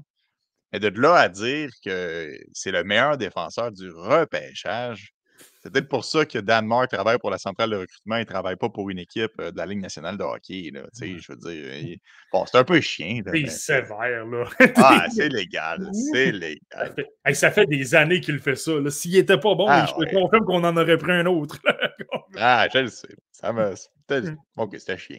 Mais 0.72 0.80
de 0.80 0.88
là 0.88 1.14
à 1.14 1.28
dire 1.28 1.70
que 1.84 2.36
c'est 2.52 2.72
le 2.72 2.84
meilleur 2.84 3.16
défenseur 3.18 3.72
du 3.72 3.90
repêchage, 3.90 5.12
c'est 5.60 5.72
peut-être 5.72 5.88
pour 5.88 6.04
ça 6.04 6.24
que 6.24 6.38
Dan 6.38 6.66
Mark 6.66 6.90
travaille 6.90 7.18
pour 7.18 7.30
la 7.30 7.38
centrale 7.38 7.70
de 7.70 7.76
recrutement 7.76 8.16
et 8.16 8.20
ne 8.20 8.24
travaille 8.24 8.56
pas 8.56 8.68
pour 8.68 8.90
une 8.90 8.98
équipe 8.98 9.32
euh, 9.40 9.50
de 9.50 9.56
la 9.56 9.66
Ligue 9.66 9.80
nationale 9.80 10.16
de 10.16 10.22
hockey. 10.22 10.70
Là, 10.72 10.82
Je 11.00 11.32
veux 11.32 11.36
dire, 11.36 11.96
bon, 12.32 12.44
c'est 12.46 12.58
un 12.58 12.64
peu 12.64 12.80
chien. 12.80 13.22
C'est 13.26 13.46
sévère, 13.46 14.26
là. 14.26 14.44
ah, 14.76 15.06
c'est 15.14 15.28
légal. 15.28 15.90
C'est 16.12 16.32
légal. 16.32 16.94
Ça 17.32 17.50
fait, 17.50 17.66
des 17.66 17.94
années 17.94 18.20
qu'il 18.20 18.38
fait 18.38 18.56
ça. 18.56 18.72
S'il 18.90 19.12
n'était 19.12 19.38
pas 19.38 19.54
bon, 19.54 19.66
ah, 19.68 19.86
je 19.86 19.94
peux 19.94 20.06
confirmer 20.06 20.46
qu'on 20.46 20.64
en 20.64 20.76
aurait 20.76 20.98
pris 20.98 21.12
un 21.12 21.26
autre. 21.26 21.58
ah, 22.36 22.68
je 22.72 22.78
le 22.78 22.88
sais. 22.88 23.16
Ça 23.32 23.52
me. 23.52 23.74
Ok, 24.56 24.76
c'était 24.78 24.96
chien. 24.96 25.18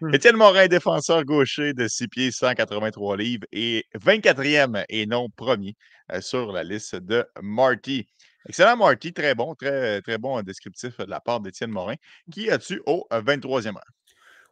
Mmh. 0.00 0.14
Étienne 0.14 0.36
Morin, 0.36 0.66
défenseur 0.66 1.24
gaucher 1.24 1.72
de 1.72 1.88
6 1.88 2.08
pieds, 2.08 2.30
183 2.30 3.16
livres 3.16 3.46
et 3.50 3.86
24e 3.98 4.84
et 4.88 5.06
non 5.06 5.28
premier 5.30 5.74
euh, 6.12 6.20
sur 6.20 6.52
la 6.52 6.62
liste 6.62 6.96
de 6.96 7.24
Marty. 7.40 8.06
Excellent, 8.48 8.76
Marty. 8.76 9.12
Très 9.12 9.34
bon, 9.34 9.54
très, 9.54 10.00
très 10.02 10.18
bon 10.18 10.40
descriptif 10.42 10.98
de 10.98 11.10
la 11.10 11.20
part 11.20 11.40
d'Étienne 11.40 11.70
Morin. 11.70 11.96
Qui 12.30 12.50
as-tu 12.50 12.80
au 12.86 13.06
23e 13.10 13.72
rang? 13.72 13.80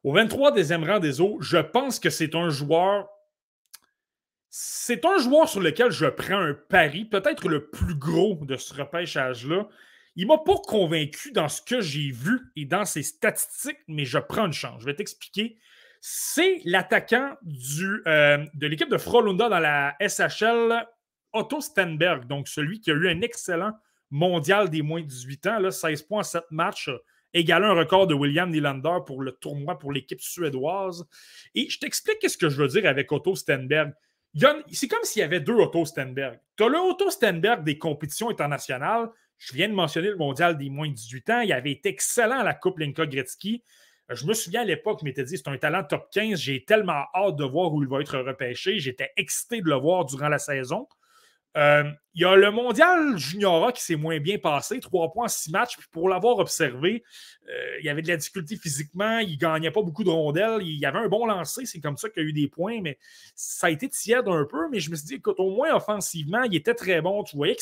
Au 0.02 0.14
23e 0.14 0.86
rang 0.86 0.98
des 0.98 1.20
eaux, 1.20 1.38
je 1.40 1.58
pense 1.58 1.98
que 1.98 2.10
c'est 2.10 2.34
un 2.34 2.50
joueur. 2.50 3.08
C'est 4.50 5.04
un 5.04 5.18
joueur 5.18 5.48
sur 5.48 5.60
lequel 5.60 5.90
je 5.90 6.06
prends 6.06 6.40
un 6.40 6.54
pari, 6.54 7.04
peut-être 7.04 7.48
le 7.48 7.68
plus 7.68 7.94
gros 7.94 8.38
de 8.42 8.56
ce 8.56 8.74
repêchage-là. 8.74 9.66
Il 10.16 10.28
m'a 10.28 10.38
pas 10.38 10.58
convaincu 10.64 11.32
dans 11.32 11.48
ce 11.48 11.60
que 11.60 11.80
j'ai 11.80 12.12
vu 12.12 12.40
et 12.54 12.64
dans 12.64 12.84
ses 12.84 13.02
statistiques, 13.02 13.80
mais 13.88 14.04
je 14.04 14.18
prends 14.18 14.46
une 14.46 14.52
chance. 14.52 14.80
Je 14.80 14.86
vais 14.86 14.94
t'expliquer. 14.94 15.58
C'est 16.00 16.60
l'attaquant 16.64 17.34
euh, 18.06 18.44
de 18.54 18.66
l'équipe 18.66 18.90
de 18.90 18.98
Frolunda 18.98 19.48
dans 19.48 19.58
la 19.58 19.96
SHL, 20.00 20.86
Otto 21.32 21.60
Stenberg, 21.60 22.26
donc 22.26 22.46
celui 22.46 22.80
qui 22.80 22.90
a 22.90 22.94
eu 22.94 23.08
un 23.08 23.22
excellent 23.22 23.72
mondial 24.14 24.70
des 24.70 24.82
moins 24.82 25.02
de 25.02 25.06
18 25.06 25.46
ans, 25.48 25.58
là, 25.58 25.70
16 25.70 26.02
points 26.02 26.20
en 26.20 26.24
7 26.24 26.44
matchs, 26.50 26.90
égalant 27.32 27.70
un 27.70 27.74
record 27.74 28.06
de 28.06 28.14
William 28.14 28.48
Nylander 28.50 28.98
pour 29.04 29.22
le 29.22 29.32
tournoi 29.32 29.78
pour 29.78 29.92
l'équipe 29.92 30.20
suédoise. 30.20 31.04
Et 31.54 31.68
je 31.68 31.78
t'explique 31.78 32.28
ce 32.28 32.38
que 32.38 32.48
je 32.48 32.62
veux 32.62 32.68
dire 32.68 32.86
avec 32.86 33.10
Otto 33.10 33.34
Stenberg. 33.34 33.92
C'est 34.70 34.88
comme 34.88 35.02
s'il 35.02 35.20
y 35.20 35.24
avait 35.24 35.40
deux 35.40 35.54
Otto 35.54 35.84
Stenberg. 35.84 36.38
Tu 36.56 36.62
as 36.62 36.68
le 36.68 36.78
Otto 36.78 37.10
Stenberg 37.10 37.64
des 37.64 37.76
compétitions 37.76 38.30
internationales, 38.30 39.10
je 39.38 39.52
viens 39.52 39.68
de 39.68 39.74
mentionner 39.74 40.08
le 40.08 40.16
mondial 40.16 40.56
des 40.56 40.70
moins 40.70 40.88
de 40.88 40.94
18 40.94 41.30
ans. 41.30 41.40
Il 41.40 41.52
avait 41.52 41.72
été 41.72 41.88
excellent 41.88 42.38
à 42.38 42.44
la 42.44 42.54
Coupe 42.54 42.78
Linka 42.78 43.06
Gretzky. 43.06 43.62
Euh, 44.10 44.14
je 44.14 44.26
me 44.26 44.32
souviens 44.34 44.60
à 44.60 44.64
l'époque, 44.64 45.00
je 45.00 45.04
m'étais 45.04 45.24
dit 45.24 45.36
c'est 45.36 45.48
un 45.48 45.58
talent 45.58 45.82
top 45.82 46.08
15. 46.12 46.38
J'ai 46.38 46.64
tellement 46.64 47.04
hâte 47.14 47.36
de 47.36 47.44
voir 47.44 47.72
où 47.72 47.82
il 47.82 47.88
va 47.88 48.00
être 48.00 48.18
repêché. 48.18 48.78
J'étais 48.78 49.10
excité 49.16 49.60
de 49.60 49.68
le 49.68 49.76
voir 49.76 50.04
durant 50.04 50.28
la 50.28 50.38
saison. 50.38 50.86
Euh, 51.56 51.84
il 52.14 52.22
y 52.22 52.24
a 52.24 52.34
le 52.34 52.50
mondial 52.50 53.16
Juniora 53.16 53.72
qui 53.72 53.82
s'est 53.82 53.96
moins 53.96 54.18
bien 54.18 54.38
passé, 54.38 54.80
trois 54.80 55.12
points 55.12 55.26
en 55.26 55.28
six 55.28 55.50
matchs. 55.50 55.76
Puis 55.76 55.86
pour 55.90 56.08
l'avoir 56.08 56.38
observé, 56.38 57.04
euh, 57.48 57.78
il 57.80 57.86
y 57.86 57.88
avait 57.88 58.02
de 58.02 58.08
la 58.08 58.16
difficulté 58.16 58.56
physiquement, 58.56 59.18
il 59.18 59.32
ne 59.32 59.36
gagnait 59.36 59.70
pas 59.70 59.82
beaucoup 59.82 60.04
de 60.04 60.10
rondelles, 60.10 60.62
il 60.62 60.78
y 60.78 60.86
avait 60.86 60.98
un 60.98 61.08
bon 61.08 61.26
lancer, 61.26 61.64
c'est 61.66 61.80
comme 61.80 61.96
ça 61.96 62.08
qu'il 62.08 62.22
y 62.22 62.26
a 62.26 62.28
eu 62.28 62.32
des 62.32 62.48
points, 62.48 62.80
mais 62.82 62.98
ça 63.34 63.68
a 63.68 63.70
été 63.70 63.88
tiède 63.88 64.28
un 64.28 64.44
peu. 64.44 64.68
Mais 64.70 64.80
je 64.80 64.90
me 64.90 64.96
suis 64.96 65.06
dit, 65.06 65.14
écoute, 65.14 65.38
au 65.38 65.50
moins 65.50 65.74
offensivement, 65.74 66.42
il 66.42 66.56
était 66.56 66.74
très 66.74 67.00
bon. 67.00 67.22
Tu 67.22 67.36
voyais 67.36 67.56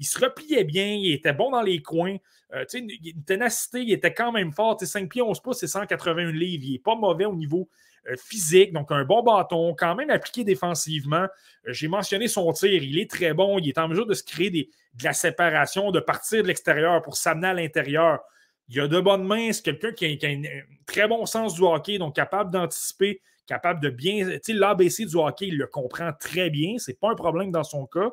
il 0.00 0.06
se 0.06 0.18
repliait 0.18 0.64
bien, 0.64 0.86
il 0.86 1.12
était 1.12 1.34
bon 1.34 1.50
dans 1.50 1.60
les 1.60 1.82
coins. 1.82 2.16
Euh, 2.54 2.64
une 2.72 3.22
ténacité, 3.26 3.82
il 3.82 3.92
était 3.92 4.14
quand 4.14 4.32
même 4.32 4.50
fort. 4.50 4.80
5 4.80 5.08
pieds 5.10 5.20
11 5.20 5.40
pouces, 5.40 5.58
c'est 5.58 5.66
181 5.66 6.32
livres. 6.32 6.64
Il 6.66 6.72
n'est 6.72 6.78
pas 6.78 6.96
mauvais 6.96 7.26
au 7.26 7.36
niveau 7.36 7.68
physique, 8.16 8.72
donc 8.72 8.90
un 8.90 9.04
bon 9.04 9.22
bâton, 9.22 9.74
quand 9.76 9.94
même 9.94 10.10
appliqué 10.10 10.44
défensivement. 10.44 11.26
Euh, 11.66 11.72
j'ai 11.72 11.88
mentionné 11.88 12.28
son 12.28 12.52
tir, 12.52 12.82
il 12.82 12.98
est 12.98 13.10
très 13.10 13.34
bon. 13.34 13.58
Il 13.58 13.68
est 13.68 13.78
en 13.78 13.88
mesure 13.88 14.06
de 14.06 14.14
se 14.14 14.22
créer 14.22 14.50
de 14.50 14.66
la 15.04 15.12
séparation, 15.12 15.90
de 15.90 16.00
partir 16.00 16.42
de 16.42 16.48
l'extérieur 16.48 17.02
pour 17.02 17.16
s'amener 17.16 17.48
à 17.48 17.54
l'intérieur. 17.54 18.20
Il 18.68 18.80
a 18.80 18.88
de 18.88 19.00
bonnes 19.00 19.24
mains, 19.24 19.52
c'est 19.52 19.62
quelqu'un 19.62 19.92
qui, 19.92 20.06
a, 20.06 20.28
un 20.28 20.42
très 20.86 21.08
bon 21.08 21.26
sens 21.26 21.54
du 21.54 21.62
hockey, 21.62 21.98
donc 21.98 22.14
capable 22.14 22.50
d'anticiper, 22.50 23.20
capable 23.46 23.80
de 23.80 23.90
bien. 23.90 24.30
Tu 24.30 24.38
sais, 24.44 24.52
l'ABC 24.52 25.06
du 25.06 25.16
hockey, 25.16 25.48
il 25.48 25.58
le 25.58 25.66
comprend 25.66 26.12
très 26.12 26.50
bien. 26.50 26.78
Ce 26.78 26.90
n'est 26.90 26.96
pas 26.96 27.10
un 27.10 27.16
problème 27.16 27.50
dans 27.50 27.64
son 27.64 27.86
cas. 27.86 28.10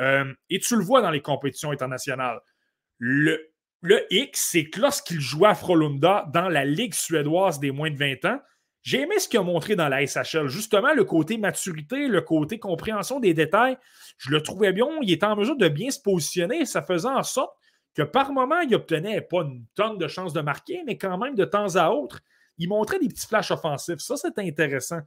Euh, 0.00 0.32
et 0.50 0.58
tu 0.58 0.76
le 0.76 0.84
vois 0.84 1.00
dans 1.00 1.10
les 1.10 1.22
compétitions 1.22 1.70
internationales. 1.70 2.40
Le, 2.98 3.50
le 3.80 4.04
X, 4.10 4.48
c'est 4.52 4.66
que 4.66 4.80
lorsqu'il 4.80 5.20
jouait 5.20 5.48
à 5.48 5.54
Frolunda 5.54 6.26
dans 6.32 6.48
la 6.48 6.64
Ligue 6.64 6.94
suédoise 6.94 7.60
des 7.60 7.70
moins 7.70 7.90
de 7.90 7.96
20 7.96 8.24
ans, 8.26 8.40
j'ai 8.84 9.00
aimé 9.00 9.18
ce 9.18 9.28
qu'il 9.28 9.40
a 9.40 9.42
montré 9.42 9.76
dans 9.76 9.88
la 9.88 10.06
SHL. 10.06 10.46
Justement, 10.46 10.92
le 10.92 11.04
côté 11.04 11.38
maturité, 11.38 12.06
le 12.06 12.20
côté 12.20 12.58
compréhension 12.58 13.18
des 13.18 13.32
détails, 13.32 13.78
je 14.18 14.30
le 14.30 14.42
trouvais 14.42 14.74
bien. 14.74 14.86
Il 15.00 15.10
était 15.10 15.24
en 15.24 15.36
mesure 15.36 15.56
de 15.56 15.68
bien 15.68 15.90
se 15.90 15.98
positionner 15.98 16.66
ça 16.66 16.82
faisait 16.82 17.08
en 17.08 17.22
sorte 17.22 17.56
que 17.94 18.02
par 18.02 18.32
moment, 18.32 18.60
il 18.60 18.74
obtenait 18.74 19.22
pas 19.22 19.40
une 19.40 19.64
tonne 19.74 19.96
de 19.96 20.06
chances 20.06 20.34
de 20.34 20.42
marquer, 20.42 20.82
mais 20.84 20.98
quand 20.98 21.16
même 21.16 21.34
de 21.34 21.46
temps 21.46 21.76
à 21.76 21.90
autre, 21.90 22.20
il 22.58 22.68
montrait 22.68 22.98
des 22.98 23.08
petits 23.08 23.26
flashs 23.26 23.50
offensifs. 23.50 24.00
Ça, 24.00 24.16
c'est 24.16 24.38
intéressant. 24.38 25.00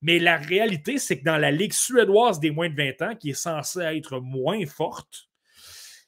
Mais 0.00 0.20
la 0.20 0.36
réalité, 0.36 0.98
c'est 0.98 1.18
que 1.18 1.24
dans 1.24 1.38
la 1.38 1.50
Ligue 1.50 1.72
suédoise 1.72 2.38
des 2.38 2.52
moins 2.52 2.68
de 2.68 2.76
20 2.76 3.02
ans, 3.02 3.16
qui 3.16 3.30
est 3.30 3.34
censée 3.34 3.80
être 3.80 4.20
moins 4.20 4.64
forte, 4.66 5.28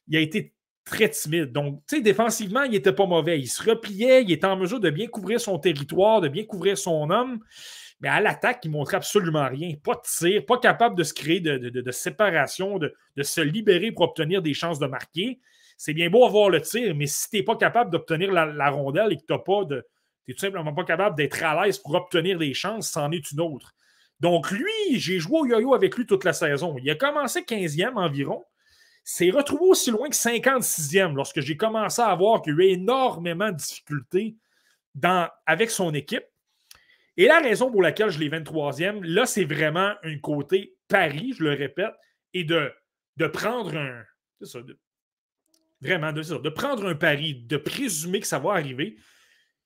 il 0.06 0.16
a 0.16 0.20
été 0.20 0.54
très 0.86 1.10
timide. 1.10 1.52
Donc, 1.52 1.82
tu 1.86 1.96
sais, 1.96 2.02
défensivement, 2.02 2.62
il 2.62 2.70
n'était 2.70 2.92
pas 2.92 3.04
mauvais. 3.04 3.38
Il 3.38 3.48
se 3.48 3.62
repliait, 3.62 4.22
il 4.22 4.32
était 4.32 4.46
en 4.46 4.56
mesure 4.56 4.80
de 4.80 4.88
bien 4.88 5.08
couvrir 5.08 5.38
son 5.40 5.58
territoire, 5.58 6.22
de 6.22 6.28
bien 6.28 6.44
couvrir 6.44 6.78
son 6.78 7.10
homme. 7.10 7.40
Mais 8.00 8.08
à 8.08 8.20
l'attaque, 8.20 8.60
il 8.64 8.70
ne 8.70 8.74
montrait 8.74 8.98
absolument 8.98 9.48
rien. 9.48 9.74
Pas 9.82 9.94
de 9.94 10.00
tir, 10.04 10.46
pas 10.46 10.58
capable 10.58 10.96
de 10.96 11.02
se 11.02 11.12
créer 11.12 11.40
de, 11.40 11.90
séparation, 11.90 12.78
de, 12.78 12.94
se 13.20 13.40
libérer 13.40 13.90
pour 13.90 14.04
obtenir 14.04 14.40
des 14.40 14.54
chances 14.54 14.78
de 14.78 14.86
marquer. 14.86 15.40
C'est 15.76 15.92
bien 15.92 16.08
beau 16.08 16.24
avoir 16.24 16.48
le 16.48 16.62
tir, 16.62 16.94
mais 16.94 17.06
si 17.06 17.28
tu 17.28 17.36
n'es 17.36 17.42
pas 17.42 17.56
capable 17.56 17.90
d'obtenir 17.90 18.32
la, 18.32 18.70
rondelle 18.70 19.12
et 19.12 19.16
que 19.16 19.24
tu 19.26 19.32
n'es 19.32 19.42
pas 19.44 19.64
de. 19.64 19.84
Tu 20.26 20.34
tout 20.34 20.40
simplement 20.40 20.74
pas 20.74 20.84
capable 20.84 21.16
d'être 21.16 21.42
à 21.42 21.64
l'aise 21.64 21.78
pour 21.78 21.94
obtenir 21.94 22.38
des 22.38 22.52
chances, 22.52 22.90
c'en 22.90 23.12
est 23.12 23.30
une 23.30 23.40
autre. 23.40 23.74
Donc, 24.18 24.50
lui, 24.50 24.98
j'ai 24.98 25.18
joué 25.18 25.40
au 25.40 25.46
yo-yo 25.46 25.74
avec 25.74 25.96
lui 25.96 26.06
toute 26.06 26.24
la 26.24 26.32
saison. 26.32 26.76
Il 26.82 26.90
a 26.90 26.94
commencé 26.94 27.42
15e 27.42 27.94
environ. 27.96 28.42
C'est 29.08 29.30
retrouvé 29.30 29.66
aussi 29.66 29.92
loin 29.92 30.08
que 30.08 30.16
56e 30.16 31.14
lorsque 31.14 31.40
j'ai 31.40 31.56
commencé 31.56 32.02
à 32.02 32.12
voir 32.16 32.42
qu'il 32.42 32.54
y 32.54 32.56
a 32.56 32.64
eu 32.64 32.68
énormément 32.72 33.52
de 33.52 33.56
difficultés 33.56 34.34
dans, 34.96 35.30
avec 35.46 35.70
son 35.70 35.94
équipe. 35.94 36.24
Et 37.16 37.28
la 37.28 37.38
raison 37.38 37.70
pour 37.70 37.82
laquelle 37.82 38.10
je 38.10 38.18
l'ai 38.18 38.28
23e, 38.28 39.04
là, 39.04 39.24
c'est 39.24 39.44
vraiment 39.44 39.92
un 40.02 40.18
côté 40.18 40.74
pari, 40.88 41.34
je 41.38 41.44
le 41.44 41.50
répète, 41.50 41.94
et 42.34 42.42
de, 42.42 42.72
de 43.16 43.28
prendre 43.28 43.76
un. 43.76 44.02
Ça, 44.42 44.58
vraiment, 45.80 46.12
de, 46.12 46.22
de 46.22 46.48
prendre 46.48 46.88
un 46.88 46.96
pari, 46.96 47.44
de 47.46 47.58
présumer 47.58 48.18
que 48.18 48.26
ça 48.26 48.40
va 48.40 48.54
arriver. 48.54 48.96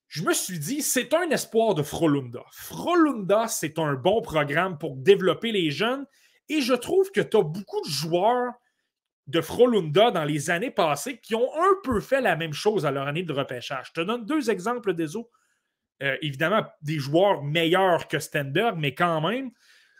Je 0.09 0.23
me 0.23 0.35
suis 0.35 0.59
dit, 0.59 0.83
c'est 0.83 1.15
un 1.15 1.31
espoir 1.31 1.75
de 1.75 1.83
Frolunda. 1.83 2.45
Frolunda, 2.53 3.49
c'est 3.49 3.79
un 3.79 3.95
bon 3.95 4.21
programme 4.21 4.77
pour 4.77 4.97
développer 4.97 5.51
les 5.51 5.71
jeunes. 5.71 6.05
Et 6.51 6.61
je 6.61 6.75
trouve 6.75 7.11
que 7.11 7.23
tu 7.23 7.39
as 7.39 7.43
beaucoup 7.43 7.81
de 7.81 7.89
joueurs 7.89 8.53
de 9.31 9.41
Frolunda 9.41 10.11
dans 10.11 10.25
les 10.25 10.51
années 10.51 10.71
passées 10.71 11.19
qui 11.19 11.35
ont 11.35 11.51
un 11.55 11.75
peu 11.85 12.01
fait 12.01 12.21
la 12.21 12.37
même 12.37 12.53
chose 12.53 12.85
à 12.85 12.91
leur 12.91 13.07
année 13.07 13.23
de 13.23 13.33
repêchage. 13.33 13.89
Je 13.89 14.01
te 14.01 14.07
donne 14.07 14.27
deux 14.27 14.51
exemples 14.51 14.93
des 14.95 15.17
autres. 15.17 15.31
Euh, 16.03 16.17
évidemment, 16.23 16.65
des 16.83 16.99
joueurs 16.99 17.43
meilleurs 17.43 18.09
que 18.09 18.19
Stenberg, 18.19 18.77
mais 18.79 18.95
quand 18.95 19.21
même. 19.21 19.51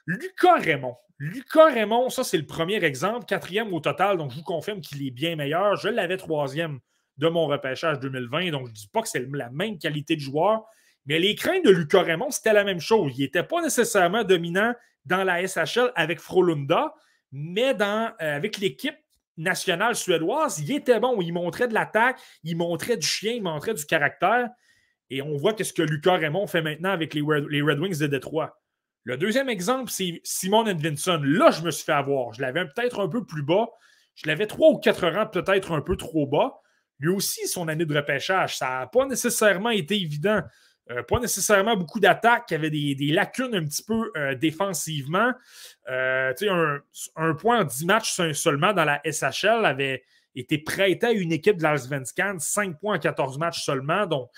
Lucas 0.07 0.57
Raymond. 0.57 0.97
Lucas 1.19 1.67
Raymond, 1.67 2.09
ça, 2.09 2.25
c'est 2.25 2.39
le 2.39 2.47
premier 2.47 2.83
exemple. 2.83 3.27
Quatrième 3.27 3.73
au 3.73 3.81
total, 3.81 4.17
donc 4.17 4.31
je 4.31 4.37
vous 4.37 4.43
confirme 4.43 4.81
qu'il 4.81 5.07
est 5.07 5.11
bien 5.11 5.37
meilleur. 5.37 5.77
Je 5.77 5.89
l'avais 5.89 6.17
troisième 6.17 6.81
de 7.19 7.29
mon 7.29 7.47
repêchage 7.47 8.01
2020, 8.01 8.51
donc 8.51 8.67
je 8.67 8.71
ne 8.71 8.75
dis 8.75 8.89
pas 8.89 9.03
que 9.03 9.09
c'est 9.09 9.27
la 9.31 9.51
même 9.51 9.79
qualité 9.79 10.17
de 10.17 10.21
joueur. 10.21 10.65
Mais 11.07 11.19
les 11.19 11.35
craintes 11.35 11.65
de 11.65 11.71
Lucas 11.71 12.03
Raymond, 12.03 12.31
c'était 12.31 12.55
la 12.55 12.65
même 12.65 12.81
chose. 12.81 13.13
Il 13.17 13.21
n'était 13.21 13.43
pas 13.43 13.61
nécessairement 13.63 14.25
dominant 14.25 14.75
dans 15.05 15.23
la 15.23 15.47
SHL 15.47 15.93
avec 15.95 16.19
Frolunda, 16.19 16.95
mais 17.31 17.75
euh, 17.81 18.09
avec 18.19 18.59
l'équipe 18.59 18.97
nationale 19.37 19.95
suédoise, 19.95 20.59
il 20.61 20.73
était 20.73 21.01
bon. 21.01 21.21
Il 21.21 21.33
montrait 21.33 21.69
de 21.69 21.75
l'attaque, 21.75 22.21
il 22.45 22.57
montrait 22.57 22.97
du 22.97 23.07
chien, 23.07 23.33
il 23.33 23.43
montrait 23.43 23.75
du 23.75 23.85
caractère. 23.85 24.49
Et 25.11 25.23
on 25.23 25.37
voit 25.37 25.55
qu'est-ce 25.55 25.73
que 25.73 25.83
Lucas 25.83 26.17
Raymond 26.17 26.47
fait 26.47 26.63
maintenant 26.63 26.91
avec 26.91 27.15
les 27.15 27.21
Red, 27.21 27.81
Wings 27.81 27.99
de 27.99 28.07
Détroit. 28.07 28.61
Le 29.05 29.17
deuxième 29.17 29.49
exemple, 29.49 29.91
c'est 29.91 30.21
Simon 30.25 30.67
Edvinson. 30.67 31.21
Là, 31.25 31.51
je 31.51 31.63
me 31.63 31.71
suis 31.71 31.85
fait 31.85 31.93
avoir. 31.93 32.33
Je 32.35 32.43
l'avais 32.43 32.65
peut-être 32.67 33.01
un 33.01 33.09
peu 33.09 33.25
plus 33.25 33.43
bas. 33.43 33.69
Je 34.15 34.29
l'avais 34.29 34.47
trois 34.47 34.71
ou 34.71 34.79
quatre 34.79 35.09
rangs 35.09 35.27
peut-être 35.27 35.73
un 35.73 35.81
peu 35.81 35.97
trop 35.97 36.27
bas. 36.27 36.61
Lui 36.99 37.09
aussi, 37.09 37.49
son 37.49 37.69
année 37.69 37.87
de 37.87 37.97
repêchage, 37.97 38.59
ça 38.59 38.69
n'a 38.69 38.87
pas 38.87 39.07
nécessairement 39.07 39.71
été 39.71 39.97
évident. 39.99 40.43
Euh, 40.91 41.03
pas 41.05 41.21
nécessairement 41.21 41.77
beaucoup 41.77 42.01
d'attaques, 42.01 42.51
y 42.51 42.55
avait 42.55 42.71
des, 42.71 43.13
lacunes 43.13 43.55
un 43.55 43.65
petit 43.65 43.85
peu 43.85 44.11
euh, 44.17 44.35
défensivement. 44.35 45.33
Euh, 45.89 46.33
un, 46.43 46.81
un, 47.17 47.35
point 47.35 47.61
en 47.61 47.65
10 47.65 47.85
matchs 47.87 48.33
seulement 48.33 48.73
dans 48.73 48.85
la 48.85 49.01
SHL 49.05 49.65
avait 49.65 50.03
été 50.35 50.59
prêté 50.59 51.07
à 51.07 51.13
une 51.13 51.33
équipe 51.33 51.59
de 51.59 51.63
l'Alsvenskan, 51.63 52.39
5 52.39 52.81
points 52.81 52.97
en 52.97 52.99
14 52.99 53.39
matchs 53.39 53.65
seulement. 53.65 54.07
Donc, 54.07 54.31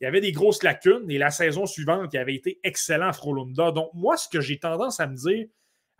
il 0.00 0.04
y 0.04 0.06
avait 0.06 0.20
des 0.20 0.32
grosses 0.32 0.62
lacunes 0.62 1.10
et 1.10 1.16
la 1.16 1.30
saison 1.30 1.64
suivante, 1.64 2.10
il 2.12 2.18
avait 2.18 2.34
été 2.34 2.60
excellent 2.62 3.08
à 3.08 3.12
Frolunda. 3.14 3.70
Donc, 3.70 3.90
moi, 3.94 4.18
ce 4.18 4.28
que 4.28 4.42
j'ai 4.42 4.58
tendance 4.58 5.00
à 5.00 5.06
me 5.06 5.16
dire, 5.16 5.46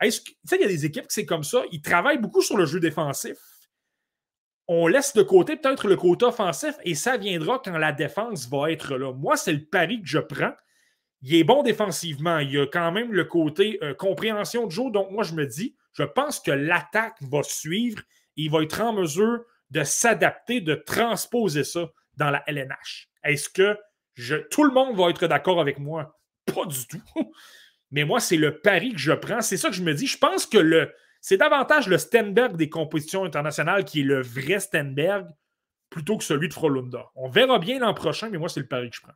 tu 0.02 0.10
sais, 0.10 0.56
il 0.56 0.60
y 0.60 0.64
a 0.64 0.68
des 0.68 0.85
équipes 0.85 1.06
qui 1.06 1.14
c'est 1.14 1.24
comme 1.24 1.44
ça, 1.44 1.62
ils 1.73 1.81
travaillent 1.81 2.18
beaucoup 2.18 2.43
sur 2.43 2.59
le 2.59 2.66
jeu 2.66 2.81
défensif. 2.81 3.39
On 4.68 4.88
laisse 4.88 5.14
de 5.14 5.22
côté 5.22 5.56
peut-être 5.56 5.86
le 5.86 5.97
côté 5.97 6.24
offensif 6.24 6.74
et 6.82 6.94
ça 6.94 7.16
viendra 7.16 7.60
quand 7.64 7.78
la 7.78 7.93
défense 7.93 8.48
va 8.48 8.70
être 8.70 8.97
là. 8.97 9.12
Moi, 9.12 9.36
c'est 9.36 9.52
le 9.52 9.64
pari 9.64 10.02
que 10.02 10.09
je 10.09 10.18
prends. 10.18 10.55
Il 11.22 11.34
est 11.34 11.44
bon 11.44 11.62
défensivement. 11.62 12.38
Il 12.38 12.52
y 12.52 12.59
a 12.59 12.66
quand 12.66 12.90
même 12.90 13.12
le 13.12 13.24
côté 13.24 13.78
euh, 13.82 13.94
compréhension 13.94 14.66
de 14.66 14.72
jeu. 14.72 14.90
Donc, 14.90 15.10
moi, 15.10 15.22
je 15.22 15.34
me 15.34 15.47
dis, 15.47 15.76
je 15.93 16.02
pense 16.02 16.40
que 16.40 16.51
l'attaque 16.51 17.16
va 17.22 17.43
suivre. 17.43 18.02
Il 18.36 18.51
va 18.51 18.62
être 18.62 18.80
en 18.80 18.93
mesure 18.93 19.40
de 19.70 19.82
s'adapter, 19.84 20.60
de 20.60 20.74
transposer 20.74 21.64
ça 21.64 21.88
dans 22.16 22.30
la 22.30 22.43
LNH. 22.47 23.09
Est-ce 23.24 23.48
que 23.48 23.78
tout 24.51 24.64
le 24.64 24.72
monde 24.72 24.97
va 24.97 25.10
être 25.10 25.26
d'accord 25.26 25.60
avec 25.60 25.78
moi? 25.78 26.18
Pas 26.44 26.66
du 26.66 26.86
tout. 26.86 27.02
Mais 27.90 28.05
moi, 28.05 28.20
c'est 28.20 28.36
le 28.36 28.60
pari 28.60 28.93
que 28.93 28.98
je 28.98 29.12
prends. 29.12 29.40
C'est 29.40 29.56
ça 29.56 29.68
que 29.68 29.74
je 29.74 29.82
me 29.82 29.94
dis. 29.94 30.06
Je 30.06 30.18
pense 30.18 30.47
que 30.47 30.59
le, 30.59 30.93
c'est 31.20 31.36
davantage 31.36 31.88
le 31.88 31.98
Stenberg 31.98 32.56
des 32.56 32.68
compétitions 32.68 33.24
internationales 33.24 33.84
qui 33.84 34.01
est 34.01 34.05
le 34.05 34.22
vrai 34.22 34.60
Stenberg 34.60 35.28
plutôt 35.90 36.16
que 36.16 36.24
celui 36.24 36.48
de 36.48 36.55
Frolunda. 36.55 37.06
On 37.14 37.28
verra 37.28 37.59
bien 37.59 37.78
l'an 37.78 37.94
prochain, 37.94 38.28
mais 38.28 38.38
moi, 38.38 38.48
c'est 38.48 38.60
le 38.60 38.66
pari 38.66 38.90
que 38.90 38.97
je 38.97 39.02
prends. 39.02 39.14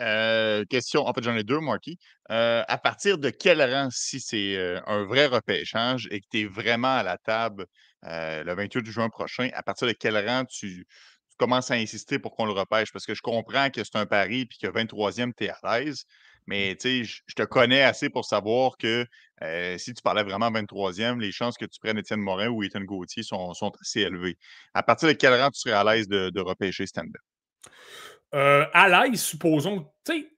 Euh, 0.00 0.64
question, 0.66 1.06
en 1.06 1.12
fait, 1.12 1.22
j'en 1.22 1.36
ai 1.36 1.44
deux, 1.44 1.60
Marky. 1.60 1.98
Euh, 2.30 2.62
à 2.68 2.78
partir 2.78 3.18
de 3.18 3.30
quel 3.30 3.62
rang, 3.62 3.88
si 3.90 4.20
c'est 4.20 4.56
euh, 4.56 4.80
un 4.86 5.04
vrai 5.04 5.26
repêchage 5.26 6.08
et 6.10 6.20
que 6.20 6.26
tu 6.30 6.40
es 6.40 6.44
vraiment 6.44 6.96
à 6.96 7.02
la 7.02 7.18
table 7.18 7.66
le 8.04 8.52
28 8.52 8.84
juin 8.86 9.08
prochain, 9.08 9.48
à 9.54 9.62
partir 9.62 9.86
de 9.86 9.92
quel 9.92 10.16
rang 10.16 10.44
tu, 10.44 10.86
commence 11.38 11.70
à 11.70 11.74
insister 11.74 12.18
pour 12.18 12.36
qu'on 12.36 12.46
le 12.46 12.52
repêche? 12.52 12.92
Parce 12.92 13.06
que 13.06 13.14
je 13.14 13.22
comprends 13.22 13.70
que 13.70 13.82
c'est 13.82 13.96
un 13.96 14.06
pari 14.06 14.46
puis 14.46 14.58
que 14.58 14.66
23e, 14.66 15.32
tu 15.36 15.44
es 15.44 15.50
à 15.50 15.80
l'aise. 15.80 16.04
Mais 16.52 16.76
tu 16.76 17.06
sais, 17.06 17.22
je 17.26 17.34
te 17.34 17.44
connais 17.44 17.80
assez 17.80 18.10
pour 18.10 18.26
savoir 18.26 18.76
que 18.76 19.06
euh, 19.40 19.78
si 19.78 19.94
tu 19.94 20.02
parlais 20.02 20.22
vraiment 20.22 20.50
23e, 20.50 21.18
les 21.18 21.32
chances 21.32 21.56
que 21.56 21.64
tu 21.64 21.80
prennes 21.80 21.96
Étienne 21.96 22.20
Morin 22.20 22.48
ou 22.48 22.62
Étienne 22.62 22.84
Gauthier 22.84 23.22
sont, 23.22 23.54
assez 23.80 24.00
élevées. 24.00 24.36
À 24.74 24.82
partir 24.82 25.08
de 25.08 25.14
quel 25.14 25.32
rang 25.32 25.48
tu 25.48 25.60
serais 25.60 25.72
à 25.72 25.82
l'aise 25.82 26.08
de, 26.08 26.40
repêcher 26.40 26.86
Stenberg? 26.86 27.22
Euh, 28.34 28.66
à 28.74 29.06
l'aise, 29.06 29.22
supposons, 29.22 29.90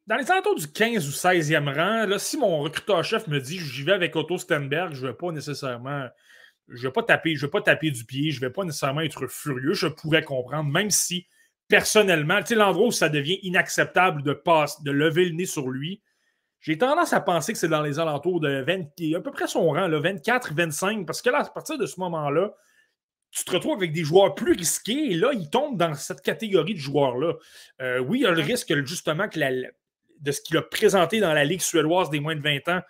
dans 0.07 0.16
les 0.16 0.31
alentours 0.31 0.55
du 0.55 0.70
15 0.70 1.09
ou 1.09 1.11
16e 1.11 1.74
rang, 1.74 2.07
là, 2.07 2.20
si 2.20 2.36
mon 2.36 2.61
recruteur-chef 2.61 3.27
me 3.27 3.41
dit 3.41 3.59
j'y 3.59 3.82
vais 3.82 3.95
avec 3.95 4.15
Otto 4.15 4.39
Stenberg, 4.39 4.95
je 4.95 5.03
ne 5.03 5.11
vais 5.11 5.16
pas 5.16 5.32
nécessairement 5.32 6.07
je 6.69 6.86
vais 6.86 6.93
pas 6.93 7.03
taper, 7.03 7.35
je 7.35 7.45
vais 7.45 7.51
pas 7.51 7.61
taper 7.61 7.91
du 7.91 8.05
pied, 8.05 8.31
je 8.31 8.41
ne 8.41 8.47
vais 8.47 8.53
pas 8.53 8.62
nécessairement 8.62 9.01
être 9.01 9.27
furieux, 9.27 9.74
je 9.74 9.89
pourrais 9.89 10.23
comprendre, 10.23 10.70
même 10.70 10.91
si 10.91 11.27
personnellement, 11.69 12.41
tu 12.41 12.49
sais, 12.49 12.55
l'endroit 12.55 12.89
où 12.89 12.93
ça 12.93 13.09
devient 13.09 13.39
inacceptable 13.43 14.23
de, 14.23 14.41
de 14.82 14.91
lever 14.91 15.24
le 15.27 15.35
nez 15.35 15.47
sur 15.47 15.69
lui, 15.69 16.03
j'ai 16.61 16.78
tendance 16.78 17.12
à 17.12 17.20
penser 17.20 17.53
que 17.53 17.59
c'est 17.59 17.69
dans 17.69 17.82
les 17.82 17.99
alentours 17.99 18.41
de 18.41 18.62
20, 18.62 19.16
à 19.16 19.20
peu 19.20 19.31
près 19.31 19.47
son 19.47 19.69
rang, 19.70 19.89
24-25, 19.89 21.05
parce 21.05 21.20
que 21.20 21.28
là, 21.28 21.41
à 21.41 21.45
partir 21.45 21.77
de 21.77 21.85
ce 21.85 22.01
moment-là, 22.01 22.55
tu 23.31 23.45
te 23.45 23.51
retrouves 23.51 23.77
avec 23.77 23.93
des 23.93 24.05
joueurs 24.05 24.35
plus 24.35 24.53
risqués 24.53 25.12
et 25.12 25.15
là, 25.15 25.32
il 25.35 25.51
tombe 25.51 25.77
dans 25.77 25.93
cette 25.95 26.23
catégorie 26.23 26.74
de 26.74 26.78
joueurs-là. 26.78 27.35
Euh, 27.82 27.99
oui, 27.99 28.20
il 28.20 28.23
y 28.23 28.27
a 28.27 28.31
le 28.31 28.41
risque, 28.41 28.74
justement, 28.86 29.28
que 29.28 29.39
de 30.20 30.32
ce 30.32 30.41
qu'il 30.41 30.57
a 30.57 30.62
présenté 30.62 31.20
dans 31.20 31.35
la 31.35 31.45
Ligue 31.45 31.61
suédoise 31.61 32.09
des 32.11 32.20
moins 32.20 32.36
de 32.36 32.41
20 32.41 32.69
ans, 32.69 32.81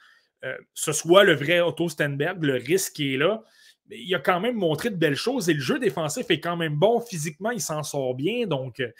euh, 0.45 0.57
ce 0.75 0.93
soit 0.93 1.25
le 1.25 1.35
vrai 1.35 1.61
Otto 1.61 1.89
Stenberg, 1.89 2.45
le 2.45 2.55
risque 2.55 3.01
est 3.01 3.17
là 3.17 3.43
il 3.91 4.15
a 4.15 4.19
quand 4.19 4.41
même 4.41 4.57
montré 4.57 4.91
de 4.91 4.97
belles 4.97 5.17
choses 5.17 5.49
et 5.49 5.55
le 5.55 5.61
jeu 5.61 5.79
défensif 5.79 6.27
est 6.31 6.41
quand 6.41 6.57
même 6.57 6.75
bon. 6.75 7.01
Physiquement, 7.01 7.51
il 7.51 7.61
s'en 7.61 7.83
sort 7.83 8.15
bien. 8.15 8.47
Donc, 8.47 8.81
euh, 8.81 8.91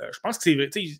euh, 0.00 0.08
je 0.12 0.20
pense 0.20 0.38
que 0.38 0.44
c'est. 0.44 0.90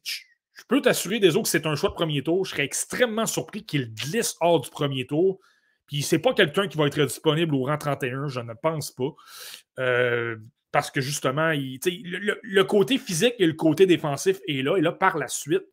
Je 0.55 0.65
peux 0.67 0.83
t'assurer 0.83 1.21
des 1.21 1.37
autres 1.37 1.45
que 1.45 1.49
c'est 1.51 1.67
un 1.67 1.77
choix 1.77 1.91
de 1.91 1.95
premier 1.95 2.23
tour. 2.23 2.45
Je 2.45 2.51
serais 2.51 2.65
extrêmement 2.65 3.27
surpris 3.27 3.65
qu'il 3.65 3.95
glisse 3.95 4.37
hors 4.41 4.61
du 4.61 4.71
premier 4.71 5.07
tour. 5.07 5.39
Puis 5.87 6.03
c'est 6.03 6.19
pas 6.19 6.35
quelqu'un 6.35 6.67
qui 6.67 6.77
va 6.77 6.87
être 6.87 7.01
disponible 7.05 7.55
au 7.55 7.65
rang 7.65 7.79
31, 7.79 8.27
je 8.29 8.41
ne 8.41 8.53
pense 8.55 8.91
pas. 8.91 9.15
Euh, 9.79 10.37
parce 10.73 10.91
que 10.91 11.01
justement, 11.01 11.53
le, 11.55 12.63
côté 12.65 12.99
physique 12.99 13.35
et 13.39 13.47
le 13.47 13.55
côté 13.55 13.87
défensif 13.87 14.41
est 14.49 14.63
là. 14.63 14.77
Et 14.77 14.81
là, 14.81 14.93
par 14.93 15.17
la 15.17 15.29
suite, 15.29 15.65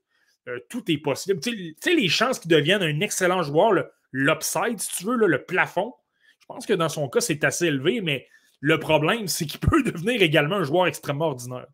tout 0.69 0.89
est 0.89 0.99
possible. 0.99 1.39
Tu 1.41 1.75
sais, 1.81 1.95
les 1.95 2.07
chances 2.07 2.39
qu'il 2.39 2.51
devienne 2.51 2.83
un 2.83 3.01
excellent 3.01 3.41
joueur, 3.41 3.73
l'upside, 4.11 4.79
si 4.79 4.97
tu 4.97 5.05
veux, 5.05 5.17
le 5.17 5.43
plafond, 5.43 5.93
je 6.47 6.53
pense 6.53 6.65
que 6.67 6.73
dans 6.73 6.89
son 6.89 7.09
cas, 7.09 7.21
c'est 7.21 7.43
assez 7.43 7.65
élevé, 7.65 8.01
mais 8.01 8.27
le 8.59 8.79
problème, 8.79 9.27
c'est 9.27 9.45
qu'il 9.45 9.59
peut 9.69 9.81
devenir 9.83 10.21
également 10.21 10.57
un 10.57 10.63
joueur 10.63 10.87
extrêmement 10.87 11.27
ordinaire. 11.27 11.65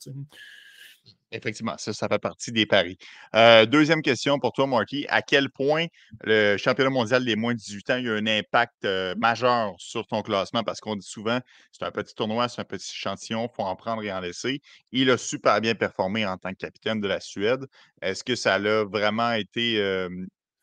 Effectivement, 1.33 1.75
ça, 1.77 1.93
ça 1.93 2.07
fait 2.09 2.19
partie 2.19 2.51
des 2.51 2.65
paris. 2.65 2.97
Euh, 3.35 3.65
deuxième 3.65 4.01
question 4.01 4.37
pour 4.39 4.51
toi, 4.51 4.67
Marky. 4.67 5.05
À 5.07 5.21
quel 5.21 5.49
point 5.49 5.85
le 6.23 6.57
championnat 6.57 6.89
mondial 6.89 7.23
des 7.23 7.37
moins 7.37 7.53
de 7.53 7.59
18 7.59 7.89
ans 7.89 7.93
a 7.93 7.99
eu 7.99 8.09
un 8.09 8.27
impact 8.27 8.83
euh, 8.83 9.15
majeur 9.17 9.73
sur 9.77 10.05
ton 10.07 10.21
classement? 10.21 10.63
Parce 10.63 10.81
qu'on 10.81 10.95
dit 10.95 11.07
souvent, 11.07 11.39
c'est 11.71 11.85
un 11.85 11.91
petit 11.91 12.15
tournoi, 12.15 12.49
c'est 12.49 12.59
un 12.59 12.65
petit 12.65 12.91
échantillon, 12.93 13.49
il 13.49 13.55
faut 13.55 13.63
en 13.63 13.75
prendre 13.77 14.03
et 14.03 14.11
en 14.11 14.19
laisser. 14.19 14.61
Il 14.91 15.09
a 15.09 15.17
super 15.17 15.61
bien 15.61 15.73
performé 15.73 16.25
en 16.25 16.37
tant 16.37 16.51
que 16.51 16.57
capitaine 16.57 16.99
de 16.99 17.07
la 17.07 17.21
Suède. 17.21 17.65
Est-ce 18.01 18.25
que 18.25 18.35
ça 18.35 18.55
a 18.55 18.83
vraiment 18.83 19.31
été, 19.31 19.79
euh, 19.79 20.09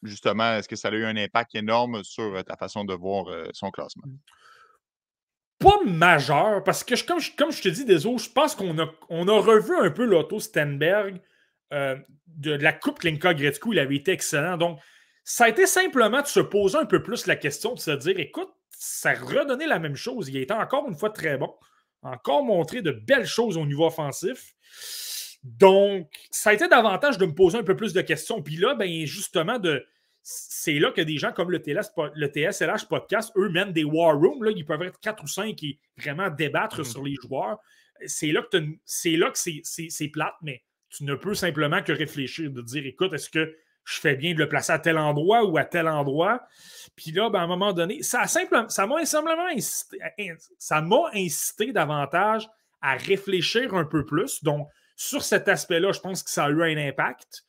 justement, 0.03 0.55
est-ce 0.55 0.69
que 0.69 0.77
ça 0.77 0.89
a 0.89 0.93
eu 0.93 1.05
un 1.05 1.17
impact 1.17 1.55
énorme 1.55 2.05
sur 2.05 2.45
ta 2.45 2.57
façon 2.57 2.85
de 2.85 2.95
voir 2.95 3.27
son 3.53 3.71
classement? 3.71 4.05
pas 5.59 5.81
majeur, 5.85 6.63
parce 6.63 6.85
que 6.85 6.95
comme, 7.05 7.21
je, 7.21 7.63
te 7.63 7.69
dis, 7.69 7.85
désolé, 7.85 8.19
je 8.19 8.31
pense 8.31 8.55
qu'on 8.55 8.79
a, 8.79 8.87
on 9.09 9.27
a 9.29 9.41
revu 9.41 9.75
un 9.77 9.91
peu 9.91 10.05
l'auto 10.05 10.39
Stenberg 10.39 11.21
euh, 11.73 11.97
de, 12.27 12.53
la 12.53 12.73
Coupe 12.73 13.01
Klinka 13.01 13.35
Gretzko. 13.35 13.73
Il 13.73 13.79
avait 13.79 13.97
été 13.97 14.13
excellent. 14.13 14.57
Donc, 14.57 14.79
ça 15.25 15.45
a 15.45 15.49
été 15.49 15.67
simplement 15.67 16.23
de 16.23 16.27
se 16.27 16.41
poser 16.41 16.79
un 16.79 16.87
peu 16.87 17.03
plus 17.03 17.27
la 17.27 17.37
question, 17.37 17.75
de 17.75 17.81
se 17.81 17.91
dire 17.91 18.19
écoute, 18.19 18.51
ça 18.71 19.13
redonnait 19.15 19.67
la 19.67 19.79
même 19.79 19.97
chose. 19.97 20.29
Il 20.29 20.37
a 20.37 20.41
été 20.41 20.55
encore 20.55 20.89
une 20.89 20.97
fois 20.97 21.11
très 21.11 21.37
bon, 21.37 21.53
encore 22.03 22.45
montré 22.45 22.81
de 22.81 22.93
belles 22.93 23.27
choses 23.27 23.57
au 23.57 23.67
niveau 23.67 23.87
offensif. 23.87 24.55
Donc, 25.43 26.09
ça 26.31 26.51
a 26.51 26.55
été 26.55 26.69
davantage 26.69 27.19
de 27.19 27.27
me 27.27 27.35
poser 27.35 27.59
un 27.59 27.63
peu 27.63 27.77
plus 27.77 27.93
de 27.93 28.01
questions. 28.01 28.43
Puis 28.43 28.57
là, 28.57 28.75
ben, 28.75 29.07
justement, 29.07 29.59
de, 29.59 29.85
c'est 30.23 30.79
là 30.79 30.91
que 30.91 31.01
des 31.01 31.17
gens 31.17 31.33
comme 31.33 31.51
le, 31.51 31.63
TLS, 31.63 31.91
le 32.15 32.27
TSLH 32.27 32.87
Podcast, 32.89 33.33
eux 33.37 33.49
mènent 33.49 33.73
des 33.73 33.85
war 33.85 34.15
rooms. 34.15 34.43
Là, 34.45 34.51
ils 34.55 34.65
peuvent 34.65 34.83
être 34.83 35.01
quatre 35.01 35.23
ou 35.23 35.27
cinq 35.27 35.57
qui 35.57 35.79
vraiment 35.97 36.29
débattre 36.29 36.83
mm-hmm. 36.83 36.91
sur 36.91 37.03
les 37.03 37.15
joueurs. 37.15 37.59
C'est 38.05 38.33
là 38.33 38.43
que, 38.43 38.59
c'est, 38.85 39.17
là 39.17 39.31
que 39.31 39.39
c'est, 39.39 40.09
plate, 40.09 40.35
mais 40.43 40.63
tu 40.91 41.05
ne 41.05 41.15
peux 41.15 41.35
simplement 41.35 41.83
que 41.83 41.93
réfléchir, 41.93 42.51
de 42.51 42.63
dire 42.63 42.85
écoute, 42.87 43.13
est-ce 43.13 43.31
que 43.31 43.57
je 43.85 44.01
fais 44.01 44.17
bien 44.17 44.35
de 44.35 44.39
le 44.39 44.49
placer 44.49 44.73
à 44.73 44.79
tel 44.79 44.99
endroit 44.99 45.45
ou 45.45 45.57
à 45.57 45.65
tel 45.65 45.89
endroit? 45.89 46.47
Puis 46.95 47.11
là, 47.13 47.31
ben, 47.31 47.41
à 47.41 47.43
un 47.45 47.47
moment 47.47 47.73
donné, 47.73 48.03
ça, 48.03 48.27
simplement, 48.27 48.69
ça 48.69 48.87
m'a 48.87 49.05
simplement 49.07 49.47
incité, 49.47 49.99
ça 50.59 50.83
m'a 50.83 51.11
incité 51.15 51.73
davantage 51.73 52.49
à 52.83 52.97
réfléchir 52.97 53.75
un 53.75 53.85
peu 53.85 54.05
plus. 54.05 54.45
Donc, 54.45 54.69
sur 54.99 55.23
cet 55.23 55.49
aspect-là, 55.49 55.93
je 55.93 56.01
pense 56.01 56.25
que 56.25 56.31
ça 56.31 56.47
a 56.47 56.51
eu 56.51 56.61
un 56.61 56.77
impact. 56.77 57.45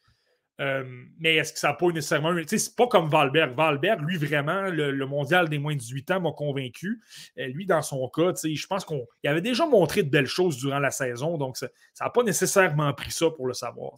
Euh, 0.62 0.84
mais 1.18 1.38
est-ce 1.38 1.54
que 1.54 1.58
ça 1.60 1.70
n'a 1.70 1.74
pas 1.74 1.88
nécessairement. 1.88 2.36
C'est 2.46 2.76
pas 2.76 2.88
comme 2.88 3.10
Valberg. 3.10 3.56
Valberg, 3.56 4.02
lui, 4.02 4.18
vraiment, 4.18 4.64
le, 4.64 5.06
mondial 5.08 5.50
des 5.50 5.58
moins 5.58 5.74
de 5.74 5.80
18 5.80 6.12
ans 6.12 6.22
m'a 6.22 6.32
convaincu. 6.32 7.02
Euh, 7.40 7.48
lui, 7.48 7.66
dans 7.66 7.82
son 7.82 8.08
cas, 8.10 8.34
tu 8.34 8.56
je 8.56 8.68
pense 8.68 8.86
qu'il 8.86 9.02
avait 9.26 9.42
déjà 9.42 9.66
montré 9.66 10.04
de 10.04 10.10
belles 10.10 10.28
choses 10.28 10.58
durant 10.58 10.80
la 10.80 10.92
saison, 10.92 11.38
donc 11.38 11.58
ça 11.58 11.70
n'a 12.02 12.10
pas 12.10 12.24
nécessairement 12.24 12.94
pris 12.94 13.12
ça 13.12 13.30
pour 13.32 13.48
le 13.48 13.54
savoir. 13.54 13.94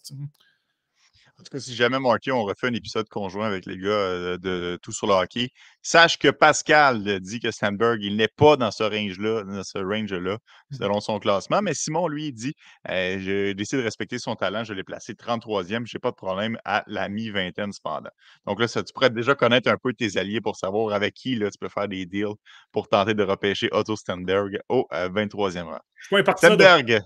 En 1.42 1.44
tout 1.44 1.58
cas, 1.58 1.60
si 1.60 1.74
jamais, 1.74 2.00
Marky, 2.00 2.32
on 2.32 2.44
refait 2.44 2.68
un 2.68 2.74
épisode 2.74 3.10
conjoint 3.10 3.48
avec 3.48 3.66
les 3.66 3.76
gars 3.76 3.90
euh, 3.90 4.38
de, 4.38 4.78
Tout 4.80 4.92
sur 4.92 5.08
le 5.08 5.14
hockey, 5.14 5.50
sache 5.82 6.20
que 6.20 6.28
Pascal 6.28 7.20
dit 7.20 7.40
que 7.40 7.50
Sandberg, 7.50 7.98
il 8.04 8.16
n'est 8.16 8.28
pas 8.28 8.58
dans 8.58 8.70
ce 8.70 8.84
range-là, 8.84 9.44
dans 9.44 9.64
ce 9.64 9.80
range-là, 9.80 10.36
mmh. 10.36 10.76
selon 10.76 11.00
son 11.00 11.18
classement. 11.18 11.64
Mais 11.64 11.74
Simon, 11.74 12.08
lui, 12.08 12.28
il 12.28 12.34
dit 12.34 12.54
J'ai 12.86 13.56
décidé 13.56 13.82
de 13.82 13.86
respecter 13.86 14.20
son 14.20 14.36
talent, 14.36 14.64
je 14.64 14.76
l'ai 14.76 14.84
placé 14.84 15.14
33e, 15.14 15.88
je 15.88 15.98
n'ai 15.98 16.00
pas 16.00 16.12
de 16.12 16.16
problème 16.16 16.60
à 16.64 16.84
la 16.86 17.10
mi-vingtaine 17.10 17.72
cependant. 17.72 18.12
Donc 18.46 18.60
là, 18.60 18.68
ça, 18.68 18.84
tu 18.84 18.94
pourrais 18.94 19.10
déjà 19.10 19.34
connaître 19.34 19.68
un 19.68 19.78
peu 19.82 19.94
tes 19.94 20.18
alliés 20.18 20.42
pour 20.42 20.58
savoir 20.58 20.94
avec 20.94 21.16
qui 21.16 21.34
là, 21.34 21.50
tu 21.50 21.58
peux 21.58 21.70
faire 21.70 21.88
des 21.88 22.06
deals 22.06 22.36
pour 22.72 22.88
tenter 22.88 23.16
de 23.16 23.24
repêcher 23.24 23.68
Otto 23.72 23.96
Stenberg 23.96 24.60
au 24.70 24.88
23e 24.92 25.64
rang. 25.64 25.80
Stenberg, 26.38 27.02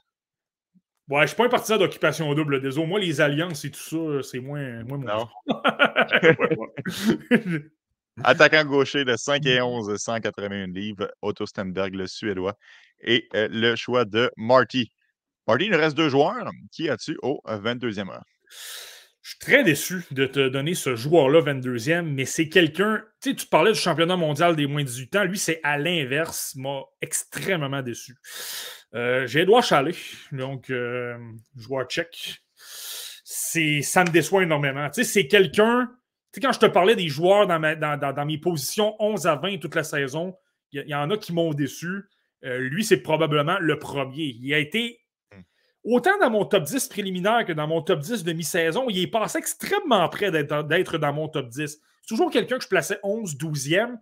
Ouais, 1.07 1.22
je 1.22 1.27
suis 1.27 1.36
pas 1.36 1.45
un 1.45 1.49
partisan 1.49 1.77
d'occupation 1.77 2.34
double. 2.34 2.61
Désolé, 2.61 2.88
moi, 2.88 2.99
les 2.99 3.22
alliances 3.22 3.64
et 3.64 3.72
tout 3.72 3.80
ça, 3.80 4.23
c'est 4.23 4.40
moins, 4.40 4.84
moins 4.84 4.98
mon 4.98 5.27
Attaquant 8.23 8.65
gaucher 8.65 9.06
de 9.06 9.15
5 9.15 9.45
et 9.45 9.61
11, 9.61 9.98
181 9.98 10.68
livres, 10.68 11.11
Otto 11.22 11.45
Stenberg, 11.45 11.94
le 11.94 12.07
Suédois. 12.07 12.57
Et 13.02 13.27
euh, 13.36 13.48
le 13.52 13.76
choix 13.76 14.06
de 14.06 14.32
Marty. 14.38 14.91
Marty, 15.48 15.65
il 15.65 15.72
nous 15.72 15.77
reste 15.77 15.95
deux 15.95 16.10
joueurs. 16.10 16.49
Qui 16.72 16.90
as-tu 16.90 17.18
au 17.22 17.40
22e 17.45 18.07
rang? 18.07 18.23
Je 19.26 19.31
suis 19.31 19.39
très 19.39 19.64
déçu 19.64 20.03
de 20.11 20.27
te 20.27 20.49
donner 20.49 20.76
ce 20.76 20.95
joueur-là 20.95 21.41
22e, 21.41 22.03
mais 22.03 22.26
c'est 22.26 22.47
quelqu'un. 22.47 23.03
Tu 23.23 23.31
sais, 23.31 23.35
tu 23.35 23.47
parlais 23.47 23.72
du 23.72 23.80
championnat 23.80 24.18
mondial 24.18 24.56
des 24.56 24.68
moins 24.68 24.84
de 24.84 24.88
18 24.88 25.15
ans. 25.15 25.23
Lui, 25.23 25.39
c'est 25.39 25.60
à 25.64 25.80
l'inverse. 25.80 26.53
m'a 26.56 26.84
extrêmement 27.02 27.81
déçu. 27.81 28.15
Euh, 28.93 29.26
j'ai 29.26 29.39
Edouard 29.39 29.64
Chalet, 29.64 29.95
donc 30.31 30.72
joueur 31.56 31.88
tchèque. 31.88 32.43
Ça 33.23 34.03
me 34.03 34.11
déçoit 34.11 34.43
énormément. 34.43 34.88
Tu 34.91 35.03
sais, 35.03 35.11
c'est 35.11 35.27
quelqu'un. 35.27 35.89
Tu 36.31 36.39
sais, 36.39 36.41
quand 36.41 36.53
je 36.53 36.60
te 36.60 36.68
parlais 36.68 36.95
des 36.95 37.07
joueurs 37.07 37.47
dans, 37.47 37.60
dans, 37.97 38.26
mes 38.27 38.38
positions 38.38 38.95
11 38.99 39.26
à 39.26 39.38
20 39.38 39.57
toute 39.57 39.73
la 39.73 39.84
saison, 39.84 40.35
il 40.72 40.88
y, 40.88 40.93
en 40.93 41.10
a 41.10 41.18
qui 41.18 41.34
m'ont 41.34 41.52
déçu. 41.56 42.03
Euh, 42.43 42.60
lui, 42.60 42.85
c'est 42.85 43.02
probablement 43.02 43.57
le 43.60 43.80
premier. 43.80 44.38
Il 44.39 44.53
a 44.53 44.60
été 44.60 44.99
autant 45.86 46.18
dans 46.20 46.30
mon 46.30 46.45
top 46.45 46.64
10 46.64 46.88
préliminaire 46.88 47.45
que 47.45 47.53
dans 47.53 47.68
mon 47.68 47.82
top 47.82 47.99
10 47.99 48.24
de 48.24 48.34
mi-saison, 48.34 48.90
il 48.90 48.99
est 48.99 49.07
passé 49.07 49.38
extrêmement 49.38 50.07
près 50.10 50.32
d'être 50.32 50.98
dans 50.98 51.14
mon 51.14 51.30
top 51.30 51.48
10. 51.48 51.80
C'est 52.02 52.07
toujours 52.07 52.32
quelqu'un 52.32 52.57
que 52.57 52.64
je 52.64 52.68
plaçais 52.68 52.99
11, 53.03 53.38
12e. 53.38 53.98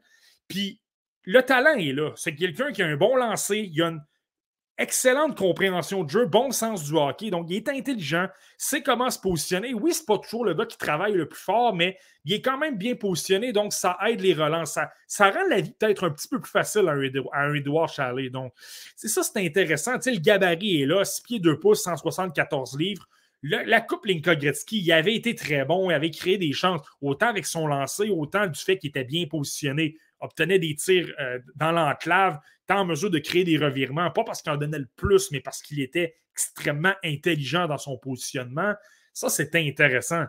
Puis 0.48 0.80
le 1.24 1.42
talent 1.44 1.76
est 1.76 1.94
là. 1.94 2.12
C'est 2.16 2.36
quelqu'un 2.36 2.72
qui 2.72 2.82
a 2.82 2.88
un 2.88 2.96
bon 2.96 3.16
lancer, 3.16 3.70
il 3.72 3.82
a 3.82 3.90
une 3.90 4.02
excellente 4.78 5.38
compréhension 5.38 6.04
de 6.04 6.10
jeu, 6.10 6.26
bon 6.26 6.52
sens 6.52 6.84
du 6.84 6.96
hockey. 6.96 7.30
Donc, 7.30 7.48
il 7.50 7.58
est 7.58 7.70
intelligent, 7.70 8.28
sait 8.58 8.82
comment 8.82 9.10
se 9.10 9.20
positionner. 9.20 9.74
Oui, 9.74 9.94
c'est 9.94 10.06
pas 10.06 10.18
toujours 10.18 10.46
le 10.46 10.54
gars 10.54 10.66
qui 10.66 10.78
travaille 10.78 11.14
le 11.14 11.28
plus 11.28 11.40
fort, 11.40 11.76
mais 11.76 11.98
il 12.26 12.34
est 12.34 12.42
quand 12.42 12.58
même 12.58 12.78
bien 12.78 12.96
positionné. 12.96 13.54
Donc, 13.54 13.74
ça 13.74 13.98
aide 14.08 14.22
les 14.22 14.34
relances. 14.34 14.80
Ça, 15.08 15.30
rend 15.30 15.48
la 15.50 15.62
vie 15.62 15.72
peut-être 15.72 16.06
un 16.06 16.10
petit 16.10 16.28
peu 16.28 16.40
plus 16.40 16.52
facile 16.52 16.88
à 16.88 16.94
un, 17.40 17.54
Edouard 17.54 17.90
Chalet. 17.90 18.32
Donc, 18.32 18.54
c'est 18.96 19.10
ça, 19.10 19.22
c'est 19.22 19.46
intéressant. 19.46 20.00
Tu 20.00 20.12
le 20.12 20.20
gabarit 20.20 20.82
est 20.82 20.86
là, 20.86 21.06
6 21.06 21.22
pieds 21.22 21.40
2 21.40 21.60
pouces, 21.60 21.84
174 21.84 22.78
livres. 22.78 23.08
la 23.44 23.82
Coupe 23.82 24.06
Linka 24.06 24.36
Gretzky, 24.36 24.80
il 24.80 24.92
avait 24.92 25.16
été 25.16 25.36
très 25.36 25.66
bon, 25.66 25.92
il 25.92 25.94
avait 25.94 26.12
créé 26.12 26.38
des 26.38 26.54
chances, 26.54 26.82
autant 27.02 27.28
avec 27.28 27.46
son 27.46 27.68
lancer, 27.68 28.10
autant 28.10 28.48
du 28.48 28.60
fait 28.60 28.78
qu'il 28.78 28.90
était 28.90 29.04
bien 29.04 29.26
positionné 29.28 29.98
obtenait 30.24 30.60
des 30.60 30.76
tirs 30.76 31.14
euh, 31.20 31.40
dans 31.56 31.72
l'enclave, 31.72 32.40
tant 32.66 32.80
en 32.80 32.86
mesure 32.86 33.10
de 33.10 33.20
créer 33.20 33.44
des 33.44 33.58
revirements, 33.58 34.10
pas 34.10 34.24
parce 34.24 34.42
qu'il 34.42 34.52
en 34.52 34.58
donnait 34.58 34.80
le 34.80 34.90
plus, 34.96 35.32
mais 35.32 35.42
parce 35.42 35.62
qu'il 35.62 35.82
était 35.82 36.16
extrêmement 36.32 36.94
intelligent 37.04 37.68
dans 37.68 37.78
son 37.78 37.98
positionnement. 37.98 38.74
Ça, 39.14 39.30
c'était 39.30 39.60
intéressant. 39.60 40.26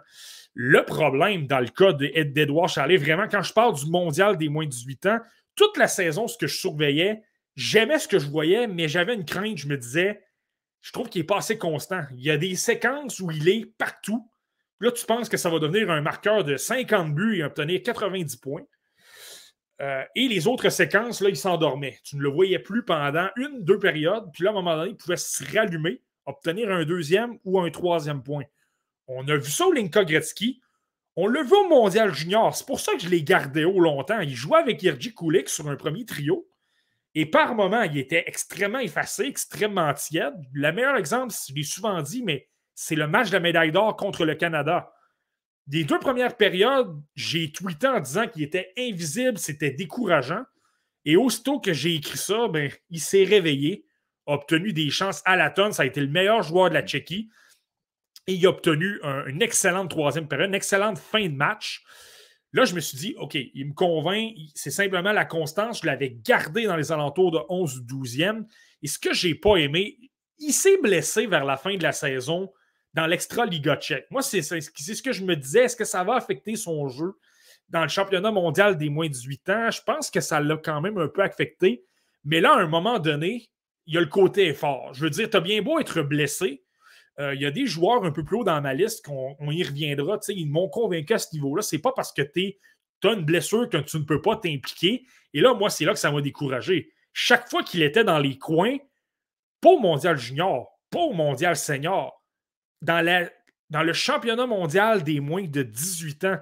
Le 0.53 0.85
problème 0.85 1.47
dans 1.47 1.61
le 1.61 1.69
cas 1.69 1.93
d'Edouard 1.93 2.69
Chalet, 2.69 3.01
vraiment, 3.01 3.29
quand 3.29 3.43
je 3.43 3.53
parle 3.53 3.75
du 3.75 3.87
mondial 3.87 4.37
des 4.37 4.49
moins 4.49 4.67
de 4.67 4.71
18 4.71 5.07
ans, 5.07 5.19
toute 5.57 5.77
la 5.79 5.89
saison, 5.89 6.29
ce 6.29 6.37
que 6.37 6.47
je 6.47 6.57
surveillais, 6.57 7.23
j'aimais 7.57 7.99
ce 7.99 8.09
que 8.09 8.19
je 8.19 8.29
voyais, 8.29 8.67
mais 8.67 8.89
j'avais 8.89 9.15
une 9.15 9.25
crainte. 9.25 9.59
Je 9.59 9.69
me 9.69 9.79
disais, 9.79 10.23
je 10.83 10.93
trouve 10.93 11.09
qu'il 11.09 11.23
n'est 11.23 11.27
pas 11.27 11.39
assez 11.39 11.57
constant. 11.57 12.03
Il 12.17 12.23
y 12.23 12.31
a 12.31 12.37
des 12.37 12.57
séquences 12.57 13.21
où 13.21 13.31
il 13.31 13.49
est 13.49 13.67
partout. 13.79 14.29
Là, 14.81 14.91
tu 14.93 15.07
penses 15.07 15.29
que 15.29 15.37
ça 15.37 15.49
va 15.49 15.59
devenir 15.59 15.91
un 15.91 16.03
marqueur 16.03 16.45
de 16.45 16.57
50 16.57 17.15
buts 17.15 17.39
et 17.39 17.45
obtenir 17.45 17.83
90 17.83 18.37
points. 18.37 18.65
Euh, 19.81 20.05
et 20.15 20.29
les 20.29 20.47
autres 20.47 20.69
séquences, 20.69 21.21
là, 21.21 21.29
il 21.29 21.37
s'endormait. 21.37 21.99
Tu 22.05 22.17
ne 22.17 22.23
le 22.23 22.29
voyais 22.29 22.59
plus 22.59 22.85
pendant 22.85 23.29
une, 23.37 23.65
deux 23.65 23.79
périodes. 23.79 24.31
Puis 24.33 24.45
là, 24.45 24.51
à 24.51 24.53
un 24.53 24.57
moment 24.57 24.77
donné, 24.77 24.91
il 24.91 24.97
pouvait 24.97 25.17
se 25.17 25.45
rallumer, 25.53 26.01
obtenir 26.27 26.71
un 26.71 26.85
deuxième 26.85 27.39
ou 27.45 27.61
un 27.61 27.71
troisième 27.71 28.23
point. 28.23 28.45
On 29.09 29.27
a 29.29 29.37
vu 29.37 29.51
ça 29.51 29.67
au 29.67 29.73
Linka 29.73 30.05
Gretzky. 30.05 30.61
On 31.17 31.27
le 31.27 31.43
vu 31.43 31.55
au 31.55 31.69
Mondial 31.69 32.13
Junior. 32.13 32.55
C'est 32.57 32.67
pour 32.67 32.81
ça 32.81 32.93
que 32.95 33.01
je 33.01 33.09
l'ai 33.09 33.23
gardé 33.23 33.65
haut 33.65 33.81
longtemps. 33.81 34.21
Il 34.21 34.35
jouait 34.35 34.59
avec 34.59 34.83
Yerji 34.83 35.15
Kulik 35.15 35.49
sur 35.49 35.69
un 35.69 35.77
premier 35.77 36.05
trio. 36.05 36.49
Et 37.15 37.27
par 37.27 37.55
moments, 37.55 37.83
il 37.83 37.97
était 37.99 38.25
extrêmement 38.27 38.81
effacé, 38.81 39.25
extrêmement 39.25 39.93
tiède. 39.95 40.35
Le 40.53 40.73
meilleur 40.73 40.97
exemple, 40.97 41.33
je 41.49 41.55
l'ai 41.55 41.63
souvent 41.63 42.03
dit, 42.03 42.23
mais 42.23 42.49
c'est 42.75 42.97
le 42.97 43.07
match 43.07 43.29
de 43.29 43.35
la 43.35 43.41
médaille 43.41 43.71
d'or 43.71 43.97
contre 43.97 44.25
le 44.25 44.35
Canada. 44.35 44.93
Des 45.67 45.85
deux 45.85 45.99
premières 45.99 46.37
périodes, 46.37 47.01
j'ai 47.15 47.51
tweeté 47.51 47.87
en 47.87 48.01
disant 48.01 48.29
qu'il 48.29 48.43
était 48.43 48.73
invisible, 48.77 49.39
c'était 49.39 49.71
décourageant. 49.71 50.45
Et 51.07 51.17
aussitôt 51.17 51.61
que 51.61 51.73
j'ai 51.73 51.95
écrit 51.95 52.19
ça, 52.19 52.49
ben, 52.49 52.71
il 52.91 53.01
s'est 53.01 53.25
réveillé, 53.25 53.87
a 54.27 54.33
obtenu 54.35 54.73
des 54.73 54.91
chances 54.91 55.23
à 55.25 55.37
la 55.37 55.51
tonne. 55.51 55.73
Ça 55.73 55.83
a 55.83 55.87
été 55.87 56.01
le 56.01 56.09
meilleur 56.09 56.43
joueur 56.43 56.69
de 56.69 56.75
la 56.75 56.83
Tchéquie. 56.83 57.31
Et 58.27 58.35
il 58.35 58.47
a 58.47 58.51
obtenu 58.51 58.99
une 59.27 59.43
excellente 59.43 59.91
troisième 59.91 60.29
période, 60.29 60.49
une 60.49 60.55
excellente 60.55 60.99
fin 60.99 61.29
de 61.29 61.35
match. 61.35 61.85
Là, 62.53 62.65
je 62.65 62.75
me 62.75 62.81
suis 62.81 62.97
dit, 62.97 63.15
OK, 63.19 63.35
il 63.35 63.67
me 63.67 63.75
convainc, 63.75 64.35
c'est 64.55 64.71
simplement 64.71 65.13
la 65.13 65.25
constance. 65.25 65.81
Je 65.83 65.87
l'avais 65.87 66.11
gardé 66.11 66.65
dans 66.65 66.77
les 66.77 66.93
alentours 66.93 67.33
de 67.33 67.41
11 67.49 67.79
ou 67.79 68.03
12e. 68.05 68.47
Et 68.83 68.87
ce 68.87 68.99
que 68.99 69.13
je 69.13 69.29
n'ai 69.29 69.35
pas 69.35 69.57
aimé, 69.57 69.99
il 70.39 70.53
s'est 70.53 70.79
blessé 70.79 71.27
vers 71.27 71.45
la 71.45 71.57
fin 71.57 71.77
de 71.77 71.83
la 71.83 71.93
saison 71.93 72.51
dans 72.95 73.07
l'extra 73.07 73.45
Liga 73.45 73.77
tchèque. 73.77 74.07
Moi, 74.11 74.23
c'est 74.23 74.41
ce 74.41 75.03
que 75.03 75.13
je 75.13 75.25
me 75.25 75.37
disais. 75.37 75.65
Est-ce 75.65 75.77
que 75.77 75.85
ça 75.85 76.03
va 76.05 76.15
affecter 76.15 76.57
son 76.57 76.89
jeu 76.89 77.13
dans 77.69 77.83
le 77.83 77.89
championnat 77.89 78.31
mondial 78.31 78.79
des 78.79 78.89
moins 78.89 79.07
de 79.07 79.13
18 79.13 79.51
ans? 79.51 79.71
Je 79.71 79.83
pense 79.83 80.11
que 80.11 80.21
ça 80.21 80.41
l'a 80.41 80.57
quand 80.57 80.81
même 80.81 80.97
un 80.99 81.09
peu 81.09 81.23
affecté. 81.23 81.85
Mais 82.25 82.41
là, 82.41 82.55
à 82.55 82.61
un 82.61 82.69
moment 82.69 82.99
donné, 82.99 83.51
il 83.87 83.95
y 83.95 83.99
a 83.99 84.01
le 84.01 84.07
côté 84.07 84.55
fort. 84.55 84.95
Je 84.95 85.05
veux 85.05 85.11
dire, 85.11 85.29
tu 85.29 85.37
as 85.37 85.41
bien 85.41 85.61
beau 85.61 85.79
être 85.79 86.01
blessé. 86.01 86.65
il 87.19 87.41
y 87.41 87.47
a 87.47 87.51
des 87.51 87.67
joueurs 87.67 88.05
un 88.05 88.11
peu 88.11 88.25
plus 88.25 88.39
haut 88.39 88.45
dans 88.45 88.61
ma 88.61 88.75
liste 88.75 89.05
qu'on 89.05 89.51
y 89.51 89.63
reviendra. 89.63 90.19
Ils 90.29 90.51
m'ont 90.51 90.69
convaincu 90.69 91.13
à 91.13 91.19
ce 91.19 91.33
niveau-là. 91.35 91.63
C'est 91.63 91.79
pas 91.79 91.93
parce 91.93 92.13
que 92.13 92.23
tu 92.23 92.59
as 93.05 93.13
une 93.13 93.25
blessure 93.25 93.69
que 93.69 93.77
tu 93.77 93.99
ne 93.99 94.03
peux 94.03 94.21
pas 94.21 94.37
t'impliquer. 94.37 95.07
Et 95.33 95.41
là, 95.41 95.55
moi, 95.55 95.71
c'est 95.71 95.85
là 95.85 95.93
que 95.93 95.99
ça 95.99 96.11
m'a 96.11 96.21
découragé. 96.21 96.93
Chaque 97.13 97.49
fois 97.49 97.63
qu'il 97.63 97.83
était 97.83 98.05
dans 98.05 98.19
les 98.19 98.39
coins, 98.39 98.77
pas 99.61 99.71
au 99.71 99.79
mondial 99.79 100.17
junior, 100.17 100.81
pas 100.91 101.01
au 101.01 101.13
mondial 101.13 101.57
senior, 101.57 102.24
dans, 102.85 103.29
dans 103.71 103.83
le 103.83 103.93
championnat 103.93 104.47
mondial 104.47 105.03
des 105.03 105.21
moins 105.21 105.45
de 105.45 105.63
18 105.63 106.25
ans, 106.25 106.39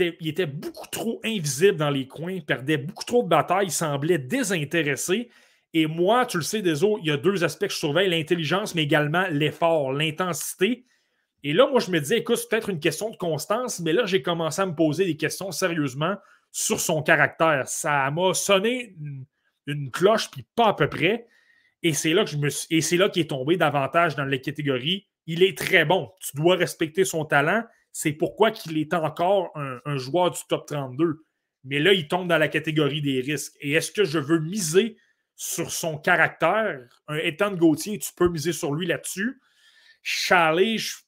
il 0.00 0.28
était 0.28 0.46
beaucoup 0.46 0.88
trop 0.88 1.20
invisible 1.24 1.76
dans 1.76 1.90
les 1.90 2.08
coins, 2.08 2.40
perdait 2.40 2.78
beaucoup 2.78 3.04
trop 3.04 3.22
de 3.22 3.28
batailles, 3.28 3.66
il 3.66 3.72
semblait 3.72 4.18
désintéressé. 4.18 5.30
Et 5.72 5.86
moi, 5.86 6.26
tu 6.26 6.38
le 6.38 6.42
sais, 6.42 6.62
des 6.62 6.84
autres, 6.84 7.00
il 7.02 7.08
y 7.08 7.12
a 7.12 7.16
deux 7.16 7.44
aspects 7.44 7.66
que 7.66 7.72
je 7.72 7.78
surveille 7.78 8.08
l'intelligence, 8.08 8.74
mais 8.74 8.82
également 8.82 9.26
l'effort, 9.30 9.92
l'intensité. 9.92 10.86
Et 11.42 11.52
là, 11.52 11.68
moi, 11.68 11.80
je 11.80 11.90
me 11.90 12.00
disais, 12.00 12.18
écoute, 12.18 12.36
c'est 12.36 12.48
peut-être 12.48 12.70
une 12.70 12.80
question 12.80 13.10
de 13.10 13.16
constance, 13.16 13.80
mais 13.80 13.92
là, 13.92 14.06
j'ai 14.06 14.22
commencé 14.22 14.62
à 14.62 14.66
me 14.66 14.74
poser 14.74 15.04
des 15.04 15.16
questions 15.16 15.52
sérieusement 15.52 16.16
sur 16.50 16.80
son 16.80 17.02
caractère. 17.02 17.68
Ça 17.68 18.10
m'a 18.10 18.34
sonné 18.34 18.96
une, 19.66 19.90
cloche, 19.90 20.30
puis 20.30 20.46
pas 20.54 20.68
à 20.68 20.74
peu 20.74 20.88
près. 20.88 21.26
Et 21.82 21.92
c'est 21.92 22.14
là 22.14 22.24
que 22.24 22.30
je 22.30 22.38
me 22.38 22.48
et 22.70 22.80
c'est 22.80 22.96
là 22.96 23.08
qu'il 23.08 23.22
est 23.22 23.30
tombé 23.30 23.56
davantage 23.56 24.16
dans 24.16 24.24
les 24.24 24.40
catégories. 24.40 25.06
Il 25.26 25.42
est 25.42 25.56
très 25.56 25.84
bon. 25.84 26.10
Tu 26.20 26.36
dois 26.36 26.56
respecter 26.56 27.04
son 27.04 27.24
talent, 27.24 27.64
c'est 27.92 28.12
pourquoi 28.12 28.50
qu'il 28.50 28.76
est 28.78 28.92
encore 28.92 29.50
un, 29.54 29.96
joueur 29.96 30.30
du 30.30 30.40
top 30.48 30.66
32. 30.66 31.24
Mais 31.64 31.78
là, 31.78 31.94
il 31.94 32.06
tombe 32.08 32.28
dans 32.28 32.38
la 32.38 32.48
catégorie 32.48 33.00
des 33.00 33.20
risques. 33.20 33.54
Et 33.60 33.72
est-ce 33.72 33.90
que 33.90 34.04
je 34.04 34.18
veux 34.18 34.38
miser 34.38 34.98
sur 35.34 35.72
son 35.72 35.98
caractère? 35.98 36.78
Un 37.08 37.16
Ethan 37.16 37.52
Gauthier, 37.52 37.98
tu 37.98 38.12
peux 38.14 38.28
miser 38.28 38.52
sur 38.52 38.74
lui 38.74 38.86
là-dessus. 38.86 39.40
Chalet, 40.02 40.78
je 40.78 40.88
suis 40.94 41.04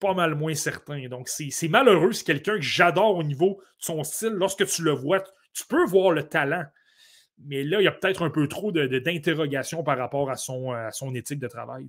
pas 0.00 0.14
mal 0.14 0.34
moins 0.34 0.54
certain. 0.54 1.08
Donc, 1.08 1.28
c'est 1.28 1.68
malheureux. 1.68 2.12
C'est 2.12 2.24
quelqu'un 2.24 2.54
que 2.54 2.62
j'adore 2.62 3.16
au 3.16 3.22
niveau 3.22 3.60
de 3.60 3.84
son 3.84 4.02
style. 4.02 4.30
Lorsque 4.30 4.66
tu 4.66 4.82
le 4.82 4.92
vois, 4.92 5.22
tu 5.52 5.64
peux 5.68 5.84
voir 5.84 6.10
le 6.10 6.24
talent. 6.24 6.64
Mais 7.44 7.64
là, 7.64 7.80
il 7.80 7.84
y 7.84 7.88
a 7.88 7.92
peut-être 7.92 8.22
un 8.22 8.30
peu 8.30 8.48
trop 8.48 8.72
d'interrogations 8.72 9.82
par 9.82 9.98
rapport 9.98 10.30
à 10.30 10.36
son, 10.36 10.72
à 10.72 10.90
son 10.90 11.14
éthique 11.14 11.38
de 11.38 11.48
travail. 11.48 11.88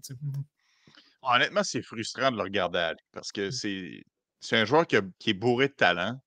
Honnêtement, 1.24 1.64
c'est 1.64 1.82
frustrant 1.82 2.32
de 2.32 2.38
le 2.38 2.44
regarder 2.44 2.80
aller 2.80 3.00
parce 3.12 3.32
que 3.32 3.50
mmh. 3.50 4.04
c'est 4.40 4.58
un 4.58 4.66
joueur 4.66 4.88
qui, 4.88 4.96
est 4.96 5.34
bourré 5.34 5.68
de 5.68 5.74
talent. 5.74 6.20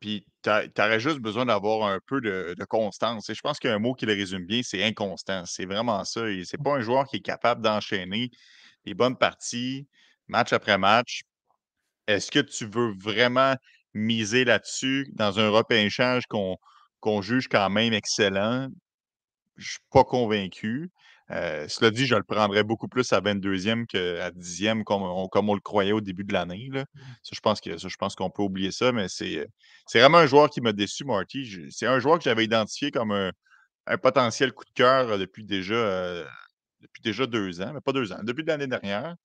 Puis 0.00 0.26
tu 0.42 0.50
aurais 0.50 1.00
juste 1.00 1.18
besoin 1.18 1.46
d'avoir 1.46 1.88
un 1.88 1.98
peu 2.06 2.20
de, 2.20 2.54
constance. 2.68 3.28
Et 3.30 3.34
je 3.34 3.40
pense 3.40 3.58
qu'un 3.58 3.78
mot 3.78 3.94
qui 3.94 4.06
le 4.06 4.12
résume 4.12 4.44
bien, 4.46 4.60
c'est 4.62 4.84
inconstant. 4.84 5.44
C'est 5.46 5.66
vraiment 5.66 6.04
ça. 6.04 6.22
C'est 6.44 6.62
pas 6.62 6.74
un 6.76 6.80
joueur 6.80 7.06
qui 7.06 7.16
est 7.16 7.20
capable 7.20 7.62
d'enchaîner 7.62 8.30
les 8.84 8.94
bonnes 8.94 9.16
parties, 9.16 9.88
match 10.28 10.52
après 10.52 10.78
match. 10.78 11.22
Est-ce 12.06 12.30
que 12.30 12.40
tu 12.40 12.66
veux 12.66 12.94
vraiment 12.98 13.56
miser 13.94 14.44
là-dessus 14.44 15.08
dans 15.14 15.40
un 15.40 15.48
repêchage 15.50 16.26
qu'on 16.26 16.56
qu'on 17.00 17.22
juge 17.22 17.48
quand 17.48 17.70
même 17.70 17.92
excellent? 17.92 18.68
Je 19.56 19.62
ne 19.62 19.68
suis 19.70 19.78
pas 19.90 20.04
convaincu. 20.04 20.90
Euh, 21.32 21.66
cela 21.68 21.90
dit, 21.90 22.06
je 22.06 22.14
le 22.14 22.22
prendrais 22.22 22.62
beaucoup 22.62 22.88
plus 22.88 23.12
à 23.12 23.20
22e 23.20 23.86
qu'à 23.86 24.30
10e, 24.30 24.84
comme 24.84 25.02
on, 25.02 25.26
comme 25.26 25.48
on 25.48 25.54
le 25.54 25.60
croyait 25.60 25.92
au 25.92 26.00
début 26.00 26.24
de 26.24 26.32
l'année. 26.32 26.68
Mmh. 26.70 26.84
je 27.32 27.40
pense 27.40 27.60
que 27.60 27.76
je 27.76 27.96
pense 27.96 28.14
qu'on 28.14 28.30
peut 28.30 28.42
oublier 28.42 28.70
ça, 28.70 28.92
mais 28.92 29.08
c'est, 29.08 29.48
vraiment 29.94 30.18
un 30.18 30.26
joueur 30.26 30.50
qui 30.50 30.60
m'a 30.60 30.72
déçu, 30.72 31.04
Marty. 31.04 31.68
C'est 31.70 31.86
un 31.86 31.98
joueur 31.98 32.18
que 32.18 32.24
j'avais 32.24 32.44
identifié 32.44 32.90
comme 32.90 33.12
un, 33.12 33.98
potentiel 33.98 34.52
coup 34.52 34.64
de 34.64 34.70
cœur 34.74 35.18
depuis 35.18 35.44
déjà, 35.44 35.74
euh, 35.74 36.24
depuis 36.80 37.02
déjà 37.02 37.26
deux 37.26 37.60
ans, 37.60 37.72
mais 37.74 37.80
pas 37.80 37.92
deux 37.92 38.12
ans, 38.12 38.20
depuis 38.22 38.44
l'année 38.44 38.66
dernière. 38.68 39.16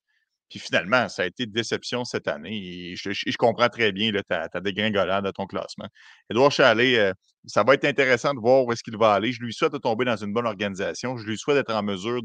Puis 0.51 0.59
finalement, 0.59 1.07
ça 1.07 1.21
a 1.21 1.25
été 1.27 1.45
déception 1.45 2.03
cette 2.03 2.27
année. 2.27 2.93
Je, 2.97 3.37
comprends 3.37 3.69
très 3.69 3.93
bien 3.93 4.11
ta, 4.27 4.49
ta, 4.49 4.59
dégringolade 4.59 5.23
de 5.23 5.31
ton 5.31 5.45
classement. 5.45 5.87
Edouard 6.29 6.51
Chalet, 6.51 6.97
euh, 6.97 7.13
ça 7.45 7.63
va 7.63 7.75
être 7.75 7.85
intéressant 7.85 8.33
de 8.33 8.39
voir 8.41 8.65
où 8.65 8.73
est-ce 8.73 8.83
qu'il 8.83 8.97
va 8.97 9.13
aller. 9.13 9.31
Je 9.31 9.41
lui 9.41 9.53
souhaite 9.53 9.71
de 9.71 9.77
tomber 9.77 10.03
dans 10.03 10.17
une 10.17 10.33
bonne 10.33 10.45
organisation. 10.45 11.15
Je 11.15 11.25
lui 11.25 11.37
souhaite 11.37 11.55
d'être 11.55 11.73
en 11.73 11.83
mesure 11.83 12.19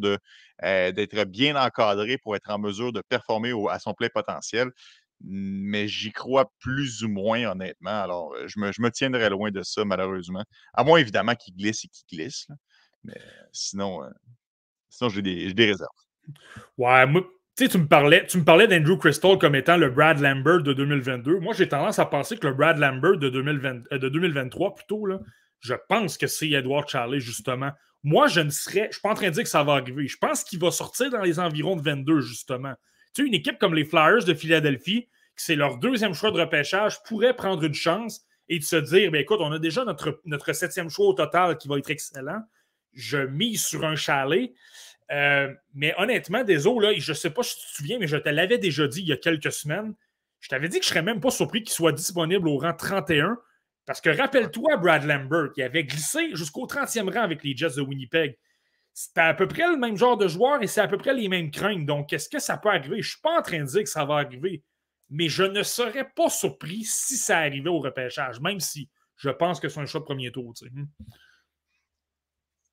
euh, 0.64 0.90
d'être 0.90 1.24
bien 1.26 1.54
encadré 1.54 2.18
pour 2.18 2.34
être 2.34 2.50
en 2.50 2.58
mesure 2.58 2.92
de 2.92 3.00
performer 3.00 3.52
à 3.70 3.78
son 3.78 3.94
plein 3.94 4.08
potentiel. 4.08 4.72
Mais 5.20 5.86
j'y 5.86 6.10
crois 6.10 6.50
plus 6.58 7.04
ou 7.04 7.08
moins, 7.08 7.44
honnêtement. 7.44 8.02
Alors, 8.02 8.34
euh, 8.34 8.48
je 8.48 8.58
me, 8.58 8.90
tiendrai 8.90 9.30
loin 9.30 9.52
de 9.52 9.62
ça, 9.62 9.84
malheureusement. 9.84 10.42
À 10.74 10.82
moins, 10.82 10.98
évidemment, 10.98 11.36
qu'il 11.36 11.54
glisse 11.54 11.84
et 11.84 11.88
qu'il 11.88 12.18
glisse. 12.18 12.48
Mais 13.04 13.20
sinon, 13.52 14.00
sinon 14.90 15.10
j'ai 15.10 15.22
des, 15.22 15.54
des 15.54 15.66
réserves. 15.66 15.88
Ouais, 16.76 17.06
moi, 17.06 17.22
tu 17.56 17.78
me 17.78 17.86
parlais, 17.86 18.26
parlais 18.44 18.68
d'Andrew 18.68 18.98
Crystal 18.98 19.38
comme 19.38 19.54
étant 19.54 19.78
le 19.78 19.88
Brad 19.88 20.20
Lambert 20.20 20.62
de 20.62 20.74
2022. 20.74 21.38
Moi, 21.40 21.54
j'ai 21.54 21.68
tendance 21.68 21.98
à 21.98 22.04
penser 22.04 22.36
que 22.36 22.46
le 22.46 22.52
Brad 22.52 22.78
Lambert 22.78 23.16
de, 23.16 23.30
2020, 23.30 23.90
de 23.92 24.08
2023, 24.08 24.74
plutôt, 24.74 25.06
là, 25.06 25.20
je 25.60 25.74
pense 25.88 26.18
que 26.18 26.26
c'est 26.26 26.50
Edward 26.50 26.86
Charlie, 26.88 27.20
justement. 27.20 27.70
Moi, 28.02 28.28
je 28.28 28.40
ne 28.40 28.50
serais. 28.50 28.88
Je 28.90 28.96
suis 28.96 29.02
pas 29.02 29.10
en 29.10 29.14
train 29.14 29.28
de 29.28 29.32
dire 29.32 29.42
que 29.42 29.48
ça 29.48 29.64
va 29.64 29.72
arriver. 29.72 30.06
Je 30.06 30.18
pense 30.18 30.44
qu'il 30.44 30.60
va 30.60 30.70
sortir 30.70 31.10
dans 31.10 31.22
les 31.22 31.40
environs 31.40 31.76
de 31.76 31.82
22, 31.82 32.20
justement. 32.20 32.74
Tu 33.14 33.22
sais, 33.22 33.28
une 33.28 33.34
équipe 33.34 33.58
comme 33.58 33.74
les 33.74 33.86
Flyers 33.86 34.24
de 34.24 34.34
Philadelphie, 34.34 35.08
qui 35.36 35.44
c'est 35.44 35.56
leur 35.56 35.78
deuxième 35.78 36.12
choix 36.12 36.30
de 36.30 36.38
repêchage, 36.38 37.02
pourrait 37.04 37.34
prendre 37.34 37.64
une 37.64 37.74
chance 37.74 38.20
et 38.48 38.58
de 38.58 38.64
se 38.64 38.76
dire 38.76 39.10
ben, 39.10 39.20
écoute, 39.20 39.40
on 39.40 39.50
a 39.50 39.58
déjà 39.58 39.84
notre, 39.84 40.20
notre 40.26 40.52
septième 40.52 40.90
choix 40.90 41.06
au 41.06 41.14
total 41.14 41.56
qui 41.56 41.68
va 41.68 41.78
être 41.78 41.90
excellent. 41.90 42.42
Je 42.92 43.18
mise 43.18 43.64
sur 43.64 43.84
un 43.84 43.96
chalet. 43.96 44.52
Euh, 45.12 45.52
mais 45.74 45.94
honnêtement, 45.98 46.42
désolé, 46.42 46.98
je 46.98 47.12
ne 47.12 47.16
sais 47.16 47.30
pas 47.30 47.42
si 47.42 47.56
tu 47.56 47.66
te 47.66 47.76
souviens, 47.76 47.98
mais 47.98 48.06
je 48.06 48.16
te 48.16 48.28
l'avais 48.28 48.58
déjà 48.58 48.88
dit 48.88 49.00
il 49.00 49.08
y 49.08 49.12
a 49.12 49.16
quelques 49.16 49.52
semaines. 49.52 49.94
Je 50.40 50.48
t'avais 50.48 50.68
dit 50.68 50.78
que 50.78 50.84
je 50.84 50.90
ne 50.90 50.94
serais 50.94 51.02
même 51.02 51.20
pas 51.20 51.30
surpris 51.30 51.62
qu'il 51.62 51.72
soit 51.72 51.92
disponible 51.92 52.48
au 52.48 52.58
rang 52.58 52.74
31. 52.74 53.38
Parce 53.86 54.00
que 54.00 54.10
rappelle-toi, 54.10 54.76
Brad 54.78 55.04
Lambert, 55.04 55.52
qui 55.52 55.62
avait 55.62 55.84
glissé 55.84 56.34
jusqu'au 56.34 56.66
30e 56.66 57.12
rang 57.12 57.22
avec 57.22 57.44
les 57.44 57.56
Jets 57.56 57.76
de 57.76 57.82
Winnipeg. 57.82 58.36
C'était 58.92 59.20
à 59.20 59.34
peu 59.34 59.46
près 59.46 59.68
le 59.68 59.76
même 59.76 59.96
genre 59.96 60.16
de 60.16 60.26
joueur 60.26 60.62
et 60.62 60.66
c'est 60.66 60.80
à 60.80 60.88
peu 60.88 60.96
près 60.96 61.14
les 61.14 61.28
mêmes 61.28 61.50
craintes. 61.50 61.86
Donc, 61.86 62.12
est-ce 62.12 62.28
que 62.28 62.38
ça 62.38 62.56
peut 62.56 62.70
arriver? 62.70 63.02
Je 63.02 63.08
ne 63.08 63.10
suis 63.10 63.20
pas 63.20 63.38
en 63.38 63.42
train 63.42 63.60
de 63.60 63.64
dire 63.64 63.82
que 63.82 63.88
ça 63.88 64.04
va 64.04 64.14
arriver, 64.16 64.64
mais 65.10 65.28
je 65.28 65.44
ne 65.44 65.62
serais 65.62 66.08
pas 66.16 66.30
surpris 66.30 66.82
si 66.84 67.16
ça 67.16 67.38
arrivait 67.38 67.68
au 67.68 67.78
repêchage, 67.78 68.40
même 68.40 68.58
si 68.58 68.88
je 69.16 69.30
pense 69.30 69.60
que 69.60 69.68
c'est 69.68 69.80
un 69.80 69.86
choix 69.86 70.00
de 70.00 70.06
premier 70.06 70.32
tour. 70.32 70.52
Hmm. 70.62 70.86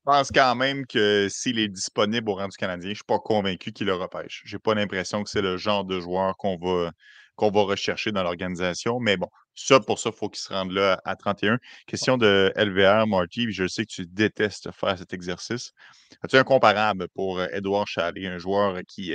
Je 0.06 0.12
pense 0.12 0.32
quand 0.32 0.56
même 0.56 0.86
que 0.86 1.30
s'il 1.30 1.60
est 1.60 1.70
disponible 1.70 2.30
au 2.30 2.36
rang 2.36 2.50
du 2.50 2.58
Canadien, 2.58 2.88
je 2.88 2.90
ne 2.90 2.96
suis 2.96 3.04
pas 3.06 3.20
convaincu 3.20 3.72
qu'il 3.72 3.88
le 3.88 3.96
repêche. 3.96 4.42
Je 4.46 4.56
n'ai 4.56 4.60
pas 4.60 4.74
l'impression 4.74 5.24
que 5.24 5.30
c'est 5.30 5.42
le 5.42 5.56
genre 5.56 5.86
de 5.86 6.02
joueur 6.02 6.36
qu'on 6.36 6.58
va, 6.58 6.92
qu'on 7.36 7.50
va 7.50 7.62
rechercher 7.62 8.12
dans 8.12 8.22
l'organisation. 8.22 9.00
Mais 9.00 9.16
bon, 9.16 9.30
ça, 9.56 9.80
pour 9.80 10.00
ça, 10.00 10.10
il 10.14 10.18
faut 10.18 10.28
qu'il 10.28 10.42
se 10.42 10.52
rende 10.52 10.72
là 10.72 11.00
à 11.06 11.16
31. 11.16 11.58
Question 11.88 12.18
de 12.18 12.52
LVR, 12.58 13.08
Marty. 13.08 13.50
Je 13.52 13.66
sais 13.66 13.86
que 13.86 13.94
tu 13.94 14.06
détestes 14.06 14.70
faire 14.74 14.98
cet 14.98 15.14
exercice. 15.14 15.72
As-tu 16.22 16.36
un 16.36 16.44
comparable 16.44 17.08
pour 17.16 17.42
Edouard 17.42 17.88
Chalet, 17.88 18.26
un 18.26 18.38
joueur 18.38 18.82
qui, 18.86 19.14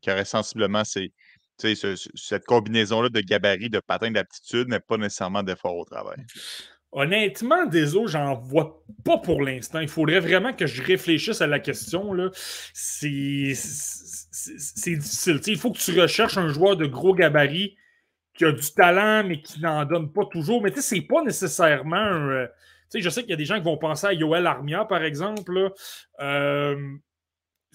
qui 0.00 0.10
aurait 0.10 0.24
sensiblement 0.24 0.82
cette 0.84 2.44
combinaison-là 2.44 3.08
de 3.08 3.20
gabarit, 3.20 3.70
de 3.70 3.78
patin 3.78 4.10
d'aptitude, 4.10 4.66
mais 4.68 4.80
pas 4.80 4.96
nécessairement 4.96 5.44
d'effort 5.44 5.76
au 5.76 5.84
travail? 5.84 6.16
Honnêtement, 6.96 7.66
des 7.66 7.96
eaux, 7.96 8.06
j'en 8.06 8.36
vois 8.36 8.80
pas 9.04 9.18
pour 9.18 9.42
l'instant. 9.42 9.80
Il 9.80 9.88
faudrait 9.88 10.20
vraiment 10.20 10.52
que 10.52 10.64
je 10.64 10.80
réfléchisse 10.80 11.40
à 11.40 11.48
la 11.48 11.58
question. 11.58 12.14
C'est 12.72 13.52
difficile. 14.86 15.40
il 15.48 15.58
faut 15.58 15.72
que 15.72 15.78
tu 15.78 16.00
recherches 16.00 16.38
un 16.38 16.46
joueur 16.46 16.76
de 16.76 16.86
gros 16.86 17.12
gabarit 17.12 17.76
qui 18.32 18.44
a 18.44 18.52
du 18.52 18.72
talent, 18.72 19.26
mais 19.26 19.42
qui 19.42 19.60
n'en 19.60 19.84
donne 19.84 20.12
pas 20.12 20.24
toujours. 20.26 20.62
Mais 20.62 20.70
tu 20.70 20.76
sais, 20.76 20.96
c'est 20.96 21.00
pas 21.00 21.24
nécessairement. 21.24 21.96
Euh, 21.96 22.46
je 22.94 23.08
sais 23.10 23.22
qu'il 23.22 23.30
y 23.30 23.34
a 23.34 23.38
des 23.38 23.44
gens 23.44 23.56
qui 23.56 23.64
vont 23.64 23.76
penser 23.76 24.06
à 24.06 24.12
Yoel 24.12 24.46
Armia, 24.46 24.84
par 24.84 25.02
exemple. 25.02 25.72
Euh, 26.20 26.96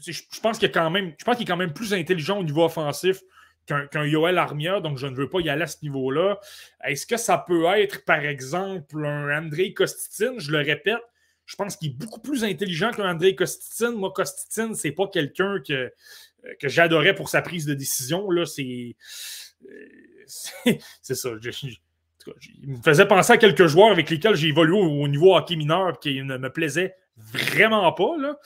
je, 0.07 0.39
pense 0.41 0.57
qu'il 0.57 0.71
quand 0.71 0.89
même, 0.89 1.13
je 1.19 1.25
pense 1.25 1.35
qu'il 1.35 1.43
est 1.43 1.47
quand 1.47 1.57
même 1.57 1.73
plus 1.73 1.93
intelligent 1.93 2.39
au 2.39 2.43
niveau 2.43 2.63
offensif 2.63 3.19
qu'un 3.65 4.05
Yoel 4.05 4.37
Armia, 4.37 4.79
donc 4.79 4.97
je 4.97 5.07
ne 5.07 5.15
veux 5.15 5.29
pas 5.29 5.41
y 5.41 5.49
aller 5.49 5.63
à 5.63 5.67
ce 5.67 5.77
niveau-là. 5.83 6.39
Est-ce 6.83 7.05
que 7.05 7.17
ça 7.17 7.37
peut 7.37 7.65
être, 7.65 8.03
par 8.03 8.25
exemple, 8.25 9.05
un 9.05 9.37
André 9.37 9.73
Kostitine? 9.73 10.39
Je 10.39 10.51
le 10.51 10.59
répète, 10.59 10.97
je 11.45 11.55
pense 11.55 11.75
qu'il 11.77 11.89
est 11.89 11.93
beaucoup 11.93 12.19
plus 12.19 12.43
intelligent 12.43 12.91
qu'un 12.91 13.09
André 13.09 13.35
Kostitine. 13.35 13.91
Moi, 13.91 14.11
Kostitine, 14.13 14.75
c'est 14.75 14.91
pas 14.91 15.07
quelqu'un 15.07 15.59
que, 15.67 15.91
que 16.59 16.67
j'adorais 16.67 17.15
pour 17.15 17.29
sa 17.29 17.41
prise 17.41 17.65
de 17.65 17.73
décision. 17.73 18.29
Là, 18.29 18.45
c'est, 18.45 18.95
euh, 19.65 20.73
c'est 21.01 21.15
ça. 21.15 21.29
il 22.61 22.69
me 22.69 22.81
faisait 22.81 23.07
penser 23.07 23.33
à 23.33 23.37
quelques 23.37 23.67
joueurs 23.67 23.91
avec 23.91 24.09
lesquels 24.09 24.35
j'ai 24.35 24.49
évolué 24.49 24.77
au, 24.77 25.07
niveau 25.07 25.35
hockey 25.35 25.55
mineur 25.55 25.99
qui 25.99 26.21
ne 26.21 26.37
me 26.37 26.51
plaisaient 26.51 26.95
vraiment 27.31 27.91
pas. 27.93 28.17
Là. 28.17 28.37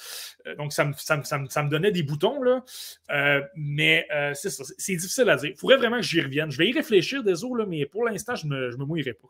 Euh, 0.48 0.56
donc, 0.56 0.74
ça 0.74 0.86
me, 0.86 0.94
ça, 0.98 1.18
me, 1.18 1.70
donnait 1.70 1.92
des 1.92 2.04
boutons. 2.04 2.42
Là. 2.42 2.64
Euh, 3.12 3.42
mais 3.56 4.08
euh, 4.14 4.34
c'est 4.34 4.50
ça, 4.50 4.64
c'est 4.78 4.96
difficile 4.96 5.30
à 5.30 5.36
dire. 5.36 5.52
Il 5.52 5.58
faudrait 5.58 5.78
vraiment 5.78 5.98
que 5.98 6.04
j'y 6.04 6.22
revienne. 6.22 6.52
Je 6.52 6.58
vais 6.58 6.70
y 6.70 6.74
réfléchir, 6.74 7.24
désolé, 7.24 7.66
mais 7.68 7.86
pour 7.86 8.06
l'instant, 8.06 8.36
je 8.36 8.46
ne 8.48 8.52
me, 8.52 8.78
me 8.78 8.86
mouillerai 8.86 9.14
pas. 9.14 9.30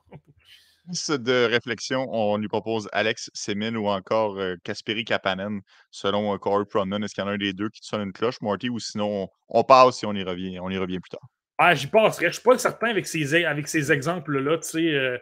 de 1.18 1.46
réflexion, 1.46 2.08
on 2.12 2.38
lui 2.38 2.50
propose 2.50 2.90
Alex 2.92 3.32
Semin 3.34 3.74
ou 3.76 3.88
encore 3.88 4.38
Kasperi 4.66 5.06
Kapanen, 5.06 5.62
selon 5.92 6.38
Corey 6.38 6.66
Prunman. 6.66 7.04
Est-ce 7.04 7.16
qu'il 7.16 7.24
y 7.24 7.26
en 7.26 7.30
a 7.30 7.34
un 7.34 7.38
des 7.38 7.54
deux 7.54 7.70
qui 7.70 7.80
te 7.80 7.86
sonne 7.86 8.02
une 8.02 8.12
cloche, 8.12 8.42
Marty, 8.42 8.70
ou 8.70 8.80
sinon 8.80 9.30
on, 9.48 9.64
passe 9.64 10.04
et 10.04 10.08
on 10.08 10.14
y 10.14 10.24
revient, 10.24 10.60
on 10.60 10.70
y 10.70 10.78
revient 10.78 11.00
plus 11.00 11.12
tard? 11.12 11.30
Ah, 11.58 11.76
j'y 11.76 11.88
passerais. 11.88 12.26
Je 12.26 12.30
ne 12.30 12.34
suis 12.34 12.42
pas 12.42 12.58
certain 12.58 12.88
avec 12.88 13.06
ces, 13.06 13.46
avec 13.46 13.68
ces 13.68 13.92
exemples-là. 13.92 14.58
Euh, 14.76 15.18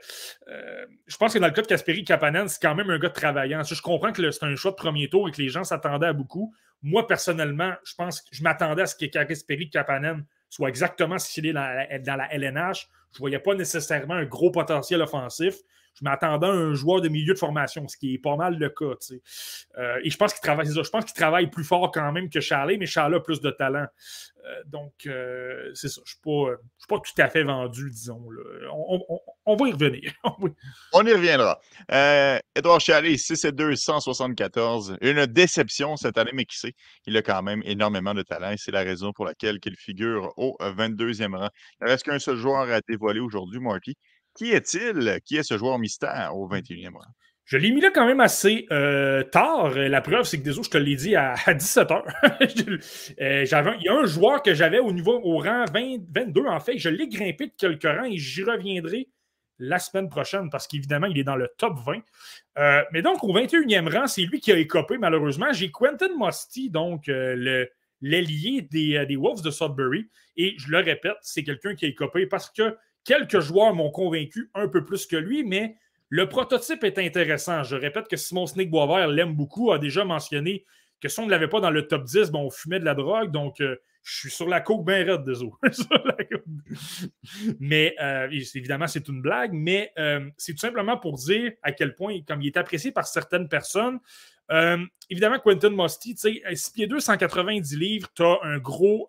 je 1.07 1.17
pense 1.17 1.33
que 1.33 1.39
dans 1.39 1.47
le 1.47 1.53
cas 1.53 1.61
de 1.61 1.67
Kasperi 1.67 2.05
Kapanen, 2.05 2.47
c'est 2.47 2.61
quand 2.61 2.73
même 2.73 2.89
un 2.89 2.99
gars 2.99 3.09
travaillant. 3.09 3.63
Je 3.63 3.81
comprends 3.81 4.13
que 4.13 4.31
c'est 4.31 4.45
un 4.45 4.55
choix 4.55 4.71
de 4.71 4.77
premier 4.77 5.09
tour 5.09 5.27
et 5.27 5.31
que 5.31 5.41
les 5.41 5.49
gens 5.49 5.65
s'attendaient 5.65 6.07
à 6.07 6.13
beaucoup. 6.13 6.53
Moi, 6.81 7.05
personnellement, 7.05 7.73
je 7.83 7.93
pense 7.95 8.21
que 8.21 8.29
je 8.31 8.43
m'attendais 8.43 8.83
à 8.83 8.85
ce 8.85 8.95
que 8.95 9.05
Kasperi 9.05 9.69
Kapanen 9.69 10.25
soit 10.49 10.69
exactement 10.69 11.19
ce 11.19 11.31
qu'il 11.31 11.45
est 11.47 11.53
dans 11.53 11.67
la, 11.67 11.99
dans 11.99 12.15
la 12.15 12.33
LNH. 12.33 12.87
Je 13.11 13.17
ne 13.17 13.19
voyais 13.19 13.39
pas 13.39 13.53
nécessairement 13.53 14.13
un 14.13 14.25
gros 14.25 14.51
potentiel 14.51 15.01
offensif 15.01 15.55
je 15.99 16.05
m'attendais 16.05 16.47
à 16.47 16.51
un 16.51 16.73
joueur 16.73 17.01
de 17.01 17.09
milieu 17.09 17.33
de 17.33 17.39
formation, 17.39 17.87
ce 17.87 17.97
qui 17.97 18.15
est 18.15 18.17
pas 18.17 18.35
mal 18.35 18.57
le 18.57 18.69
cas. 18.69 18.95
Euh, 19.77 19.99
et 20.03 20.09
je 20.09 20.17
pense 20.17 20.33
qu'il 20.33 20.41
travaille, 20.41 20.67
je 20.67 20.89
pense 20.89 21.05
qu'il 21.05 21.13
travaille 21.13 21.49
plus 21.49 21.63
fort 21.63 21.91
quand 21.91 22.11
même 22.11 22.29
que 22.29 22.39
Charlie, 22.39 22.77
mais 22.77 22.85
Charlie 22.85 23.15
a 23.15 23.19
plus 23.19 23.41
de 23.41 23.51
talent. 23.51 23.85
Euh, 24.43 24.63
donc, 24.65 24.93
euh, 25.05 25.69
c'est 25.73 25.89
ça. 25.89 26.01
Je 26.05 26.15
ne 26.25 26.55
suis, 26.55 26.87
pas 26.87 26.99
tout 26.99 27.21
à 27.21 27.29
fait 27.29 27.43
vendu, 27.43 27.89
disons. 27.91 28.25
On, 29.45 29.55
va 29.55 29.67
y 29.67 29.71
revenir. 29.73 30.13
on 30.93 31.05
y 31.05 31.13
reviendra. 31.13 31.59
Edouard 32.55 32.79
Chalet, 32.79 33.17
6 33.17 33.45
et 33.45 33.51
2, 33.51 33.75
174. 33.75 34.97
Une 35.01 35.25
déception 35.25 35.97
cette 35.97 36.17
année, 36.17 36.31
mais 36.33 36.45
qui 36.45 36.57
sait, 36.57 36.73
il 37.05 37.15
a 37.17 37.21
quand 37.21 37.43
même 37.43 37.61
énormément 37.65 38.13
de 38.13 38.23
talent 38.23 38.51
et 38.51 38.57
c'est 38.57 38.71
la 38.71 38.81
raison 38.81 39.11
pour 39.13 39.25
laquelle 39.25 39.59
il 39.63 39.75
figure 39.75 40.33
au 40.37 40.57
22e 40.59 41.35
rang. 41.35 41.49
Il 41.81 41.85
ne 41.85 41.89
reste 41.89 42.05
qu'un 42.05 42.19
seul 42.19 42.37
joueur 42.37 42.71
à 42.71 42.81
dévoiler 42.81 43.19
aujourd'hui, 43.19 43.59
Marty. 43.59 43.95
Qui 44.35 44.51
est-il? 44.51 45.19
Qui 45.25 45.37
est 45.37 45.43
ce 45.43 45.57
joueur 45.57 45.79
mystère 45.79 46.35
au 46.35 46.47
21e 46.49 46.93
rang? 46.93 47.05
Je 47.51 47.57
l'ai 47.57 47.71
mis 47.71 47.81
là 47.81 47.91
quand 47.93 48.05
même 48.05 48.21
assez 48.21 48.65
euh, 48.71 49.23
tard. 49.23 49.71
La 49.75 49.99
preuve, 49.99 50.23
c'est 50.23 50.37
que 50.37 50.43
désolé, 50.43 50.63
je 50.63 50.69
te 50.69 50.77
l'ai 50.77 50.95
dit 50.95 51.17
à, 51.17 51.33
17h. 51.47 52.01
Euh, 53.19 53.43
il 53.43 53.83
y 53.83 53.89
a 53.89 53.93
un 53.93 54.05
joueur 54.05 54.41
que 54.41 54.53
j'avais 54.53 54.79
au 54.79 54.93
niveau 54.93 55.19
au 55.21 55.37
rang 55.37 55.65
22, 55.65 56.45
en 56.45 56.59
fait. 56.61 56.77
Je 56.77 56.87
l'ai 56.87 57.09
grimpé 57.09 57.47
de 57.47 57.53
quelques 57.57 57.83
rangs 57.83 58.05
et 58.05 58.17
j'y 58.17 58.43
reviendrai 58.43 59.09
la 59.59 59.79
semaine 59.79 60.07
prochaine 60.07 60.49
parce 60.49 60.65
qu'évidemment, 60.65 61.07
il 61.07 61.19
est 61.19 61.25
dans 61.25 61.35
le 61.35 61.49
top 61.57 61.77
20. 61.85 61.99
Euh, 62.57 62.83
mais 62.93 63.01
donc, 63.01 63.21
au 63.25 63.33
21e 63.33 63.93
rang, 63.93 64.07
c'est 64.07 64.21
lui 64.21 64.39
qui 64.39 64.53
a 64.53 64.57
écopé, 64.57 64.97
malheureusement. 64.97 65.51
J'ai 65.51 65.71
Quentin 65.71 66.15
Musty, 66.17 66.69
donc 66.69 67.03
le 67.07 67.69
l'ailier 68.03 68.61
des, 68.63 69.05
des, 69.05 69.15
Wolves 69.15 69.43
de 69.43 69.51
Sudbury. 69.51 70.09
Et 70.37 70.55
je 70.57 70.71
le 70.71 70.79
répète, 70.79 71.17
c'est 71.21 71.43
quelqu'un 71.43 71.75
qui 71.75 71.85
a 71.85 71.89
écopé 71.89 72.25
parce 72.25 72.49
que 72.49 72.75
Quelques 73.03 73.39
joueurs 73.39 73.73
m'ont 73.73 73.91
convaincu 73.91 74.49
un 74.53 74.67
peu 74.67 74.85
plus 74.85 75.05
que 75.05 75.15
lui, 75.15 75.43
mais 75.43 75.75
le 76.09 76.27
prototype 76.27 76.83
est 76.83 76.99
intéressant. 76.99 77.63
Je 77.63 77.75
répète 77.75 78.07
que 78.07 78.17
Simon 78.17 78.45
Snake 78.45 78.69
Boisvert 78.69 79.07
l'aime 79.07 79.33
beaucoup, 79.33 79.71
a 79.71 79.79
déjà 79.79 80.03
mentionné 80.03 80.65
que 81.01 81.09
si 81.09 81.19
on 81.19 81.25
ne 81.25 81.31
l'avait 81.31 81.47
pas 81.47 81.59
dans 81.59 81.71
le 81.71 81.87
top 81.87 82.03
10, 82.03 82.31
bon, 82.31 82.45
on 82.45 82.49
fumait 82.49 82.79
de 82.79 82.85
la 82.85 82.93
drogue, 82.93 83.31
donc 83.31 83.59
euh, 83.59 83.75
je 84.03 84.19
suis 84.19 84.29
sur 84.29 84.47
la 84.47 84.61
coke 84.61 84.85
bien 84.85 85.03
raide, 85.03 85.23
désolé. 85.23 85.51
mais 87.59 87.95
euh, 87.99 88.27
évidemment, 88.29 88.87
c'est 88.87 89.07
une 89.07 89.21
blague, 89.21 89.53
mais 89.53 89.91
euh, 89.97 90.29
c'est 90.37 90.51
tout 90.51 90.59
simplement 90.59 90.97
pour 90.97 91.17
dire 91.17 91.53
à 91.63 91.71
quel 91.71 91.95
point, 91.95 92.19
comme 92.27 92.41
il 92.41 92.47
est 92.47 92.57
apprécié 92.57 92.91
par 92.91 93.07
certaines 93.07 93.49
personnes, 93.49 93.99
évidemment, 95.09 95.39
Quentin 95.39 95.69
Musty, 95.69 96.13
tu 96.15 96.41
sais, 96.41 96.55
6 96.55 96.71
pieds 96.71 96.87
2, 96.87 96.99
190 96.99 97.77
livres, 97.77 98.09
tu 98.13 98.21
as 98.21 98.37
un 98.43 98.57
gros 98.57 99.07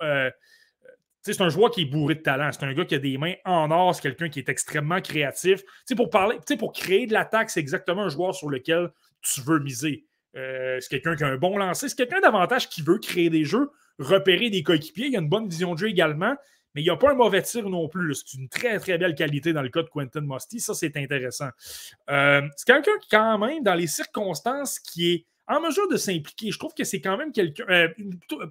c'est 1.23 1.41
un 1.41 1.49
joueur 1.49 1.71
qui 1.71 1.83
est 1.83 1.87
bourré 1.87 2.17
de 2.17 2.21
talent. 2.21 2.51
C'est 2.53 2.65
un 2.65 2.73
gars 2.73 2.85
qui 2.85 2.95
a 2.95 2.99
des 2.99 3.17
mains 3.17 3.35
en 3.45 3.71
or. 3.71 3.95
C'est 3.95 4.03
quelqu'un 4.03 4.29
qui 4.29 4.41
est 4.41 4.49
extrêmement 4.49 5.01
créatif. 5.01 5.63
pour 5.97 6.11
parler, 6.11 6.39
pour 6.59 6.73
créer 6.73 7.07
de 7.07 7.13
l'attaque, 7.13 7.51
c'est 7.51 7.61
exactement 7.61 8.03
un 8.03 8.09
joueur 8.09 8.35
sur 8.35 8.51
lequel 8.51 8.91
tu 9.21 9.41
veux 9.41 9.61
miser. 9.61 10.05
Euh, 10.37 10.79
c'est 10.81 10.89
quelqu'un 10.89 11.15
qui 11.15 11.25
a 11.25 11.29
un 11.29 11.37
bon 11.37 11.57
lancer. 11.57 11.89
C'est 11.89 11.97
quelqu'un 11.97 12.21
davantage 12.21 12.69
qui 12.69 12.83
veut 12.83 12.99
créer 12.99 13.31
des 13.31 13.45
jeux, 13.45 13.71
repérer 13.99 14.51
des 14.51 14.63
coéquipiers. 14.63 15.07
Il 15.07 15.17
a 15.17 15.21
une 15.21 15.29
bonne 15.29 15.49
vision 15.49 15.75
de 15.75 15.79
jeu 15.79 15.89
également, 15.89 16.35
mais 16.75 16.81
il 16.81 16.85
n'y 16.85 16.91
a 16.91 16.97
pas 16.97 17.13
un 17.13 17.15
mauvais 17.15 17.43
tir 17.43 17.69
non 17.69 17.89
plus. 17.89 18.15
C'est 18.15 18.39
une 18.39 18.49
très, 18.49 18.79
très 18.79 18.99
belle 18.99 19.15
qualité 19.15 19.53
dans 19.53 19.63
le 19.63 19.69
cas 19.69 19.83
de 19.83 19.89
Quentin 19.89 20.23
Musty. 20.23 20.59
Ça, 20.59 20.75
c'est 20.75 20.97
intéressant. 20.97 21.51
Euh, 22.11 22.43
c'est 22.57 22.67
quelqu'un 22.67 22.99
qui, 23.01 23.09
quand 23.11 23.39
même, 23.39 23.63
dans 23.63 23.75
les 23.75 23.87
circonstances, 23.87 24.81
qui 24.81 25.13
est 25.13 25.27
en 25.47 25.61
mesure 25.61 25.89
de 25.89 25.97
s'impliquer. 25.97 26.51
Je 26.51 26.59
trouve 26.59 26.75
que 26.75 26.85
c'est 26.85 27.01
quand 27.01 27.17
même 27.17 27.33
quelqu'un, 27.33 27.65
euh, 27.69 27.89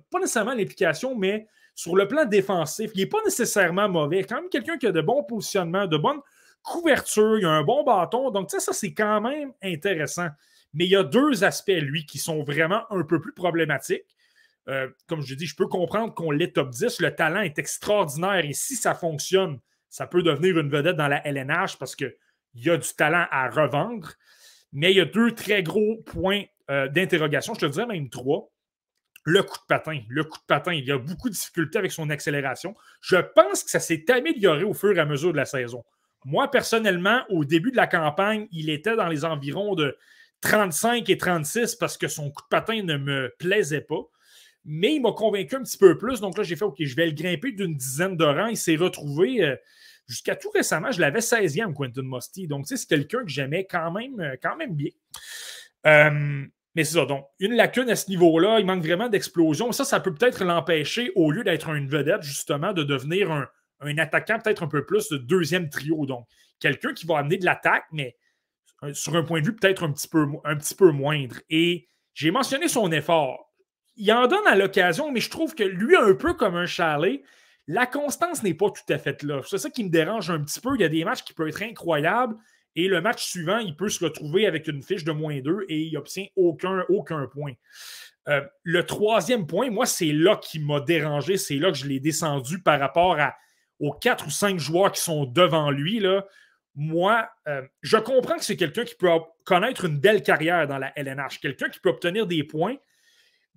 pas 0.10 0.19
nécessairement 0.19 0.53
l'implication, 0.53 1.15
mais 1.15 1.48
sur 1.76 1.95
le 1.95 2.07
plan 2.07 2.26
défensif, 2.26 2.91
il 2.93 3.02
n'est 3.02 3.10
pas 3.10 3.22
nécessairement 3.26 3.89
mauvais. 3.89 4.23
Quand 4.23 4.35
même 4.35 4.49
quelqu'un 4.49 4.77
qui 4.77 4.88
a 4.88 4.91
de 4.91 5.02
bons 5.02 5.23
positionnements, 5.23 5.88
de 5.88 5.98
bonnes 5.98 6.19
couvertures, 6.64 7.39
il 7.39 7.45
a 7.45 7.52
un 7.52 7.64
bon 7.64 7.84
bâton. 7.84 8.30
Donc, 8.31 8.49
tu 8.49 8.60
ça, 8.60 8.73
c'est 8.73 8.93
quand 8.93 9.22
même 9.22 9.52
intéressant. 9.64 10.27
Mais 10.73 10.85
il 10.85 10.91
y 10.91 10.95
a 10.95 11.03
deux 11.03 11.43
aspects, 11.43 11.72
lui, 11.72 12.06
qui 12.06 12.18
sont 12.18 12.43
vraiment 12.43 12.84
un 12.91 13.03
peu 13.03 13.19
plus 13.19 13.34
problématiques. 13.34 14.06
Euh, 14.68 14.89
comme 15.07 15.22
je 15.22 15.34
dis, 15.34 15.48
je 15.48 15.56
peux 15.56 15.68
comprendre 15.68 16.14
qu'on 16.14 16.31
l'est 16.31 16.53
top 16.53 16.69
10. 16.69 17.02
Le 17.02 17.15
talent 17.15 17.41
est 17.41 17.57
extraordinaire 17.57 18.45
et 18.45 18.53
si 18.53 18.76
ça 18.76 18.93
fonctionne, 18.93 19.60
ça 19.89 20.07
peut 20.07 20.23
devenir 20.23 20.60
une 20.60 20.69
vedette 20.69 20.95
dans 20.95 21.07
la 21.07 21.26
LNH 21.27 21.77
parce 21.77 21.95
qu'il 21.95 22.14
y 22.53 22.69
a 22.69 22.77
du 22.77 22.89
talent 22.95 23.26
à 23.31 23.49
revendre. 23.49 24.11
Mais 24.72 24.91
il 24.91 24.98
y 24.98 25.02
a 25.02 25.06
deux 25.06 25.31
très 25.34 25.64
gros 25.64 25.98
points 26.06 26.43
euh, 26.69 26.88
d'interrogation. 26.88 27.53
Je 27.56 27.61
te 27.61 27.65
dirais 27.65 27.88
même 27.88 28.10
trois 28.10 28.51
le 29.23 29.43
coup 29.43 29.57
de 29.57 29.65
patin. 29.68 29.99
Le 30.10 30.23
coup 30.23 30.38
de 30.38 30.45
patin, 30.45 30.73
il 30.73 30.85
y 30.85 30.91
a 30.91 30.98
beaucoup 30.98 31.30
de 31.30 31.34
difficultés 31.34 31.77
avec 31.77 31.91
son 31.91 32.10
accélération. 32.10 32.76
Je 33.02 33.18
pense 33.18 33.64
que 33.64 33.69
ça 33.69 33.80
s'est 33.80 34.10
amélioré 34.11 34.64
au 34.64 34.73
fur 34.73 34.95
et 34.95 34.99
à 34.99 35.06
mesure 35.06 35.31
de 35.31 35.38
la 35.38 35.45
saison. 35.45 35.84
Moi, 36.26 36.49
personnellement, 36.52 37.23
au 37.30 37.45
début 37.45 37.72
de 37.72 37.77
la 37.77 37.88
campagne, 37.88 38.48
il 38.52 38.69
était 38.69 38.95
dans 38.95 39.07
les 39.07 39.26
environs 39.26 39.76
de 39.76 39.98
35 40.41 41.10
et 41.10 41.18
36 41.18 41.76
parce 41.76 41.98
que 41.98 42.07
son 42.07 42.31
coup 42.31 42.43
de 42.43 42.48
patin 42.49 42.84
ne 42.84 42.98
me 42.98 43.34
plaisait 43.39 43.81
pas. 43.81 44.02
Mais 44.64 44.95
il 44.95 45.02
m'a 45.02 45.11
convaincu 45.11 45.56
un 45.56 45.64
petit 45.64 45.77
peu 45.77 45.98
plus. 45.98 46.19
Donc 46.19 46.38
là, 46.38 46.43
j'ai 46.43 46.56
fait 46.56 46.65
OK, 46.65 46.77
je 46.80 46.95
vais 46.95 47.07
le 47.07 47.14
grimper 47.14 47.52
d'une 47.52 47.76
dizaine 47.76 48.15
de 48.15 48.26
rangs. 48.26 48.48
Il 48.48 48.57
s'est 48.57 48.76
retrouvé. 48.76 49.43
Euh, 49.43 49.56
jusqu'à 50.07 50.35
tout 50.35 50.52
récemment, 50.52 50.91
je 50.91 50.99
l'avais 50.99 51.19
16e, 51.19 51.73
Quentin 51.73 52.03
Musty. 52.03 52.48
Donc, 52.48 52.68
c'est 52.68 52.85
quelqu'un 52.88 53.23
que 53.23 53.30
j'aimais 53.30 53.65
quand 53.69 53.91
même, 53.91 54.19
euh, 54.19 54.35
quand 54.41 54.56
même 54.57 54.76
bien. 54.76 54.91
Euh, 55.88 56.45
mais 56.76 56.84
c'est 56.84 56.95
ça. 56.95 57.06
Donc, 57.06 57.26
une 57.39 57.53
lacune 57.53 57.89
à 57.89 57.95
ce 57.95 58.10
niveau-là, 58.10 58.60
il 58.60 58.65
manque 58.65 58.84
vraiment 58.84 59.10
d'explosion. 59.10 59.72
Ça, 59.72 59.84
ça 59.84 59.99
peut 59.99 60.14
peut-être 60.14 60.43
l'empêcher, 60.43 61.11
au 61.15 61.31
lieu 61.31 61.43
d'être 61.43 61.69
une 61.69 61.89
vedette, 61.89 62.23
justement, 62.23 62.73
de 62.73 62.84
devenir 62.84 63.31
un, 63.31 63.98
attaquant 63.98 64.39
peut-être 64.39 64.64
un 64.64 64.68
peu 64.68 64.85
plus 64.85 65.10
de 65.10 65.18
deuxième 65.18 65.69
trio. 65.69 66.06
Donc, 66.06 66.26
quelqu'un 66.60 66.93
qui 66.93 67.06
va 67.06 67.18
amener 67.18 67.38
de 67.38 67.45
l'attaque, 67.45 67.85
mais 67.91 68.15
sur 68.93 69.15
un 69.15 69.23
point 69.23 69.41
de 69.41 69.45
vue 69.45 69.56
peut-être 69.56 69.84
un, 69.84 69.93
peu, 70.11 70.27
un 70.43 70.56
petit 70.56 70.76
peu 70.76 70.91
moindre. 70.91 71.35
Et 71.49 71.89
j'ai 72.14 72.31
mentionné 72.31 72.68
son 72.68 72.91
effort. 72.91 73.52
Il 73.98 74.11
en 74.14 74.27
donne 74.27 74.48
à 74.48 74.56
l'occasion, 74.56 75.11
mais 75.11 75.19
je 75.19 75.30
trouve 75.30 75.53
que 75.53 75.64
lui, 75.64 75.95
un 75.95 76.15
peu 76.15 76.34
comme 76.34 76.56
un 76.56 76.65
chalet, 76.65 77.22
la 77.68 77.85
constance 77.85 78.43
n'est 78.43 78.53
pas 78.53 78.69
tout 78.72 78.93
à 78.93 78.98
fait 78.98 79.22
là. 79.23 79.41
C'est 79.45 79.57
ça 79.57 79.69
qui 79.69 79.84
me 79.84 79.89
dérange 79.89 80.31
un 80.31 80.41
petit 80.41 80.60
peu. 80.60 80.76
Il 80.76 80.81
y 80.81 80.85
a 80.85 80.89
des 80.89 81.03
matchs 81.03 81.23
qui 81.23 81.34
peuvent 81.34 81.49
être 81.49 81.61
incroyables 81.61 82.35
et 82.76 82.88
le 82.88 83.02
match 83.02 83.23
suivant, 83.23 83.57
il 83.57 83.76
peut 83.76 83.89
se 83.89 84.03
retrouver 84.03 84.48
avec 84.48 84.68
une 84.68 84.81
fiche 84.81 85.03
de 85.03 85.11
moins 85.11 85.39
2 85.39 85.65
et 85.68 85.81
il 85.81 85.98
obtient 85.98 86.26
aucun, 86.35 86.85
aucun 86.89 87.27
point. 87.27 87.53
Euh, 88.27 88.41
le 88.64 88.85
troisième 88.85 89.48
point, 89.48 89.69
moi, 89.69 89.85
c'est 89.85 90.11
là 90.11 90.38
qui 90.38 90.60
m'a 90.60 90.80
dérangé. 90.80 91.38
C'est 91.38 91.56
là 91.56 91.72
que 91.72 91.77
je 91.77 91.88
l'ai 91.88 91.99
descendu 91.99 92.61
par 92.61 92.80
rapport 92.80 93.19
à, 93.19 93.35
aux 93.80 93.91
quatre 93.91 94.27
ou 94.27 94.30
cinq 94.30 94.60
joueurs 94.60 94.91
qui 94.91 95.02
sont 95.02 95.26
devant 95.26 95.72
lui. 95.72 95.99
Là. 95.99 96.26
Moi, 96.76 97.27
euh, 97.48 97.64
je 97.81 97.98
comprends 97.98 98.38
que 98.38 98.45
c'est 98.45 98.56
quelqu'un 98.57 98.85
qui 98.85 98.95
peut 98.95 99.10
connaître 99.43 99.85
une 99.85 99.99
belle 99.99 100.23
carrière 100.23 100.68
dans 100.68 100.77
la 100.77 100.93
LNH, 100.98 101.39
quelqu'un 101.41 101.69
qui 101.69 101.80
peut 101.80 101.89
obtenir 101.89 102.27
des 102.27 102.43
points, 102.43 102.77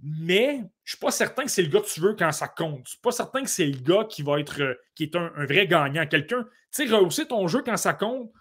mais 0.03 0.57
je 0.57 0.61
ne 0.61 0.97
suis 0.97 0.99
pas 0.99 1.13
certain 1.13 1.45
que 1.45 1.51
c'est 1.51 1.63
le 1.63 1.69
gars 1.69 1.81
que 1.81 1.93
tu 1.93 2.01
veux 2.01 2.15
quand 2.15 2.33
ça 2.33 2.49
compte. 2.49 2.79
Je 2.79 2.81
ne 2.81 2.87
suis 2.87 2.99
pas 2.99 3.13
certain 3.13 3.43
que 3.43 3.49
c'est 3.51 3.67
le 3.67 3.79
gars 3.79 4.05
qui 4.09 4.23
va 4.23 4.41
être 4.41 4.61
euh, 4.61 4.75
qui 4.97 5.05
est 5.05 5.15
un, 5.15 5.31
un 5.37 5.47
vrai 5.47 5.69
gagnant. 5.69 6.05
Quelqu'un, 6.07 6.43
tu 6.43 6.89
sais, 6.89 6.93
rehausser 6.93 7.27
ton 7.27 7.47
jeu 7.47 7.63
quand 7.63 7.77
ça 7.77 7.93
compte, 7.93 8.33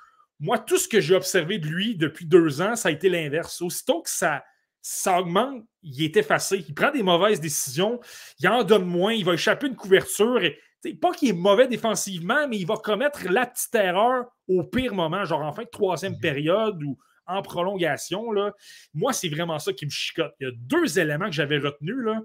moi, 0.43 0.59
tout 0.59 0.77
ce 0.77 0.89
que 0.89 0.99
j'ai 0.99 1.15
observé 1.15 1.57
de 1.57 1.67
lui 1.67 1.95
depuis 1.95 2.25
deux 2.25 2.61
ans, 2.61 2.75
ça 2.75 2.89
a 2.89 2.91
été 2.91 3.07
l'inverse. 3.07 3.61
Aussitôt 3.61 4.01
que 4.01 4.09
ça, 4.09 4.43
ça 4.81 5.21
augmente, 5.21 5.63
il 5.81 6.03
est 6.03 6.17
effacé. 6.17 6.65
Il 6.67 6.73
prend 6.73 6.91
des 6.91 7.01
mauvaises 7.01 7.39
décisions, 7.39 8.01
il 8.39 8.49
en 8.49 8.65
donne 8.65 8.83
moins, 8.83 9.13
il 9.13 9.23
va 9.23 9.35
échapper 9.35 9.67
une 9.67 9.77
couverture. 9.77 10.43
Et, 10.43 10.59
pas 11.01 11.13
qu'il 11.13 11.29
est 11.29 11.33
mauvais 11.33 11.69
défensivement, 11.69 12.45
mais 12.49 12.57
il 12.57 12.67
va 12.67 12.75
commettre 12.75 13.31
la 13.31 13.45
petite 13.45 13.73
erreur 13.73 14.25
au 14.49 14.65
pire 14.65 14.93
moment, 14.93 15.23
genre 15.23 15.43
en 15.43 15.53
fin 15.53 15.63
de 15.63 15.69
troisième 15.69 16.15
mhm. 16.15 16.19
période 16.19 16.83
ou 16.83 16.97
en 17.25 17.41
prolongation. 17.41 18.33
Là. 18.33 18.51
Moi, 18.93 19.13
c'est 19.13 19.29
vraiment 19.29 19.59
ça 19.59 19.71
qui 19.71 19.85
me 19.85 19.91
chicote. 19.91 20.33
Il 20.41 20.47
y 20.47 20.49
a 20.49 20.53
deux 20.53 20.99
éléments 20.99 21.27
que 21.27 21.35
j'avais 21.35 21.57
retenus. 21.57 22.03
Là. 22.03 22.19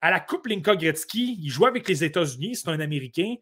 À 0.00 0.10
la 0.10 0.18
Coupe 0.18 0.48
Linka 0.48 0.74
Gretzky, 0.74 1.38
il 1.40 1.48
jouait 1.48 1.68
avec 1.68 1.88
les 1.88 2.02
États-Unis, 2.02 2.56
c'est 2.56 2.70
un 2.70 2.80
Américain. 2.80 3.36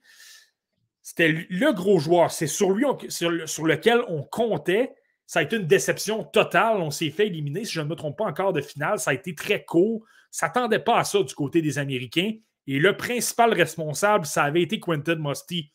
C'était 1.02 1.46
le 1.48 1.72
gros 1.72 1.98
joueur. 1.98 2.30
C'est 2.30 2.46
sur 2.46 2.72
lui 2.72 2.84
sur, 3.08 3.30
lequel 3.66 4.02
on 4.08 4.22
comptait. 4.22 4.94
Ça 5.26 5.40
a 5.40 5.42
été 5.42 5.56
une 5.56 5.66
déception 5.66 6.24
totale. 6.24 6.78
On 6.78 6.90
s'est 6.90 7.10
fait 7.10 7.28
éliminer, 7.28 7.64
si 7.64 7.72
je 7.72 7.80
ne 7.80 7.86
me 7.86 7.94
trompe 7.94 8.18
pas 8.18 8.24
encore, 8.24 8.52
de 8.52 8.60
finale. 8.60 8.98
Ça 8.98 9.10
a 9.10 9.14
été 9.14 9.34
très 9.34 9.64
court. 9.64 10.00
ne 10.00 10.06
s'attendait 10.30 10.80
pas 10.80 10.98
à 10.98 11.04
ça 11.04 11.22
du 11.22 11.34
côté 11.34 11.62
des 11.62 11.78
Américains. 11.78 12.32
Et 12.66 12.78
le 12.78 12.96
principal 12.96 13.52
responsable, 13.52 14.26
ça 14.26 14.44
avait 14.44 14.62
été 14.62 14.78
Quentin 14.78 15.16
Musty. 15.16 15.72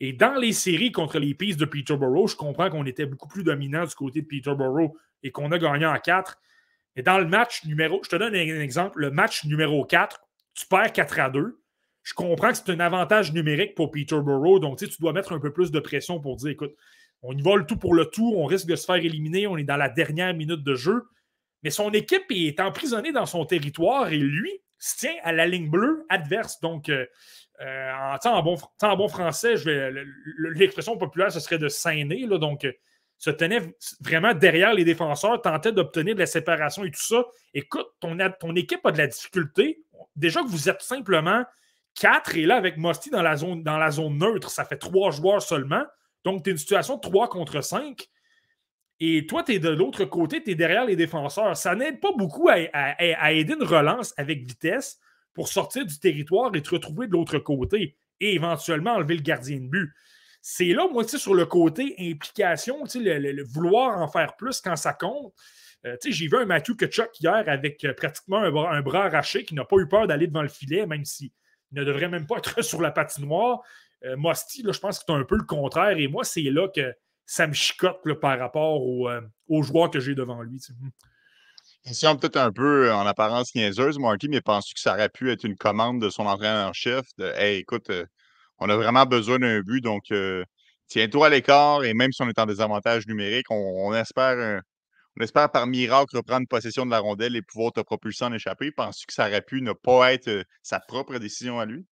Et 0.00 0.12
dans 0.12 0.34
les 0.34 0.52
séries 0.52 0.92
contre 0.92 1.18
les 1.18 1.34
Peace 1.34 1.56
de 1.56 1.64
Peterborough, 1.64 2.28
je 2.28 2.36
comprends 2.36 2.70
qu'on 2.70 2.86
était 2.86 3.06
beaucoup 3.06 3.28
plus 3.28 3.42
dominant 3.42 3.84
du 3.84 3.94
côté 3.94 4.22
de 4.22 4.26
Peterborough 4.26 4.92
et 5.22 5.32
qu'on 5.32 5.50
a 5.50 5.58
gagné 5.58 5.86
en 5.86 5.98
4. 5.98 6.38
Mais 6.94 7.02
dans 7.02 7.18
le 7.18 7.26
match 7.26 7.64
numéro, 7.64 8.00
je 8.04 8.08
te 8.08 8.16
donne 8.16 8.34
un 8.34 8.60
exemple, 8.60 9.00
le 9.00 9.10
match 9.10 9.44
numéro 9.44 9.84
4, 9.84 10.20
tu 10.54 10.66
perds 10.66 10.92
4 10.92 11.20
à 11.20 11.30
2. 11.30 11.60
Je 12.08 12.14
comprends 12.14 12.52
que 12.52 12.56
c'est 12.56 12.70
un 12.70 12.80
avantage 12.80 13.34
numérique 13.34 13.74
pour 13.74 13.90
Peterborough, 13.90 14.62
donc 14.62 14.78
tu 14.78 14.88
dois 14.98 15.12
mettre 15.12 15.34
un 15.34 15.40
peu 15.40 15.52
plus 15.52 15.70
de 15.70 15.78
pression 15.78 16.20
pour 16.20 16.36
dire 16.36 16.48
écoute, 16.48 16.74
on 17.20 17.36
y 17.36 17.42
va 17.42 17.54
le 17.54 17.66
tout 17.66 17.76
pour 17.76 17.92
le 17.92 18.06
tout, 18.06 18.32
on 18.34 18.46
risque 18.46 18.66
de 18.66 18.76
se 18.76 18.86
faire 18.86 18.96
éliminer, 18.96 19.46
on 19.46 19.58
est 19.58 19.64
dans 19.64 19.76
la 19.76 19.90
dernière 19.90 20.32
minute 20.32 20.64
de 20.64 20.74
jeu. 20.74 21.06
Mais 21.62 21.68
son 21.68 21.90
équipe 21.90 22.24
est 22.30 22.60
emprisonnée 22.60 23.12
dans 23.12 23.26
son 23.26 23.44
territoire 23.44 24.10
et 24.10 24.16
lui 24.16 24.50
se 24.78 24.96
tient 24.96 25.16
à 25.22 25.32
la 25.32 25.46
ligne 25.46 25.68
bleue 25.68 26.06
adverse. 26.08 26.60
Donc, 26.60 26.88
euh, 26.88 27.04
euh, 27.60 27.92
en, 28.24 28.42
bon, 28.42 28.56
en, 28.80 28.96
bon, 28.96 29.08
français, 29.08 29.56
l'expression 30.54 30.96
populaire, 30.96 31.30
ce 31.30 31.40
serait 31.40 31.58
de 31.58 31.68
saigner. 31.68 32.26
donc, 32.26 32.64
euh, 32.64 32.72
se 33.18 33.28
tenait 33.28 33.60
vraiment 34.00 34.32
derrière 34.32 34.72
les 34.72 34.84
défenseurs, 34.84 35.42
tentait 35.42 35.72
d'obtenir 35.72 36.14
de 36.14 36.20
la 36.20 36.26
séparation 36.26 36.84
et 36.84 36.90
tout 36.90 37.02
ça. 37.02 37.22
Écoute, 37.52 37.88
ton, 38.00 38.16
ton 38.40 38.56
équipe 38.56 38.86
a 38.86 38.92
de 38.92 38.98
la 38.98 39.08
difficulté. 39.08 39.82
Déjà 40.16 40.40
que 40.40 40.48
vous 40.48 40.70
êtes 40.70 40.80
simplement 40.80 41.44
quatre 41.98 42.36
et 42.36 42.46
là, 42.46 42.56
avec 42.56 42.76
Mosty 42.76 43.10
dans 43.10 43.22
la 43.22 43.36
zone, 43.36 43.62
dans 43.62 43.78
la 43.78 43.90
zone 43.90 44.18
neutre, 44.18 44.50
ça 44.50 44.64
fait 44.64 44.78
trois 44.78 45.10
joueurs 45.10 45.42
seulement. 45.42 45.84
Donc, 46.24 46.42
tu 46.42 46.50
es 46.50 46.52
une 46.52 46.58
situation 46.58 46.96
de 46.96 47.00
3 47.00 47.28
contre 47.28 47.60
5. 47.60 48.06
Et 49.00 49.26
toi, 49.26 49.44
tu 49.44 49.52
es 49.52 49.58
de 49.58 49.68
l'autre 49.68 50.04
côté, 50.04 50.42
tu 50.42 50.50
es 50.50 50.54
derrière 50.54 50.84
les 50.84 50.96
défenseurs. 50.96 51.56
Ça 51.56 51.74
n'aide 51.74 52.00
pas 52.00 52.12
beaucoup 52.16 52.48
à, 52.48 53.32
aider 53.32 53.54
une 53.54 53.66
relance 53.66 54.12
avec 54.16 54.40
vitesse 54.40 54.98
pour 55.32 55.48
sortir 55.48 55.86
du 55.86 55.98
territoire 56.00 56.54
et 56.54 56.62
te 56.62 56.70
retrouver 56.70 57.06
de 57.06 57.12
l'autre 57.12 57.38
côté 57.38 57.96
et 58.20 58.34
éventuellement 58.34 58.94
enlever 58.94 59.14
le 59.14 59.22
gardien 59.22 59.58
de 59.58 59.68
but. 59.68 59.92
C'est 60.42 60.72
là, 60.72 60.88
moi, 60.90 61.06
sur 61.06 61.34
le 61.34 61.46
côté 61.46 61.94
implication, 61.98 62.82
le, 62.94 63.32
le, 63.32 63.44
vouloir 63.44 64.00
en 64.00 64.08
faire 64.08 64.34
plus 64.36 64.60
quand 64.60 64.76
ça 64.76 64.92
compte. 64.92 65.32
Euh, 65.86 65.96
j'ai 66.04 66.26
vu 66.26 66.36
un 66.36 66.44
Matthew 66.44 66.74
Kachuk 66.76 67.20
hier 67.20 67.44
avec 67.46 67.84
euh, 67.84 67.92
pratiquement 67.94 68.38
un 68.38 68.50
bras, 68.50 68.74
un 68.74 68.82
bras, 68.82 69.04
arraché 69.04 69.44
qui 69.44 69.54
n'a 69.54 69.64
pas 69.64 69.76
eu 69.76 69.86
peur 69.86 70.08
d'aller 70.08 70.26
devant 70.26 70.42
le 70.42 70.48
filet, 70.48 70.86
même 70.86 71.04
s'il 71.04 71.30
ne 71.72 71.84
devrait 71.84 72.08
même 72.08 72.26
pas 72.26 72.38
être 72.38 72.62
sur 72.62 72.80
la 72.80 72.90
patinoire. 72.90 73.60
Euh, 74.04 74.16
Mosty, 74.16 74.62
je 74.64 74.78
pense 74.78 74.98
que 74.98 75.04
c'est 75.06 75.12
un 75.12 75.24
peu 75.24 75.36
le 75.36 75.44
contraire. 75.44 75.96
Et 75.98 76.08
moi, 76.08 76.24
c'est 76.24 76.42
là 76.42 76.68
que 76.68 76.94
ça 77.26 77.46
me 77.46 77.52
chicote 77.52 78.00
par 78.20 78.38
rapport 78.38 78.82
au, 78.82 79.08
euh, 79.08 79.20
joueur 79.62 79.90
que 79.90 80.00
j'ai 80.00 80.14
devant 80.14 80.42
lui. 80.42 80.60
Question 81.84 82.16
peut-être 82.16 82.36
un 82.36 82.52
peu 82.52 82.92
en 82.92 83.06
apparence 83.06 83.54
niaiseuse, 83.54 83.98
Marty, 83.98 84.28
mais 84.28 84.40
penses-tu 84.40 84.74
que 84.74 84.80
ça 84.80 84.94
aurait 84.94 85.08
pu 85.08 85.30
être 85.30 85.44
une 85.44 85.56
commande 85.56 86.00
de 86.00 86.10
son 86.10 86.26
entraîneur-chef 86.26 87.06
Hey, 87.18 87.58
écoute, 87.58 87.90
euh, 87.90 88.06
on 88.58 88.68
a 88.68 88.76
vraiment 88.76 89.04
besoin 89.04 89.38
d'un 89.38 89.60
but, 89.60 89.80
donc 89.80 90.12
tiens-toi 90.88 91.26
à 91.26 91.30
l'écart 91.30 91.84
et 91.84 91.94
même 91.94 92.12
si 92.12 92.22
on 92.22 92.28
est 92.28 92.38
en 92.38 92.46
désavantage 92.46 93.06
numérique, 93.06 93.46
on, 93.50 93.94
espère 93.94 94.62
on 95.18 95.24
espère 95.24 95.50
par 95.50 95.66
miracle 95.66 96.16
reprendre 96.16 96.46
possession 96.46 96.86
de 96.86 96.90
la 96.90 97.00
rondelle 97.00 97.36
et 97.36 97.42
pouvoir 97.42 97.72
te 97.72 97.80
propulser 97.80 98.24
en 98.24 98.32
échapper. 98.32 98.70
Penses-tu 98.70 99.06
que 99.06 99.12
ça 99.12 99.28
aurait 99.28 99.42
pu 99.42 99.62
ne 99.62 99.72
pas 99.72 100.12
être 100.12 100.44
sa 100.62 100.80
propre 100.80 101.18
décision 101.18 101.58
à 101.58 101.66
lui? 101.66 101.84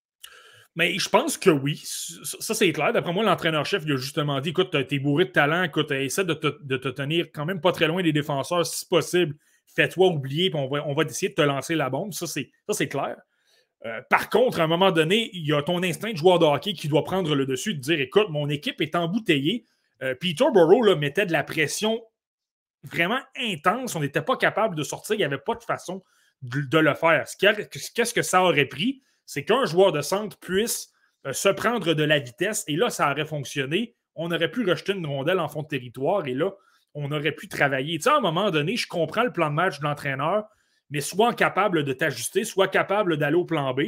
Mais 0.76 0.98
je 0.98 1.08
pense 1.08 1.38
que 1.38 1.48
oui. 1.48 1.82
Ça, 1.84 2.54
c'est 2.54 2.70
clair. 2.70 2.92
D'après 2.92 3.12
moi, 3.12 3.24
l'entraîneur-chef, 3.24 3.82
il 3.86 3.92
a 3.92 3.96
justement 3.96 4.40
dit 4.40 4.50
écoute, 4.50 4.76
t'es 4.86 4.98
bourré 4.98 5.24
de 5.24 5.30
talent, 5.30 5.62
écoute, 5.62 5.90
essaie 5.90 6.24
de 6.24 6.34
te, 6.34 6.88
tenir 6.88 7.26
quand 7.32 7.46
même 7.46 7.62
pas 7.62 7.72
très 7.72 7.88
loin 7.88 8.02
des 8.02 8.12
défenseurs 8.12 8.64
si 8.66 8.86
possible. 8.86 9.34
Fais-toi 9.74 10.08
oublier, 10.08 10.50
puis 10.50 10.58
on 10.58 10.68
va, 10.68 10.86
on 10.86 11.02
essayer 11.02 11.30
de 11.30 11.34
te 11.34 11.42
lancer 11.42 11.74
la 11.74 11.90
bombe. 11.90 12.12
Ça, 12.12 12.26
c'est 12.26 12.88
clair. 12.88 13.16
Euh, 13.84 14.00
par 14.10 14.28
contre, 14.30 14.60
à 14.60 14.64
un 14.64 14.66
moment 14.66 14.92
donné, 14.92 15.30
il 15.32 15.46
y 15.46 15.52
a 15.52 15.62
ton 15.62 15.82
instinct 15.82 16.12
de 16.12 16.16
joueur 16.16 16.38
de 16.38 16.44
hockey 16.44 16.74
qui 16.74 16.88
doit 16.88 17.04
prendre 17.04 17.34
le 17.34 17.46
dessus 17.46 17.74
de 17.74 17.80
dire 17.80 18.00
écoute, 18.00 18.28
mon 18.30 18.48
équipe 18.48 18.80
est 18.80 18.94
embouteillée. 18.94 19.66
Euh, 20.02 20.14
Peter 20.18 20.44
Burrow 20.52 20.94
mettait 20.96 21.26
de 21.26 21.32
la 21.32 21.42
pression 21.42 22.02
vraiment 22.84 23.20
intense. 23.38 23.94
On 23.94 24.00
n'était 24.00 24.22
pas 24.22 24.36
capable 24.36 24.74
de 24.74 24.82
sortir. 24.82 25.14
Il 25.14 25.18
n'y 25.18 25.24
avait 25.24 25.38
pas 25.38 25.54
de 25.54 25.64
façon 25.64 26.02
de 26.42 26.78
le 26.78 26.94
faire. 26.94 27.24
Qu'est-ce 27.38 28.14
que 28.14 28.22
ça 28.22 28.42
aurait 28.42 28.66
pris? 28.66 29.02
c'est 29.26 29.44
qu'un 29.44 29.66
joueur 29.66 29.92
de 29.92 30.00
centre 30.00 30.38
puisse 30.38 30.92
euh, 31.26 31.32
se 31.32 31.48
prendre 31.48 31.92
de 31.92 32.02
la 32.04 32.20
vitesse 32.20 32.64
et 32.68 32.76
là, 32.76 32.88
ça 32.88 33.10
aurait 33.10 33.26
fonctionné. 33.26 33.94
On 34.14 34.30
aurait 34.30 34.50
pu 34.50 34.64
rejeter 34.64 34.92
une 34.92 35.06
rondelle 35.06 35.40
en 35.40 35.48
fond 35.48 35.62
de 35.62 35.68
territoire 35.68 36.26
et 36.26 36.34
là, 36.34 36.52
on 36.94 37.10
aurait 37.12 37.32
pu 37.32 37.48
travailler. 37.48 37.98
Tu 37.98 38.04
sais, 38.04 38.10
à 38.10 38.16
un 38.16 38.20
moment 38.20 38.50
donné, 38.50 38.76
je 38.76 38.86
comprends 38.86 39.24
le 39.24 39.32
plan 39.32 39.50
de 39.50 39.54
match 39.54 39.80
de 39.80 39.84
l'entraîneur, 39.84 40.46
mais 40.88 41.00
sois 41.00 41.34
capable 41.34 41.84
de 41.84 41.92
t'ajuster, 41.92 42.44
sois 42.44 42.68
capable 42.68 43.18
d'aller 43.18 43.36
au 43.36 43.44
plan 43.44 43.74
B. 43.74 43.80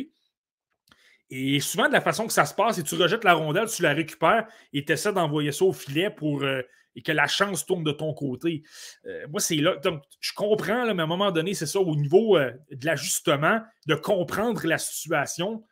Et 1.31 1.60
souvent, 1.60 1.89
de 1.89 1.93
la 1.93 2.01
façon 2.01 2.27
que 2.27 2.32
ça 2.32 2.44
se 2.44 2.55
passe, 2.55 2.78
et 2.78 2.82
tu 2.82 2.97
rejettes 2.97 3.24
la 3.24 3.35
rondelle, 3.35 3.69
tu 3.69 3.82
la 3.82 3.93
récupères 3.93 4.47
et 4.73 4.85
tu 4.85 4.93
essaies 4.93 5.12
d'envoyer 5.12 5.52
ça 5.52 5.65
au 5.65 5.73
filet 5.73 6.10
pour 6.10 6.43
euh, 6.43 6.62
et 6.97 7.02
que 7.02 7.12
la 7.12 7.27
chance 7.27 7.65
tourne 7.65 7.85
de 7.85 7.93
ton 7.93 8.12
côté. 8.12 8.62
Euh, 9.06 9.27
moi, 9.28 9.40
c'est 9.40 9.56
là. 9.56 9.77
Donc, 9.77 10.02
je 10.20 10.32
comprends, 10.32 10.85
là, 10.85 10.94
mais 10.94 11.02
à 11.02 11.05
un 11.05 11.09
moment 11.09 11.31
donné, 11.31 11.55
c'est 11.55 11.66
ça, 11.66 11.81
au 11.81 11.97
niveau 11.97 12.36
euh, 12.36 12.52
de 12.70 12.85
l'ajustement, 12.86 13.60
de 13.86 13.94
comprendre 13.94 14.66
la 14.66 14.78
situation. 14.78 15.65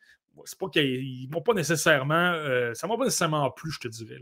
C'est 0.44 0.59
pas 0.59 0.68
qu'ils 0.68 1.28
m'ont 1.30 1.40
pas 1.40 1.55
nécessairement. 1.55 2.32
Euh, 2.32 2.74
ça 2.74 2.86
m'a 2.86 2.97
pas 2.97 3.05
nécessairement 3.05 3.51
plu, 3.51 3.70
je 3.70 3.80
te 3.80 3.88
dirais. 3.88 4.20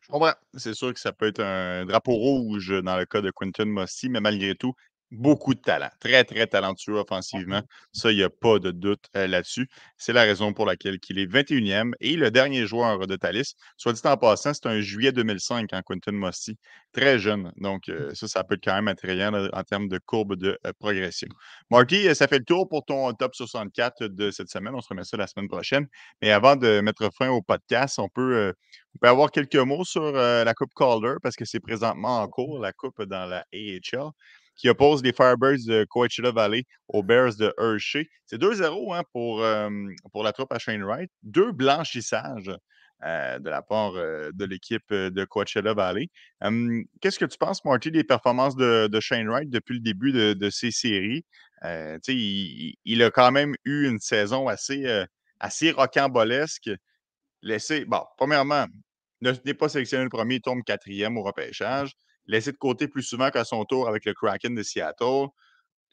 Je 0.00 0.08
comprends. 0.08 0.34
C'est 0.54 0.74
sûr 0.74 0.92
que 0.94 1.00
ça 1.00 1.12
peut 1.12 1.26
être 1.26 1.42
un 1.42 1.84
drapeau 1.84 2.14
rouge 2.14 2.72
dans 2.82 2.96
le 2.96 3.04
cas 3.04 3.20
de 3.20 3.30
Quentin 3.30 3.66
Mossy, 3.66 4.08
mais 4.08 4.20
malgré 4.20 4.54
tout, 4.54 4.74
beaucoup 5.10 5.54
de 5.54 5.60
talent. 5.60 5.88
Très, 6.00 6.24
très 6.24 6.46
talentueux 6.46 6.98
offensivement. 6.98 7.62
Ça, 7.92 8.10
il 8.10 8.16
n'y 8.16 8.22
a 8.22 8.30
pas 8.30 8.58
de 8.58 8.70
doute 8.70 9.04
euh, 9.16 9.26
là-dessus. 9.26 9.68
C'est 9.96 10.12
la 10.12 10.22
raison 10.22 10.52
pour 10.52 10.66
laquelle 10.66 10.98
il 11.08 11.18
est 11.18 11.26
21e 11.26 11.92
et 12.00 12.16
le 12.16 12.30
dernier 12.30 12.66
joueur 12.66 13.06
de 13.06 13.16
Thalys. 13.16 13.54
Soit 13.76 13.92
dit 13.92 14.00
en 14.04 14.16
passant, 14.16 14.52
c'est 14.54 14.66
un 14.66 14.80
juillet 14.80 15.12
2005 15.12 15.72
en 15.72 15.82
Quentin 15.82 16.12
Mossy. 16.12 16.58
Très 16.92 17.18
jeune. 17.18 17.52
Donc, 17.56 17.88
euh, 17.88 18.12
ça, 18.14 18.26
ça 18.26 18.44
peut 18.44 18.54
être 18.54 18.64
quand 18.64 18.74
même 18.74 18.88
attrayant 18.88 19.32
en 19.52 19.62
termes 19.62 19.88
de 19.88 19.98
courbe 19.98 20.34
de 20.34 20.58
euh, 20.66 20.72
progression. 20.78 21.28
Marty, 21.70 22.14
ça 22.14 22.26
fait 22.26 22.38
le 22.38 22.44
tour 22.44 22.68
pour 22.68 22.84
ton 22.84 23.12
top 23.12 23.34
64 23.34 24.04
de 24.06 24.30
cette 24.30 24.48
semaine. 24.48 24.74
On 24.74 24.80
se 24.80 24.88
remet 24.88 25.04
ça 25.04 25.16
la 25.16 25.26
semaine 25.26 25.48
prochaine. 25.48 25.86
Mais 26.20 26.32
avant 26.32 26.56
de 26.56 26.80
mettre 26.80 27.10
fin 27.16 27.28
au 27.30 27.42
podcast, 27.42 27.98
on 27.98 28.08
peut, 28.08 28.52
on 28.94 28.98
peut 28.98 29.08
avoir 29.08 29.30
quelques 29.30 29.56
mots 29.56 29.84
sur 29.84 30.12
la 30.12 30.54
Coupe 30.54 30.72
Calder 30.74 31.14
parce 31.22 31.36
que 31.36 31.44
c'est 31.44 31.60
présentement 31.60 32.20
en 32.20 32.28
cours, 32.28 32.58
la 32.58 32.72
Coupe 32.72 33.02
dans 33.02 33.26
la 33.26 33.44
AHL 33.52 34.10
qui 34.56 34.68
oppose 34.68 35.02
les 35.02 35.12
Firebirds 35.12 35.66
de 35.66 35.84
Coachella 35.84 36.32
Valley 36.32 36.64
aux 36.88 37.02
Bears 37.02 37.36
de 37.36 37.54
Hershey. 37.58 38.08
C'est 38.24 38.40
2-0 38.40 38.96
hein, 38.96 39.02
pour, 39.12 39.44
pour 40.12 40.22
la 40.24 40.32
troupe 40.32 40.52
à 40.52 40.58
Shane 40.58 40.82
Wright. 40.82 41.10
Deux 41.22 41.52
blanchissages 41.52 42.50
euh, 43.04 43.38
de 43.38 43.50
la 43.50 43.60
part 43.60 43.94
euh, 43.96 44.30
de 44.32 44.46
l'équipe 44.46 44.90
euh, 44.90 45.10
de 45.10 45.26
Coachella 45.26 45.74
Valley. 45.74 46.08
Qu'est-ce 47.02 47.18
que 47.18 47.26
tu 47.26 47.36
penses, 47.36 47.62
Marty, 47.62 47.90
des 47.90 48.04
performances 48.04 48.56
de, 48.56 48.88
Shane 49.00 49.28
Wright 49.28 49.50
depuis 49.50 49.74
le 49.74 49.80
début 49.80 50.12
de, 50.12 50.50
ces 50.50 50.70
séries? 50.70 51.26
Il, 51.62 52.74
il, 52.86 53.02
a 53.02 53.10
quand 53.10 53.32
même 53.32 53.54
eu 53.66 53.86
une 53.86 53.98
saison 53.98 54.48
assez, 54.48 54.86
assez 55.40 55.72
rocambolesque. 55.72 56.70
Laissé, 57.42 57.84
bon, 57.84 58.02
premièrement, 58.16 58.64
n'est 59.20 59.54
pas 59.54 59.68
sélectionné 59.68 60.04
le 60.04 60.10
premier, 60.10 60.36
il 60.36 60.40
tombe 60.40 60.62
quatrième 60.62 61.18
au 61.18 61.22
repêchage 61.22 61.92
laissé 62.26 62.52
de 62.52 62.56
côté 62.56 62.88
plus 62.88 63.02
souvent 63.02 63.30
qu'à 63.30 63.44
son 63.44 63.64
tour 63.64 63.88
avec 63.88 64.04
le 64.04 64.14
Kraken 64.14 64.54
de 64.54 64.62
Seattle. 64.62 65.28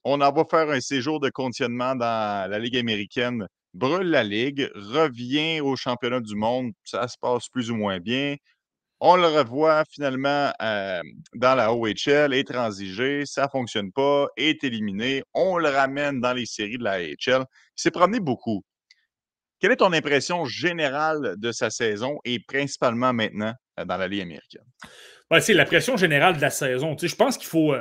On 0.04 0.22
en 0.22 0.32
va 0.32 0.46
faire 0.50 0.70
un 0.70 0.82
séjour 0.82 1.20
de 1.20 1.30
conditionnement 1.30 1.96
dans 1.96 2.50
la 2.50 2.60
Ligue 2.60 2.78
américaine, 2.78 3.48
brûle 3.74 4.10
la 4.10 4.24
Ligue, 4.24 4.70
revient 4.76 5.62
au 5.62 5.76
championnat 5.76 6.20
du 6.20 6.36
monde, 6.36 6.74
ça 6.84 7.08
se 7.08 7.18
passe 7.20 7.48
plus 7.48 7.72
ou 7.72 7.76
moins 7.76 8.00
bien. 8.00 8.36
On 9.06 9.18
le 9.18 9.28
revoit 9.28 9.84
finalement 9.90 10.54
euh, 10.62 11.02
dans 11.36 11.56
la 11.56 11.74
OHL, 11.74 12.34
est 12.34 12.48
transigé, 12.48 13.26
ça 13.26 13.44
ne 13.44 13.50
fonctionne 13.50 13.92
pas, 13.92 14.28
est 14.38 14.64
éliminé. 14.64 15.24
On 15.34 15.58
le 15.58 15.68
ramène 15.68 16.22
dans 16.22 16.34
les 16.34 16.46
séries 16.46 16.78
de 16.78 16.86
la 16.86 16.94
AHL. 16.94 17.16
Il 17.28 17.46
s'est 17.76 17.92
promené 17.92 18.22
beaucoup. 18.22 18.64
Quelle 19.60 19.72
est 19.72 19.78
ton 19.78 19.92
impression 19.92 20.46
générale 20.46 21.36
de 21.38 21.52
sa 21.52 21.70
saison 21.70 22.20
et 22.24 22.40
principalement 22.40 23.12
maintenant 23.12 23.54
euh, 23.80 23.86
dans 23.86 23.98
la 23.98 24.08
Ligue 24.08 24.22
américaine? 24.22 24.66
C'est 25.40 25.54
la 25.54 25.66
pression 25.66 25.98
générale 25.98 26.38
de 26.38 26.42
la 26.42 26.50
saison. 26.50 26.96
je 27.02 27.16
pense 27.16 27.38
qu'il 27.38 27.48
faut. 27.48 27.74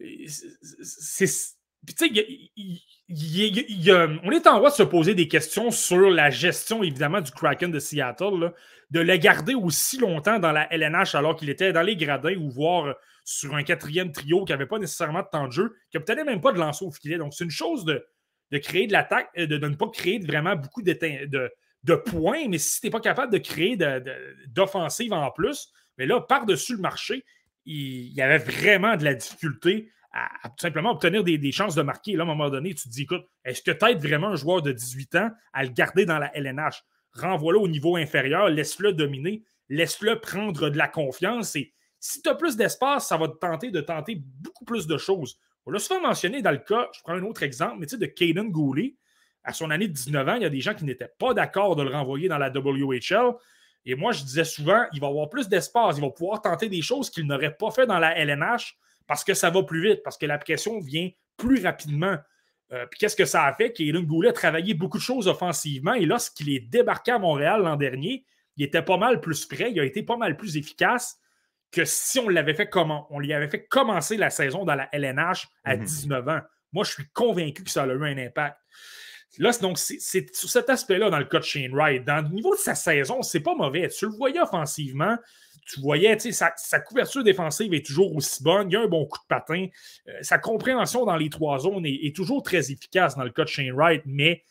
on 0.00 0.06
est 4.32 4.46
en 4.46 4.56
droit 4.56 4.70
de 4.70 4.74
se 4.74 4.82
poser 4.82 5.14
des 5.14 5.28
questions 5.28 5.70
sur 5.70 6.10
la 6.10 6.30
gestion, 6.30 6.82
évidemment, 6.82 7.20
du 7.20 7.30
Kraken 7.30 7.70
de 7.70 7.78
Seattle, 7.78 8.52
de 8.90 9.00
le 9.00 9.16
garder 9.16 9.54
aussi 9.54 9.98
longtemps 9.98 10.38
dans 10.38 10.52
la 10.52 10.72
LNH 10.72 11.14
alors 11.14 11.36
qu'il 11.36 11.50
était 11.50 11.72
dans 11.72 11.82
les 11.82 11.96
gradins 11.96 12.36
ou 12.36 12.50
voir 12.50 12.94
sur 13.24 13.54
un 13.54 13.62
quatrième 13.62 14.10
trio 14.10 14.46
qui 14.46 14.52
n'avait 14.52 14.66
pas 14.66 14.78
nécessairement 14.78 15.20
de 15.20 15.28
temps 15.30 15.46
de 15.46 15.52
jeu, 15.52 15.76
qui 15.90 15.98
peut-être 15.98 16.24
même 16.24 16.40
pas 16.40 16.52
de 16.52 16.58
lancer 16.58 16.84
au 16.84 16.90
filet. 16.90 17.18
Donc, 17.18 17.34
c'est 17.34 17.44
une 17.44 17.50
chose 17.50 17.84
de, 17.84 18.02
de 18.50 18.58
créer 18.58 18.86
de 18.86 18.92
l'attaque, 18.92 19.28
euh, 19.36 19.46
de, 19.46 19.58
ne 19.58 19.74
pas 19.74 19.88
créer 19.90 20.18
vraiment 20.18 20.56
beaucoup 20.56 20.80
de, 20.80 20.92
de, 21.82 21.94
points, 21.94 22.48
mais 22.48 22.56
si 22.56 22.80
tu 22.80 22.86
n'es 22.86 22.90
pas 22.90 23.00
capable 23.00 23.30
de 23.30 23.38
créer 23.38 23.76
d'offensive 24.46 25.12
en 25.12 25.30
plus, 25.30 25.70
mais 25.98 26.06
là, 26.06 26.20
par-dessus 26.20 26.76
le 26.76 26.80
marché, 26.80 27.24
il, 27.66 28.12
y 28.14 28.22
avait 28.22 28.38
vraiment 28.38 28.96
de 28.96 29.04
la 29.04 29.14
difficulté 29.14 29.90
à, 30.12 30.48
tout 30.48 30.62
simplement 30.62 30.92
obtenir 30.92 31.22
des, 31.22 31.52
chances 31.52 31.74
de 31.74 31.82
marquer. 31.82 32.12
là, 32.12 32.22
à 32.22 32.24
un 32.24 32.28
moment 32.28 32.48
donné, 32.48 32.74
tu 32.74 32.88
te 32.88 32.88
dis, 32.88 33.02
écoute, 33.02 33.26
est-ce 33.44 33.62
que 33.62 33.70
tu 33.70 34.08
vraiment 34.08 34.28
un 34.28 34.36
joueur 34.36 34.62
de 34.62 34.72
18 34.72 35.14
ans 35.16 35.30
à 35.52 35.64
le 35.64 35.70
garder 35.70 36.06
dans 36.06 36.18
la 36.18 36.34
LNH? 36.34 36.82
renvoie-le 37.18 37.58
au 37.58 37.68
niveau 37.68 37.96
inférieur, 37.96 38.48
laisse-le 38.48 38.92
dominer, 38.92 39.42
laisse-le 39.68 40.20
prendre 40.20 40.70
de 40.70 40.78
la 40.78 40.88
confiance. 40.88 41.56
Et 41.56 41.72
si 42.00 42.22
tu 42.22 42.28
as 42.28 42.34
plus 42.34 42.56
d'espace, 42.56 43.08
ça 43.08 43.16
va 43.16 43.28
te 43.28 43.36
tenter 43.36 43.70
de 43.70 43.80
tenter 43.80 44.16
beaucoup 44.16 44.64
plus 44.64 44.86
de 44.86 44.96
choses. 44.96 45.38
On 45.66 45.70
l'a 45.70 45.78
souvent 45.78 46.00
mentionné 46.00 46.42
dans 46.42 46.50
le 46.50 46.58
cas, 46.58 46.88
je 46.94 47.00
prends 47.02 47.14
un 47.14 47.22
autre 47.22 47.42
exemple, 47.42 47.76
mais 47.78 47.86
tu 47.86 47.96
sais, 47.96 47.98
de 47.98 48.06
Caden 48.06 48.50
Goulet. 48.50 48.96
À 49.44 49.52
son 49.52 49.70
année 49.70 49.88
de 49.88 49.92
19 49.92 50.28
ans, 50.28 50.34
il 50.34 50.42
y 50.42 50.46
a 50.46 50.50
des 50.50 50.60
gens 50.60 50.74
qui 50.74 50.84
n'étaient 50.84 51.10
pas 51.18 51.32
d'accord 51.32 51.76
de 51.76 51.82
le 51.82 51.90
renvoyer 51.90 52.28
dans 52.28 52.38
la 52.38 52.50
WHL. 52.50 53.34
Et 53.88 53.94
moi, 53.94 54.12
je 54.12 54.22
disais 54.22 54.44
souvent, 54.44 54.84
il 54.92 55.00
va 55.00 55.06
avoir 55.06 55.30
plus 55.30 55.48
d'espace, 55.48 55.96
il 55.96 56.02
va 56.02 56.10
pouvoir 56.10 56.42
tenter 56.42 56.68
des 56.68 56.82
choses 56.82 57.08
qu'il 57.08 57.26
n'aurait 57.26 57.54
pas 57.54 57.70
fait 57.70 57.86
dans 57.86 57.98
la 57.98 58.18
LNH 58.18 58.76
parce 59.06 59.24
que 59.24 59.32
ça 59.32 59.48
va 59.48 59.62
plus 59.62 59.82
vite, 59.82 60.02
parce 60.04 60.18
que 60.18 60.26
la 60.26 60.36
pression 60.36 60.78
vient 60.78 61.08
plus 61.38 61.64
rapidement. 61.64 62.18
Euh, 62.70 62.84
puis 62.84 62.98
qu'est-ce 62.98 63.16
que 63.16 63.24
ça 63.24 63.44
a 63.46 63.54
fait? 63.54 63.72
Kaylin 63.72 64.02
Goulet 64.02 64.28
a 64.28 64.32
travaillé 64.34 64.74
beaucoup 64.74 64.98
de 64.98 65.02
choses 65.02 65.26
offensivement 65.26 65.94
et 65.94 66.04
lorsqu'il 66.04 66.50
est 66.50 66.60
débarqué 66.60 67.12
à 67.12 67.18
Montréal 67.18 67.62
l'an 67.62 67.76
dernier, 67.76 68.26
il 68.58 68.64
était 68.66 68.82
pas 68.82 68.98
mal 68.98 69.22
plus 69.22 69.46
prêt, 69.46 69.70
il 69.72 69.80
a 69.80 69.84
été 69.84 70.02
pas 70.02 70.18
mal 70.18 70.36
plus 70.36 70.58
efficace 70.58 71.18
que 71.72 71.86
si 71.86 72.18
on 72.18 72.28
l'avait 72.28 72.52
fait 72.52 72.68
comment 72.68 73.06
on 73.08 73.18
lui 73.18 73.32
avait 73.32 73.48
fait 73.48 73.64
commencer 73.68 74.18
la 74.18 74.28
saison 74.28 74.66
dans 74.66 74.74
la 74.74 74.90
LNH 74.92 75.48
à 75.64 75.78
19 75.78 76.22
mhm. 76.22 76.30
ans. 76.30 76.40
Moi, 76.72 76.84
je 76.84 76.90
suis 76.92 77.08
convaincu 77.14 77.64
que 77.64 77.70
ça 77.70 77.84
a 77.84 77.86
eu 77.86 78.04
un 78.04 78.18
impact. 78.18 78.58
Là, 79.36 79.50
donc, 79.60 79.78
c'est 79.78 80.34
sur 80.34 80.48
cet 80.48 80.70
aspect-là 80.70 81.10
dans 81.10 81.18
le 81.18 81.26
cas 81.26 81.38
de 81.38 81.44
Shane 81.44 81.72
Wright. 81.72 82.04
Dans 82.04 82.22
le 82.22 82.34
niveau 82.34 82.54
de 82.54 82.60
sa 82.60 82.74
saison, 82.74 83.22
c'est 83.22 83.40
pas 83.40 83.54
mauvais. 83.54 83.88
Tu 83.88 84.06
le 84.06 84.12
voyais 84.12 84.40
offensivement, 84.40 85.16
tu 85.68 85.80
voyais, 85.80 86.18
sa, 86.18 86.52
sa 86.56 86.80
couverture 86.80 87.22
défensive 87.22 87.74
est 87.74 87.84
toujours 87.84 88.16
aussi 88.16 88.42
bonne. 88.42 88.70
Il 88.70 88.74
y 88.74 88.76
a 88.76 88.80
un 88.80 88.88
bon 88.88 89.06
coup 89.06 89.18
de 89.18 89.26
patin. 89.28 89.66
Euh, 90.08 90.12
sa 90.22 90.38
compréhension 90.38 91.04
dans 91.04 91.16
les 91.16 91.28
trois 91.28 91.58
zones 91.58 91.84
est, 91.84 92.16
toujours 92.16 92.42
très 92.42 92.72
efficace 92.72 93.16
dans 93.16 93.24
le 93.24 93.30
cas 93.30 93.44
de 93.44 93.48
Shane 93.48 93.72
Wright, 93.72 94.02
mais 94.06 94.44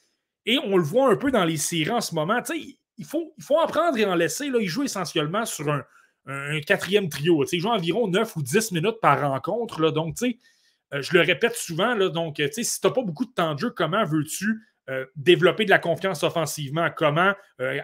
et 0.46 0.60
on 0.60 0.78
le 0.78 0.84
voit 0.84 1.10
un 1.10 1.16
peu 1.16 1.32
dans 1.32 1.44
les 1.44 1.58
séries 1.58 1.92
en 1.92 2.02
ce 2.02 2.16
moment. 2.16 2.42
Il 2.98 3.06
faut, 3.06 3.34
il 3.38 3.44
faut 3.44 3.58
en 3.58 3.68
prendre 3.68 3.98
et 3.98 4.06
en 4.06 4.16
laisser. 4.16 4.50
Là, 4.50 4.60
il 4.62 4.68
joue 4.68 4.84
essentiellement 4.84 5.46
sur 5.46 5.70
un, 5.70 5.84
quatrième 6.62 7.10
trio. 7.10 7.44
Il 7.52 7.60
joue 7.60 7.70
environ 7.70 8.08
9 8.08 8.36
ou 8.36 8.42
10 8.42 8.72
minutes 8.72 9.00
par 9.02 9.20
rencontre. 9.20 9.82
Là, 9.82 9.92
donc, 9.92 10.16
euh, 10.94 11.02
je 11.02 11.14
le 11.14 11.22
répète 11.22 11.56
souvent. 11.56 11.96
Donc, 12.10 12.42
si 12.52 12.80
tu 12.80 12.88
n'as 12.88 12.94
pas 12.94 13.04
beaucoup 13.04 13.26
de 13.26 13.34
temps 13.34 13.54
de 13.54 13.60
jeu, 13.60 13.70
comment 13.72 14.04
veux-tu 14.06 14.62
euh, 14.90 15.06
développer 15.18 15.66
de 15.66 15.70
la 15.70 15.80
confiance 15.80 16.24
offensivement, 16.24 16.88
comment 16.96 17.34
euh, 17.60 17.82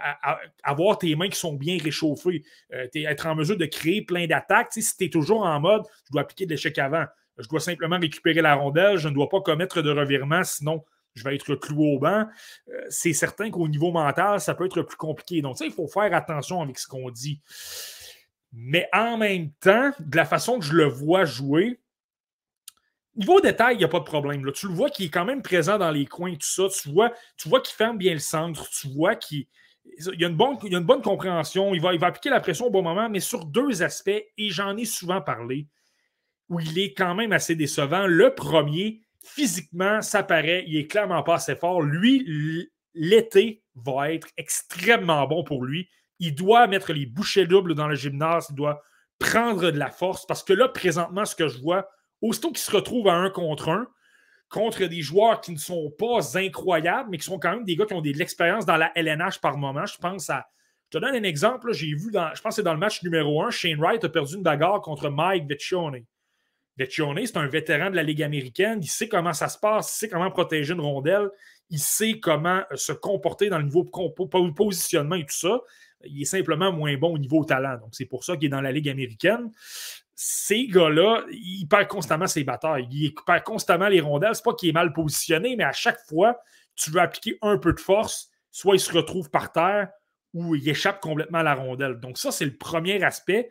avoir 0.63 0.97
tes 0.97 1.13
mains 1.17 1.27
qui 1.27 1.38
sont 1.38 1.51
bien 1.51 1.77
réchauffées, 1.84 2.43
euh, 2.73 2.88
être 2.93 3.27
en 3.27 3.35
mesure 3.35 3.57
de 3.57 3.65
créer 3.65 4.03
plein 4.03 4.25
d'attaques? 4.25 4.71
Si 4.71 4.95
tu 4.95 5.05
es 5.05 5.09
toujours 5.09 5.43
en 5.43 5.59
mode, 5.59 5.84
je 6.05 6.13
dois 6.13 6.21
appliquer 6.21 6.45
de 6.45 6.51
l'échec 6.51 6.80
avant, 6.80 7.03
je 7.38 7.47
dois 7.49 7.59
simplement 7.59 7.99
récupérer 7.99 8.41
la 8.41 8.55
rondelle, 8.55 8.95
je 8.95 9.09
ne 9.09 9.13
dois 9.13 9.27
pas 9.27 9.41
commettre 9.41 9.81
de 9.81 9.89
revirement, 9.89 10.45
sinon 10.45 10.81
je 11.13 11.25
vais 11.25 11.35
être 11.35 11.55
cloué 11.55 11.93
au 11.93 11.99
banc. 11.99 12.25
c'est 12.88 13.13
certain 13.13 13.51
qu'au 13.51 13.67
niveau 13.67 13.91
mental, 13.91 14.39
ça 14.39 14.55
peut 14.55 14.65
être 14.65 14.81
plus 14.81 14.97
compliqué. 14.97 15.41
Donc, 15.41 15.59
il 15.59 15.73
faut 15.73 15.88
faire 15.88 16.11
attention 16.13 16.61
avec 16.61 16.80
ce 16.80 16.88
qu'on 16.88 17.11
dit. 17.11 17.41
Mais 18.53 18.88
en 18.93 19.17
même 19.17 19.51
temps, 19.59 19.91
de 19.99 20.15
la 20.15 20.25
façon 20.25 20.57
que 20.57 20.65
je 20.65 20.73
le 20.73 20.85
vois 20.85 21.25
jouer, 21.25 21.81
Niveau 23.15 23.41
détail, 23.41 23.76
il 23.76 23.77
n'y 23.80 23.84
a 23.84 23.90
pas 23.90 23.99
de 23.99 24.06
problème. 24.06 24.45
Là. 24.45 24.52
Tu 24.52 24.68
le 24.68 24.73
vois 24.73 24.90
qu'il 24.90 25.06
est 25.06 25.10
quand 25.10 25.26
même 25.26 25.41
présent 25.41 25.77
dans 25.77 25.91
les 25.91 26.06
coins, 26.06 26.34
tout 26.34 26.40
ça. 26.41 26.64
Tu 26.69 26.90
vois, 26.90 27.11
tu 27.38 27.48
vois 27.48 27.61
qu'il 27.61 27.76
ferme 27.76 27.98
bien 27.98 28.14
le 28.14 28.19
centre. 28.19 28.68
Tu 28.69 28.88
vois 28.88 29.15
qu'il 29.15 29.45
il 29.85 30.19
y, 30.19 30.26
a 30.26 30.27
une 30.27 30.35
bonne, 30.35 31.02
compréhension. 31.02 31.73
Il 31.73 31.81
va, 31.81 31.94
il 31.94 32.03
appliquer 32.03 32.30
la 32.30 32.40
pression 32.40 32.68
au 32.68 32.69
bon 32.69 32.81
moment, 32.81 33.10
mais 33.10 33.19
sur 33.19 33.45
deux 33.45 33.84
aspects, 33.84 34.10
et 34.10 34.49
j'en 34.49 34.76
ai 34.77 34.85
souvent 34.85 35.22
parlé, 35.22 35.68
où 36.49 36.60
il 36.60 36.80
est 36.80 36.94
quand 36.94 37.15
même 37.15 37.31
assez 37.31 37.56
décevant. 37.56 38.07
Le 38.07 38.34
premier, 38.34 39.02
physiquement, 39.23 40.02
ça 40.02 40.23
paraît, 40.23 40.64
il 40.68 40.77
est 40.77 40.88
clairement 40.88 41.23
pas 41.23 41.35
assez 41.35 41.56
fort. 41.56 41.81
Lui, 41.81 42.69
l'été 42.94 43.64
va 43.76 44.11
être 44.11 44.27
extrêmement 44.38 45.27
bon 45.27 45.44
pour 45.44 45.64
lui. 45.64 45.90
Il 46.19 46.35
doit 46.35 46.68
mettre 46.68 46.94
les 46.94 47.06
bouchées 47.06 47.45
doubles 47.45 47.76
dans 47.76 47.88
le 47.88 47.95
gymnase. 47.95 48.48
Il 48.49 48.56
doit 48.56 48.81
prendre 49.19 49.72
de 49.72 49.77
la 49.77 49.90
force 49.90 50.26
parce 50.26 50.44
que 50.44 50.53
là, 50.53 50.69
présentement, 50.69 51.26
ce 51.26 51.35
que 51.35 51.48
je 51.48 51.60
vois, 51.60 51.90
aussitôt 52.23 52.49
qu'il 52.49 52.59
se 52.59 52.71
retrouve 52.71 53.07
à 53.09 53.13
un 53.13 53.29
contre 53.29 53.69
un, 53.69 53.87
contre 54.49 54.85
des 54.85 55.01
joueurs 55.01 55.41
qui 55.41 55.51
ne 55.51 55.57
sont 55.57 55.91
pas 55.91 56.37
incroyables, 56.37 57.09
mais 57.11 57.17
qui 57.17 57.25
sont 57.25 57.37
quand 57.37 57.51
même 57.51 57.65
des 57.65 57.75
gars 57.75 57.85
qui 57.85 57.93
ont 57.93 58.01
de 58.01 58.09
l'expérience 58.11 58.65
dans 58.65 58.77
la 58.77 58.91
LNH 58.95 59.39
par 59.41 59.57
moment. 59.57 59.85
Je 59.85 59.97
pense 59.97 60.29
à. 60.29 60.47
Je 60.89 60.99
te 60.99 61.03
donne 61.03 61.15
un 61.15 61.23
exemple. 61.23 61.73
J'ai 61.73 61.93
vu, 61.95 62.11
dans, 62.11 62.33
je 62.33 62.41
pense 62.41 62.51
que 62.51 62.55
c'est 62.57 62.63
dans 62.63 62.73
le 62.73 62.79
match 62.79 63.03
numéro 63.03 63.43
un, 63.43 63.51
Shane 63.51 63.79
Wright 63.79 64.03
a 64.03 64.09
perdu 64.09 64.35
une 64.35 64.43
bagarre 64.43 64.79
contre 64.81 65.09
Mike 65.09 65.47
Vecchione. 65.49 66.05
Vecchione, 66.77 67.25
c'est 67.25 67.37
un 67.37 67.47
vétéran 67.47 67.89
de 67.89 67.95
la 67.95 68.03
Ligue 68.03 68.23
américaine. 68.23 68.79
Il 68.81 68.87
sait 68.87 69.07
comment 69.07 69.33
ça 69.33 69.49
se 69.49 69.57
passe, 69.57 69.95
il 69.95 69.99
sait 69.99 70.09
comment 70.09 70.29
protéger 70.31 70.73
une 70.73 70.81
rondelle, 70.81 71.29
il 71.69 71.79
sait 71.79 72.19
comment 72.19 72.61
se 72.75 72.93
comporter 72.93 73.49
dans 73.49 73.57
le 73.57 73.65
niveau 73.65 73.83
positionnement 74.55 75.15
et 75.15 75.25
tout 75.25 75.35
ça. 75.35 75.61
Il 76.05 76.21
est 76.21 76.25
simplement 76.25 76.71
moins 76.71 76.95
bon 76.95 77.15
au 77.15 77.17
niveau 77.17 77.43
talent. 77.43 77.77
Donc, 77.79 77.89
c'est 77.93 78.05
pour 78.05 78.23
ça 78.23 78.37
qu'il 78.37 78.45
est 78.45 78.49
dans 78.49 78.61
la 78.61 78.71
Ligue 78.71 78.89
américaine 78.89 79.51
ces 80.15 80.68
gars-là, 80.68 81.23
ils 81.31 81.65
perdent 81.65 81.88
constamment 81.88 82.27
ses 82.27 82.44
batailles. 82.44 82.88
Ils 82.91 83.14
perdent 83.26 83.44
constamment 83.44 83.88
les 83.88 84.02
rondelles. 84.02 84.35
C'est 84.35 84.44
pas 84.44 84.53
qu'il 84.53 84.69
est 84.69 84.73
mal 84.73 84.94
positionné, 84.94 85.56
mais 85.56 85.64
à 85.64 85.72
chaque 85.72 85.99
fois, 86.07 86.40
tu 86.76 86.91
veux 86.91 86.99
appliquer 86.99 87.38
un 87.41 87.57
peu 87.57 87.73
de 87.73 87.80
force, 87.80 88.30
soit 88.52 88.76
il 88.76 88.80
se 88.80 88.94
retrouve 88.94 89.30
par 89.30 89.52
terre 89.52 89.90
ou 90.34 90.56
il 90.56 90.68
échappe 90.68 90.99
complètement 90.99 91.40
à 91.40 91.44
la 91.44 91.56
rondelle. 91.56 91.99
Donc, 91.99 92.18
ça, 92.18 92.31
c'est 92.31 92.45
le 92.45 92.56
premier 92.56 93.03
aspect. 93.03 93.49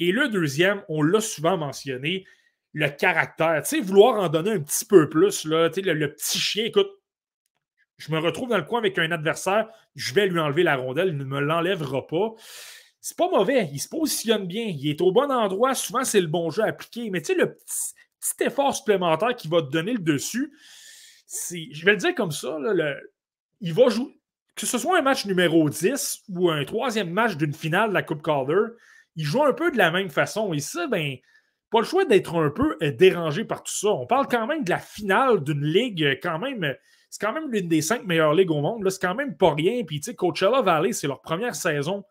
Et 0.00 0.12
le 0.12 0.28
deuxième, 0.28 0.82
on 0.88 1.02
l'a 1.02 1.20
souvent 1.20 1.56
mentionné, 1.56 2.24
le 2.72 2.88
caractère. 2.88 3.62
Tu 3.62 3.68
sais, 3.68 3.80
vouloir 3.80 4.20
en 4.20 4.28
donner 4.28 4.50
un 4.50 4.60
petit 4.60 4.84
peu 4.84 5.08
plus, 5.08 5.44
là, 5.44 5.70
tu 5.70 5.80
le, 5.80 6.12
petit 6.12 6.38
chien, 6.38 6.64
écoute, 6.64 6.90
je 7.98 8.10
me 8.10 8.18
retrouve 8.18 8.48
dans 8.48 8.58
le 8.58 8.64
coin 8.64 8.80
avec 8.80 8.98
un 8.98 9.12
adversaire, 9.12 9.68
je 9.94 10.12
vais 10.12 10.26
lui 10.26 10.40
enlever 10.40 10.64
la 10.64 10.76
rondelle, 10.76 11.08
il 11.08 11.16
ne 11.16 11.24
me 11.24 11.38
l'enlèvera 11.38 12.06
pas 12.06 12.34
c'est 13.04 13.18
pas 13.18 13.28
mauvais. 13.28 13.68
Il 13.70 13.78
se 13.78 13.88
positionne 13.90 14.46
bien. 14.46 14.64
Il 14.64 14.88
est 14.88 15.02
au 15.02 15.12
bon 15.12 15.30
endroit. 15.30 15.74
Souvent, 15.74 16.04
c'est 16.04 16.22
le 16.22 16.26
bon 16.26 16.48
jeu 16.48 16.62
à 16.62 16.68
appliquer. 16.68 17.10
Mais 17.10 17.20
tu 17.20 17.34
sais, 17.34 17.38
le 17.38 17.54
petit, 17.54 17.92
effort 18.40 18.74
supplémentaire 18.74 19.36
qui 19.36 19.46
va 19.46 19.60
te 19.60 19.68
donner 19.68 19.92
le 19.92 19.98
dessus, 19.98 20.54
je 21.28 21.84
vais 21.84 21.90
le 21.90 21.98
dire 21.98 22.14
comme 22.14 22.30
ça, 22.30 22.56
il 23.60 23.74
va 23.74 23.88
jouer. 23.90 24.18
Que 24.56 24.64
ce 24.64 24.78
soit 24.78 24.98
un 24.98 25.02
match 25.02 25.26
numéro 25.26 25.68
10 25.68 26.22
ou 26.30 26.48
un 26.48 26.64
troisième 26.64 27.10
match 27.10 27.36
d'une 27.36 27.52
finale 27.52 27.90
de 27.90 27.94
la 27.94 28.02
Coupe 28.02 28.22
Calder, 28.22 28.72
il 29.16 29.24
joue 29.24 29.44
un 29.44 29.52
peu 29.52 29.70
de 29.70 29.76
la 29.76 29.90
même 29.90 30.08
façon. 30.08 30.54
Et 30.54 30.60
ça, 30.60 30.86
ben, 30.86 31.16
pas 31.68 31.80
le 31.80 31.84
choix 31.84 32.06
d'être 32.06 32.34
un 32.34 32.48
peu 32.48 32.78
euh, 32.82 32.90
dérangé 32.90 33.44
par 33.44 33.62
tout 33.62 33.74
ça. 33.74 33.88
On 33.88 34.06
parle 34.06 34.28
quand 34.28 34.46
même 34.46 34.64
de 34.64 34.70
la 34.70 34.78
finale 34.78 35.44
d'une 35.44 35.62
ligue, 35.62 36.02
euh, 36.04 36.16
quand 36.22 36.38
même. 36.38 36.74
C'est 37.10 37.20
quand 37.20 37.34
même 37.34 37.50
l'une 37.52 37.68
des 37.68 37.82
cinq 37.82 38.06
meilleures 38.06 38.32
ligues 38.32 38.50
au 38.50 38.62
monde. 38.62 38.88
C'est 38.88 39.02
quand 39.02 39.14
même 39.14 39.36
pas 39.36 39.52
rien. 39.52 39.84
Puis, 39.84 40.00
tu 40.00 40.04
sais, 40.04 40.14
Coachella 40.14 40.62
Valley, 40.62 40.94
c'est 40.94 41.06
leur 41.06 41.20
première 41.20 41.54
saison 41.54 42.02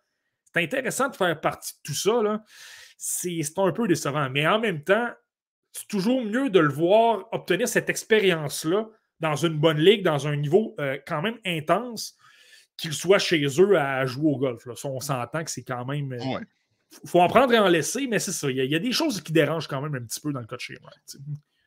c'est 0.54 0.64
intéressant 0.64 1.10
de 1.10 1.16
faire 1.16 1.40
partie 1.40 1.74
de 1.74 1.80
tout 1.84 1.94
ça. 1.94 2.44
C'est 2.98 3.42
un 3.58 3.72
peu 3.72 3.88
décevant. 3.88 4.30
Mais 4.30 4.48
en 4.48 4.60
même 4.60 4.84
temps, 4.84 5.10
c'est 5.72 5.88
toujours 5.88 6.24
mieux 6.24 6.50
de 6.50 6.60
le 6.60 6.72
voir 6.72 7.28
obtenir 7.32 7.68
cette 7.68 7.90
expérience-là 7.90 8.88
dans 9.20 9.36
une 9.36 9.58
bonne 9.58 9.80
ligue, 9.80 10.04
dans 10.04 10.28
un 10.28 10.36
niveau 10.36 10.76
euh, 10.80 10.98
quand 11.08 11.22
même 11.22 11.38
intense, 11.46 12.16
qu'il 12.78 12.94
soit 12.94 13.20
chez 13.20 13.46
eux 13.60 13.78
à 13.78 14.06
jouer 14.06 14.32
au 14.32 14.38
golf. 14.38 14.66
Là. 14.66 14.74
on 14.84 15.00
s'entend 15.00 15.44
que 15.44 15.52
c'est 15.52 15.64
quand 15.64 15.86
même. 15.86 16.16
Il 16.20 16.36
euh, 16.36 16.40
faut 17.06 17.22
en 17.22 17.28
prendre 17.28 17.54
et 17.54 17.60
en 17.60 17.68
laisser, 17.68 18.08
mais 18.08 18.20
c'est 18.20 18.32
ça. 18.32 18.52
Il 18.52 18.58
y, 18.58 18.76
a, 18.76 18.80
des 18.80 18.92
choses 18.92 19.22
qui 19.22 19.32
dérangent 19.32 19.68
quand 19.68 19.82
même 19.82 19.96
un 19.96 20.06
petit 20.06 20.20
peu 20.20 20.32
dans 20.32 20.42
le 20.42 20.46
de 20.46 20.60
chez 20.60 20.78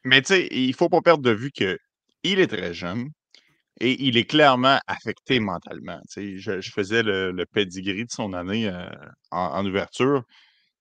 Mais 0.05 0.23
tu 0.23 0.29
sais, 0.29 0.49
il 0.51 0.69
ne 0.69 0.75
faut 0.75 0.89
pas 0.89 1.01
perdre 1.01 1.23
de 1.23 1.33
vue 1.33 1.51
qu'il 1.51 1.79
est 2.23 2.47
très 2.47 2.75
jeune. 2.75 3.11
Et 3.81 4.03
il 4.07 4.17
est 4.17 4.25
clairement 4.25 4.79
affecté 4.87 5.39
mentalement. 5.39 6.01
Je, 6.17 6.71
faisais 6.75 7.03
le, 7.03 7.31
le, 7.31 7.45
pedigree 7.45 8.05
de 8.05 8.11
son 8.11 8.33
année 8.33 8.69
euh, 8.69 8.89
en, 9.31 9.65
ouverture. 9.67 10.23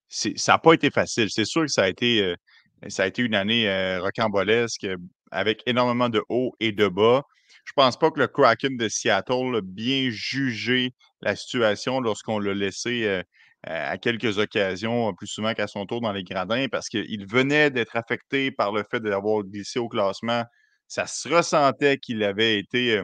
Ça 0.08 0.52
n'a 0.52 0.58
pas 0.58 0.72
été 0.72 0.90
facile. 0.90 1.28
C'est 1.30 1.44
sûr 1.44 1.62
que 1.62 1.68
ça 1.68 1.84
a 1.84 1.88
été, 1.88 2.22
euh, 2.22 3.10
une 3.18 3.34
année 3.34 3.68
euh, 3.68 4.00
rocambolesque 4.00 4.86
avec 5.30 5.62
énormément 5.66 6.08
de 6.08 6.22
hauts 6.28 6.52
et 6.60 6.72
de 6.72 6.88
bas. 6.88 7.22
Je 7.64 7.72
ne 7.72 7.82
pense 7.82 7.98
pas 7.98 8.10
que 8.10 8.20
le 8.20 8.28
Kraken 8.28 8.76
de 8.76 8.88
Seattle 8.88 9.56
a 9.56 9.60
bien 9.60 10.08
jugé 10.10 10.92
la 11.20 11.36
situation 11.36 12.00
lorsqu'on 12.00 12.38
l'a 12.38 12.54
laissé 12.54 13.22
à 13.64 13.98
quelques 13.98 14.38
occasions, 14.38 15.12
plus 15.14 15.26
souvent 15.26 15.52
qu'à 15.52 15.66
son 15.66 15.84
tour 15.84 16.00
dans 16.00 16.12
les 16.12 16.22
gradins, 16.22 16.68
parce 16.70 16.88
qu'il 16.88 17.26
venait 17.26 17.70
d'être 17.70 17.96
affecté 17.96 18.52
par 18.52 18.70
le 18.70 18.84
fait 18.88 19.00
d'avoir 19.00 19.42
glissé 19.42 19.80
au 19.80 19.88
classement 19.88 20.44
ça 20.88 21.06
se 21.06 21.28
ressentait 21.28 21.98
qu'il 21.98 22.22
avait 22.22 22.58
été 22.58 23.02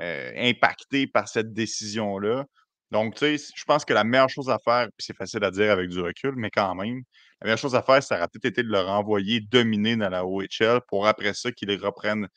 impacté 0.00 1.06
par 1.06 1.28
cette 1.28 1.52
décision-là. 1.52 2.44
Donc, 2.90 3.14
tu 3.14 3.38
sais, 3.38 3.52
je 3.54 3.64
pense 3.64 3.84
que 3.84 3.94
la 3.94 4.04
meilleure 4.04 4.28
chose 4.28 4.50
à 4.50 4.58
faire, 4.62 4.86
puis 4.96 5.06
c'est 5.06 5.16
facile 5.16 5.42
à 5.44 5.50
dire 5.50 5.70
avec 5.72 5.88
du 5.88 6.00
recul, 6.00 6.34
mais 6.36 6.50
quand 6.50 6.74
même, 6.74 7.02
la 7.40 7.46
meilleure 7.46 7.58
chose 7.58 7.74
à 7.74 7.82
faire, 7.82 8.02
ça 8.02 8.16
aurait 8.16 8.28
peut-être 8.28 8.44
été 8.52 8.62
de 8.62 8.68
le 8.68 8.80
renvoyer 8.80 9.40
dominer 9.40 9.96
dans 9.96 10.10
la 10.10 10.26
OHL 10.26 10.80
pour 10.88 11.06
après 11.06 11.32
ça 11.32 11.50
qu'il 11.52 11.74
reprenne 11.82 12.28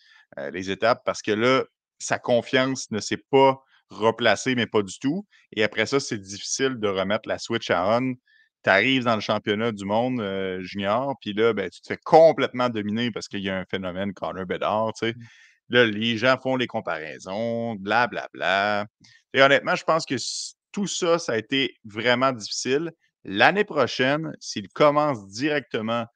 les 0.51 0.71
étapes 0.71 1.01
parce 1.05 1.21
que 1.21 1.31
là, 1.31 1.63
sa 1.99 2.19
confiance 2.19 2.89
ne 2.91 2.99
s'est 2.99 3.23
pas 3.29 3.57
replacée, 3.89 4.55
mais 4.55 4.65
pas 4.65 4.81
du 4.81 4.97
tout. 4.99 5.25
Et 5.51 5.63
après 5.63 5.85
ça, 5.85 5.99
c'est 5.99 6.17
difficile 6.17 6.75
de 6.79 6.87
remettre 6.87 7.27
la 7.27 7.37
switch 7.37 7.69
à 7.69 7.99
on 7.99 8.15
tu 8.65 8.71
arrives 8.71 9.03
dans 9.03 9.13
le 9.13 9.21
championnat 9.21 9.71
du 9.71 9.85
monde 9.85 10.19
euh, 10.19 10.59
junior, 10.63 11.15
puis 11.21 11.33
là, 11.33 11.53
ben, 11.53 11.69
tu 11.69 11.81
te 11.81 11.87
fais 11.87 11.99
complètement 12.03 12.67
dominer 12.67 13.11
parce 13.11 13.27
qu'il 13.27 13.41
y 13.41 13.49
a 13.51 13.55
un 13.59 13.65
phénomène 13.65 14.11
Connor 14.11 14.47
Bedard, 14.47 14.91
tu 14.93 15.05
sais. 15.05 15.13
Mmh. 15.13 15.23
Là, 15.69 15.85
les 15.85 16.17
gens 16.17 16.37
font 16.41 16.55
les 16.55 16.65
comparaisons, 16.65 17.75
blablabla. 17.75 18.27
Bla, 18.33 18.85
bla. 18.85 18.85
Et 19.33 19.43
honnêtement, 19.43 19.75
je 19.75 19.83
pense 19.83 20.05
que 20.07 20.15
tout 20.71 20.87
ça, 20.87 21.19
ça 21.19 21.33
a 21.33 21.37
été 21.37 21.75
vraiment 21.83 22.31
difficile. 22.31 22.91
L'année 23.23 23.65
prochaine, 23.65 24.35
s'il 24.39 24.67
commence 24.69 25.27
directement 25.27 26.07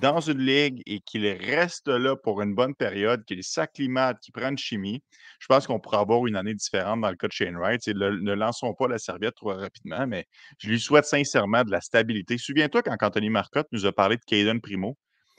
dans 0.00 0.20
une 0.20 0.38
ligue 0.38 0.82
et 0.86 1.00
qu'il 1.00 1.26
reste 1.26 1.88
là 1.88 2.16
pour 2.16 2.42
une 2.42 2.54
bonne 2.54 2.74
période, 2.74 3.24
qu'il 3.24 3.42
s'acclimate, 3.42 4.18
qu'il 4.20 4.32
prenne 4.32 4.58
chimie, 4.58 5.02
je 5.40 5.46
pense 5.46 5.66
qu'on 5.66 5.80
pourra 5.80 6.00
avoir 6.00 6.26
une 6.26 6.36
année 6.36 6.54
différente 6.54 7.00
dans 7.00 7.10
le 7.10 7.16
cas 7.16 7.28
de 7.28 7.32
Shane 7.32 7.56
Wright. 7.56 7.86
ne 7.86 8.32
lançons 8.34 8.74
pas 8.74 8.88
la 8.88 8.98
serviette 8.98 9.34
trop 9.34 9.54
rapidement, 9.54 10.06
mais 10.06 10.26
je 10.58 10.68
lui 10.68 10.80
souhaite 10.80 11.06
sincèrement 11.06 11.64
de 11.64 11.70
la 11.70 11.80
stabilité. 11.80 12.38
Souviens-toi 12.38 12.82
quand 12.82 12.96
Anthony 13.00 13.30
Marcotte 13.30 13.68
nous 13.72 13.86
a 13.86 13.92
parlé 13.92 14.16
de 14.16 14.22
Caden 14.26 14.60
Primo. 14.60 14.96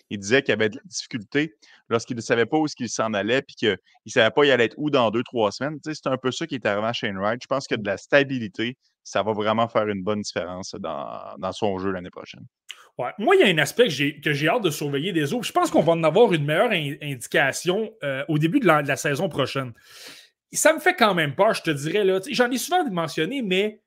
Il 0.10 0.20
disait 0.20 0.42
qu'il 0.42 0.54
avait 0.54 0.70
de 0.70 0.78
la 0.78 0.84
difficulté 0.86 1.54
lorsqu'il 1.90 2.16
ne 2.16 2.22
savait 2.22 2.46
pas 2.46 2.58
où 2.58 2.66
il 2.80 2.90
s'en 2.90 3.14
allait 3.14 3.42
puis 3.42 3.56
qu'il 3.56 3.78
ne 4.06 4.12
savait 4.12 4.32
pas 4.32 4.46
y 4.46 4.52
allait 4.52 4.66
être 4.66 4.76
où 4.78 4.90
dans 4.90 5.12
deux, 5.12 5.24
trois 5.24 5.52
semaines. 5.52 5.80
c'est 5.84 6.08
un 6.08 6.18
peu 6.18 6.32
ça 6.32 6.48
qui 6.48 6.56
est 6.56 6.66
arrivé 6.66 6.88
à 6.88 6.94
Shane 6.94 7.18
Wright. 7.18 7.42
Je 7.42 7.48
pense 7.48 7.68
que 7.68 7.76
de 7.76 7.86
la 7.86 7.98
stabilité, 7.98 8.78
ça 9.04 9.22
va 9.22 9.34
vraiment 9.34 9.68
faire 9.68 9.88
une 9.88 10.04
bonne 10.04 10.22
différence 10.22 10.76
dans 10.80 11.52
son 11.52 11.78
jeu 11.78 11.92
l'année 11.92 12.10
prochaine. 12.10 12.46
Moi, 13.20 13.36
il 13.36 13.42
y 13.42 13.44
a 13.44 13.54
un 13.54 13.58
aspect 13.60 13.88
que 13.88 14.34
j'ai 14.34 14.48
hâte 14.48 14.64
de 14.64 14.72
surveiller 14.72 15.14
des 15.14 15.34
autres. 15.34 15.46
Je 15.46 15.52
pense 15.52 15.70
qu'on 15.70 15.82
va 15.82 15.94
en 15.94 16.04
avoir 16.04 16.34
une 16.34 16.46
meilleure 16.46 16.72
indication 16.72 17.92
euh, 18.04 18.24
au 18.28 18.40
début 18.40 18.60
de 18.60 18.66
la, 18.66 18.96
saison 18.96 19.30
prochaine. 19.30 19.74
Ça 20.52 20.74
me 20.74 20.80
fait 20.80 20.96
quand 20.96 21.14
même 21.14 21.36
peur, 21.36 21.54
je 21.54 21.62
te 21.62 21.70
dirais. 21.70 22.06
J'en 22.32 22.50
ai 22.50 22.58
souvent 22.58 22.84
mentionné, 22.90 23.44
mais 23.44 23.82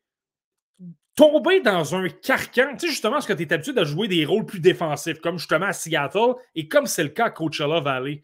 tomber 1.16 1.60
dans 1.60 1.96
un 1.96 2.08
carcan, 2.08 2.72
tu 2.72 2.80
sais, 2.80 2.88
justement, 2.88 3.14
parce 3.14 3.26
que 3.26 3.32
tu 3.32 3.42
es 3.42 3.52
habitué 3.52 3.78
à 3.78 3.84
jouer 3.84 4.06
des 4.06 4.24
rôles 4.24 4.46
plus 4.46 4.60
défensifs, 4.60 5.20
comme 5.20 5.38
justement 5.38 5.66
à 5.66 5.72
Seattle, 5.72 6.34
et 6.54 6.68
comme 6.68 6.86
c'est 6.86 7.02
le 7.02 7.10
cas 7.10 7.26
à 7.26 7.30
Coachella 7.30 7.80
Valley, 7.80 8.22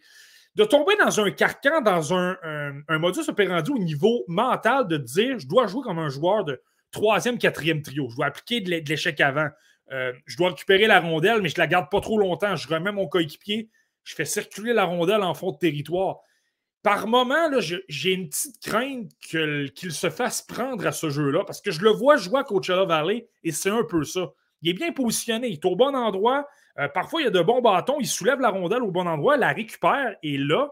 de 0.54 0.64
tomber 0.64 0.94
dans 0.96 1.20
un 1.20 1.30
carcan, 1.32 1.82
dans 1.82 2.14
un, 2.14 2.36
un, 2.88 2.98
modus 2.98 3.28
operandi 3.28 3.70
au 3.70 3.78
niveau 3.78 4.24
mental, 4.28 4.86
de 4.86 4.96
dire 4.96 5.38
je 5.38 5.46
dois 5.46 5.66
jouer 5.66 5.82
comme 5.82 5.98
un 5.98 6.08
joueur 6.08 6.44
de 6.44 6.62
troisième, 6.90 7.36
quatrième 7.36 7.82
trio, 7.82 8.08
je 8.08 8.16
dois 8.16 8.26
appliquer 8.26 8.60
de 8.60 8.70
l'échec 8.70 9.20
avant, 9.20 9.48
euh, 9.92 10.12
je 10.26 10.36
dois 10.36 10.50
récupérer 10.50 10.86
la 10.86 11.00
rondelle, 11.00 11.40
mais 11.42 11.48
je 11.48 11.54
ne 11.54 11.60
la 11.60 11.66
garde 11.66 11.90
pas 11.90 12.00
trop 12.00 12.18
longtemps. 12.18 12.56
Je 12.56 12.68
remets 12.68 12.92
mon 12.92 13.06
coéquipier, 13.06 13.70
je 14.04 14.14
fais 14.14 14.24
circuler 14.24 14.72
la 14.72 14.84
rondelle 14.84 15.22
en 15.22 15.34
fond 15.34 15.52
de 15.52 15.58
territoire. 15.58 16.18
Par 16.82 17.08
moment, 17.08 17.50
j'ai 17.88 18.12
une 18.12 18.28
petite 18.28 18.62
crainte 18.62 19.10
qu'il 19.18 19.92
se 19.92 20.08
fasse 20.08 20.42
prendre 20.42 20.86
à 20.86 20.92
ce 20.92 21.10
jeu-là, 21.10 21.42
parce 21.44 21.60
que 21.60 21.72
je 21.72 21.80
le 21.80 21.90
vois 21.90 22.16
jouer 22.16 22.40
à 22.40 22.44
Coachella 22.44 22.84
Valley 22.84 23.28
et 23.42 23.50
c'est 23.50 23.70
un 23.70 23.82
peu 23.82 24.04
ça. 24.04 24.32
Il 24.62 24.70
est 24.70 24.74
bien 24.74 24.92
positionné, 24.92 25.48
il 25.48 25.54
est 25.54 25.64
au 25.64 25.74
bon 25.74 25.94
endroit. 25.96 26.46
Euh, 26.78 26.88
parfois, 26.88 27.20
il 27.20 27.24
y 27.24 27.26
a 27.26 27.30
de 27.30 27.40
bons 27.40 27.60
bâtons, 27.60 27.96
il 27.98 28.06
soulève 28.06 28.40
la 28.40 28.50
rondelle 28.50 28.82
au 28.82 28.92
bon 28.92 29.06
endroit, 29.06 29.36
la 29.36 29.52
récupère 29.52 30.16
et 30.22 30.38
là, 30.38 30.70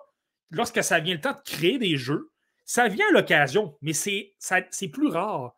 lorsque 0.50 0.84
ça 0.84 1.00
vient 1.00 1.14
le 1.14 1.20
temps 1.20 1.32
de 1.32 1.40
créer 1.44 1.78
des 1.78 1.96
jeux, 1.96 2.30
ça 2.64 2.88
vient 2.88 3.08
à 3.08 3.12
l'occasion, 3.12 3.76
mais 3.82 3.92
c'est 3.92 4.34
plus 4.92 5.08
rare. 5.08 5.54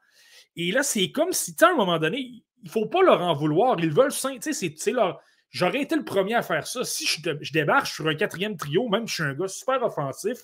Et 0.57 0.73
là, 0.73 0.83
c'est 0.83 1.11
comme 1.11 1.33
si, 1.33 1.55
à 1.61 1.69
un 1.69 1.77
moment 1.77 1.99
donné, 1.99 2.45
il 2.67 2.69
ne 2.69 2.73
faut 2.73 2.87
pas 2.87 3.03
leur 3.03 3.23
en 3.23 3.33
vouloir. 3.33 3.77
Ils 3.79 3.93
veulent 3.93 4.11
c'est 4.11 4.91
leur. 4.91 5.21
J'aurais 5.51 5.83
été 5.83 5.95
le 5.95 6.05
premier 6.05 6.35
à 6.35 6.43
faire 6.43 6.67
ça. 6.67 6.85
Si 6.85 7.07
je, 7.07 7.53
débarque 7.53 7.87
sur 7.87 8.09
un 8.09 8.15
quatrième 8.17 8.57
trio, 8.57 8.89
même 8.89 9.07
si 9.07 9.17
je 9.17 9.23
suis 9.23 9.31
un 9.31 9.35
gars 9.35 9.47
super 9.47 9.83
offensif, 9.85 10.39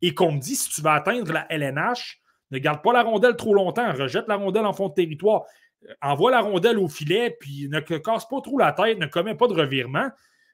et 0.00 0.14
qu'on 0.14 0.32
me 0.32 0.38
dit 0.38 0.54
si 0.54 0.70
tu 0.70 0.82
vas 0.82 0.92
atteindre 0.92 1.32
la 1.32 1.46
LNH, 1.50 2.20
ne 2.52 2.58
garde 2.58 2.80
pas 2.80 2.92
la 2.92 3.02
rondelle 3.02 3.34
trop 3.34 3.54
longtemps, 3.54 3.92
rejette 3.92 4.28
la 4.28 4.36
rondelle 4.36 4.66
en 4.66 4.72
fond 4.72 4.88
de 4.88 4.94
territoire, 4.94 5.42
euh, 5.88 5.92
envoie 6.00 6.30
la 6.30 6.42
rondelle 6.42 6.78
au 6.78 6.86
filet, 6.86 7.36
puis 7.40 7.68
ne 7.68 7.80
casse 7.80 8.28
pas 8.28 8.40
trop 8.40 8.56
la 8.56 8.70
tête, 8.70 8.98
ne 8.98 9.06
commets 9.06 9.34
pas 9.34 9.48
de 9.48 9.54
revirement. 9.54 10.08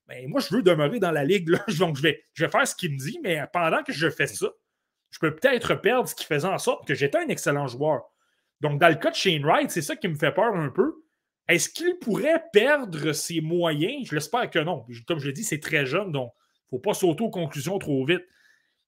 Mais 0.08 0.22
ben, 0.22 0.30
moi, 0.30 0.40
je 0.40 0.54
veux 0.54 0.62
demeurer 0.62 1.00
dans 1.00 1.12
la 1.12 1.24
ligue. 1.24 1.50
Donc, 1.78 1.96
je 1.96 2.02
vais, 2.02 2.24
je 2.32 2.46
vais 2.46 2.50
faire 2.50 2.66
ce 2.66 2.74
qu'il 2.74 2.92
me 2.92 2.96
dit, 2.96 3.20
mais 3.22 3.44
pendant 3.52 3.82
que 3.82 3.92
je 3.92 4.08
fais 4.08 4.26
ça, 4.26 4.48
je 5.10 5.18
peux 5.18 5.34
peut-être 5.34 5.74
perdre 5.74 6.08
ce 6.08 6.14
qui 6.14 6.24
faisait 6.24 6.48
en 6.48 6.58
sorte 6.58 6.88
que 6.88 6.94
j'étais 6.94 7.18
un 7.18 7.28
excellent 7.28 7.66
joueur. 7.66 8.04
Donc, 8.62 8.80
dans 8.80 8.88
le 8.88 8.94
cas 8.94 9.10
de 9.10 9.16
Shane 9.16 9.44
Wright, 9.44 9.70
c'est 9.70 9.82
ça 9.82 9.96
qui 9.96 10.08
me 10.08 10.14
fait 10.14 10.32
peur 10.32 10.54
un 10.54 10.68
peu. 10.68 10.94
Est-ce 11.50 11.68
qu'il 11.68 11.96
pourrait 12.00 12.44
perdre 12.52 13.12
ses 13.12 13.40
moyens? 13.40 14.08
Je 14.08 14.14
l'espère 14.14 14.48
que 14.50 14.60
non. 14.60 14.86
Comme 15.06 15.18
je 15.18 15.26
l'ai 15.26 15.32
dit, 15.32 15.44
c'est 15.44 15.58
très 15.58 15.84
jeune, 15.84 16.12
donc 16.12 16.32
il 16.32 16.76
ne 16.76 16.78
faut 16.78 16.82
pas 16.82 16.94
sauter 16.94 17.24
aux 17.24 17.30
conclusions 17.30 17.78
trop 17.78 18.04
vite. 18.04 18.22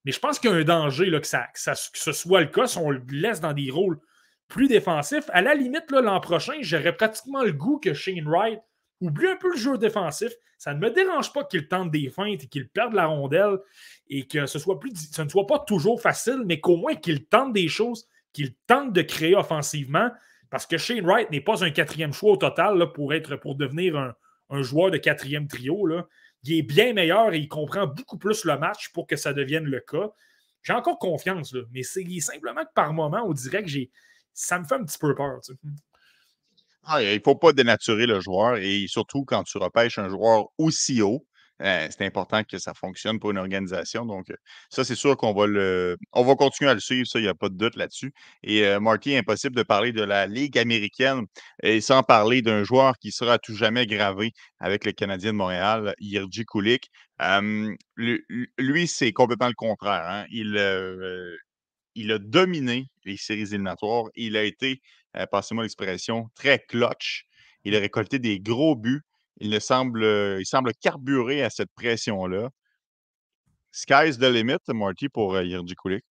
Mais 0.04 0.12
je 0.12 0.18
pense 0.20 0.38
qu'il 0.38 0.50
y 0.50 0.52
a 0.52 0.56
un 0.56 0.64
danger 0.64 1.10
que, 1.10 1.26
ce 1.26 2.12
soit 2.12 2.40
le 2.40 2.46
cas 2.46 2.66
si 2.66 2.78
on 2.78 2.90
le 2.90 3.02
laisse 3.10 3.40
dans 3.40 3.52
des 3.52 3.70
rôles 3.70 3.98
plus 4.48 4.68
défensifs. 4.68 5.28
À 5.32 5.42
la 5.42 5.54
limite, 5.54 5.90
l'an 5.90 6.20
prochain, 6.20 6.54
j'aurais 6.60 6.96
pratiquement 6.96 7.42
le 7.42 7.52
goût 7.52 7.78
que 7.78 7.94
Shane 7.94 8.28
Wright 8.28 8.60
oublie 9.00 9.26
un 9.26 9.36
peu 9.36 9.50
le 9.50 9.56
jeu 9.56 9.78
défensif. 9.78 10.32
Ça 10.58 10.74
ne 10.74 10.78
me 10.78 10.90
dérange 10.90 11.32
pas 11.32 11.44
qu'il 11.44 11.66
tente 11.66 11.90
des 11.90 12.08
feintes 12.08 12.44
et 12.44 12.46
qu'il 12.46 12.68
perde 12.68 12.94
la 12.94 13.06
rondelle 13.06 13.58
et 14.08 14.26
que 14.26 14.46
ce 14.46 14.58
ne 14.58 15.28
soit 15.28 15.46
pas 15.46 15.58
toujours 15.60 16.00
facile, 16.00 16.42
mais 16.44 16.60
qu'au 16.60 16.76
moins 16.76 16.94
qu'il 16.94 17.24
tente 17.24 17.52
des 17.52 17.66
choses, 17.66 18.06
qu'il 18.32 18.54
tente 18.66 18.92
de 18.92 19.02
créer 19.02 19.34
offensivement. 19.34 20.10
Parce 20.52 20.66
que 20.66 20.76
Shane 20.76 21.06
Wright 21.06 21.30
n'est 21.30 21.40
pas 21.40 21.64
un 21.64 21.70
quatrième 21.70 22.12
choix 22.12 22.32
au 22.32 22.36
total 22.36 22.92
pour, 22.92 23.14
être, 23.14 23.36
pour 23.36 23.54
devenir 23.54 23.96
un, 24.50 24.62
joueur 24.62 24.90
de 24.90 24.98
quatrième 24.98 25.48
trio. 25.48 25.86
Là. 25.86 26.06
Il 26.44 26.58
est 26.58 26.62
bien 26.62 26.92
meilleur 26.92 27.32
et 27.32 27.38
il 27.38 27.48
comprend 27.48 27.86
beaucoup 27.86 28.18
plus 28.18 28.44
le 28.44 28.58
match 28.58 28.90
pour 28.90 29.06
que 29.06 29.16
ça 29.16 29.32
devienne 29.32 29.64
le 29.64 29.80
cas. 29.80 30.12
J'ai 30.62 30.74
encore 30.74 30.98
confiance, 30.98 31.56
mais 31.72 31.82
c'est 31.82 32.04
simplement 32.20 32.66
que 32.66 32.72
par 32.74 32.92
moment, 32.92 33.24
on 33.26 33.32
dirait 33.32 33.62
que 33.62 33.70
j'ai 33.70 33.90
ça 34.34 34.58
me 34.58 34.66
fait 34.66 34.74
un 34.74 34.84
petit 34.84 34.98
peu 34.98 35.14
peur. 35.14 35.40
Ah, 36.84 37.02
il 37.02 37.14
ne 37.14 37.22
faut 37.24 37.34
pas 37.34 37.54
dénaturer 37.54 38.04
le 38.04 38.20
joueur 38.20 38.58
et 38.58 38.84
surtout 38.88 39.24
quand 39.24 39.44
tu 39.44 39.56
repêches 39.56 39.98
un 39.98 40.10
joueur 40.10 40.48
aussi 40.58 41.00
haut, 41.00 41.26
euh, 41.60 41.86
c'est 41.90 42.04
important 42.04 42.42
que 42.44 42.58
ça 42.58 42.74
fonctionne 42.74 43.20
pour 43.20 43.30
une 43.30 43.38
organisation. 43.38 44.04
Donc, 44.04 44.30
euh, 44.30 44.36
ça, 44.70 44.84
c'est 44.84 44.94
sûr 44.94 45.16
qu'on 45.16 45.32
va 45.32 45.46
le. 45.46 45.96
On 46.12 46.24
va 46.24 46.34
continuer 46.34 46.70
à 46.70 46.74
le 46.74 46.80
suivre, 46.80 47.06
ça, 47.06 47.18
il 47.18 47.22
n'y 47.22 47.28
a 47.28 47.34
pas 47.34 47.48
de 47.48 47.56
doute 47.56 47.76
là-dessus. 47.76 48.12
Et 48.42 48.64
euh, 48.66 48.80
Marty, 48.80 49.16
impossible 49.16 49.54
de 49.54 49.62
parler 49.62 49.92
de 49.92 50.02
la 50.02 50.26
Ligue 50.26 50.58
américaine 50.58 51.26
et 51.62 51.80
sans 51.80 52.02
parler 52.02 52.42
d'un 52.42 52.64
joueur 52.64 52.98
qui 52.98 53.12
sera 53.12 53.34
à 53.34 53.38
tout 53.38 53.54
jamais 53.54 53.86
gravé 53.86 54.32
avec 54.60 54.84
le 54.84 54.92
Canadien 54.92 55.32
de 55.32 55.36
Montréal, 55.38 55.94
Yerji 56.00 56.44
Kulik. 56.44 56.90
lui, 57.96 58.88
c'est 58.88 59.12
complètement 59.12 59.48
le 59.48 59.54
contraire. 59.54 60.04
Hein. 60.08 60.26
Il, 60.30 60.56
il 61.94 62.12
a 62.12 62.18
dominé 62.18 62.88
les 63.04 63.16
séries 63.16 63.42
éliminatoires. 63.42 64.06
Il 64.16 64.36
a 64.36 64.42
été, 64.44 64.80
passez-moi 65.30 65.64
l'expression, 65.64 66.28
très 66.34 66.58
clutch. 66.58 67.26
Il 67.64 67.76
a 67.76 67.80
récolté 67.80 68.18
des 68.18 68.40
gros 68.40 68.74
buts. 68.74 69.02
Il, 69.42 69.60
semble, 69.60 70.04
il 70.38 70.46
semble 70.46 70.72
carburer 70.80 71.42
à 71.42 71.50
cette 71.50 71.70
pression-là. 71.74 72.50
Sky's 73.72 74.18
the 74.18 74.24
limit, 74.24 74.58
Marty, 74.68 75.08
pour 75.08 75.34
euh, 75.34 75.44
Kulik. 75.82 76.04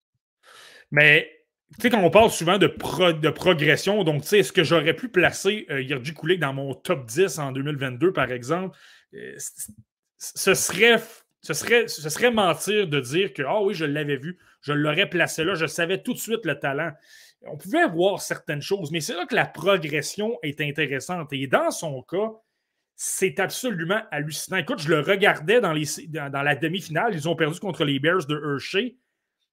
Mais, 0.90 1.32
tu 1.76 1.82
sais, 1.82 1.90
quand 1.90 2.04
on 2.04 2.10
parle 2.10 2.32
souvent 2.32 2.58
de, 2.58 2.68
de 2.68 3.30
progression, 3.30 4.04
donc, 4.04 4.24
tu 4.24 4.30
sais, 4.30 4.40
est-ce 4.40 4.52
que 4.52 4.64
j'aurais 4.64 4.96
pu 4.96 5.10
placer 5.10 5.66
euh, 5.70 6.00
Kulik 6.20 6.40
dans 6.40 6.54
mon 6.54 6.74
top 6.74 7.06
10 7.06 7.40
en 7.40 7.52
2022, 7.52 8.12
par 8.12 8.32
exemple? 8.32 8.78
Euh, 9.14 9.36
ce 10.18 10.54
serait, 10.54 11.02
ce, 11.42 11.54
serait, 11.54 11.88
ce 11.88 12.10
serait 12.10 12.32
mentir 12.32 12.88
de 12.88 13.00
dire 13.00 13.34
que, 13.34 13.44
ah 13.44 13.62
oui, 13.62 13.74
je 13.74 13.86
l'avais 13.86 14.18
vu, 14.18 14.38
je 14.62 14.74
l'aurais 14.74 15.10
placé 15.10 15.44
là, 15.44 15.56
je 15.56 15.68
savais 15.68 16.02
tout 16.02 16.14
de 16.14 16.20
suite 16.20 16.46
le 16.46 16.60
talent. 16.60 16.92
On 17.44 17.58
pouvait 17.58 17.88
voir 17.88 18.22
certaines 18.22 18.62
choses, 18.62 18.92
mais 18.92 19.02
c'est 19.02 19.16
là 19.16 19.26
que 19.26 19.34
la 19.34 19.46
progression 19.46 20.38
est 20.44 20.62
intéressante. 20.62 21.34
Et 21.34 21.48
dans 21.48 21.72
son 21.72 22.04
cas, 22.04 22.32
c'est 23.04 23.40
absolument 23.40 24.00
hallucinant. 24.12 24.58
Écoute, 24.58 24.80
je 24.80 24.88
le 24.88 25.00
regardais 25.00 25.60
dans, 25.60 25.74
la 25.74 26.56
demi-finale. 26.56 27.16
Ils 27.16 27.28
ont 27.28 27.36
perdu 27.36 27.60
contre 27.60 27.84
les 27.84 27.98
Bears 27.98 28.28
de 28.28 28.36
Hershey. 28.36 28.96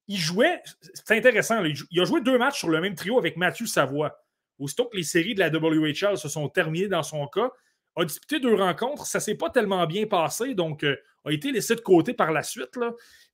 Il 0.06 0.18
jouait, 0.18 0.60
c'est 0.92 1.16
intéressant, 1.16 1.64
il 1.64 2.00
a 2.00 2.04
joué 2.04 2.20
deux 2.20 2.36
matchs 2.36 2.58
sur 2.58 2.68
le 2.68 2.78
même 2.82 2.94
trio 2.94 3.18
avec 3.18 3.38
Mathieu 3.38 3.64
Savoie. 3.64 4.18
Aussitôt 4.58 4.84
que 4.84 4.98
les 4.98 5.02
séries 5.02 5.34
de 5.34 5.40
la 5.40 5.48
WHL 5.48 6.18
se 6.18 6.28
sont 6.28 6.50
terminées 6.50 6.88
dans 6.88 7.02
son 7.02 7.26
cas, 7.26 7.50
a 7.96 8.04
disputé 8.04 8.38
deux 8.38 8.52
rencontres. 8.52 9.06
Ça 9.06 9.16
ne 9.16 9.22
s'est 9.22 9.36
pas 9.36 9.48
tellement 9.48 9.86
bien 9.86 10.04
passé, 10.04 10.52
donc 10.52 10.84
euh, 10.84 10.98
a 11.24 11.32
été 11.32 11.50
laissé 11.50 11.74
de 11.74 11.80
côté 11.80 12.12
par 12.12 12.32
la 12.32 12.42
suite. 12.42 12.76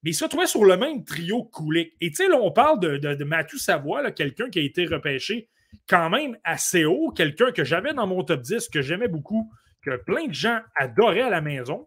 Mais 0.04 0.10
il 0.10 0.14
se 0.14 0.26
trouvait 0.26 0.46
sur 0.46 0.64
le 0.64 0.76
même 0.76 1.04
trio 1.04 1.42
Kulik. 1.52 1.92
Et 2.00 2.10
tu 2.10 2.16
sais, 2.18 2.28
là, 2.28 2.38
on 2.40 2.52
parle 2.52 2.78
de, 2.78 2.98
de, 2.98 3.24
Mathieu 3.24 3.58
Savoie, 3.58 4.12
quelqu'un 4.12 4.48
qui 4.48 4.60
a 4.60 4.62
été 4.62 4.86
repêché 4.86 5.48
quand 5.88 6.08
même 6.08 6.38
assez 6.44 6.84
haut, 6.84 7.10
quelqu'un 7.10 7.50
que 7.50 7.64
j'avais 7.64 7.94
dans 7.94 8.06
mon 8.06 8.22
top 8.22 8.42
10, 8.42 8.68
que 8.68 8.80
j'aimais 8.80 9.08
beaucoup 9.08 9.50
que 9.85 9.97
plein 9.97 10.27
de 10.27 10.35
gens 10.35 10.61
adoraient 10.74 11.23
à 11.23 11.31
la 11.31 11.40
maison. 11.40 11.86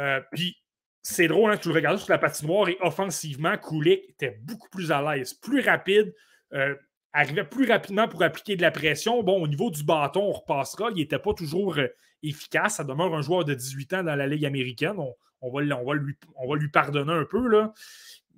Euh, 0.00 0.20
puis 0.32 0.56
c'est 1.02 1.28
drôle, 1.28 1.52
hein, 1.52 1.56
tu 1.56 1.68
le 1.68 1.74
regardes 1.74 1.98
sur 1.98 2.10
la 2.10 2.18
patinoire 2.18 2.68
et 2.68 2.76
offensivement, 2.80 3.56
Kulik 3.56 4.10
était 4.10 4.38
beaucoup 4.42 4.68
plus 4.68 4.90
à 4.90 5.00
l'aise, 5.00 5.34
plus 5.34 5.60
rapide, 5.60 6.12
euh, 6.52 6.74
arrivait 7.12 7.44
plus 7.44 7.70
rapidement 7.70 8.08
pour 8.08 8.22
appliquer 8.22 8.56
de 8.56 8.62
la 8.62 8.70
pression. 8.70 9.22
Bon, 9.22 9.42
au 9.42 9.48
niveau 9.48 9.70
du 9.70 9.84
bâton, 9.84 10.22
on 10.22 10.32
repassera. 10.32 10.90
Il 10.90 10.96
n'était 10.96 11.18
pas 11.18 11.32
toujours 11.32 11.78
euh, 11.78 11.86
efficace. 12.22 12.76
Ça 12.76 12.84
demeure 12.84 13.14
un 13.14 13.22
joueur 13.22 13.44
de 13.44 13.54
18 13.54 13.94
ans 13.94 14.02
dans 14.02 14.16
la 14.16 14.26
Ligue 14.26 14.44
américaine. 14.44 14.96
On, 15.40 15.50
va, 15.50 15.62
lui, 15.62 15.72
on 16.36 16.58
pardonner 16.72 17.12
un 17.12 17.24
peu. 17.24 17.46
Là. 17.48 17.72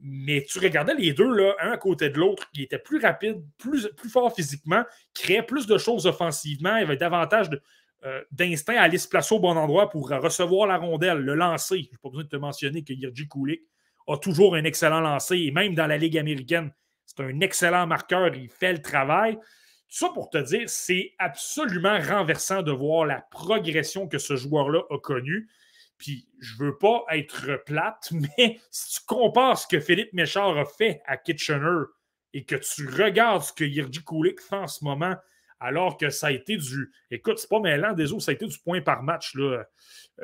Mais 0.01 0.45
tu 0.49 0.59
regardais 0.61 0.95
les 0.95 1.13
deux, 1.13 1.35
là, 1.35 1.55
un 1.61 1.73
à 1.73 1.77
côté 1.77 2.09
de 2.11 2.19
l'autre, 2.19 2.49
qui 2.53 2.63
était 2.63 2.79
plus 2.79 3.01
rapide, 3.01 3.43
plus, 3.59 3.89
plus 3.97 4.11
fort 4.11 4.35
physiquement, 4.35 4.85
créait 5.13 5.43
plus 5.43 5.67
de 5.67 5.77
choses 5.77 6.07
offensivement, 6.07 6.77
il 6.77 6.85
avait 6.85 6.97
davantage 6.97 7.51
de, 7.51 7.61
euh, 8.05 8.23
d'instinct 8.31 8.77
à 8.77 8.83
aller 8.83 8.99
se 8.99 9.09
placer 9.09 9.35
au 9.35 9.41
bon 9.41 9.57
endroit 9.57 9.91
pour 9.91 10.09
recevoir 10.09 10.69
la 10.69 10.77
rondelle, 10.77 11.19
le 11.19 11.35
lancer. 11.35 11.83
Je 11.83 11.91
n'ai 11.91 11.99
pas 12.01 12.09
besoin 12.09 12.25
de 12.25 12.29
te 12.29 12.37
mentionner 12.37 12.85
que 12.85 12.93
Yerji 12.93 13.27
Kulik 13.29 13.63
a 14.07 14.17
toujours 14.17 14.55
un 14.55 14.65
excellent 14.65 15.01
lancer. 15.01 15.37
Et 15.37 15.51
même 15.51 15.75
dans 15.75 15.87
la 15.87 15.99
Ligue 15.99 16.17
américaine, 16.17 16.73
c'est 17.07 17.21
un 17.21 17.41
excellent 17.41 17.87
marqueur. 17.87 18.35
Il 18.35 18.49
fait 18.51 18.73
le 18.73 18.83
travail. 18.83 19.35
Tout 19.35 19.97
ça 19.97 20.11
pour 20.11 20.31
te 20.31 20.39
dire, 20.39 20.69
c'est 20.69 21.15
absolument 21.19 21.99
renversant 21.99 22.63
de 22.63 22.71
voir 22.71 23.07
la 23.07 23.21
progression 23.31 24.07
que 24.07 24.19
ce 24.19 24.37
joueur-là 24.37 24.83
a 24.91 24.99
connue. 24.99 25.49
Puis, 25.97 26.29
je 26.39 26.57
veux 26.59 26.79
pas 26.79 27.05
être 27.11 27.65
plate, 27.67 28.13
mais 28.39 28.61
si 28.71 29.01
tu 29.01 29.07
compares 29.07 29.59
ce 29.59 29.67
que 29.67 29.81
Philippe 29.81 30.13
Méchard 30.13 30.57
a 30.57 30.65
fait 30.65 31.03
à 31.07 31.17
Kitchener 31.17 31.87
et 32.33 32.45
que 32.45 32.55
tu 32.55 32.87
regardes 32.87 33.43
ce 33.43 33.53
que 33.53 33.65
Yerji 33.65 34.05
Kulik 34.05 34.41
fait 34.41 34.57
en 34.57 34.69
ce 34.69 34.85
moment, 34.85 35.17
alors 35.61 35.97
que 35.97 36.11
ça 36.11 36.29
a 36.29 36.31
été 36.31 36.57
du. 36.57 36.93
Écoute, 37.11 37.39
c'est 37.39 37.49
pas 37.49 37.61
mêlant 37.61 37.93
des 37.93 38.13
autres, 38.13 38.23
ça 38.23 38.31
a 38.31 38.35
été 38.35 38.47
du 38.47 38.59
point 38.59 38.81
par 38.81 39.03
match, 39.03 39.35
euh, 39.37 39.63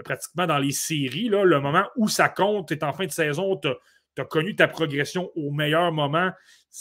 pratiquement 0.05 0.47
dans 0.47 0.59
les 0.59 0.73
séries. 0.73 1.29
Le 1.29 1.61
moment 1.61 1.85
où 1.97 2.09
ça 2.09 2.29
compte, 2.29 2.69
tu 2.69 2.75
es 2.75 2.85
en 2.85 2.93
fin 2.93 3.07
de 3.07 3.11
saison, 3.11 3.57
tu 3.57 3.69
as, 3.69 4.25
connu 4.25 4.55
ta 4.55 4.69
progression 4.69 5.31
au 5.35 5.51
meilleur 5.51 5.93
moment. 5.93 6.31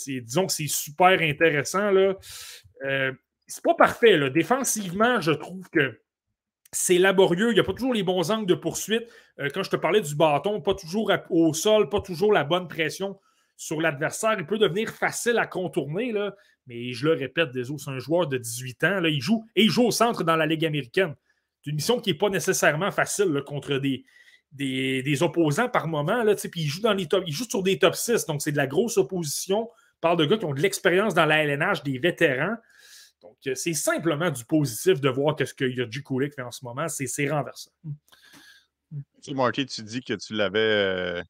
Disons 0.05 0.47
que 0.47 0.53
c'est 0.53 0.67
super 0.67 1.21
intéressant. 1.21 1.91
Là. 1.91 2.15
Euh, 2.85 3.11
c'est 3.47 3.63
pas 3.63 3.75
parfait. 3.75 4.17
Là. 4.17 4.29
Défensivement, 4.29 5.19
je 5.19 5.31
trouve 5.31 5.67
que 5.69 5.99
c'est 6.71 6.97
laborieux. 6.97 7.51
Il 7.51 7.53
n'y 7.55 7.59
a 7.59 7.63
pas 7.63 7.73
toujours 7.73 7.93
les 7.93 8.03
bons 8.03 8.29
angles 8.31 8.47
de 8.47 8.55
poursuite. 8.55 9.07
Euh, 9.39 9.49
quand 9.53 9.63
je 9.63 9.69
te 9.71 9.75
parlais 9.75 10.01
du 10.01 10.15
bâton, 10.15 10.61
pas 10.61 10.75
toujours 10.75 11.11
au 11.29 11.53
sol, 11.53 11.89
pas 11.89 12.01
toujours 12.01 12.33
la 12.33 12.43
bonne 12.43 12.67
pression 12.67 13.19
sur 13.57 13.81
l'adversaire. 13.81 14.35
Il 14.37 14.45
peut 14.45 14.57
devenir 14.57 14.89
facile 14.89 15.37
à 15.37 15.47
contourner, 15.47 16.13
mais 16.67 16.93
je 16.93 17.05
le 17.05 17.13
répète, 17.13 17.49
c'est 17.53 17.89
un 17.89 17.99
joueur 17.99 18.27
de 18.27 18.37
18 18.37 18.83
ans. 18.85 18.99
Là, 19.01 19.09
il 19.09 19.21
joue, 19.21 19.45
et 19.55 19.63
il 19.63 19.69
joue 19.69 19.83
au 19.83 19.91
centre 19.91 20.23
dans 20.23 20.35
la 20.35 20.45
Ligue 20.45 20.65
américaine. 20.65 21.15
C'est 21.61 21.69
une 21.69 21.75
mission 21.75 21.99
qui 21.99 22.11
n'est 22.11 22.17
pas 22.17 22.29
nécessairement 22.29 22.91
facile 22.91 23.41
contre 23.45 23.77
des, 23.77 24.05
des, 24.51 25.23
opposants 25.23 25.69
par 25.69 25.87
moment. 25.87 26.23
Là, 26.23 26.35
puis 26.35 26.61
il 26.61 26.67
joue, 26.67 26.81
dans 26.81 26.93
les 26.93 27.07
top, 27.07 27.23
il 27.27 27.33
joue 27.33 27.45
sur 27.45 27.63
des 27.63 27.79
top 27.79 27.95
6, 27.95 28.25
donc 28.25 28.41
c'est 28.41 28.51
de 28.51 28.57
la 28.57 28.67
grosse 28.67 28.97
opposition. 28.97 29.69
On 29.69 29.99
parle 30.01 30.17
de 30.17 30.25
gars 30.25 30.37
qui 30.37 30.45
ont 30.45 30.53
de 30.53 30.61
l'expérience 30.61 31.13
dans 31.13 31.25
la 31.25 31.43
LNH, 31.43 31.83
des 31.83 31.97
vétérans. 31.97 32.55
Donc, 33.21 33.37
euh, 33.47 33.55
c'est 33.55 33.73
simplement 33.73 34.29
du 34.29 34.43
positif 34.45 34.99
de 34.99 35.09
voir 35.09 35.35
ce 35.39 35.53
que 35.53 35.63
Yurji 35.63 36.03
Kulik 36.03 36.33
fait 36.33 36.41
en 36.41 36.51
ce 36.51 36.63
moment. 36.65 36.87
C'est 36.89 37.29
renversant. 37.29 37.71
Tu 39.23 39.33
tu 39.65 39.83
dis 39.83 40.03
que 40.03 40.13
tu 40.13 40.33
l'avais 40.33 40.59
euh, 40.59 41.23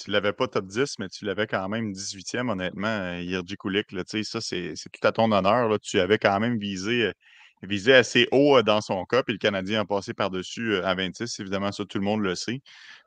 tu 0.00 0.10
l'avais 0.10 0.32
pas 0.32 0.48
top 0.48 0.66
10, 0.66 0.98
mais 0.98 1.08
tu 1.08 1.24
l'avais 1.24 1.46
quand 1.46 1.68
même 1.68 1.92
18e, 1.92 2.48
honnêtement, 2.50 2.88
euh, 2.88 3.20
Yerji 3.20 3.56
Kulik. 3.56 3.88
ça, 4.24 4.40
c'est 4.40 4.74
tout 4.74 5.06
à 5.06 5.12
ton 5.12 5.30
honneur. 5.30 5.78
Tu 5.80 6.00
avais 6.00 6.18
quand 6.18 6.40
même 6.40 6.58
visé, 6.58 7.12
euh, 7.62 7.98
assez 7.98 8.26
haut 8.32 8.56
euh, 8.56 8.62
dans 8.62 8.80
son 8.80 9.04
cas, 9.04 9.22
puis 9.22 9.34
le 9.34 9.38
Canadien 9.38 9.82
a 9.82 9.84
passé 9.84 10.14
par-dessus 10.14 10.76
à 10.76 10.94
26. 10.94 11.40
Évidemment, 11.40 11.70
ça, 11.72 11.84
tout 11.84 11.98
le 11.98 12.04
monde 12.04 12.22
le 12.22 12.34
sait. 12.34 12.60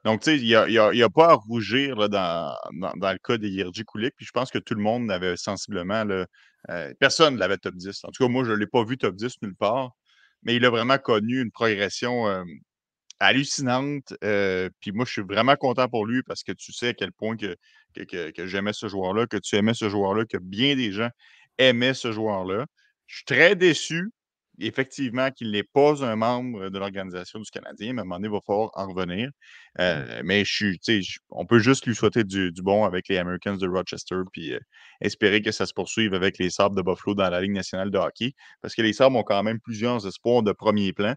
Donc, 0.05 0.21
tu 0.21 0.25
sais, 0.25 0.37
il 0.37 0.45
n'y 0.45 0.55
a, 1.03 1.09
pas 1.09 1.31
à 1.31 1.33
rougir 1.33 2.09
dans, 2.09 2.55
dans, 2.73 3.11
le 3.11 3.17
cas 3.17 3.37
de 3.37 3.47
Yerji 3.47 3.83
Kulik. 3.85 4.13
Puis 4.15 4.25
je 4.25 4.31
pense 4.31 4.51
que 4.51 4.59
tout 4.59 4.75
le 4.75 4.81
monde 4.81 5.11
avait 5.11 5.35
sensiblement. 5.37 6.05
personne 6.99 7.35
ne 7.35 7.39
l'avait 7.39 7.57
top 7.57 7.75
10. 7.75 8.05
En 8.05 8.09
tout 8.11 8.23
cas, 8.23 8.29
moi, 8.29 8.43
je 8.43 8.51
ne 8.51 8.57
l'ai 8.57 8.67
pas 8.67 8.83
vu 8.83 8.97
top 8.97 9.15
10 9.15 9.41
nulle 9.41 9.55
part. 9.55 9.91
Mais 10.43 10.55
il 10.55 10.65
a 10.65 10.69
vraiment 10.69 10.97
connu 10.97 11.41
une 11.41 11.51
progression 11.51 12.43
hallucinante. 13.23 14.13
Euh, 14.23 14.69
puis 14.79 14.91
moi, 14.91 15.05
je 15.05 15.11
suis 15.11 15.21
vraiment 15.21 15.55
content 15.55 15.87
pour 15.87 16.05
lui 16.05 16.23
parce 16.23 16.43
que 16.43 16.51
tu 16.51 16.73
sais 16.73 16.89
à 16.89 16.93
quel 16.93 17.11
point 17.11 17.35
que, 17.37 17.55
que, 17.95 18.47
j'aimais 18.47 18.73
ce 18.73 18.87
joueur-là, 18.87 19.27
que 19.27 19.37
tu 19.37 19.55
aimais 19.55 19.73
ce 19.73 19.89
joueur-là, 19.89 20.25
que 20.25 20.37
bien 20.37 20.75
des 20.75 20.91
gens 20.91 21.09
aimaient 21.57 21.93
ce 21.93 22.11
joueur-là. 22.11 22.65
Je 23.07 23.17
suis 23.17 23.25
très 23.25 23.55
déçu, 23.55 24.11
effectivement, 24.59 25.29
qu'il 25.31 25.51
n'est 25.51 25.63
pas 25.63 26.03
un 26.03 26.15
membre 26.15 26.69
de 26.69 26.79
l'organisation 26.79 27.39
du 27.39 27.49
Canadien, 27.51 27.93
mais 27.93 27.99
à 27.99 28.01
un 28.01 28.05
moment 28.05 28.15
donné, 28.15 28.27
il 28.27 28.31
va 28.31 28.39
falloir 28.45 28.71
en 28.73 28.87
revenir. 28.87 29.27
Mmh. 29.27 29.81
Euh, 29.81 30.21
mais 30.23 30.45
je 30.45 30.53
suis, 30.53 30.79
tu 30.79 31.03
sais, 31.03 31.19
on 31.29 31.45
peut 31.45 31.59
juste 31.59 31.85
lui 31.85 31.95
souhaiter 31.95 32.23
du, 32.23 32.51
bon 32.61 32.85
avec 32.85 33.07
les 33.09 33.17
Americans 33.17 33.57
de 33.57 33.67
Rochester, 33.67 34.15
puis 34.31 34.53
euh, 34.53 34.59
espérer 35.01 35.41
que 35.41 35.51
ça 35.51 35.65
se 35.65 35.73
poursuive 35.73 36.13
avec 36.13 36.37
les 36.37 36.49
Sabres 36.49 36.75
de 36.75 36.81
Buffalo 36.81 37.15
dans 37.15 37.29
la 37.29 37.41
Ligue 37.41 37.53
nationale 37.53 37.91
de 37.91 37.97
hockey, 37.97 38.33
parce 38.61 38.75
que 38.75 38.81
les 38.81 38.93
Sabres 38.93 39.17
ont 39.17 39.23
quand 39.23 39.43
même 39.43 39.59
plusieurs 39.59 40.07
espoirs 40.07 40.43
de 40.43 40.51
premier 40.51 40.93
plan. 40.93 41.15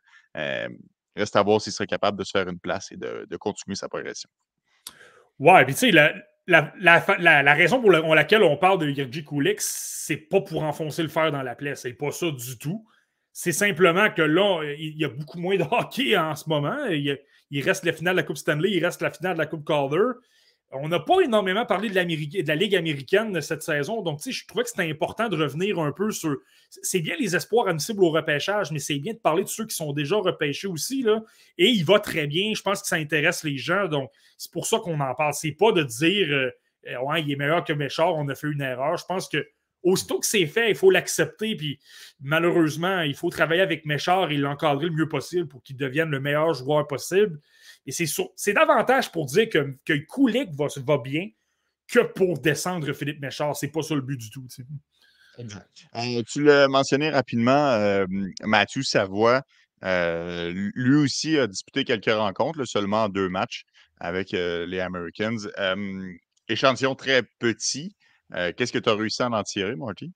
Reste 1.17 1.37
à 1.37 1.43
voir 1.43 1.61
s'il 1.61 1.73
serait 1.73 1.87
capable 1.87 2.19
de 2.19 2.25
se 2.25 2.31
faire 2.31 2.49
une 2.49 2.59
place 2.59 2.93
et 2.93 2.97
de, 2.97 3.37
continuer 3.37 3.75
sa 3.75 3.89
progression. 3.89 4.29
Ouais, 5.39 5.65
puis 5.65 5.75
tu 5.75 5.91
sais, 5.91 6.15
la, 6.47 7.55
raison 7.55 7.81
pour, 7.81 7.91
laquelle 7.91 8.43
on 8.43 8.57
parle 8.57 8.79
de 8.79 8.91
Yerji 8.91 9.25
Kulik, 9.25 9.61
c'est 9.61 10.17
pas 10.17 10.41
pour 10.41 10.63
enfoncer 10.63 11.03
le 11.03 11.09
fer 11.09 11.33
dans 11.33 11.43
la 11.43 11.55
plaie. 11.55 11.75
C'est 11.75 11.95
pas 11.95 12.11
ça 12.11 12.31
du 12.31 12.59
tout. 12.59 12.87
C'est 13.33 13.53
simplement 13.53 14.11
que 14.11 14.23
là, 14.23 14.63
il 14.79 14.97
y 14.97 15.05
a 15.05 15.09
beaucoup 15.09 15.39
moins 15.39 15.57
de 15.57 15.65
hockey 15.71 16.17
en 16.17 16.35
ce 16.35 16.49
moment. 16.49 16.87
Il, 16.87 17.19
il 17.51 17.63
reste 17.63 17.85
la 17.85 17.93
finale 17.93 18.15
de 18.15 18.21
la 18.21 18.27
Coupe 18.27 18.39
Stanley, 18.39 18.71
il 18.73 18.85
reste 18.85 19.03
la 19.03 19.11
finale 19.11 19.35
de 19.35 19.39
la 19.39 19.47
Coupe 19.47 19.67
Calder. 19.67 20.13
On 20.73 20.89
n'a 20.89 20.99
pas 20.99 21.21
énormément 21.21 21.65
parlé 21.65 21.89
de, 21.89 21.95
la 21.95 22.55
Ligue 22.57 22.75
américaine 22.75 23.41
cette 23.41 23.63
saison, 23.63 24.03
donc 24.03 24.21
je 24.27 24.47
trouvais 24.47 24.65
que 24.65 24.71
c'était 24.71 24.91
important 24.91 25.29
de 25.29 25.37
revenir 25.37 25.79
un 25.79 25.93
peu 25.93 26.11
sur. 26.11 26.37
C'est 26.69 26.99
bien 27.01 27.15
les 27.21 27.37
espoirs 27.37 27.69
admissibles 27.69 28.03
au 28.03 28.11
repêchage, 28.11 28.73
mais 28.73 28.81
c'est 28.81 28.99
bien 28.99 29.15
de 29.15 29.19
parler 29.19 29.45
de 29.45 29.49
ceux 29.49 29.65
qui 29.67 29.77
sont 29.77 29.93
déjà 29.93 30.17
repêchés 30.17 30.67
aussi. 30.67 31.07
Et 31.57 31.69
il 31.69 31.85
va 31.85 32.01
très 32.01 32.27
bien. 32.27 32.53
Je 32.55 32.63
pense 32.63 32.83
que 32.83 32.89
ça 32.89 32.97
intéresse 32.97 33.45
les 33.45 33.57
gens, 33.57 33.87
donc 33.87 34.11
c'est 34.37 34.51
pour 34.51 34.67
ça 34.67 34.79
qu'on 34.79 34.99
en 34.99 35.15
parle. 35.15 35.35
C'est 35.35 35.53
pas 35.53 35.71
de 35.71 35.85
dire 35.85 36.29
euh, 36.31 36.51
ouais, 37.03 37.23
il 37.23 37.31
est 37.31 37.37
meilleur 37.37 37.65
que 37.65 37.73
Méchard, 37.73 38.15
on 38.15 38.29
a 38.29 38.35
fait 38.35 38.49
une 38.49 38.61
erreur. 38.61 38.97
Je 38.97 39.05
pense 39.05 39.29
que 39.29 39.47
aussitôt 39.83 40.19
que 40.19 40.27
c'est 40.27 40.47
fait, 40.47 40.71
il 40.71 40.77
faut 40.77 40.91
l'accepter. 40.91 41.55
Puis 41.57 41.79
malheureusement, 42.21 43.03
il 43.03 43.15
faut 43.15 43.31
travailler 43.31 43.63
avec 43.63 43.87
Méchard 43.87 44.31
et 44.31 44.37
l'encadrer 44.37 44.87
le 44.87 44.93
mieux 44.93 45.09
possible 45.09 45.49
pour 45.49 45.63
qu'il 45.63 45.77
devienne 45.77 46.11
le 46.11 46.21
meilleur 46.21 46.55
joueur 46.55 46.87
possible. 46.87 47.41
Et 47.87 47.93
c'est 47.93 48.53
davantage 48.53 49.13
pour 49.13 49.27
dire 49.27 49.49
que, 49.49 49.77
que 49.85 49.93
Kulik 49.93 50.51
va, 50.55 50.67
va, 50.77 50.99
bien 50.99 51.29
que 51.89 52.01
pour 52.01 52.39
descendre 52.39 52.93
Philippe 52.93 53.21
Méchard. 53.21 53.57
C'est 53.57 53.69
pas 53.69 53.83
ça 53.83 53.95
le 53.95 54.01
but 54.01 54.17
du 54.17 54.31
tout. 54.31 54.47
Euh, 55.95 56.23
tu 56.27 56.43
l'as 56.43 56.67
mentionné 56.69 57.11
rapidement, 57.11 57.71
euh, 57.71 58.07
Mathieu 58.43 58.83
Savoie. 58.83 59.43
Euh, 59.85 60.53
lui 60.75 60.97
aussi 60.97 61.39
a 61.39 61.47
disputé 61.47 61.85
quelques 61.85 62.07
rencontres, 62.07 62.65
seulement 62.65 63.09
deux 63.09 63.29
matchs 63.29 63.65
avec 64.01 64.33
les 64.33 64.81
Americans. 64.81 65.39
échantillon 66.49 66.95
très 66.95 67.23
petit. 67.39 67.95
Qu'est-ce 68.57 68.73
que 68.73 68.79
tu 68.79 68.89
as 68.89 68.95
réussi 68.95 69.23
à 69.23 69.31
en 69.31 69.43
tirer, 69.43 69.77
Marty? 69.77 70.13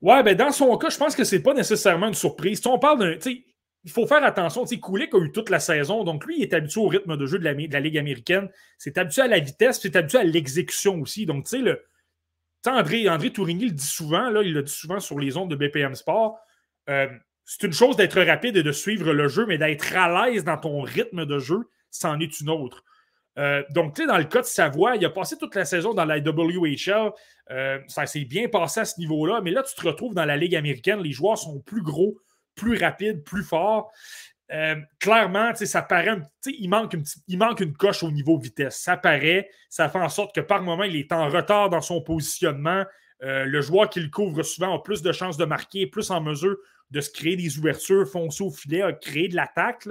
Ouais, 0.00 0.22
ben 0.24 0.36
dans 0.36 0.50
son 0.50 0.76
cas, 0.78 0.90
je 0.90 0.98
pense 0.98 1.14
que 1.14 1.22
c'est 1.22 1.42
pas 1.42 1.54
nécessairement 1.54 2.08
une 2.08 2.14
surprise. 2.14 2.60
Si 2.60 2.66
on 2.66 2.78
parle 2.78 2.98
d'un 2.98 3.18
il 3.84 3.90
faut 3.90 4.06
faire 4.06 4.22
attention. 4.24 4.64
Kulik 4.64 5.14
a 5.14 5.18
eu 5.18 5.32
toute 5.32 5.50
la 5.50 5.60
saison, 5.60 6.04
donc 6.04 6.24
lui, 6.24 6.36
il 6.38 6.42
est 6.42 6.54
habitué 6.54 6.80
au 6.80 6.88
rythme 6.88 7.16
de 7.16 7.26
jeu 7.26 7.38
de 7.38 7.44
la, 7.44 7.52
Ligue 7.52 7.98
américaine. 7.98 8.48
C'est 8.78 8.96
habitué 8.98 9.22
à 9.22 9.28
la 9.28 9.40
vitesse, 9.40 9.80
c'est 9.80 9.96
habitué 9.96 10.18
à 10.18 10.24
l'exécution 10.24 11.00
aussi. 11.00 11.26
Donc, 11.26 11.46
tu 11.46 11.64
sais, 11.64 11.80
André 12.70 13.30
Tourigny 13.32 13.66
le 13.66 13.72
dit 13.72 13.86
souvent, 13.86 14.30
là, 14.30 14.42
il 14.42 14.52
le 14.52 14.62
dit 14.62 14.72
souvent 14.72 15.00
sur 15.00 15.18
les 15.18 15.36
ondes 15.36 15.50
de 15.50 15.56
BPM 15.56 15.94
Sport. 15.94 16.38
Euh, 16.88 17.08
c'est 17.44 17.66
une 17.66 17.72
chose 17.72 17.96
d'être 17.96 18.20
rapide 18.20 18.56
et 18.56 18.62
de 18.62 18.72
suivre 18.72 19.12
le 19.12 19.28
jeu, 19.28 19.46
mais 19.46 19.58
d'être 19.58 19.96
à 19.96 20.26
l'aise 20.26 20.44
dans 20.44 20.56
ton 20.56 20.82
rythme 20.82 21.26
de 21.26 21.38
jeu, 21.38 21.68
c'en 21.90 22.20
est 22.20 22.40
une 22.40 22.50
autre. 22.50 22.84
Euh, 23.38 23.62
donc, 23.70 23.94
tu 23.94 24.02
sais, 24.02 24.08
dans 24.08 24.18
le 24.18 24.24
cas 24.24 24.42
de 24.42 24.46
Savoie, 24.46 24.96
il 24.96 25.04
a 25.04 25.10
passé 25.10 25.36
toute 25.38 25.54
la 25.54 25.64
saison 25.64 25.94
dans 25.94 26.04
la 26.04 26.18
WHL. 26.18 27.10
Euh, 27.50 27.78
ça 27.88 28.06
s'est 28.06 28.24
bien 28.24 28.48
passé 28.48 28.80
à 28.80 28.84
ce 28.84 29.00
niveau-là, 29.00 29.40
mais 29.42 29.50
là, 29.50 29.62
tu 29.62 29.74
te 29.74 29.86
retrouves 29.86 30.14
dans 30.14 30.24
la 30.24 30.36
Ligue 30.36 30.54
américaine. 30.54 31.00
Les 31.00 31.12
joueurs 31.12 31.38
sont 31.38 31.60
plus 31.60 31.82
gros, 31.82 32.16
plus 32.54 32.78
rapide, 32.78 33.24
plus 33.24 33.42
fort. 33.42 33.92
Euh, 34.52 34.76
clairement, 34.98 35.54
ça 35.54 35.82
paraît, 35.82 36.20
il 36.46 36.68
manque, 36.68 36.92
une, 36.92 37.04
il 37.26 37.38
manque 37.38 37.60
une 37.60 37.74
coche 37.74 38.02
au 38.02 38.10
niveau 38.10 38.38
vitesse. 38.38 38.78
Ça 38.80 38.96
paraît, 38.96 39.48
ça 39.70 39.88
fait 39.88 39.98
en 39.98 40.10
sorte 40.10 40.34
que 40.34 40.40
par 40.40 40.62
moment, 40.62 40.84
il 40.84 40.96
est 40.96 41.12
en 41.12 41.28
retard 41.28 41.70
dans 41.70 41.80
son 41.80 42.02
positionnement. 42.02 42.84
Euh, 43.22 43.44
le 43.44 43.60
joueur 43.62 43.88
qui 43.88 44.00
le 44.00 44.10
couvre 44.10 44.42
souvent 44.42 44.74
a 44.74 44.82
plus 44.82 45.00
de 45.00 45.12
chances 45.12 45.36
de 45.36 45.44
marquer, 45.44 45.86
plus 45.86 46.10
en 46.10 46.20
mesure 46.20 46.56
de 46.90 47.00
se 47.00 47.10
créer 47.10 47.36
des 47.36 47.58
ouvertures, 47.58 48.06
foncer 48.06 48.44
au 48.44 48.50
filet, 48.50 48.82
créer 49.00 49.28
de 49.28 49.36
l'attaque. 49.36 49.88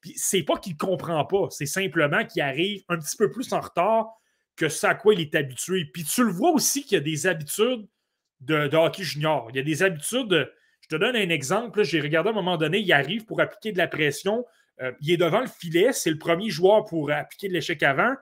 Puis 0.00 0.12
c'est 0.16 0.44
pas 0.44 0.56
qu'il 0.58 0.76
comprend 0.76 1.24
pas, 1.24 1.48
c'est 1.50 1.66
simplement 1.66 2.24
qu'il 2.24 2.42
arrive 2.42 2.82
un 2.88 2.98
petit 2.98 3.16
peu 3.16 3.30
plus 3.30 3.52
en 3.52 3.60
retard 3.60 4.10
que 4.54 4.68
ce 4.68 4.86
à 4.86 4.94
quoi 4.94 5.14
il 5.14 5.20
est 5.20 5.34
habitué. 5.34 5.84
Puis 5.92 6.04
tu 6.04 6.22
le 6.22 6.30
vois 6.30 6.50
aussi 6.50 6.84
qu'il 6.84 6.92
y 6.92 7.00
a 7.00 7.04
des 7.04 7.26
habitudes 7.26 7.88
de, 8.40 8.68
de 8.68 8.76
hockey 8.76 9.02
junior. 9.02 9.48
Il 9.50 9.56
y 9.56 9.58
a 9.58 9.62
des 9.62 9.82
habitudes 9.82 10.48
je 10.88 10.96
te 10.96 11.00
donne 11.00 11.16
un 11.16 11.30
exemple. 11.30 11.82
J'ai 11.82 12.00
regardé 12.00 12.28
à 12.28 12.32
un 12.32 12.34
moment 12.34 12.56
donné, 12.56 12.78
il 12.78 12.92
arrive 12.92 13.24
pour 13.24 13.40
appliquer 13.40 13.72
de 13.72 13.78
la 13.78 13.88
pression. 13.88 14.44
Euh, 14.80 14.92
il 15.00 15.10
est 15.10 15.16
devant 15.16 15.40
le 15.40 15.48
filet. 15.48 15.92
C'est 15.92 16.10
le 16.10 16.18
premier 16.18 16.48
joueur 16.48 16.84
pour 16.84 17.10
appliquer 17.10 17.48
de 17.48 17.54
l'échec 17.54 17.82
avant. 17.82 18.14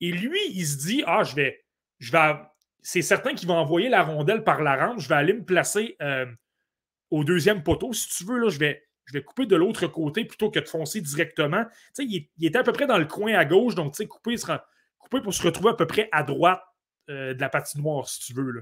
Et 0.00 0.12
lui, 0.12 0.38
il 0.50 0.64
se 0.64 0.78
dit 0.86 1.02
Ah, 1.06 1.24
je 1.24 1.34
vais. 1.34 1.64
Je 1.98 2.12
vais 2.12 2.34
c'est 2.82 3.02
certain 3.02 3.34
qu'il 3.34 3.48
va 3.48 3.54
envoyer 3.54 3.88
la 3.88 4.02
rondelle 4.02 4.44
par 4.44 4.62
la 4.62 4.76
rampe. 4.76 5.00
Je 5.00 5.08
vais 5.08 5.14
aller 5.14 5.32
me 5.32 5.42
placer 5.42 5.96
euh, 6.02 6.26
au 7.10 7.24
deuxième 7.24 7.62
poteau. 7.62 7.94
Si 7.94 8.08
tu 8.10 8.24
veux, 8.24 8.38
là, 8.38 8.50
je 8.50 8.58
vais, 8.58 8.86
je 9.06 9.14
vais 9.14 9.24
couper 9.24 9.46
de 9.46 9.56
l'autre 9.56 9.86
côté 9.86 10.26
plutôt 10.26 10.50
que 10.50 10.60
de 10.60 10.68
foncer 10.68 11.00
directement. 11.00 11.64
il, 11.98 12.28
était 12.42 12.58
à 12.58 12.62
peu 12.62 12.72
près 12.72 12.86
dans 12.86 12.98
le 12.98 13.06
coin 13.06 13.32
à 13.34 13.46
gauche, 13.46 13.74
donc 13.74 13.96
couper, 14.06 14.36
couper 14.98 15.20
pour 15.22 15.32
se 15.32 15.42
retrouver 15.42 15.70
à 15.70 15.74
peu 15.74 15.86
près 15.86 16.10
à 16.12 16.22
droite 16.22 16.62
euh, 17.08 17.32
de 17.32 17.40
la 17.40 17.48
patinoire, 17.48 18.06
si 18.06 18.20
tu 18.20 18.34
veux. 18.34 18.50
Là. 18.50 18.60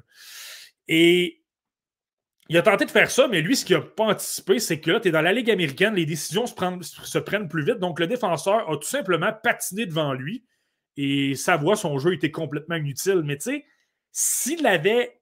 Et 0.87 1.41
il 2.48 2.56
a 2.56 2.62
tenté 2.62 2.85
de 2.85 2.90
faire 2.90 3.10
ça, 3.10 3.28
mais 3.28 3.40
lui, 3.40 3.56
ce 3.56 3.64
qu'il 3.64 3.77
n'a 3.77 3.82
pas 3.82 4.05
anticipé, 4.05 4.59
c'est 4.59 4.81
que 4.81 4.90
là, 4.90 5.01
tu 5.01 5.10
dans 5.10 5.20
la 5.20 5.32
Ligue 5.32 5.51
américaine, 5.51 5.94
les 5.94 6.06
décisions 6.06 6.47
se, 6.47 6.55
prennent, 6.55 7.48
plus 7.48 7.64
vite. 7.64 7.78
Donc, 7.78 8.01
le 8.01 8.06
défenseur 8.06 8.69
a 8.69 8.77
tout 8.77 8.89
simplement 8.89 9.32
patiné 9.43 9.86
devant 9.86 10.12
lui. 10.12 10.44
Et 10.97 11.35
Savoie, 11.35 11.77
son 11.77 11.98
jeu 11.98 12.14
était 12.14 12.31
complètement 12.31 12.74
inutile. 12.74 13.23
Mais 13.24 13.36
tu 13.36 13.51
sais, 13.51 13.64
s'il 14.10 14.66
avait 14.66 15.20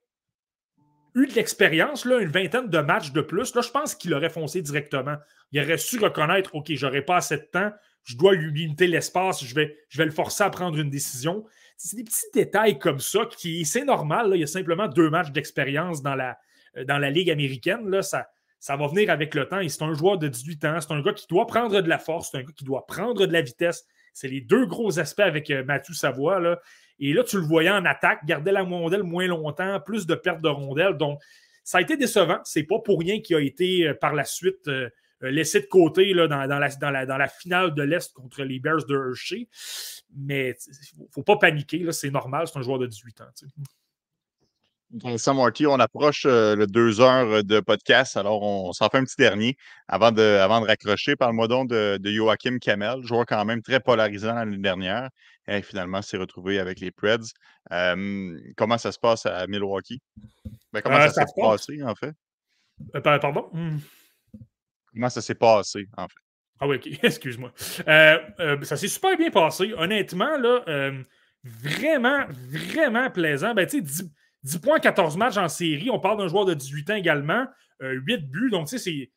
eu 1.15 1.27
de 1.27 1.33
l'expérience, 1.33 2.05
une 2.05 2.25
vingtaine 2.25 2.69
de 2.69 2.79
matchs 2.79 3.11
de 3.11 3.21
plus, 3.21 3.53
là, 3.53 3.61
je 3.61 3.69
pense 3.69 3.95
qu'il 3.95 4.13
aurait 4.13 4.29
foncé 4.29 4.61
directement. 4.61 5.15
Il 5.51 5.61
aurait 5.61 5.77
su 5.77 5.99
reconnaître 5.99 6.55
OK, 6.55 6.71
j'aurais 6.73 7.03
pas 7.03 7.17
assez 7.17 7.37
de 7.37 7.47
temps, 7.51 7.71
je 8.03 8.17
dois 8.17 8.33
lui 8.33 8.51
limiter 8.51 8.87
l'espace, 8.87 9.43
je 9.45 9.53
vais, 9.53 9.77
je 9.89 9.97
vais 9.99 10.05
le 10.05 10.11
forcer 10.11 10.43
à 10.43 10.49
prendre 10.49 10.77
une 10.79 10.89
décision. 10.89 11.45
C'est 11.77 11.97
des 11.97 12.03
petits 12.03 12.25
détails 12.33 12.79
comme 12.79 12.99
ça 12.99 13.25
qui, 13.25 13.63
c'est 13.65 13.85
normal. 13.85 14.31
il 14.33 14.39
y 14.39 14.43
a 14.43 14.47
simplement 14.47 14.87
deux 14.87 15.09
matchs 15.09 15.31
d'expérience 15.31 16.01
dans 16.01 16.15
la, 16.15 16.37
dans 16.87 16.97
la 16.97 17.09
Ligue 17.09 17.29
américaine. 17.29 17.89
Là, 17.89 18.01
ça, 18.01 18.27
ça 18.61 18.75
va 18.75 18.87
venir 18.87 19.09
avec 19.09 19.33
le 19.35 19.47
temps. 19.47 19.59
Et 19.59 19.67
c'est 19.69 19.83
un 19.83 19.93
joueur 19.93 20.19
de 20.19 20.27
18 20.27 20.65
ans, 20.65 20.79
c'est 20.79 20.91
un 20.93 21.01
gars 21.01 21.13
qui 21.13 21.25
doit 21.27 21.47
prendre 21.47 21.81
de 21.81 21.89
la 21.89 21.97
force, 21.97 22.29
c'est 22.31 22.37
un 22.37 22.43
gars 22.43 22.53
qui 22.55 22.63
doit 22.63 22.85
prendre 22.85 23.25
de 23.25 23.33
la 23.33 23.41
vitesse. 23.41 23.85
C'est 24.13 24.27
les 24.27 24.39
deux 24.39 24.67
gros 24.67 24.99
aspects 24.99 25.21
avec 25.21 25.49
euh, 25.49 25.63
Mathieu 25.63 25.95
Savoie. 25.95 26.39
Là. 26.39 26.61
Et 26.99 27.11
là, 27.13 27.23
tu 27.23 27.37
le 27.37 27.43
voyais 27.43 27.71
en 27.71 27.83
attaque, 27.85 28.23
garder 28.25 28.51
la 28.51 28.61
rondelle 28.61 29.03
moins 29.03 29.25
longtemps, 29.25 29.79
plus 29.79 30.05
de 30.05 30.13
pertes 30.13 30.41
de 30.41 30.49
rondelles. 30.49 30.93
Donc, 30.93 31.19
ça 31.63 31.79
a 31.79 31.81
été 31.81 31.97
décevant. 31.97 32.39
C'est 32.43 32.63
pas 32.63 32.77
pour 32.79 32.99
rien 32.99 33.19
qu'il 33.19 33.35
a 33.35 33.41
été 33.41 33.87
euh, 33.87 33.93
par 33.95 34.13
la 34.13 34.25
suite 34.25 34.67
euh, 34.67 34.89
laissé 35.21 35.61
de 35.61 35.65
côté 35.65 36.13
là, 36.13 36.27
dans, 36.27 36.45
la, 36.45 36.69
dans, 36.69 37.17
la, 37.17 37.27
finale 37.27 37.73
de 37.73 37.81
l'Est 37.81 38.13
contre 38.13 38.43
les 38.43 38.59
Bears 38.59 38.85
de 38.85 38.95
Hershey. 38.95 39.47
Mais 40.15 40.55
il 40.95 41.01
ne 41.01 41.07
faut 41.09 41.23
pas 41.23 41.37
paniquer. 41.37 41.91
C'est 41.91 42.11
normal, 42.11 42.47
c'est 42.47 42.59
un 42.59 42.61
joueur 42.61 42.77
de 42.77 42.85
18 42.85 43.21
ans. 43.21 43.29
Vincent 44.93 45.33
Marty, 45.33 45.65
on 45.67 45.79
approche 45.79 46.25
le 46.25 46.65
deux 46.65 46.99
heures 46.99 47.43
de 47.43 47.59
podcast, 47.61 48.17
alors 48.17 48.41
on, 48.43 48.73
s'en 48.73 48.89
fait 48.89 48.97
un 48.97 49.03
petit 49.03 49.15
dernier 49.17 49.55
avant 49.87 50.11
de, 50.11 50.21
avant 50.21 50.59
de 50.59 50.65
raccrocher. 50.65 51.15
Parle-moi 51.15 51.47
donc 51.47 51.69
de, 51.69 51.97
de, 51.97 52.11
Joachim 52.11 52.57
Kamel, 52.59 53.01
joueur 53.03 53.25
quand 53.25 53.43
même 53.45 53.61
très 53.61 53.79
polarisant 53.79 54.35
l'année 54.35 54.57
dernière. 54.57 55.09
Et 55.47 55.61
finalement, 55.61 56.01
s'est 56.01 56.17
retrouvé 56.17 56.59
avec 56.59 56.79
les 56.79 56.91
Preds. 56.91 57.33
comment 57.69 58.77
ça 58.77 58.91
se 58.91 58.99
passe 58.99 59.25
à 59.25 59.47
Milwaukee? 59.47 60.01
Ben, 60.71 60.81
comment 60.81 60.97
euh, 60.97 61.07
ça, 61.09 61.25
s'est 61.25 61.33
passé, 61.35 61.83
en 61.83 61.95
fait? 61.95 62.13
Euh, 62.95 63.01
pardon? 63.01 63.49
Hmm. 63.51 63.77
Comment 64.93 65.09
ça 65.09 65.21
s'est 65.21 65.35
passé, 65.35 65.87
en 65.97 66.07
fait? 66.07 66.19
Ah 66.59 66.67
oui, 66.67 66.75
ok, 66.75 66.87
excuse-moi. 67.03 67.51
Euh, 67.87 68.63
ça 68.63 68.77
s'est 68.77 68.87
super 68.87 69.17
bien 69.17 69.31
passé. 69.31 69.73
Honnêtement, 69.75 70.37
là, 70.37 70.63
vraiment, 71.43 72.25
vraiment 72.49 73.09
plaisant. 73.09 73.53
Ben, 73.53 73.65
tu 73.65 73.85
sais, 73.85 74.05
10 74.43 74.59
points, 74.59 74.79
14 74.79 75.17
matchs 75.17 75.37
en 75.37 75.47
série. 75.47 75.89
On 75.89 75.99
parle 75.99 76.17
d'un 76.17 76.27
joueur 76.27 76.45
de 76.45 76.53
18 76.53 76.89
ans 76.89 76.95
également. 76.95 77.45
8 77.79 78.13
euh, 78.13 78.17
buts. 78.17 78.49
Donc, 78.49 78.67
tu 78.67 78.77
sais, 78.77 79.11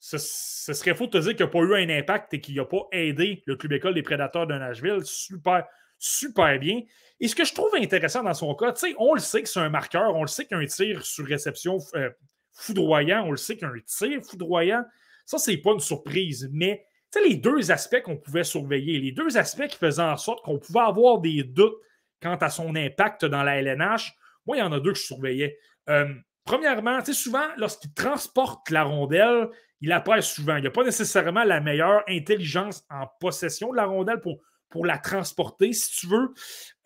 ce, 0.00 0.18
serait 0.18 0.94
faux 0.94 1.06
de 1.06 1.12
te 1.12 1.18
dire 1.18 1.36
qu'il 1.36 1.44
n'a 1.44 1.50
pas 1.50 1.60
eu 1.60 1.74
un 1.74 1.88
impact 1.88 2.34
et 2.34 2.40
qu'il 2.40 2.56
n'a 2.56 2.64
pas 2.64 2.88
aidé 2.92 3.42
le 3.46 3.56
club 3.56 3.72
école 3.72 3.94
des 3.94 4.02
prédateurs 4.02 4.46
de 4.46 4.54
Nashville. 4.54 5.00
Super, 5.04 5.64
super 5.98 6.58
bien. 6.58 6.80
Et 7.20 7.28
ce 7.28 7.34
que 7.34 7.44
je 7.44 7.54
trouve 7.54 7.74
intéressant 7.76 8.22
dans 8.22 8.34
son 8.34 8.54
cas, 8.54 8.72
tu 8.72 8.88
sais, 8.88 8.94
on 8.98 9.14
le 9.14 9.20
sait 9.20 9.42
que 9.42 9.48
c'est 9.48 9.60
un 9.60 9.68
marqueur, 9.68 10.16
on 10.16 10.22
le 10.22 10.28
sait 10.28 10.46
qu'un 10.46 10.64
tir 10.66 11.04
sur 11.04 11.24
réception 11.24 11.78
euh, 11.94 12.10
foudroyant, 12.52 13.24
on 13.26 13.30
le 13.30 13.36
sait 13.36 13.56
qu'un 13.56 13.72
tir 13.86 14.20
foudroyant, 14.22 14.84
ça, 15.24 15.38
c'est 15.38 15.56
pas 15.58 15.72
une 15.72 15.80
surprise. 15.80 16.48
Mais 16.52 16.84
les 17.24 17.36
deux 17.36 17.70
aspects 17.70 18.02
qu'on 18.02 18.16
pouvait 18.16 18.44
surveiller, 18.44 18.98
les 18.98 19.12
deux 19.12 19.36
aspects 19.36 19.66
qui 19.66 19.76
faisaient 19.76 20.02
en 20.02 20.16
sorte 20.16 20.44
qu'on 20.44 20.58
pouvait 20.58 20.80
avoir 20.80 21.20
des 21.20 21.44
doutes 21.44 21.76
quant 22.20 22.36
à 22.36 22.48
son 22.48 22.74
impact 22.74 23.24
dans 23.24 23.42
la 23.42 23.60
LNH, 23.60 24.14
moi, 24.46 24.56
il 24.56 24.60
y 24.60 24.62
en 24.62 24.72
a 24.72 24.80
deux 24.80 24.92
que 24.92 24.98
je 24.98 25.04
surveillais. 25.04 25.58
Euh, 25.88 26.06
premièrement, 26.44 27.04
souvent, 27.04 27.46
lorsqu'il 27.56 27.92
transporte 27.92 28.70
la 28.70 28.84
rondelle, 28.84 29.48
il 29.80 29.92
apparaît 29.92 30.22
souvent. 30.22 30.56
Il 30.56 30.62
n'y 30.62 30.68
a 30.68 30.72
pas 30.72 30.84
nécessairement 30.84 31.44
la 31.44 31.60
meilleure 31.60 32.02
intelligence 32.08 32.84
en 32.90 33.06
possession 33.20 33.70
de 33.72 33.76
la 33.76 33.86
rondelle 33.86 34.20
pour, 34.20 34.38
pour 34.70 34.86
la 34.86 34.98
transporter, 34.98 35.72
si 35.72 35.90
tu 35.98 36.06
veux. 36.06 36.32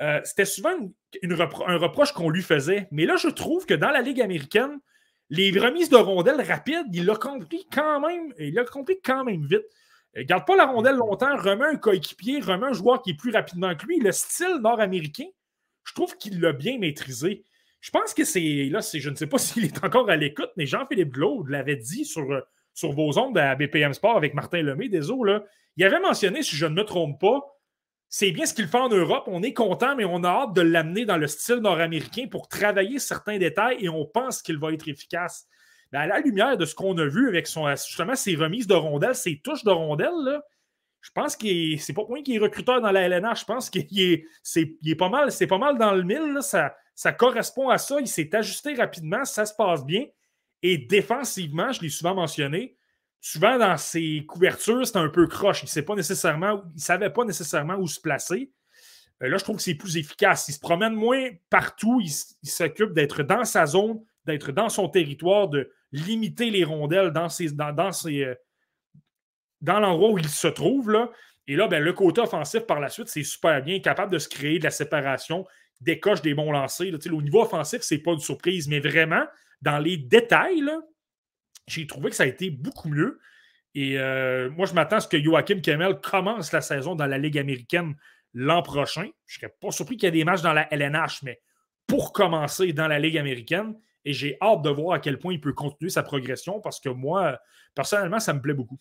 Euh, 0.02 0.20
c'était 0.24 0.44
souvent 0.44 0.74
un 1.22 1.76
reproche 1.76 2.12
qu'on 2.12 2.30
lui 2.30 2.42
faisait. 2.42 2.88
Mais 2.90 3.06
là, 3.06 3.16
je 3.16 3.28
trouve 3.28 3.66
que 3.66 3.74
dans 3.74 3.90
la 3.90 4.00
Ligue 4.00 4.20
américaine, 4.20 4.78
les 5.28 5.50
remises 5.58 5.88
de 5.88 5.96
rondelles 5.96 6.40
rapides, 6.40 6.86
il 6.92 7.04
l'a 7.04 7.16
compris 7.16 7.66
quand 7.72 8.00
même. 8.00 8.32
Il 8.38 8.54
l'a 8.54 8.64
compris 8.64 8.98
quand 9.04 9.24
même 9.24 9.44
vite. 9.46 9.64
Il 10.14 10.24
garde 10.24 10.46
pas 10.46 10.56
la 10.56 10.66
rondelle 10.66 10.96
longtemps, 10.96 11.36
remet 11.36 11.66
un 11.66 11.76
coéquipier, 11.76 12.40
remet 12.40 12.68
un 12.68 12.72
joueur 12.72 13.02
qui 13.02 13.10
est 13.10 13.16
plus 13.16 13.32
rapidement 13.32 13.74
que 13.74 13.84
lui. 13.84 14.00
Le 14.00 14.12
style 14.12 14.58
nord-américain, 14.62 15.26
je 15.86 15.94
trouve 15.94 16.16
qu'il 16.18 16.40
l'a 16.40 16.52
bien 16.52 16.78
maîtrisé. 16.78 17.44
Je 17.80 17.90
pense 17.90 18.12
que 18.12 18.24
c'est. 18.24 18.68
Là, 18.70 18.80
je 18.92 19.10
ne 19.10 19.14
sais 19.14 19.26
pas 19.26 19.38
s'il 19.38 19.64
est 19.64 19.84
encore 19.84 20.10
à 20.10 20.16
l'écoute, 20.16 20.50
mais 20.56 20.66
Jean-Philippe 20.66 21.12
Glaude 21.12 21.48
l'avait 21.48 21.76
dit 21.76 22.04
sur, 22.04 22.30
euh, 22.30 22.40
vos 22.82 23.18
ondes 23.18 23.38
à 23.38 23.54
BPM 23.54 23.94
Sport 23.94 24.16
avec 24.16 24.34
Martin 24.34 24.62
Lemay 24.62 24.88
des. 24.88 25.00
Là. 25.00 25.44
Il 25.76 25.84
avait 25.84 26.00
mentionné, 26.00 26.42
si 26.42 26.56
je 26.56 26.66
ne 26.66 26.74
me 26.74 26.84
trompe 26.84 27.20
pas, 27.20 27.40
c'est 28.08 28.30
bien 28.32 28.46
ce 28.46 28.54
qu'il 28.54 28.66
fait 28.66 28.78
en 28.78 28.88
Europe. 28.88 29.24
On 29.26 29.42
est 29.42 29.52
content, 29.52 29.96
mais 29.96 30.04
on 30.04 30.24
a 30.24 30.28
hâte 30.28 30.54
de 30.54 30.62
l'amener 30.62 31.04
dans 31.04 31.16
le 31.16 31.26
style 31.26 31.56
nord-américain 31.56 32.26
pour 32.30 32.48
travailler 32.48 32.98
certains 32.98 33.38
détails 33.38 33.78
et 33.80 33.88
on 33.88 34.04
pense 34.04 34.42
qu'il 34.42 34.58
va 34.58 34.72
être 34.72 34.88
efficace. 34.88 35.46
Ben, 35.92 36.00
à 36.00 36.06
la 36.06 36.20
lumière 36.20 36.56
de 36.56 36.64
ce 36.64 36.74
qu'on 36.74 36.96
a 36.98 37.06
vu 37.06 37.28
avec 37.28 37.46
son, 37.46 37.68
justement 37.68 38.16
ses 38.16 38.34
remises 38.34 38.66
de 38.66 38.74
rondelles, 38.74 39.14
ses 39.14 39.38
touches 39.38 39.64
de 39.64 39.70
rondelles, 39.70 40.24
là, 40.24 40.42
je 41.06 41.12
pense 41.12 41.36
que 41.36 41.76
c'est 41.78 41.92
pas 41.92 42.04
pour 42.04 42.16
qu'il 42.16 42.34
est 42.34 42.40
recruteur 42.40 42.80
dans 42.80 42.90
la 42.90 43.02
LNH. 43.02 43.40
Je 43.40 43.44
pense 43.44 43.70
qu'il 43.70 44.00
est, 44.00 44.26
est, 44.56 44.94
pas 44.96 45.08
mal, 45.08 45.30
c'est 45.30 45.46
pas 45.46 45.56
mal 45.56 45.78
dans 45.78 45.92
le 45.92 46.02
mille. 46.02 46.38
Ça, 46.40 46.74
ça 46.96 47.12
correspond 47.12 47.68
à 47.68 47.78
ça. 47.78 48.00
Il 48.00 48.08
s'est 48.08 48.34
ajusté 48.34 48.74
rapidement, 48.74 49.24
ça 49.24 49.46
se 49.46 49.54
passe 49.54 49.84
bien. 49.84 50.04
Et 50.62 50.78
défensivement, 50.78 51.70
je 51.70 51.82
l'ai 51.82 51.90
souvent 51.90 52.16
mentionné, 52.16 52.76
souvent 53.20 53.56
dans 53.56 53.76
ses 53.76 54.24
couvertures, 54.26 54.84
c'est 54.84 54.96
un 54.96 55.08
peu 55.08 55.28
croche. 55.28 55.62
Il 55.62 55.80
ne 55.80 55.94
nécessairement, 55.94 56.64
il 56.74 56.80
savait 56.80 57.10
pas 57.10 57.24
nécessairement 57.24 57.76
où 57.76 57.86
se 57.86 58.00
placer. 58.00 58.50
Euh, 59.22 59.28
là, 59.28 59.38
je 59.38 59.44
trouve 59.44 59.58
que 59.58 59.62
c'est 59.62 59.74
plus 59.76 59.96
efficace. 59.96 60.48
Il 60.48 60.54
se 60.54 60.60
promène 60.60 60.94
moins 60.94 61.28
partout. 61.50 62.00
Il, 62.02 62.10
s'occupe 62.50 62.94
d'être 62.94 63.22
dans 63.22 63.44
sa 63.44 63.64
zone, 63.66 64.00
d'être 64.24 64.50
dans 64.50 64.68
son 64.68 64.88
territoire, 64.88 65.46
de 65.46 65.70
limiter 65.92 66.50
les 66.50 66.64
rondelles 66.64 67.12
dans, 67.12 67.28
ses, 67.28 67.52
dans, 67.52 67.72
dans 67.72 67.92
ses, 67.92 68.24
euh, 68.24 68.34
dans 69.66 69.80
l'endroit 69.80 70.10
où 70.10 70.18
il 70.18 70.28
se 70.28 70.46
trouve. 70.46 70.90
Là. 70.90 71.10
Et 71.48 71.56
là, 71.56 71.66
ben, 71.66 71.82
le 71.82 71.92
côté 71.92 72.20
offensif 72.20 72.60
par 72.62 72.80
la 72.80 72.88
suite, 72.88 73.08
c'est 73.08 73.24
super 73.24 73.60
bien, 73.62 73.80
capable 73.80 74.12
de 74.12 74.18
se 74.18 74.28
créer 74.28 74.58
de 74.58 74.64
la 74.64 74.70
séparation, 74.70 75.44
décoche 75.80 76.22
des 76.22 76.34
bons 76.34 76.52
lancers. 76.52 76.94
Au 77.12 77.22
niveau 77.22 77.42
offensif, 77.42 77.82
c'est 77.82 77.98
pas 77.98 78.12
une 78.12 78.20
surprise, 78.20 78.68
mais 78.68 78.78
vraiment, 78.78 79.24
dans 79.62 79.78
les 79.78 79.96
détails, 79.96 80.70
j'ai 81.66 81.86
trouvé 81.86 82.10
que 82.10 82.16
ça 82.16 82.22
a 82.22 82.26
été 82.26 82.48
beaucoup 82.48 82.88
mieux. 82.88 83.18
Et 83.74 83.98
euh, 83.98 84.48
moi, 84.50 84.66
je 84.66 84.72
m'attends 84.72 84.96
à 84.96 85.00
ce 85.00 85.08
que 85.08 85.22
Joachim 85.22 85.60
Kemmel 85.60 86.00
commence 86.00 86.52
la 86.52 86.60
saison 86.60 86.94
dans 86.94 87.06
la 87.06 87.18
Ligue 87.18 87.36
américaine 87.36 87.94
l'an 88.32 88.62
prochain. 88.62 89.08
Je 89.26 89.38
ne 89.38 89.40
serais 89.40 89.54
pas 89.60 89.72
surpris 89.72 89.96
qu'il 89.96 90.06
y 90.06 90.08
ait 90.08 90.12
des 90.12 90.24
matchs 90.24 90.42
dans 90.42 90.52
la 90.52 90.72
LNH, 90.72 91.22
mais 91.24 91.40
pour 91.88 92.12
commencer 92.12 92.72
dans 92.72 92.86
la 92.86 93.00
Ligue 93.00 93.18
américaine. 93.18 93.74
Et 94.04 94.12
j'ai 94.12 94.36
hâte 94.40 94.62
de 94.62 94.70
voir 94.70 94.94
à 94.94 95.00
quel 95.00 95.18
point 95.18 95.32
il 95.32 95.40
peut 95.40 95.52
continuer 95.52 95.90
sa 95.90 96.04
progression 96.04 96.60
parce 96.60 96.78
que 96.78 96.88
moi, 96.88 97.40
personnellement, 97.74 98.20
ça 98.20 98.32
me 98.32 98.40
plaît 98.40 98.54
beaucoup. 98.54 98.78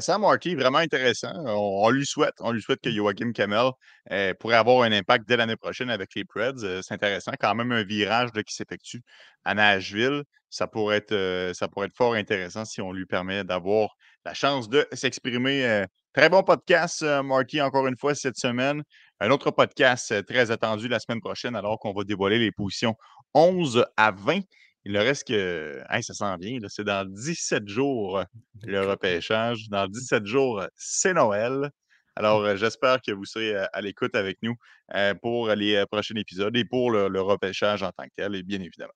Sam 0.00 0.20
Marty, 0.20 0.54
vraiment 0.54 0.78
intéressant. 0.78 1.32
On, 1.46 1.88
lui 1.90 2.04
souhaite, 2.04 2.34
on 2.40 2.52
lui 2.52 2.60
souhaite 2.60 2.80
que 2.82 2.90
Joachim 2.90 3.32
Kamel 3.32 3.70
euh, 4.10 4.34
pourrait 4.34 4.56
avoir 4.56 4.82
un 4.82 4.92
impact 4.92 5.26
dès 5.26 5.36
l'année 5.36 5.56
prochaine 5.56 5.88
avec 5.88 6.14
les 6.14 6.24
Preds. 6.24 6.62
Euh, 6.62 6.82
c'est 6.82 6.94
intéressant. 6.94 7.32
Quand 7.40 7.54
même 7.54 7.72
un 7.72 7.82
virage 7.82 8.30
qui 8.46 8.54
s'effectue 8.54 9.02
à 9.44 9.54
Nashville. 9.54 10.22
Ça 10.50 10.66
pourrait, 10.66 10.98
être, 10.98 11.12
euh, 11.12 11.54
ça 11.54 11.68
pourrait 11.68 11.86
être 11.86 11.96
fort 11.96 12.14
intéressant 12.14 12.64
si 12.64 12.80
on 12.82 12.92
lui 12.92 13.06
permet 13.06 13.42
d'avoir 13.42 13.96
la 14.26 14.34
chance 14.34 14.68
de 14.68 14.86
s'exprimer. 14.92 15.84
très 16.12 16.28
bon 16.28 16.42
podcast, 16.42 17.02
Marty, 17.02 17.62
encore 17.62 17.86
une 17.86 17.96
fois, 17.96 18.14
cette 18.14 18.36
semaine. 18.36 18.82
Un 19.18 19.30
autre 19.30 19.50
podcast 19.50 20.26
très 20.26 20.50
attendu 20.50 20.88
la 20.88 20.98
semaine 20.98 21.20
prochaine, 21.20 21.56
alors 21.56 21.78
qu'on 21.78 21.94
va 21.94 22.04
dévoiler 22.04 22.38
les 22.38 22.52
positions 22.52 22.96
11 23.32 23.86
à 23.96 24.10
20 24.10 24.40
il 24.84 24.92
ne 24.92 24.98
reste 24.98 25.28
que. 25.28 25.82
ça 26.00 26.14
sent 26.14 26.36
bien. 26.38 26.58
C'est 26.68 26.84
dans 26.84 27.06
17 27.06 27.68
jours 27.68 28.22
le 28.62 28.80
repêchage. 28.86 29.68
Dans 29.68 29.86
17 29.86 30.26
jours, 30.26 30.64
c'est 30.76 31.14
Noël. 31.14 31.70
Alors, 32.16 32.56
j'espère 32.56 33.00
que 33.00 33.12
vous 33.12 33.24
serez 33.24 33.54
à 33.56 33.80
l'écoute 33.80 34.14
avec 34.14 34.38
nous 34.42 34.54
pour 35.22 35.48
les 35.50 35.84
prochains 35.90 36.16
épisodes 36.16 36.56
et 36.56 36.64
pour 36.64 36.90
le, 36.90 37.20
repêchage 37.20 37.82
en 37.82 37.90
tant 37.92 38.04
que 38.04 38.14
tel, 38.16 38.34
et 38.34 38.42
bien 38.42 38.60
évidemment. 38.60 38.92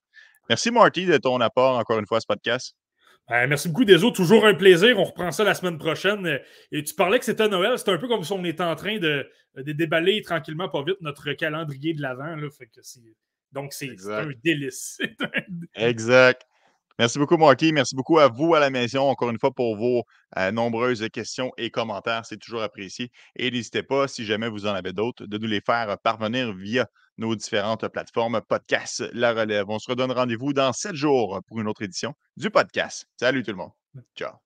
Merci, 0.49 0.69
Marty, 0.69 1.05
de 1.05 1.17
ton 1.17 1.39
apport 1.41 1.77
encore 1.77 1.99
une 1.99 2.05
fois 2.05 2.17
à 2.17 2.21
ce 2.21 2.27
podcast. 2.27 2.75
Ben, 3.27 3.47
merci 3.47 3.69
beaucoup, 3.69 3.85
Deso. 3.85 4.11
Toujours 4.11 4.45
un 4.45 4.53
plaisir. 4.53 4.99
On 4.99 5.03
reprend 5.03 5.31
ça 5.31 5.43
la 5.43 5.55
semaine 5.55 5.79
prochaine. 5.79 6.39
Et 6.71 6.83
tu 6.83 6.93
parlais 6.93 7.17
que 7.17 7.25
c'était 7.25 7.47
Noël. 7.47 7.79
C'est 7.79 7.89
un 7.89 7.97
peu 7.97 8.07
comme 8.07 8.23
si 8.23 8.31
on 8.31 8.43
était 8.45 8.63
en 8.63 8.75
train 8.75 8.99
de, 8.99 9.27
de 9.55 9.71
déballer 9.71 10.21
tranquillement, 10.21 10.69
pas 10.69 10.83
vite, 10.83 10.97
notre 11.01 11.31
calendrier 11.33 11.95
de 11.95 12.03
l'avant. 12.03 12.37
Fait 12.55 12.67
que 12.67 12.81
c'est 12.83 13.01
donc, 13.55 13.73
c'est 13.73 13.95
un 14.09 14.29
délice. 14.43 14.99
exact. 15.75 16.43
Merci 16.99 17.19
beaucoup, 17.19 17.37
Marty. 17.37 17.73
Merci 17.73 17.95
beaucoup 17.95 18.19
à 18.19 18.27
vous 18.27 18.53
à 18.53 18.59
la 18.59 18.69
maison, 18.69 19.09
encore 19.09 19.29
une 19.29 19.39
fois, 19.39 19.51
pour 19.51 19.75
vos 19.75 20.03
euh, 20.37 20.51
nombreuses 20.51 21.07
questions 21.11 21.51
et 21.57 21.69
commentaires. 21.69 22.25
C'est 22.25 22.37
toujours 22.37 22.61
apprécié. 22.61 23.11
Et 23.35 23.49
n'hésitez 23.51 23.83
pas, 23.83 24.07
si 24.07 24.25
jamais 24.25 24.49
vous 24.49 24.65
en 24.65 24.73
avez 24.73 24.93
d'autres, 24.93 25.25
de 25.25 25.37
nous 25.37 25.47
les 25.47 25.61
faire 25.61 25.97
parvenir 25.99 26.53
via 26.53 26.87
nos 27.17 27.35
différentes 27.35 27.87
plateformes 27.87 28.41
podcast 28.47 29.03
La 29.13 29.33
Relève. 29.33 29.65
On 29.69 29.79
se 29.79 29.89
redonne 29.89 30.11
rendez-vous 30.11 30.53
dans 30.53 30.73
sept 30.73 30.95
jours 30.95 31.41
pour 31.47 31.59
une 31.59 31.67
autre 31.67 31.81
édition 31.81 32.13
du 32.37 32.49
podcast. 32.49 33.07
Salut 33.17 33.43
tout 33.43 33.51
le 33.51 33.57
monde. 33.57 33.71
Ciao. 34.15 34.44